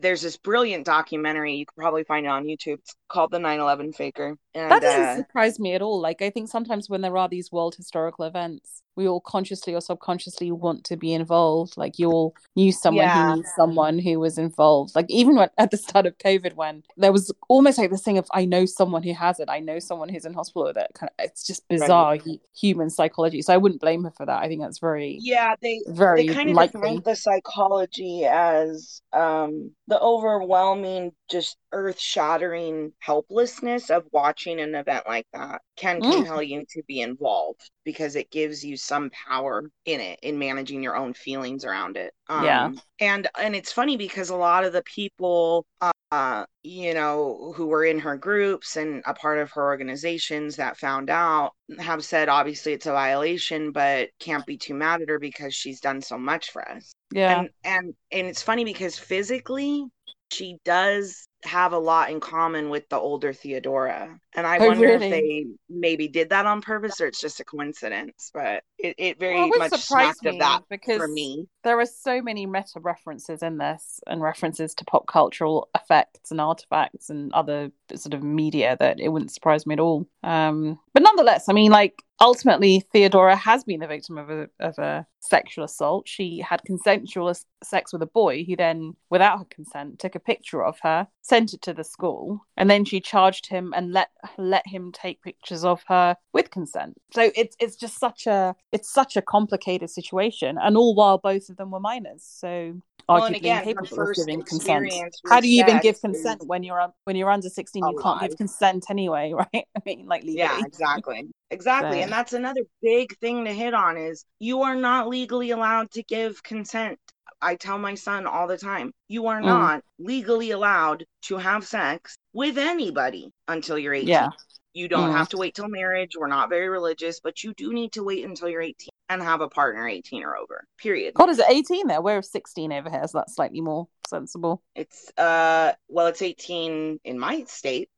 there's 0.00 0.22
this 0.22 0.36
brilliant 0.36 0.84
documentary 0.84 1.54
you 1.54 1.66
can 1.66 1.80
probably 1.80 2.04
find 2.04 2.26
it 2.26 2.28
on 2.28 2.44
youtube 2.44 2.78
it's 2.78 2.94
called 3.08 3.30
the 3.30 3.38
9-11 3.38 3.94
faker 3.94 4.36
and 4.54 4.70
that 4.70 4.82
doesn't 4.82 5.02
uh, 5.02 5.16
surprise 5.16 5.58
me 5.58 5.74
at 5.74 5.82
all. 5.82 6.00
Like, 6.00 6.22
I 6.22 6.30
think 6.30 6.48
sometimes 6.48 6.88
when 6.88 7.00
there 7.00 7.16
are 7.16 7.28
these 7.28 7.50
world 7.50 7.74
historical 7.74 8.24
events, 8.24 8.82
we 8.96 9.08
all 9.08 9.20
consciously 9.20 9.74
or 9.74 9.80
subconsciously 9.80 10.50
want 10.52 10.84
to 10.84 10.96
be 10.96 11.12
involved. 11.12 11.76
Like, 11.76 11.98
you 11.98 12.10
all 12.10 12.34
knew 12.56 12.72
someone 12.72 13.04
Yeah. 13.04 13.30
who 13.30 13.36
knew 13.36 13.44
someone 13.56 13.98
who 13.98 14.20
was 14.20 14.38
involved. 14.38 14.94
Like, 14.94 15.06
even 15.08 15.36
when, 15.36 15.48
at 15.58 15.70
the 15.70 15.76
start 15.76 16.06
of 16.06 16.16
COVID, 16.18 16.54
when 16.54 16.82
there 16.96 17.12
was 17.12 17.32
almost 17.48 17.78
like 17.78 17.90
this 17.90 18.02
thing 18.02 18.18
of, 18.18 18.26
I 18.32 18.44
know 18.44 18.66
someone 18.66 19.02
who 19.02 19.12
has 19.14 19.40
it, 19.40 19.48
I 19.48 19.60
know 19.60 19.78
someone 19.78 20.08
who's 20.08 20.24
in 20.24 20.34
hospital 20.34 20.64
with 20.64 20.76
it. 20.76 20.90
Kind 20.94 21.10
of, 21.18 21.24
it's 21.24 21.46
just 21.46 21.66
bizarre 21.68 22.16
hu- 22.16 22.40
human 22.56 22.90
psychology. 22.90 23.42
So 23.42 23.52
I 23.52 23.56
wouldn't 23.56 23.80
blame 23.80 24.04
her 24.04 24.10
for 24.10 24.26
that. 24.26 24.42
I 24.42 24.48
think 24.48 24.60
that's 24.60 24.78
very, 24.78 25.18
yeah 25.20 25.54
they 25.60 25.80
very 25.88 26.26
they 26.26 26.34
kind 26.34 26.50
of 26.50 26.56
likely. 26.56 26.98
the 27.04 27.14
psychology 27.16 28.24
as 28.24 29.00
um 29.12 29.70
the 29.88 30.00
overwhelming 30.00 31.12
just 31.30 31.56
earth 31.74 32.00
shattering 32.00 32.92
helplessness 33.00 33.90
of 33.90 34.04
watching 34.12 34.60
an 34.60 34.74
event 34.74 35.04
like 35.06 35.26
that 35.34 35.60
can 35.76 36.00
Mm. 36.00 36.24
compel 36.24 36.42
you 36.42 36.64
to 36.70 36.82
be 36.88 37.00
involved 37.02 37.70
because 37.84 38.16
it 38.16 38.30
gives 38.30 38.64
you 38.64 38.76
some 38.76 39.10
power 39.28 39.64
in 39.84 40.00
it 40.00 40.18
in 40.22 40.38
managing 40.38 40.82
your 40.82 40.96
own 40.96 41.14
feelings 41.14 41.64
around 41.64 41.96
it 41.98 42.14
Yeah. 42.34 42.70
Um, 42.70 42.80
and 43.00 43.28
and 43.38 43.56
it's 43.56 43.72
funny 43.72 43.96
because 43.96 44.30
a 44.30 44.36
lot 44.36 44.64
of 44.64 44.72
the 44.72 44.82
people 44.84 45.66
uh 46.10 46.44
you 46.62 46.94
know 46.94 47.52
who 47.56 47.66
were 47.66 47.84
in 47.84 47.98
her 47.98 48.16
groups 48.16 48.76
and 48.76 49.02
a 49.06 49.14
part 49.14 49.38
of 49.38 49.50
her 49.52 49.62
organizations 49.64 50.56
that 50.56 50.78
found 50.78 51.10
out 51.10 51.52
have 51.78 52.04
said 52.04 52.28
obviously 52.28 52.72
it's 52.72 52.86
a 52.86 52.92
violation 52.92 53.72
but 53.72 54.08
can't 54.20 54.46
be 54.46 54.56
too 54.56 54.74
mad 54.74 55.02
at 55.02 55.08
her 55.08 55.18
because 55.18 55.54
she's 55.54 55.80
done 55.80 56.00
so 56.00 56.18
much 56.18 56.50
for 56.50 56.66
us 56.70 56.94
Yeah. 57.10 57.26
and 57.26 57.48
and 57.64 57.94
and 58.12 58.26
it's 58.26 58.42
funny 58.42 58.64
because 58.64 58.98
physically 58.98 59.84
she 60.30 60.58
does 60.64 61.26
have 61.46 61.72
a 61.72 61.78
lot 61.78 62.10
in 62.10 62.20
common 62.20 62.70
with 62.70 62.88
the 62.88 62.98
older 62.98 63.32
Theodora. 63.32 64.18
And 64.36 64.46
I 64.46 64.58
Oh, 64.58 64.66
wonder 64.66 64.86
really? 64.86 65.06
if 65.06 65.10
they 65.10 65.46
maybe 65.68 66.08
did 66.08 66.30
that 66.30 66.46
on 66.46 66.60
purpose 66.60 67.00
or 67.00 67.06
it's 67.06 67.20
just 67.20 67.40
a 67.40 67.44
coincidence. 67.44 68.30
But 68.34 68.64
it, 68.78 68.94
it 68.98 69.18
very 69.20 69.34
Well, 69.36 69.50
it 69.52 69.58
much 69.58 69.72
surprise 69.72 70.16
smacked 70.18 70.26
of 70.26 70.32
me 70.34 70.38
that 70.40 70.62
because 70.68 70.98
for 70.98 71.08
me. 71.08 71.46
there 71.62 71.78
are 71.78 71.86
so 71.86 72.20
many 72.20 72.46
meta 72.46 72.80
references 72.80 73.42
in 73.42 73.58
this 73.58 74.00
and 74.06 74.20
references 74.20 74.74
to 74.76 74.84
pop 74.84 75.06
cultural 75.06 75.68
effects 75.74 76.30
and 76.30 76.40
artifacts 76.40 77.10
and 77.10 77.32
other 77.32 77.70
sort 77.94 78.14
of 78.14 78.22
media 78.22 78.76
that 78.80 78.98
it 78.98 79.08
wouldn't 79.08 79.30
surprise 79.32 79.66
me 79.66 79.74
at 79.74 79.80
all. 79.80 80.06
Um, 80.22 80.78
but 80.92 81.02
nonetheless, 81.02 81.48
I 81.48 81.52
mean, 81.52 81.70
like 81.70 82.02
ultimately, 82.20 82.80
Theodora 82.92 83.36
has 83.36 83.62
been 83.64 83.80
the 83.80 83.86
victim 83.86 84.18
of 84.18 84.30
a 84.30 84.48
of 84.60 84.78
a 84.78 85.06
sexual 85.20 85.64
assault. 85.64 86.08
She 86.08 86.40
had 86.40 86.62
consensual 86.64 87.32
sex 87.62 87.92
with 87.92 88.02
a 88.02 88.06
boy 88.06 88.44
who 88.44 88.56
then, 88.56 88.94
without 89.10 89.38
her 89.38 89.44
consent, 89.50 89.98
took 89.98 90.14
a 90.14 90.20
picture 90.20 90.64
of 90.64 90.78
her, 90.82 91.06
sent 91.34 91.52
it 91.54 91.62
to 91.62 91.74
the 91.74 91.82
school, 91.84 92.40
and 92.56 92.70
then 92.70 92.84
she 92.84 93.00
charged 93.00 93.46
him 93.46 93.72
and 93.76 93.92
let 93.92 94.08
let 94.38 94.66
him 94.66 94.92
take 94.92 95.20
pictures 95.22 95.64
of 95.64 95.82
her 95.88 96.16
with 96.32 96.50
consent. 96.50 96.94
So 97.12 97.30
it's 97.34 97.56
it's 97.58 97.76
just 97.76 97.98
such 97.98 98.26
a 98.26 98.54
it's 98.70 98.90
such 98.92 99.16
a 99.16 99.22
complicated 99.22 99.90
situation, 99.90 100.58
and 100.62 100.76
all 100.76 100.94
while 100.94 101.18
both 101.18 101.48
of 101.48 101.56
them 101.56 101.70
were 101.72 101.80
minors. 101.80 102.22
So 102.22 102.80
Well, 103.08 103.22
arguably 103.22 103.36
again, 103.36 103.58
incapable 103.68 104.10
of 104.10 104.16
giving 104.16 104.42
consent. 104.42 104.92
How 105.28 105.40
do 105.40 105.48
you 105.48 105.62
even 105.64 105.80
give 105.80 106.00
consent 106.00 106.42
is 106.42 106.46
when 106.46 106.62
you're 106.62 106.92
when 107.04 107.16
you're 107.16 107.30
under 107.30 107.48
sixteen? 107.48 107.84
You 107.88 107.98
can't 108.00 108.20
give 108.20 108.36
consent 108.36 108.86
anyway, 108.88 109.32
right? 109.42 109.66
I 109.76 109.80
mean, 109.84 110.06
like 110.06 110.22
legally. 110.22 110.38
Yeah, 110.38 110.60
exactly. 110.64 111.30
Exactly. 111.50 111.98
So- 111.98 112.02
And 112.04 112.12
that's 112.12 112.32
another 112.32 112.62
big 112.80 113.16
thing 113.18 113.44
to 113.44 113.52
hit 113.52 113.74
on 113.74 113.96
is 113.96 114.24
you 114.38 114.62
are 114.62 114.76
not 114.76 115.08
legally 115.08 115.50
allowed 115.50 115.90
to 115.92 116.02
give 116.04 116.42
consent. 116.42 116.98
I 117.44 117.56
tell 117.56 117.78
my 117.78 117.94
son 117.94 118.26
all 118.26 118.46
the 118.46 118.56
time, 118.58 118.92
you 119.08 119.26
are 119.26 119.40
Mm. 119.40 119.46
not 119.46 119.82
legally 119.98 120.50
allowed 120.52 121.04
to 121.28 121.36
have 121.36 121.66
sex 121.66 122.16
with 122.32 122.56
anybody 122.58 123.30
until 123.48 123.78
you're 123.78 123.94
18. 123.94 124.08
Yeah. 124.08 124.30
You 124.72 124.88
don't 124.88 125.10
Mm. 125.10 125.16
have 125.18 125.28
to 125.28 125.36
wait 125.36 125.54
till 125.54 125.68
marriage. 125.68 126.16
We're 126.18 126.26
not 126.26 126.48
very 126.48 126.68
religious, 126.68 127.20
but 127.20 127.44
you 127.44 127.52
do 127.54 127.72
need 127.72 127.92
to 127.92 128.02
wait 128.02 128.24
until 128.24 128.48
you're 128.48 128.62
18 128.62 128.88
and 129.08 129.22
have 129.22 129.40
a 129.40 129.48
partner 129.48 129.86
18 129.86 130.24
or 130.24 130.36
over. 130.36 130.64
Period. 130.78 131.12
What 131.16 131.28
is 131.28 131.38
it 131.38 131.46
eighteen 131.48 131.86
there? 131.86 132.00
We're 132.02 132.22
sixteen 132.22 132.72
over 132.72 132.90
here, 132.90 133.06
so 133.06 133.18
that's 133.18 133.36
slightly 133.36 133.60
more 133.60 133.86
sensible. 134.08 134.62
It's 134.74 135.12
uh 135.18 135.74
well, 135.88 136.06
it's 136.08 136.22
18 136.22 136.98
in 137.04 137.18
my 137.18 137.44
state. 137.44 137.88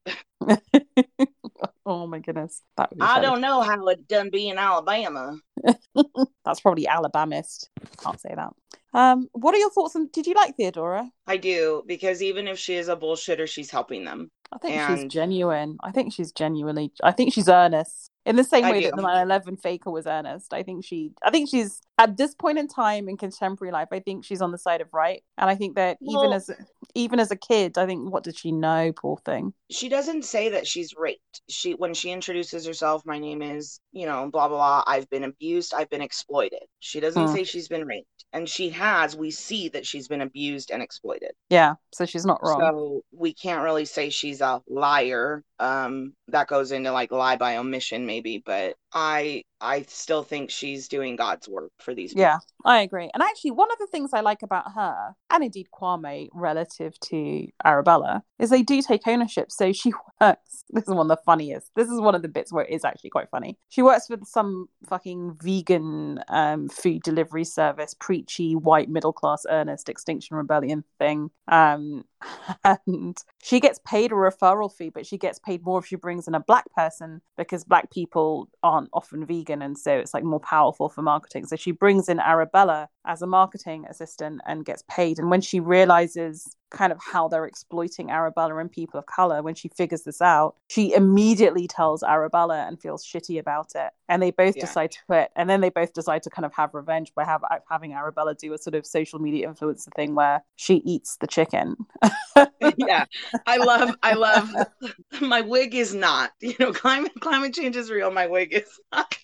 oh 1.86 2.06
my 2.06 2.18
goodness, 2.18 2.62
that. 2.76 2.90
I 3.00 3.20
don't 3.20 3.40
know 3.40 3.60
how 3.60 3.86
it 3.88 4.08
done 4.08 4.30
be 4.30 4.48
in 4.48 4.58
Alabama. 4.58 5.38
That's 6.44 6.60
probably 6.60 6.86
Alabamist. 6.86 7.70
Can't 8.02 8.20
say 8.20 8.34
that. 8.34 8.52
Um, 8.94 9.28
what 9.32 9.54
are 9.54 9.58
your 9.58 9.70
thoughts 9.70 9.96
on? 9.96 10.08
Did 10.12 10.26
you 10.26 10.34
like 10.34 10.56
Theodora? 10.56 11.10
I 11.26 11.36
do 11.36 11.82
because 11.86 12.22
even 12.22 12.48
if 12.48 12.58
she 12.58 12.74
is 12.74 12.88
a 12.88 12.96
bullshitter, 12.96 13.46
she's 13.46 13.70
helping 13.70 14.04
them. 14.04 14.30
I 14.52 14.58
think 14.58 14.80
she's 14.88 15.12
genuine. 15.12 15.76
I 15.82 15.90
think 15.90 16.12
she's 16.12 16.32
genuinely. 16.32 16.92
I 17.02 17.12
think 17.12 17.32
she's 17.34 17.48
earnest 17.48 18.10
in 18.26 18.36
the 18.36 18.44
same 18.44 18.64
I 18.64 18.72
way 18.72 18.80
do. 18.80 18.86
that 18.90 18.96
the 18.96 19.02
9/11 19.02 19.56
faker 19.60 19.90
was 19.90 20.06
earnest. 20.06 20.52
I 20.52 20.62
think 20.62 20.84
she. 20.84 21.12
I 21.22 21.30
think 21.30 21.48
she's 21.48 21.80
at 21.98 22.16
this 22.18 22.34
point 22.34 22.58
in 22.58 22.68
time 22.68 23.08
in 23.08 23.16
contemporary 23.16 23.72
life. 23.72 23.88
I 23.92 24.00
think 24.00 24.24
she's 24.24 24.42
on 24.42 24.52
the 24.52 24.58
side 24.58 24.80
of 24.82 24.88
right, 24.92 25.22
and 25.38 25.48
I 25.48 25.54
think 25.54 25.76
that 25.76 25.96
even 26.02 26.32
as 26.32 26.50
even 26.94 27.20
as 27.20 27.30
a 27.30 27.36
kid, 27.36 27.78
I 27.78 27.86
think 27.86 28.10
what 28.12 28.22
did 28.24 28.36
she 28.38 28.52
know? 28.52 28.92
Poor 28.92 29.16
thing. 29.24 29.54
she 29.70 29.88
doesn't 29.88 30.24
say 30.24 30.50
that 30.50 30.66
she's 30.66 30.94
raped. 30.96 31.40
She 31.48 31.72
when 31.74 31.94
she 31.94 32.10
introduces 32.10 32.66
herself, 32.66 33.02
my 33.06 33.18
name 33.18 33.40
is, 33.42 33.80
you 33.92 34.06
know, 34.06 34.28
blah 34.30 34.48
blah 34.48 34.56
blah. 34.58 34.84
I've 34.86 35.08
been 35.08 35.24
abused, 35.24 35.72
I've 35.74 35.88
been 35.90 36.02
exploited. 36.02 36.62
She 36.80 37.00
doesn't 37.00 37.28
Hmm. 37.28 37.34
say 37.34 37.44
she's 37.44 37.68
been 37.68 37.86
raped. 37.86 38.08
And 38.32 38.48
she 38.48 38.68
has, 38.70 39.16
we 39.16 39.30
see 39.30 39.68
that 39.70 39.86
she's 39.86 40.08
been 40.08 40.20
abused 40.20 40.70
and 40.70 40.82
exploited. 40.82 41.30
Yeah, 41.48 41.74
so 41.92 42.04
she's 42.04 42.26
not 42.26 42.40
wrong. 42.42 42.60
So 42.60 43.00
we 43.12 43.32
can't 43.32 43.62
really 43.62 43.84
say 43.86 44.10
she's 44.10 44.40
a 44.40 44.60
liar. 44.68 45.42
Um 45.58 46.12
that 46.28 46.48
goes 46.48 46.72
into 46.72 46.92
like 46.92 47.12
lie 47.12 47.36
by 47.36 47.56
omission 47.56 48.06
maybe, 48.06 48.42
but 48.44 48.76
I 48.92 49.44
I 49.60 49.82
still 49.88 50.22
think 50.22 50.50
she's 50.50 50.86
doing 50.88 51.16
God's 51.16 51.48
work 51.48 51.72
for 51.78 51.94
these 51.94 52.10
people. 52.10 52.22
Yeah, 52.22 52.38
I 52.64 52.80
agree. 52.80 53.10
And 53.14 53.22
actually, 53.22 53.52
one 53.52 53.70
of 53.72 53.78
the 53.78 53.86
things 53.86 54.10
I 54.12 54.20
like 54.20 54.42
about 54.42 54.72
her, 54.72 55.14
and 55.30 55.44
indeed 55.44 55.68
Kwame, 55.72 56.28
relative 56.34 56.98
to 57.00 57.46
Arabella, 57.64 58.22
is 58.38 58.50
they 58.50 58.62
do 58.62 58.82
take 58.82 59.06
ownership. 59.06 59.50
So 59.50 59.72
she 59.72 59.92
works. 60.20 60.64
This 60.70 60.84
is 60.84 60.94
one 60.94 61.10
of 61.10 61.16
the 61.16 61.22
funniest. 61.24 61.70
This 61.74 61.88
is 61.88 62.00
one 62.00 62.14
of 62.14 62.22
the 62.22 62.28
bits 62.28 62.52
where 62.52 62.64
it 62.64 62.72
is 62.72 62.84
actually 62.84 63.10
quite 63.10 63.30
funny. 63.30 63.56
She 63.68 63.82
works 63.82 64.06
for 64.08 64.18
some 64.24 64.68
fucking 64.88 65.38
vegan 65.42 66.20
um, 66.28 66.68
food 66.68 67.02
delivery 67.02 67.44
service, 67.44 67.94
preachy 67.94 68.54
white 68.54 68.90
middle 68.90 69.12
class 69.12 69.46
earnest 69.48 69.88
Extinction 69.88 70.36
Rebellion 70.36 70.84
thing. 70.98 71.30
Um, 71.48 72.04
and 72.64 73.16
she 73.42 73.60
gets 73.60 73.80
paid 73.84 74.12
a 74.12 74.14
referral 74.14 74.72
fee, 74.72 74.90
but 74.90 75.06
she 75.06 75.18
gets 75.18 75.38
paid 75.38 75.64
more 75.64 75.78
if 75.78 75.86
she 75.86 75.96
brings 75.96 76.26
in 76.26 76.34
a 76.34 76.40
black 76.40 76.64
person 76.74 77.20
because 77.36 77.64
black 77.64 77.90
people 77.90 78.48
aren't 78.62 78.88
often 78.92 79.24
vegan, 79.26 79.45
and 79.50 79.78
so 79.78 79.96
it's 79.96 80.14
like 80.14 80.24
more 80.24 80.40
powerful 80.40 80.88
for 80.88 81.02
marketing. 81.02 81.46
So 81.46 81.56
she 81.56 81.70
brings 81.70 82.08
in 82.08 82.18
Arabella 82.20 82.88
as 83.06 83.22
a 83.22 83.26
marketing 83.26 83.86
assistant 83.88 84.40
and 84.46 84.64
gets 84.64 84.82
paid. 84.88 85.18
And 85.18 85.30
when 85.30 85.40
she 85.40 85.60
realizes 85.60 86.56
kind 86.72 86.92
of 86.92 86.98
how 87.00 87.28
they're 87.28 87.46
exploiting 87.46 88.10
Arabella 88.10 88.56
and 88.58 88.70
people 88.70 88.98
of 88.98 89.06
color, 89.06 89.40
when 89.42 89.54
she 89.54 89.68
figures 89.68 90.02
this 90.02 90.20
out, 90.20 90.56
she 90.68 90.92
immediately 90.92 91.68
tells 91.68 92.02
Arabella 92.02 92.66
and 92.66 92.80
feels 92.80 93.04
shitty 93.04 93.38
about 93.38 93.72
it. 93.76 93.90
And 94.08 94.20
they 94.22 94.32
both 94.32 94.56
Yeah. 94.56 94.62
decide 94.62 94.90
to 94.92 94.98
quit. 95.06 95.30
And 95.36 95.48
then 95.48 95.60
they 95.60 95.70
both 95.70 95.92
decide 95.92 96.22
to 96.24 96.30
kind 96.30 96.44
of 96.44 96.52
have 96.54 96.74
revenge 96.74 97.12
by 97.14 97.24
have, 97.24 97.44
uh, 97.44 97.58
having 97.70 97.92
Arabella 97.92 98.34
do 98.34 98.52
a 98.52 98.58
sort 98.58 98.74
of 98.74 98.84
social 98.84 99.20
media 99.20 99.48
influencer 99.48 99.94
thing 99.94 100.14
where 100.14 100.42
she 100.56 100.76
eats 100.84 101.16
the 101.18 101.26
chicken. 101.26 101.76
yeah 102.76 103.04
i 103.46 103.56
love 103.56 103.94
i 104.02 104.14
love 104.14 104.52
my 105.20 105.40
wig 105.40 105.74
is 105.74 105.94
not 105.94 106.30
you 106.40 106.54
know 106.58 106.72
climate 106.72 107.12
climate 107.20 107.54
change 107.54 107.76
is 107.76 107.90
real 107.90 108.10
my 108.10 108.26
wig 108.26 108.52
is 108.52 108.80
not 108.92 109.16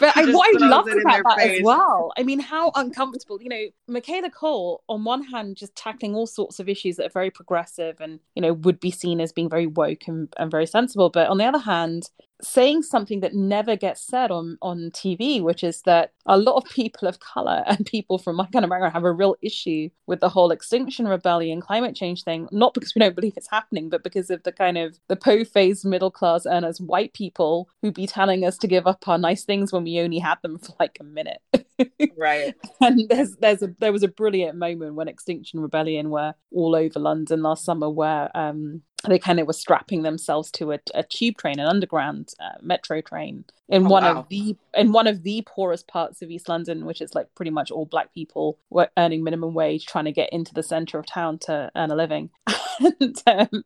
But 0.00 0.16
I, 0.16 0.30
what 0.32 0.62
I 0.62 0.66
loved 0.66 0.88
about 0.88 1.24
that 1.36 1.40
as 1.40 1.62
well, 1.62 2.12
I 2.16 2.22
mean, 2.22 2.40
how 2.40 2.72
uncomfortable, 2.74 3.40
you 3.42 3.48
know, 3.48 3.66
Micaela 3.86 4.30
Coel, 4.30 4.82
on 4.88 5.04
one 5.04 5.22
hand, 5.24 5.56
just 5.56 5.74
tackling 5.74 6.14
all 6.14 6.26
sorts 6.26 6.58
of 6.58 6.68
issues 6.68 6.96
that 6.96 7.06
are 7.06 7.10
very 7.10 7.30
progressive 7.30 8.00
and, 8.00 8.20
you 8.34 8.42
know, 8.42 8.52
would 8.52 8.80
be 8.80 8.90
seen 8.90 9.20
as 9.20 9.32
being 9.32 9.48
very 9.48 9.66
woke 9.66 10.08
and, 10.08 10.32
and 10.38 10.50
very 10.50 10.66
sensible. 10.66 11.10
But 11.10 11.28
on 11.28 11.38
the 11.38 11.44
other 11.44 11.58
hand, 11.58 12.10
saying 12.42 12.82
something 12.82 13.20
that 13.20 13.34
never 13.34 13.76
gets 13.76 14.00
said 14.00 14.30
on, 14.30 14.58
on 14.62 14.90
TV, 14.92 15.42
which 15.42 15.64
is 15.64 15.82
that 15.82 16.12
a 16.26 16.38
lot 16.38 16.56
of 16.56 16.70
people 16.70 17.08
of 17.08 17.20
color 17.20 17.64
and 17.66 17.84
people 17.86 18.18
from 18.18 18.36
my 18.36 18.46
kind 18.46 18.64
of 18.64 18.68
America 18.68 18.90
have 18.90 19.04
a 19.04 19.12
real 19.12 19.36
issue 19.42 19.88
with 20.06 20.20
the 20.20 20.28
whole 20.28 20.50
extinction 20.50 21.08
rebellion, 21.08 21.60
climate 21.60 21.94
change 21.94 22.24
thing, 22.24 22.48
not 22.52 22.74
because 22.74 22.94
we 22.94 23.00
don't 23.00 23.16
believe 23.16 23.34
it's 23.36 23.50
happening, 23.50 23.88
but 23.88 24.02
because 24.02 24.30
of 24.30 24.42
the 24.42 24.52
kind 24.52 24.78
of 24.78 24.98
the 25.08 25.16
po-faced 25.16 25.84
middle 25.84 26.10
class 26.10 26.46
earners, 26.46 26.80
white 26.80 27.12
people 27.12 27.68
who 27.82 27.90
be 27.90 28.06
telling 28.06 28.44
us 28.44 28.56
to 28.58 28.66
give 28.66 28.86
up 28.86 29.06
our 29.08 29.18
nice 29.18 29.44
things 29.44 29.72
when 29.72 29.84
we 29.84 30.00
only 30.00 30.18
had 30.18 30.38
them 30.42 30.58
for 30.58 30.74
like 30.78 30.98
a 31.00 31.04
minute. 31.04 31.40
right. 32.16 32.54
And 32.80 33.08
there's 33.08 33.36
there's 33.36 33.62
a 33.62 33.74
there 33.78 33.92
was 33.92 34.02
a 34.02 34.08
brilliant 34.08 34.56
moment 34.56 34.94
when 34.94 35.08
Extinction 35.08 35.60
Rebellion 35.60 36.10
were 36.10 36.34
all 36.52 36.76
over 36.76 37.00
London 37.00 37.42
last 37.42 37.64
summer 37.64 37.90
where 37.90 38.30
um 38.36 38.82
they 39.06 39.18
kind 39.18 39.38
of 39.40 39.46
were 39.46 39.52
strapping 39.52 40.02
themselves 40.02 40.50
to 40.52 40.72
a, 40.72 40.78
a 40.94 41.02
tube 41.04 41.36
train, 41.36 41.58
an 41.58 41.66
underground 41.66 42.32
uh, 42.40 42.58
metro 42.60 43.00
train 43.00 43.44
in 43.68 43.86
Oh, 43.86 43.90
one 43.90 44.02
wow. 44.02 44.20
of 44.20 44.28
the 44.28 44.56
in 44.74 44.92
one 44.92 45.06
of 45.06 45.22
the 45.22 45.42
poorest 45.46 45.86
parts 45.88 46.22
of 46.22 46.30
East 46.30 46.48
London, 46.48 46.86
which 46.86 47.00
is 47.00 47.14
like 47.14 47.26
pretty 47.34 47.50
much 47.50 47.70
all 47.70 47.84
black 47.84 48.14
people 48.14 48.58
were 48.70 48.88
earning 48.96 49.22
minimum 49.22 49.54
wage 49.54 49.86
trying 49.86 50.06
to 50.06 50.12
get 50.12 50.32
into 50.32 50.54
the 50.54 50.62
center 50.62 50.98
of 50.98 51.06
town 51.06 51.38
to 51.40 51.70
earn 51.76 51.90
a 51.90 51.94
living. 51.96 52.30
and, 53.00 53.22
um, 53.26 53.64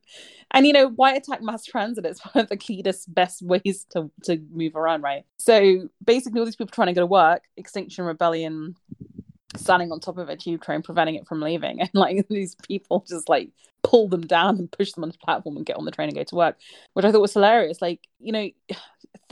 and 0.50 0.66
you 0.66 0.72
know, 0.72 0.88
why 0.88 1.14
attack 1.14 1.42
mass 1.42 1.64
transit? 1.64 2.04
It's 2.04 2.24
one 2.34 2.42
of 2.42 2.48
the 2.48 2.56
cleanest, 2.56 3.12
best 3.14 3.42
ways 3.42 3.86
to 3.90 4.10
to 4.24 4.40
move 4.50 4.74
around, 4.74 5.02
right? 5.02 5.24
So 5.38 5.88
basically, 6.04 6.40
all 6.40 6.46
these 6.46 6.56
people 6.56 6.72
trying 6.72 6.88
to 6.88 6.94
go 6.94 7.02
to 7.02 7.06
work, 7.06 7.42
Extinction 7.56 8.04
Rebellion 8.04 8.74
standing 9.56 9.92
on 9.92 10.00
top 10.00 10.18
of 10.18 10.28
a 10.28 10.36
tube 10.36 10.62
train 10.62 10.82
preventing 10.82 11.14
it 11.14 11.26
from 11.26 11.40
leaving 11.40 11.80
and 11.80 11.90
like 11.92 12.26
these 12.28 12.56
people 12.66 13.04
just 13.06 13.28
like 13.28 13.50
pull 13.82 14.08
them 14.08 14.22
down 14.22 14.56
and 14.58 14.70
push 14.70 14.92
them 14.92 15.04
on 15.04 15.10
the 15.10 15.18
platform 15.18 15.56
and 15.56 15.66
get 15.66 15.76
on 15.76 15.84
the 15.84 15.90
train 15.90 16.08
and 16.08 16.16
go 16.16 16.24
to 16.24 16.34
work 16.34 16.56
which 16.94 17.04
i 17.04 17.12
thought 17.12 17.20
was 17.20 17.34
hilarious 17.34 17.82
like 17.82 18.00
you 18.18 18.32
know 18.32 18.48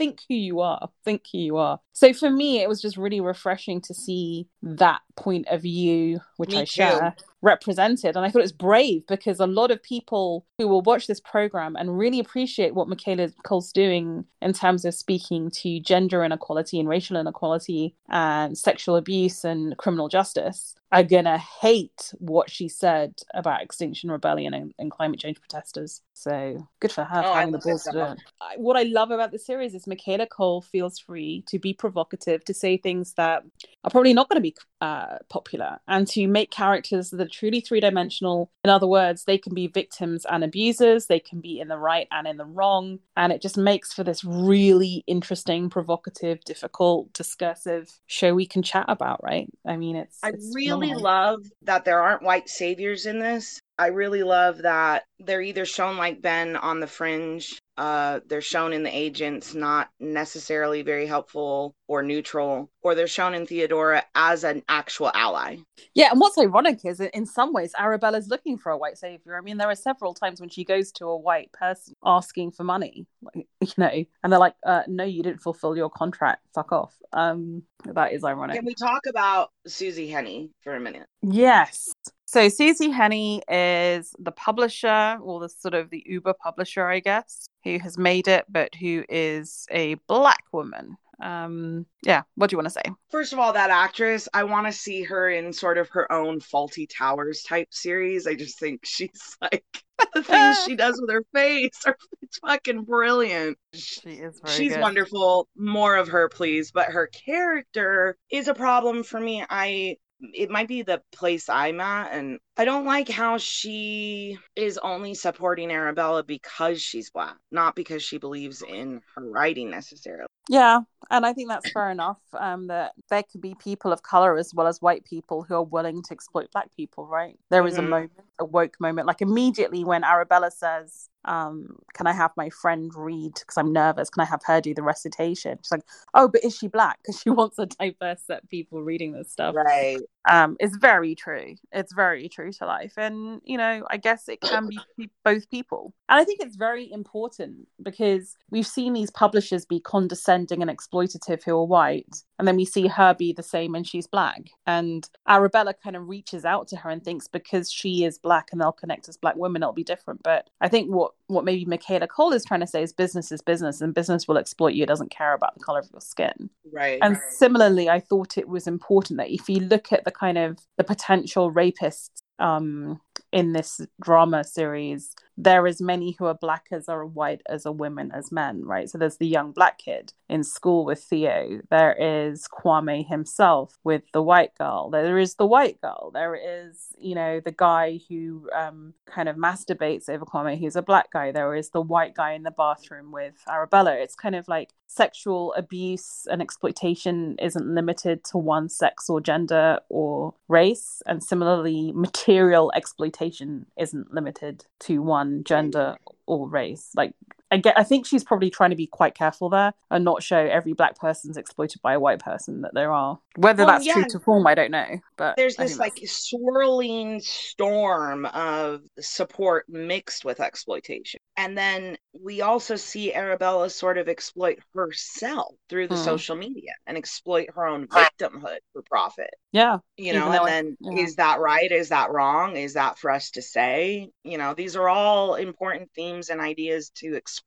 think 0.01 0.21
who 0.27 0.35
you 0.35 0.59
are 0.59 0.89
think 1.05 1.21
who 1.31 1.37
you 1.37 1.57
are 1.57 1.79
so 1.93 2.11
for 2.13 2.29
me 2.29 2.59
it 2.61 2.67
was 2.67 2.81
just 2.81 2.97
really 2.97 3.21
refreshing 3.21 3.79
to 3.79 3.93
see 3.93 4.47
that 4.63 5.01
point 5.15 5.47
of 5.49 5.61
view 5.61 6.19
which 6.37 6.51
Me 6.51 6.57
i 6.57 6.61
too. 6.61 6.65
share 6.65 7.15
represented. 7.41 8.15
And 8.15 8.25
I 8.25 8.29
thought 8.29 8.39
it 8.39 8.43
was 8.43 8.51
brave 8.51 9.05
because 9.07 9.39
a 9.39 9.47
lot 9.47 9.71
of 9.71 9.81
people 9.81 10.45
who 10.57 10.67
will 10.67 10.81
watch 10.81 11.07
this 11.07 11.19
program 11.19 11.75
and 11.75 11.97
really 11.97 12.19
appreciate 12.19 12.75
what 12.75 12.87
Micaela 12.87 13.29
Coel's 13.43 13.71
doing 13.71 14.25
in 14.41 14.53
terms 14.53 14.85
of 14.85 14.93
speaking 14.93 15.49
to 15.61 15.79
gender 15.79 16.23
inequality 16.23 16.79
and 16.79 16.87
racial 16.87 17.17
inequality 17.17 17.95
and 18.09 18.57
sexual 18.57 18.95
abuse 18.95 19.43
and 19.43 19.75
criminal 19.77 20.07
justice 20.07 20.75
are 20.91 21.03
gonna 21.03 21.37
hate 21.37 22.13
what 22.19 22.49
she 22.49 22.67
said 22.67 23.13
about 23.33 23.61
Extinction 23.61 24.11
Rebellion 24.11 24.53
and, 24.53 24.73
and 24.77 24.91
climate 24.91 25.19
change 25.19 25.39
protesters. 25.39 26.01
So 26.13 26.67
good 26.79 26.91
for 26.91 27.03
her 27.03 27.23
Oh, 27.25 27.31
I 27.31 27.39
having 27.39 27.51
the 27.53 27.57
love 27.57 27.63
balls 27.63 27.83
to 27.83 27.91
do 27.91 27.99
it. 27.99 28.19
I- 28.41 28.57
What 28.57 28.77
I 28.77 28.83
love 28.83 29.11
about 29.11 29.31
the 29.31 29.39
series 29.39 29.73
is 29.73 29.87
Micaela 29.87 30.27
Coel 30.27 30.61
feels 30.61 30.99
free 30.99 31.43
to 31.47 31.57
be 31.59 31.73
provocative, 31.73 32.43
to 32.45 32.53
say 32.53 32.77
things 32.77 33.13
that 33.13 33.43
are 33.83 33.89
probably 33.89 34.13
not 34.13 34.29
going 34.29 34.37
to 34.37 34.41
be 34.41 34.55
uh, 34.81 35.17
popular, 35.29 35.79
and 35.87 36.07
to 36.07 36.27
make 36.27 36.51
characters 36.51 37.11
that 37.11 37.21
are 37.21 37.27
truly 37.29 37.61
three 37.61 37.79
dimensional. 37.79 38.51
In 38.63 38.69
other 38.69 38.87
words, 38.87 39.23
they 39.25 39.37
can 39.37 39.53
be 39.53 39.67
victims 39.67 40.25
and 40.29 40.43
abusers, 40.43 41.05
they 41.05 41.19
can 41.19 41.39
be 41.39 41.59
in 41.59 41.67
the 41.67 41.77
right 41.77 42.07
and 42.11 42.27
in 42.27 42.37
the 42.37 42.45
wrong, 42.45 42.99
and 43.15 43.31
it 43.31 43.41
just 43.41 43.57
makes 43.57 43.93
for 43.93 44.03
this 44.03 44.23
really 44.23 45.03
interesting, 45.07 45.69
provocative, 45.69 46.43
difficult, 46.43 47.13
discursive 47.13 47.99
show 48.07 48.33
we 48.33 48.45
can 48.45 48.61
chat 48.63 48.85
about. 48.87 49.23
Right? 49.23 49.47
I 49.67 49.77
mean, 49.77 49.95
it's. 49.95 50.17
I 50.23 50.29
it's 50.29 50.51
really 50.55 50.80
phenomenal. 50.89 51.03
love 51.03 51.39
that 51.63 51.85
there 51.85 52.01
aren't 52.01 52.23
white 52.23 52.49
saviors 52.49 53.05
in 53.05 53.19
this. 53.19 53.59
I 53.77 53.87
really 53.87 54.23
love 54.23 54.59
that 54.59 55.03
they're 55.19 55.41
either 55.41 55.65
shown 55.65 55.97
like 55.97 56.21
Ben 56.21 56.55
on 56.55 56.79
the 56.79 56.87
fringe, 56.87 57.59
uh, 57.81 58.19
they're 58.27 58.41
shown 58.41 58.73
in 58.73 58.83
the 58.83 58.95
agents 58.95 59.55
not 59.55 59.89
necessarily 59.99 60.83
very 60.83 61.07
helpful 61.07 61.75
or 61.87 62.03
neutral, 62.03 62.69
or 62.83 62.93
they're 62.93 63.07
shown 63.07 63.33
in 63.33 63.47
Theodora 63.47 64.03
as 64.13 64.43
an 64.43 64.61
actual 64.69 65.09
ally. 65.15 65.57
Yeah, 65.95 66.11
and 66.11 66.19
what's 66.21 66.37
ironic 66.37 66.85
is 66.85 66.99
in 66.99 67.25
some 67.25 67.53
ways 67.53 67.73
Arabella's 67.79 68.27
looking 68.27 68.59
for 68.59 68.71
a 68.71 68.77
white 68.77 68.99
savior. 68.99 69.35
I 69.35 69.41
mean, 69.41 69.57
there 69.57 69.67
are 69.67 69.73
several 69.73 70.13
times 70.13 70.39
when 70.39 70.49
she 70.49 70.63
goes 70.63 70.91
to 70.91 71.07
a 71.07 71.17
white 71.17 71.51
person 71.53 71.95
asking 72.05 72.51
for 72.51 72.63
money, 72.63 73.07
like, 73.23 73.47
you 73.61 73.73
know, 73.77 74.05
and 74.23 74.31
they're 74.31 74.39
like, 74.39 74.53
uh, 74.63 74.83
"No, 74.87 75.03
you 75.03 75.23
didn't 75.23 75.41
fulfill 75.41 75.75
your 75.75 75.89
contract. 75.89 76.45
Fuck 76.53 76.71
off." 76.71 76.93
Um, 77.13 77.63
that 77.85 78.13
is 78.13 78.23
ironic. 78.23 78.57
Can 78.57 78.65
we 78.65 78.75
talk 78.75 79.07
about 79.09 79.49
Susie 79.65 80.07
Henny 80.07 80.51
for 80.61 80.75
a 80.75 80.79
minute? 80.79 81.07
Yes. 81.23 81.91
So 82.31 82.47
Susie 82.47 82.89
Henny 82.89 83.41
is 83.49 84.15
the 84.17 84.31
publisher, 84.31 85.19
or 85.21 85.41
the 85.41 85.49
sort 85.49 85.73
of 85.73 85.89
the 85.89 86.01
Uber 86.05 86.33
publisher, 86.41 86.87
I 86.87 87.01
guess, 87.01 87.49
who 87.65 87.77
has 87.79 87.97
made 87.97 88.29
it, 88.29 88.45
but 88.47 88.73
who 88.73 89.03
is 89.09 89.65
a 89.69 89.95
black 90.07 90.45
woman. 90.53 90.95
Um, 91.21 91.85
yeah. 92.03 92.21
What 92.35 92.49
do 92.49 92.53
you 92.53 92.57
want 92.57 92.67
to 92.67 92.73
say? 92.73 92.83
First 93.09 93.33
of 93.33 93.39
all, 93.39 93.51
that 93.51 93.69
actress, 93.69 94.29
I 94.33 94.45
want 94.45 94.65
to 94.65 94.71
see 94.71 95.03
her 95.03 95.29
in 95.29 95.51
sort 95.51 95.77
of 95.77 95.89
her 95.89 96.09
own 96.09 96.39
Fawlty 96.39 96.87
Towers 96.89 97.43
type 97.43 97.67
series. 97.71 98.25
I 98.25 98.35
just 98.35 98.57
think 98.57 98.85
she's 98.85 99.35
like 99.41 99.65
the 100.13 100.23
things 100.23 100.63
she 100.65 100.77
does 100.77 101.01
with 101.01 101.11
her 101.11 101.25
face 101.33 101.81
are 101.85 101.97
it's 102.21 102.37
fucking 102.37 102.85
brilliant. 102.85 103.57
She 103.73 104.09
is 104.11 104.39
very 104.41 104.55
She's 104.55 104.71
good. 104.71 104.81
wonderful. 104.81 105.49
More 105.57 105.97
of 105.97 106.07
her, 106.07 106.29
please. 106.29 106.71
But 106.71 106.87
her 106.87 107.07
character 107.07 108.15
is 108.31 108.47
a 108.47 108.53
problem 108.53 109.03
for 109.03 109.19
me. 109.19 109.43
I 109.49 109.97
it 110.33 110.49
might 110.49 110.67
be 110.67 110.81
the 110.81 111.01
place 111.11 111.49
I'm 111.49 111.79
at, 111.79 112.13
and 112.13 112.39
I 112.57 112.65
don't 112.65 112.85
like 112.85 113.09
how 113.09 113.37
she 113.37 114.37
is 114.55 114.77
only 114.77 115.13
supporting 115.13 115.71
Arabella 115.71 116.23
because 116.23 116.81
she's 116.81 117.09
black, 117.09 117.37
not 117.51 117.75
because 117.75 118.03
she 118.03 118.17
believes 118.17 118.61
in 118.61 119.01
her 119.15 119.29
writing 119.29 119.69
necessarily. 119.69 120.27
Yeah, 120.49 120.81
and 121.09 121.25
I 121.25 121.33
think 121.33 121.49
that's 121.49 121.69
fair 121.69 121.89
enough. 121.91 122.19
Um, 122.33 122.67
that 122.67 122.93
there 123.09 123.23
could 123.23 123.41
be 123.41 123.55
people 123.55 123.93
of 123.93 124.03
color 124.03 124.37
as 124.37 124.53
well 124.53 124.67
as 124.67 124.81
white 124.81 125.05
people 125.05 125.43
who 125.43 125.55
are 125.55 125.63
willing 125.63 126.01
to 126.03 126.13
exploit 126.13 126.51
black 126.51 126.75
people, 126.75 127.05
right? 127.07 127.37
There 127.49 127.65
is 127.67 127.77
a 127.77 127.81
Mhm. 127.81 127.89
moment, 127.89 128.11
a 128.39 128.45
woke 128.45 128.79
moment, 128.79 129.07
like 129.07 129.21
immediately 129.21 129.83
when 129.85 130.03
Arabella 130.03 130.51
says, 130.51 131.09
um, 131.25 131.77
"Can 131.93 132.07
I 132.07 132.11
have 132.13 132.31
my 132.35 132.49
friend 132.49 132.93
read? 132.95 133.35
Because 133.35 133.57
I'm 133.57 133.71
nervous. 133.71 134.09
Can 134.09 134.21
I 134.21 134.25
have 134.25 134.43
her 134.45 134.59
do 134.61 134.73
the 134.73 134.83
recitation?" 134.83 135.57
She's 135.63 135.71
like, 135.71 135.85
"Oh, 136.13 136.27
but 136.27 136.43
is 136.43 136.57
she 136.57 136.67
black? 136.67 136.99
Because 137.03 137.19
she 137.21 137.29
wants 137.29 137.59
a 137.59 137.67
diverse 137.67 138.23
set 138.23 138.43
of 138.43 138.49
people 138.49 138.81
reading 138.83 139.13
this 139.13 139.31
stuff." 139.31 139.55
Right. 139.55 139.99
Um, 140.29 140.55
is 140.59 140.75
very 140.79 141.15
true. 141.15 141.55
It's 141.71 141.93
very 141.93 142.29
true 142.29 142.51
to 142.53 142.65
life. 142.65 142.93
And, 142.97 143.41
you 143.43 143.57
know, 143.57 143.85
I 143.89 143.97
guess 143.97 144.29
it 144.29 144.41
can 144.41 144.69
be 144.97 145.09
both 145.23 145.49
people. 145.49 145.93
And 146.09 146.19
I 146.19 146.23
think 146.23 146.41
it's 146.41 146.55
very 146.55 146.91
important 146.91 147.67
because 147.81 148.35
we've 148.49 148.67
seen 148.67 148.93
these 148.93 149.11
publishers 149.11 149.65
be 149.65 149.79
condescending 149.79 150.61
and 150.61 150.69
exploitative 150.69 151.43
who 151.43 151.57
are 151.57 151.65
white. 151.65 152.23
And 152.37 152.47
then 152.47 152.55
we 152.55 152.65
see 152.65 152.87
her 152.87 153.13
be 153.13 153.33
the 153.33 153.43
same 153.43 153.75
and 153.75 153.87
she's 153.87 154.07
black. 154.07 154.49
And 154.67 155.07
Arabella 155.27 155.73
kind 155.73 155.95
of 155.95 156.07
reaches 156.07 156.45
out 156.45 156.67
to 156.69 156.75
her 156.77 156.89
and 156.89 157.03
thinks 157.03 157.27
because 157.27 157.71
she 157.71 158.03
is 158.03 158.17
black 158.17 158.49
and 158.51 158.61
they'll 158.61 158.71
connect 158.71 159.09
as 159.09 159.17
black 159.17 159.35
women, 159.35 159.63
it'll 159.63 159.73
be 159.73 159.83
different. 159.83 160.21
But 160.23 160.49
I 160.59 160.67
think 160.67 160.89
what, 160.91 161.13
what 161.31 161.45
maybe 161.45 161.65
Micaela 161.65 162.07
Coel 162.07 162.33
is 162.33 162.45
trying 162.45 162.59
to 162.59 162.67
say 162.67 162.83
is 162.83 162.93
business 162.93 163.31
is 163.31 163.41
business 163.41 163.81
and 163.81 163.93
business 163.93 164.27
will 164.27 164.37
exploit 164.37 164.73
you. 164.73 164.83
It 164.83 164.87
doesn't 164.87 165.11
care 165.11 165.33
about 165.33 165.53
the 165.53 165.63
color 165.63 165.79
of 165.79 165.89
your 165.91 166.01
skin. 166.01 166.49
Right. 166.71 166.99
And 167.01 167.17
similarly, 167.29 167.89
I 167.89 167.99
thought 167.99 168.37
it 168.37 168.47
was 168.47 168.67
important 168.67 169.17
that 169.17 169.29
if 169.29 169.49
you 169.49 169.59
look 169.59 169.91
at 169.91 170.05
the 170.05 170.11
kind 170.11 170.37
of 170.37 170.59
the 170.77 170.83
potential 170.83 171.51
rapists 171.51 172.21
um, 172.39 172.99
in 173.31 173.53
this 173.53 173.81
drama 174.01 174.43
series, 174.43 175.15
there 175.43 175.65
is 175.65 175.81
many 175.81 176.15
who 176.17 176.25
are 176.25 176.35
black 176.35 176.67
as 176.71 176.87
are 176.87 177.03
white 177.03 177.41
as 177.49 177.65
are 177.65 177.71
women 177.71 178.11
as 178.13 178.31
men, 178.31 178.63
right? 178.63 178.87
So 178.89 178.97
there's 178.97 179.17
the 179.17 179.27
young 179.27 179.51
black 179.51 179.79
kid 179.79 180.13
in 180.29 180.43
school 180.43 180.85
with 180.85 181.03
Theo. 181.03 181.61
There 181.71 181.95
is 181.99 182.47
Kwame 182.47 183.07
himself 183.07 183.79
with 183.83 184.03
the 184.13 184.21
white 184.21 184.55
girl. 184.55 184.91
There 184.91 185.17
is 185.17 185.35
the 185.35 185.47
white 185.47 185.81
girl. 185.81 186.11
There 186.13 186.35
is, 186.35 186.89
you 186.99 187.15
know, 187.15 187.39
the 187.39 187.51
guy 187.51 187.99
who 188.07 188.49
um, 188.55 188.93
kind 189.07 189.27
of 189.27 189.35
masturbates 189.35 190.09
over 190.09 190.25
Kwame, 190.25 190.59
who's 190.59 190.75
a 190.75 190.83
black 190.83 191.11
guy. 191.11 191.31
There 191.31 191.55
is 191.55 191.71
the 191.71 191.81
white 191.81 192.13
guy 192.13 192.33
in 192.33 192.43
the 192.43 192.51
bathroom 192.51 193.11
with 193.11 193.43
Arabella. 193.49 193.95
It's 193.95 194.15
kind 194.15 194.35
of 194.35 194.47
like 194.47 194.69
sexual 194.87 195.53
abuse 195.53 196.27
and 196.29 196.41
exploitation 196.41 197.35
isn't 197.41 197.65
limited 197.65 198.23
to 198.25 198.37
one 198.37 198.67
sex 198.67 199.09
or 199.09 199.21
gender 199.21 199.79
or 199.89 200.33
race. 200.47 201.01
And 201.05 201.23
similarly, 201.23 201.91
material 201.93 202.71
exploitation 202.75 203.65
isn't 203.77 204.13
limited 204.13 204.65
to 204.81 205.01
one 205.01 205.30
gender 205.43 205.97
or 206.25 206.47
race. 206.47 206.91
Like, 206.95 207.13
I 207.51 207.61
I 207.75 207.83
think 207.83 208.05
she's 208.05 208.23
probably 208.23 208.49
trying 208.49 208.69
to 208.71 208.75
be 208.75 208.87
quite 208.87 209.13
careful 209.15 209.49
there 209.49 209.73
and 209.89 210.03
not 210.05 210.23
show 210.23 210.37
every 210.37 210.73
black 210.73 210.97
person's 210.97 211.37
exploited 211.37 211.81
by 211.81 211.93
a 211.93 211.99
white 211.99 212.19
person 212.19 212.61
that 212.61 212.73
there 212.73 212.91
are. 212.91 213.19
Whether 213.35 213.65
Well, 213.65 213.73
that's 213.73 213.85
yeah. 213.85 213.93
true 213.93 214.05
to 214.09 214.19
form, 214.19 214.47
I 214.47 214.55
don't 214.55 214.71
know. 214.71 214.87
But 215.17 215.35
There's 215.37 215.57
I 215.59 215.63
this 215.63 215.77
like 215.77 215.99
swirling 216.05 217.19
storm 217.21 218.25
of 218.25 218.81
support 218.99 219.65
mixed 219.69 220.25
with 220.25 220.39
exploitation. 220.39 221.19
And 221.37 221.57
then 221.57 221.97
we 222.19 222.41
also 222.41 222.75
see 222.75 223.13
Arabella 223.13 223.69
sort 223.69 223.97
of 223.97 224.07
exploit 224.07 224.59
herself 224.73 225.55
through 225.69 225.87
the 225.87 225.95
Hmm. 225.95 226.03
social 226.03 226.35
media 226.35 226.73
and 226.87 226.97
exploit 226.97 227.49
her 227.55 227.65
own 227.65 227.87
victimhood 227.87 228.59
for 228.73 228.81
profit. 228.83 229.29
yeah, 229.53 229.79
You 229.97 230.13
know, 230.13 230.31
and 230.31 230.39
I- 230.41 230.45
then 230.49 230.77
yeah. 230.79 231.03
is 231.03 231.15
that 231.17 231.39
right? 231.39 231.69
Is 231.71 231.89
that 231.89 232.11
wrong? 232.11 232.55
Is 232.55 232.73
that 232.75 232.97
for 232.97 233.11
us 233.11 233.31
to 233.31 233.41
say? 233.41 234.09
You 234.23 234.37
know, 234.37 234.53
these 234.53 234.75
are 234.77 234.87
all 234.87 235.35
important 235.35 235.89
themes 235.93 236.29
and 236.29 236.39
ideas 236.39 236.89
to 236.95 237.15
explore 237.15 237.40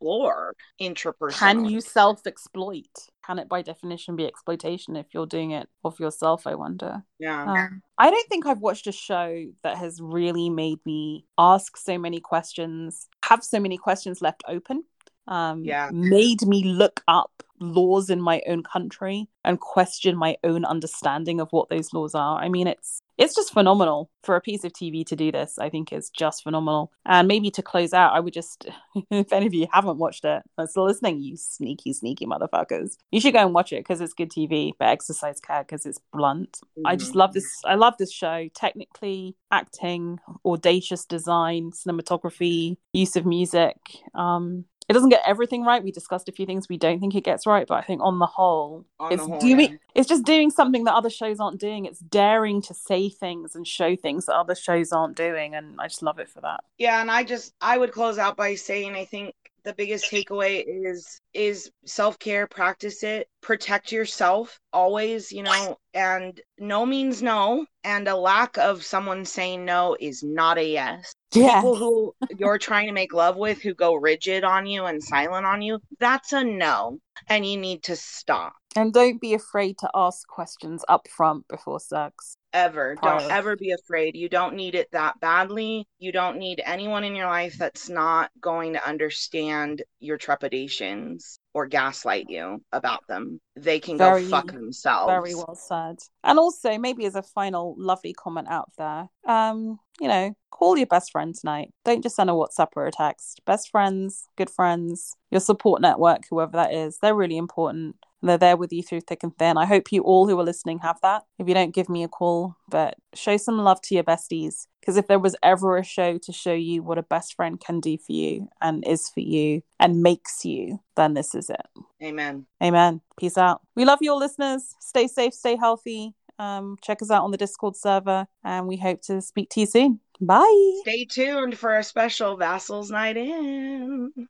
intrapersonally. 0.80 1.32
can 1.38 1.64
you 1.64 1.80
self 1.80 2.26
exploit? 2.26 2.88
Can 3.24 3.38
it 3.38 3.49
by 3.49 3.62
definition 3.62 4.16
be 4.16 4.26
exploitation 4.26 4.97
if 4.97 5.07
you're 5.12 5.26
doing 5.26 5.53
it 5.53 5.68
of 5.84 5.99
yourself? 6.01 6.47
I 6.47 6.55
wonder. 6.55 7.05
Yeah. 7.18 7.45
Um, 7.45 7.82
I 7.97 8.11
don't 8.11 8.28
think 8.28 8.47
I've 8.47 8.61
watched 8.61 8.86
a 8.86 8.92
show 8.92 9.47
that 9.62 9.76
has 9.78 10.01
really 10.01 10.51
made 10.51 10.78
me 10.84 11.24
ask 11.38 11.76
so 11.76 11.99
many 11.99 12.20
questions, 12.20 13.09
have 13.24 13.45
so 13.45 13.61
many 13.61 13.78
questions 13.78 14.20
left 14.20 14.42
open. 14.49 14.84
Um, 15.26 15.64
Yeah. 15.64 15.90
made 15.92 16.42
me 16.42 16.64
look 16.64 17.03
up 17.09 17.43
laws 17.61 18.11
in 18.11 18.20
my 18.20 18.42
own 18.46 18.62
country 18.62 19.28
and 19.44 19.61
question 19.61 20.16
my 20.16 20.36
own 20.44 20.64
understanding 20.64 21.40
of 21.40 21.48
what 21.50 21.68
those 21.68 21.92
laws 21.92 22.14
are. 22.14 22.38
I 22.38 22.48
mean, 22.48 22.66
it's 22.66 23.00
it's 23.16 23.36
just 23.36 23.52
phenomenal 23.52 24.11
for 24.24 24.34
a 24.34 24.40
piece 24.40 24.64
of 24.64 24.72
TV 24.72 25.07
to 25.07 25.14
do 25.14 25.30
this. 25.30 25.57
I 25.59 25.68
think 25.68 25.92
is 25.92 26.11
just 26.11 26.42
phenomenal. 26.42 26.90
And 27.07 27.28
maybe 27.28 27.50
to 27.52 27.62
close 27.62 27.92
out, 27.92 28.12
I 28.12 28.20
would 28.20 28.32
just, 28.32 28.66
if 29.11 29.32
any 29.32 29.46
of 29.46 29.55
you 29.55 29.68
haven't 29.72 29.98
watched 29.98 30.24
it, 30.24 30.42
are 30.59 30.66
still 30.66 30.86
listening, 30.86 31.20
you 31.20 31.36
sneaky, 31.36 31.92
sneaky 31.92 32.26
motherfuckers, 32.26 32.96
you 33.12 33.20
should 33.20 33.34
go 33.34 33.40
and 33.40 33.55
watch 33.55 33.72
it 33.72 33.80
because 33.80 34.00
it's 34.00 34.14
good 34.14 34.30
TV. 34.30 34.72
But 34.78 34.88
exercise 34.88 35.40
care 35.40 35.62
because 35.62 35.86
it's 35.86 36.00
blunt. 36.12 36.59
I 36.84 36.96
just 36.96 37.14
love 37.14 37.34
this. 37.34 37.46
I 37.64 37.76
love 37.76 37.94
this 37.98 38.12
show. 38.12 38.48
Technically, 38.55 39.36
acting, 39.52 40.18
audacious 40.44 41.05
design, 41.05 41.70
cinematography, 41.70 42.76
use 42.92 43.14
of 43.14 43.26
music. 43.26 43.76
Um, 44.14 44.64
it 44.89 44.93
doesn't 44.93 45.09
get 45.09 45.22
everything 45.26 45.64
right. 45.64 45.82
We 45.82 45.93
discussed 45.93 46.28
a 46.28 46.32
few 46.32 46.47
things 46.47 46.68
we 46.68 46.76
don't 46.76 47.01
think 47.01 47.14
it 47.14 47.24
gets 47.24 47.47
right, 47.47 47.66
but 47.66 47.74
I 47.76 47.82
think 47.82 48.03
on 48.03 48.18
the 48.18 48.26
whole, 48.26 48.85
On 49.01 49.12
it's 49.12 49.23
the 49.23 49.28
whole, 49.28 49.40
doing. 49.40 49.73
yeah. 49.73 49.77
It's 49.94 50.09
just 50.09 50.24
doing 50.24 50.51
something 50.51 50.85
that 50.85 50.94
other 50.94 51.11
shows 51.11 51.40
aren't 51.40 51.61
doing. 51.61 51.86
It's 51.86 52.01
daring 52.01 52.61
to 52.62 52.74
say 52.74 53.09
things 53.09 53.55
and 53.55 53.66
show 53.66 53.97
things 53.97 54.27
that 54.27 54.35
other 54.35 54.55
shows 54.55 54.93
aren't 54.93 55.16
doing, 55.16 55.55
and 55.55 55.81
I 55.81 55.89
just 55.89 56.02
love 56.02 56.19
it 56.19 56.28
for 56.28 56.40
that. 56.43 56.61
Yeah, 56.78 57.01
and 57.01 57.11
I 57.11 57.24
just 57.24 57.55
I 57.61 57.78
would 57.78 57.93
close 57.93 58.19
out 58.19 58.36
by 58.36 58.55
saying 58.56 58.94
I 58.94 59.05
think 59.05 59.35
the 59.65 59.73
biggest 59.73 60.11
takeaway 60.11 60.62
is 60.66 61.20
is 61.32 61.70
self-care 61.86 62.47
practice 62.47 63.02
it 63.02 63.28
protect 63.40 63.90
yourself 63.90 64.61
always 64.74 65.32
you 65.32 65.43
know 65.43 65.78
and 65.94 66.39
no 66.59 66.85
means 66.85 67.23
no 67.23 67.65
and 67.82 68.06
a 68.06 68.15
lack 68.15 68.59
of 68.59 68.85
someone 68.85 69.24
saying 69.24 69.65
no 69.65 69.97
is 69.98 70.23
not 70.23 70.59
a 70.59 70.69
yes 70.69 71.15
Yeah. 71.35 71.56
people 71.56 71.77
who 71.77 72.15
you're 72.39 72.59
trying 72.59 72.86
to 72.86 72.93
make 72.93 73.12
love 73.12 73.36
with 73.36 73.61
who 73.62 73.74
go 73.74 73.94
rigid 73.94 74.44
on 74.44 74.66
you 74.66 74.85
and 74.85 75.02
silent 75.02 75.47
on 75.47 75.62
you 75.62 75.81
that's 75.98 76.32
a 76.32 76.44
no 76.44 76.98
and 77.28 77.44
you 77.47 77.56
need 77.56 77.82
to 77.85 77.97
stop 77.97 78.52
And 78.77 78.93
don't 78.93 79.20
be 79.20 79.35
afraid 79.35 79.78
to 79.78 79.90
ask 79.94 80.27
questions 80.28 80.85
up 80.89 81.06
front 81.09 81.47
before 81.48 81.81
sex. 81.81 82.36
ever 82.52 82.97
Prior. 82.97 83.20
don't 83.20 83.31
ever 83.32 83.56
be 83.56 83.73
afraid 83.73 84.16
you 84.16 84.28
don't 84.28 84.55
need 84.55 84.74
it 84.74 84.89
that 84.93 85.19
badly 85.20 85.86
you 85.98 86.12
don't 86.12 86.39
need 86.39 86.62
anyone 86.65 87.05
in 87.05 87.15
your 87.16 87.27
life 87.27 87.56
that's 87.59 87.89
not 87.89 88.31
going 88.40 88.73
to 88.74 88.86
understand 88.89 89.82
your 90.01 90.16
trepidations 90.19 91.39
or 91.55 91.66
gaslight 91.66 92.28
you 92.28 92.60
about 92.72 93.06
them 93.06 93.40
they 93.56 93.78
can 93.78 93.97
Very- 93.97 94.22
go 94.24 94.28
fuck 94.28 94.52
themselves 94.52 95.10
Very 95.10 95.35
well 95.35 95.55
said. 95.55 95.98
And 96.24 96.39
also, 96.39 96.76
maybe 96.76 97.06
as 97.06 97.14
a 97.14 97.22
final 97.22 97.74
lovely 97.78 98.12
comment 98.12 98.48
out 98.51 98.70
there, 98.76 99.09
um, 99.26 99.78
you 100.01 100.09
know, 100.09 100.35
call 100.51 100.76
your 100.76 100.86
best 100.89 101.12
friend 101.12 101.35
tonight. 101.35 101.72
Don't 101.85 102.02
just 102.02 102.16
send 102.16 102.31
a 102.31 102.32
WhatsApp 102.32 102.68
or 102.74 102.86
a 102.86 102.93
text. 102.93 103.40
Best 103.44 103.70
friends, 103.70 104.26
good 104.36 104.51
friends, 104.51 105.16
your 105.31 105.40
support 105.40 105.81
network, 105.81 106.22
whoever 106.28 106.52
that 106.52 106.74
is, 106.74 106.98
they're 107.01 107.14
really 107.14 107.36
important. 107.36 107.97
And 108.24 108.30
they're 108.30 108.38
there 108.38 108.56
with 108.56 108.72
you 108.72 108.82
through 108.82 109.02
thick 109.02 109.22
and 109.22 109.36
thin. 109.36 109.59
I 109.59 109.66
hope 109.66 109.92
you 109.92 110.01
all 110.01 110.26
who 110.26 110.40
are 110.40 110.44
listening 110.44 110.78
have 110.78 110.98
that. 111.02 111.24
If 111.38 111.46
you 111.46 111.52
don't, 111.52 111.74
give 111.74 111.90
me 111.90 112.02
a 112.02 112.09
call, 112.09 112.56
but 112.70 112.96
show 113.12 113.36
some 113.36 113.59
love 113.59 113.82
to 113.82 113.94
your 113.94 114.02
besties. 114.02 114.66
Because 114.80 114.96
if 114.96 115.09
there 115.09 115.18
was 115.18 115.36
ever 115.42 115.76
a 115.76 115.84
show 115.84 116.16
to 116.16 116.32
show 116.32 116.55
you 116.55 116.82
what 116.82 116.96
a 116.96 117.02
best 117.02 117.34
friend 117.34 117.60
can 117.60 117.80
do 117.80 117.98
for 117.98 118.12
you 118.12 118.48
and 118.62 118.82
is 118.88 119.10
for 119.10 119.20
you 119.20 119.60
and 119.78 120.02
makes 120.02 120.42
you, 120.42 120.80
then 120.96 121.12
this 121.12 121.34
is 121.34 121.51
it. 121.51 121.66
amen 122.02 122.46
Amen. 122.62 123.02
Peace 123.20 123.36
out. 123.36 123.60
We 123.76 123.84
love 123.84 123.98
you 124.01 124.12
all, 124.12 124.18
listeners. 124.18 124.74
Stay 124.80 125.06
safe, 125.06 125.34
stay 125.34 125.56
healthy. 125.56 126.14
Um, 126.38 126.78
check 126.80 127.02
us 127.02 127.10
out 127.10 127.24
on 127.24 127.30
the 127.30 127.36
Discord 127.36 127.76
server, 127.76 128.26
and 128.42 128.66
we 128.66 128.78
hope 128.78 129.02
to 129.02 129.20
speak 129.20 129.51
to 129.51 129.60
you 129.60 129.66
soon. 129.66 130.01
Bye. 130.18 130.80
stay 130.80 131.05
tuned 131.05 131.59
for 131.59 131.76
a 131.76 131.84
special 131.84 132.38
vassals 132.38 132.90
night 132.90 133.18
in 133.18 134.28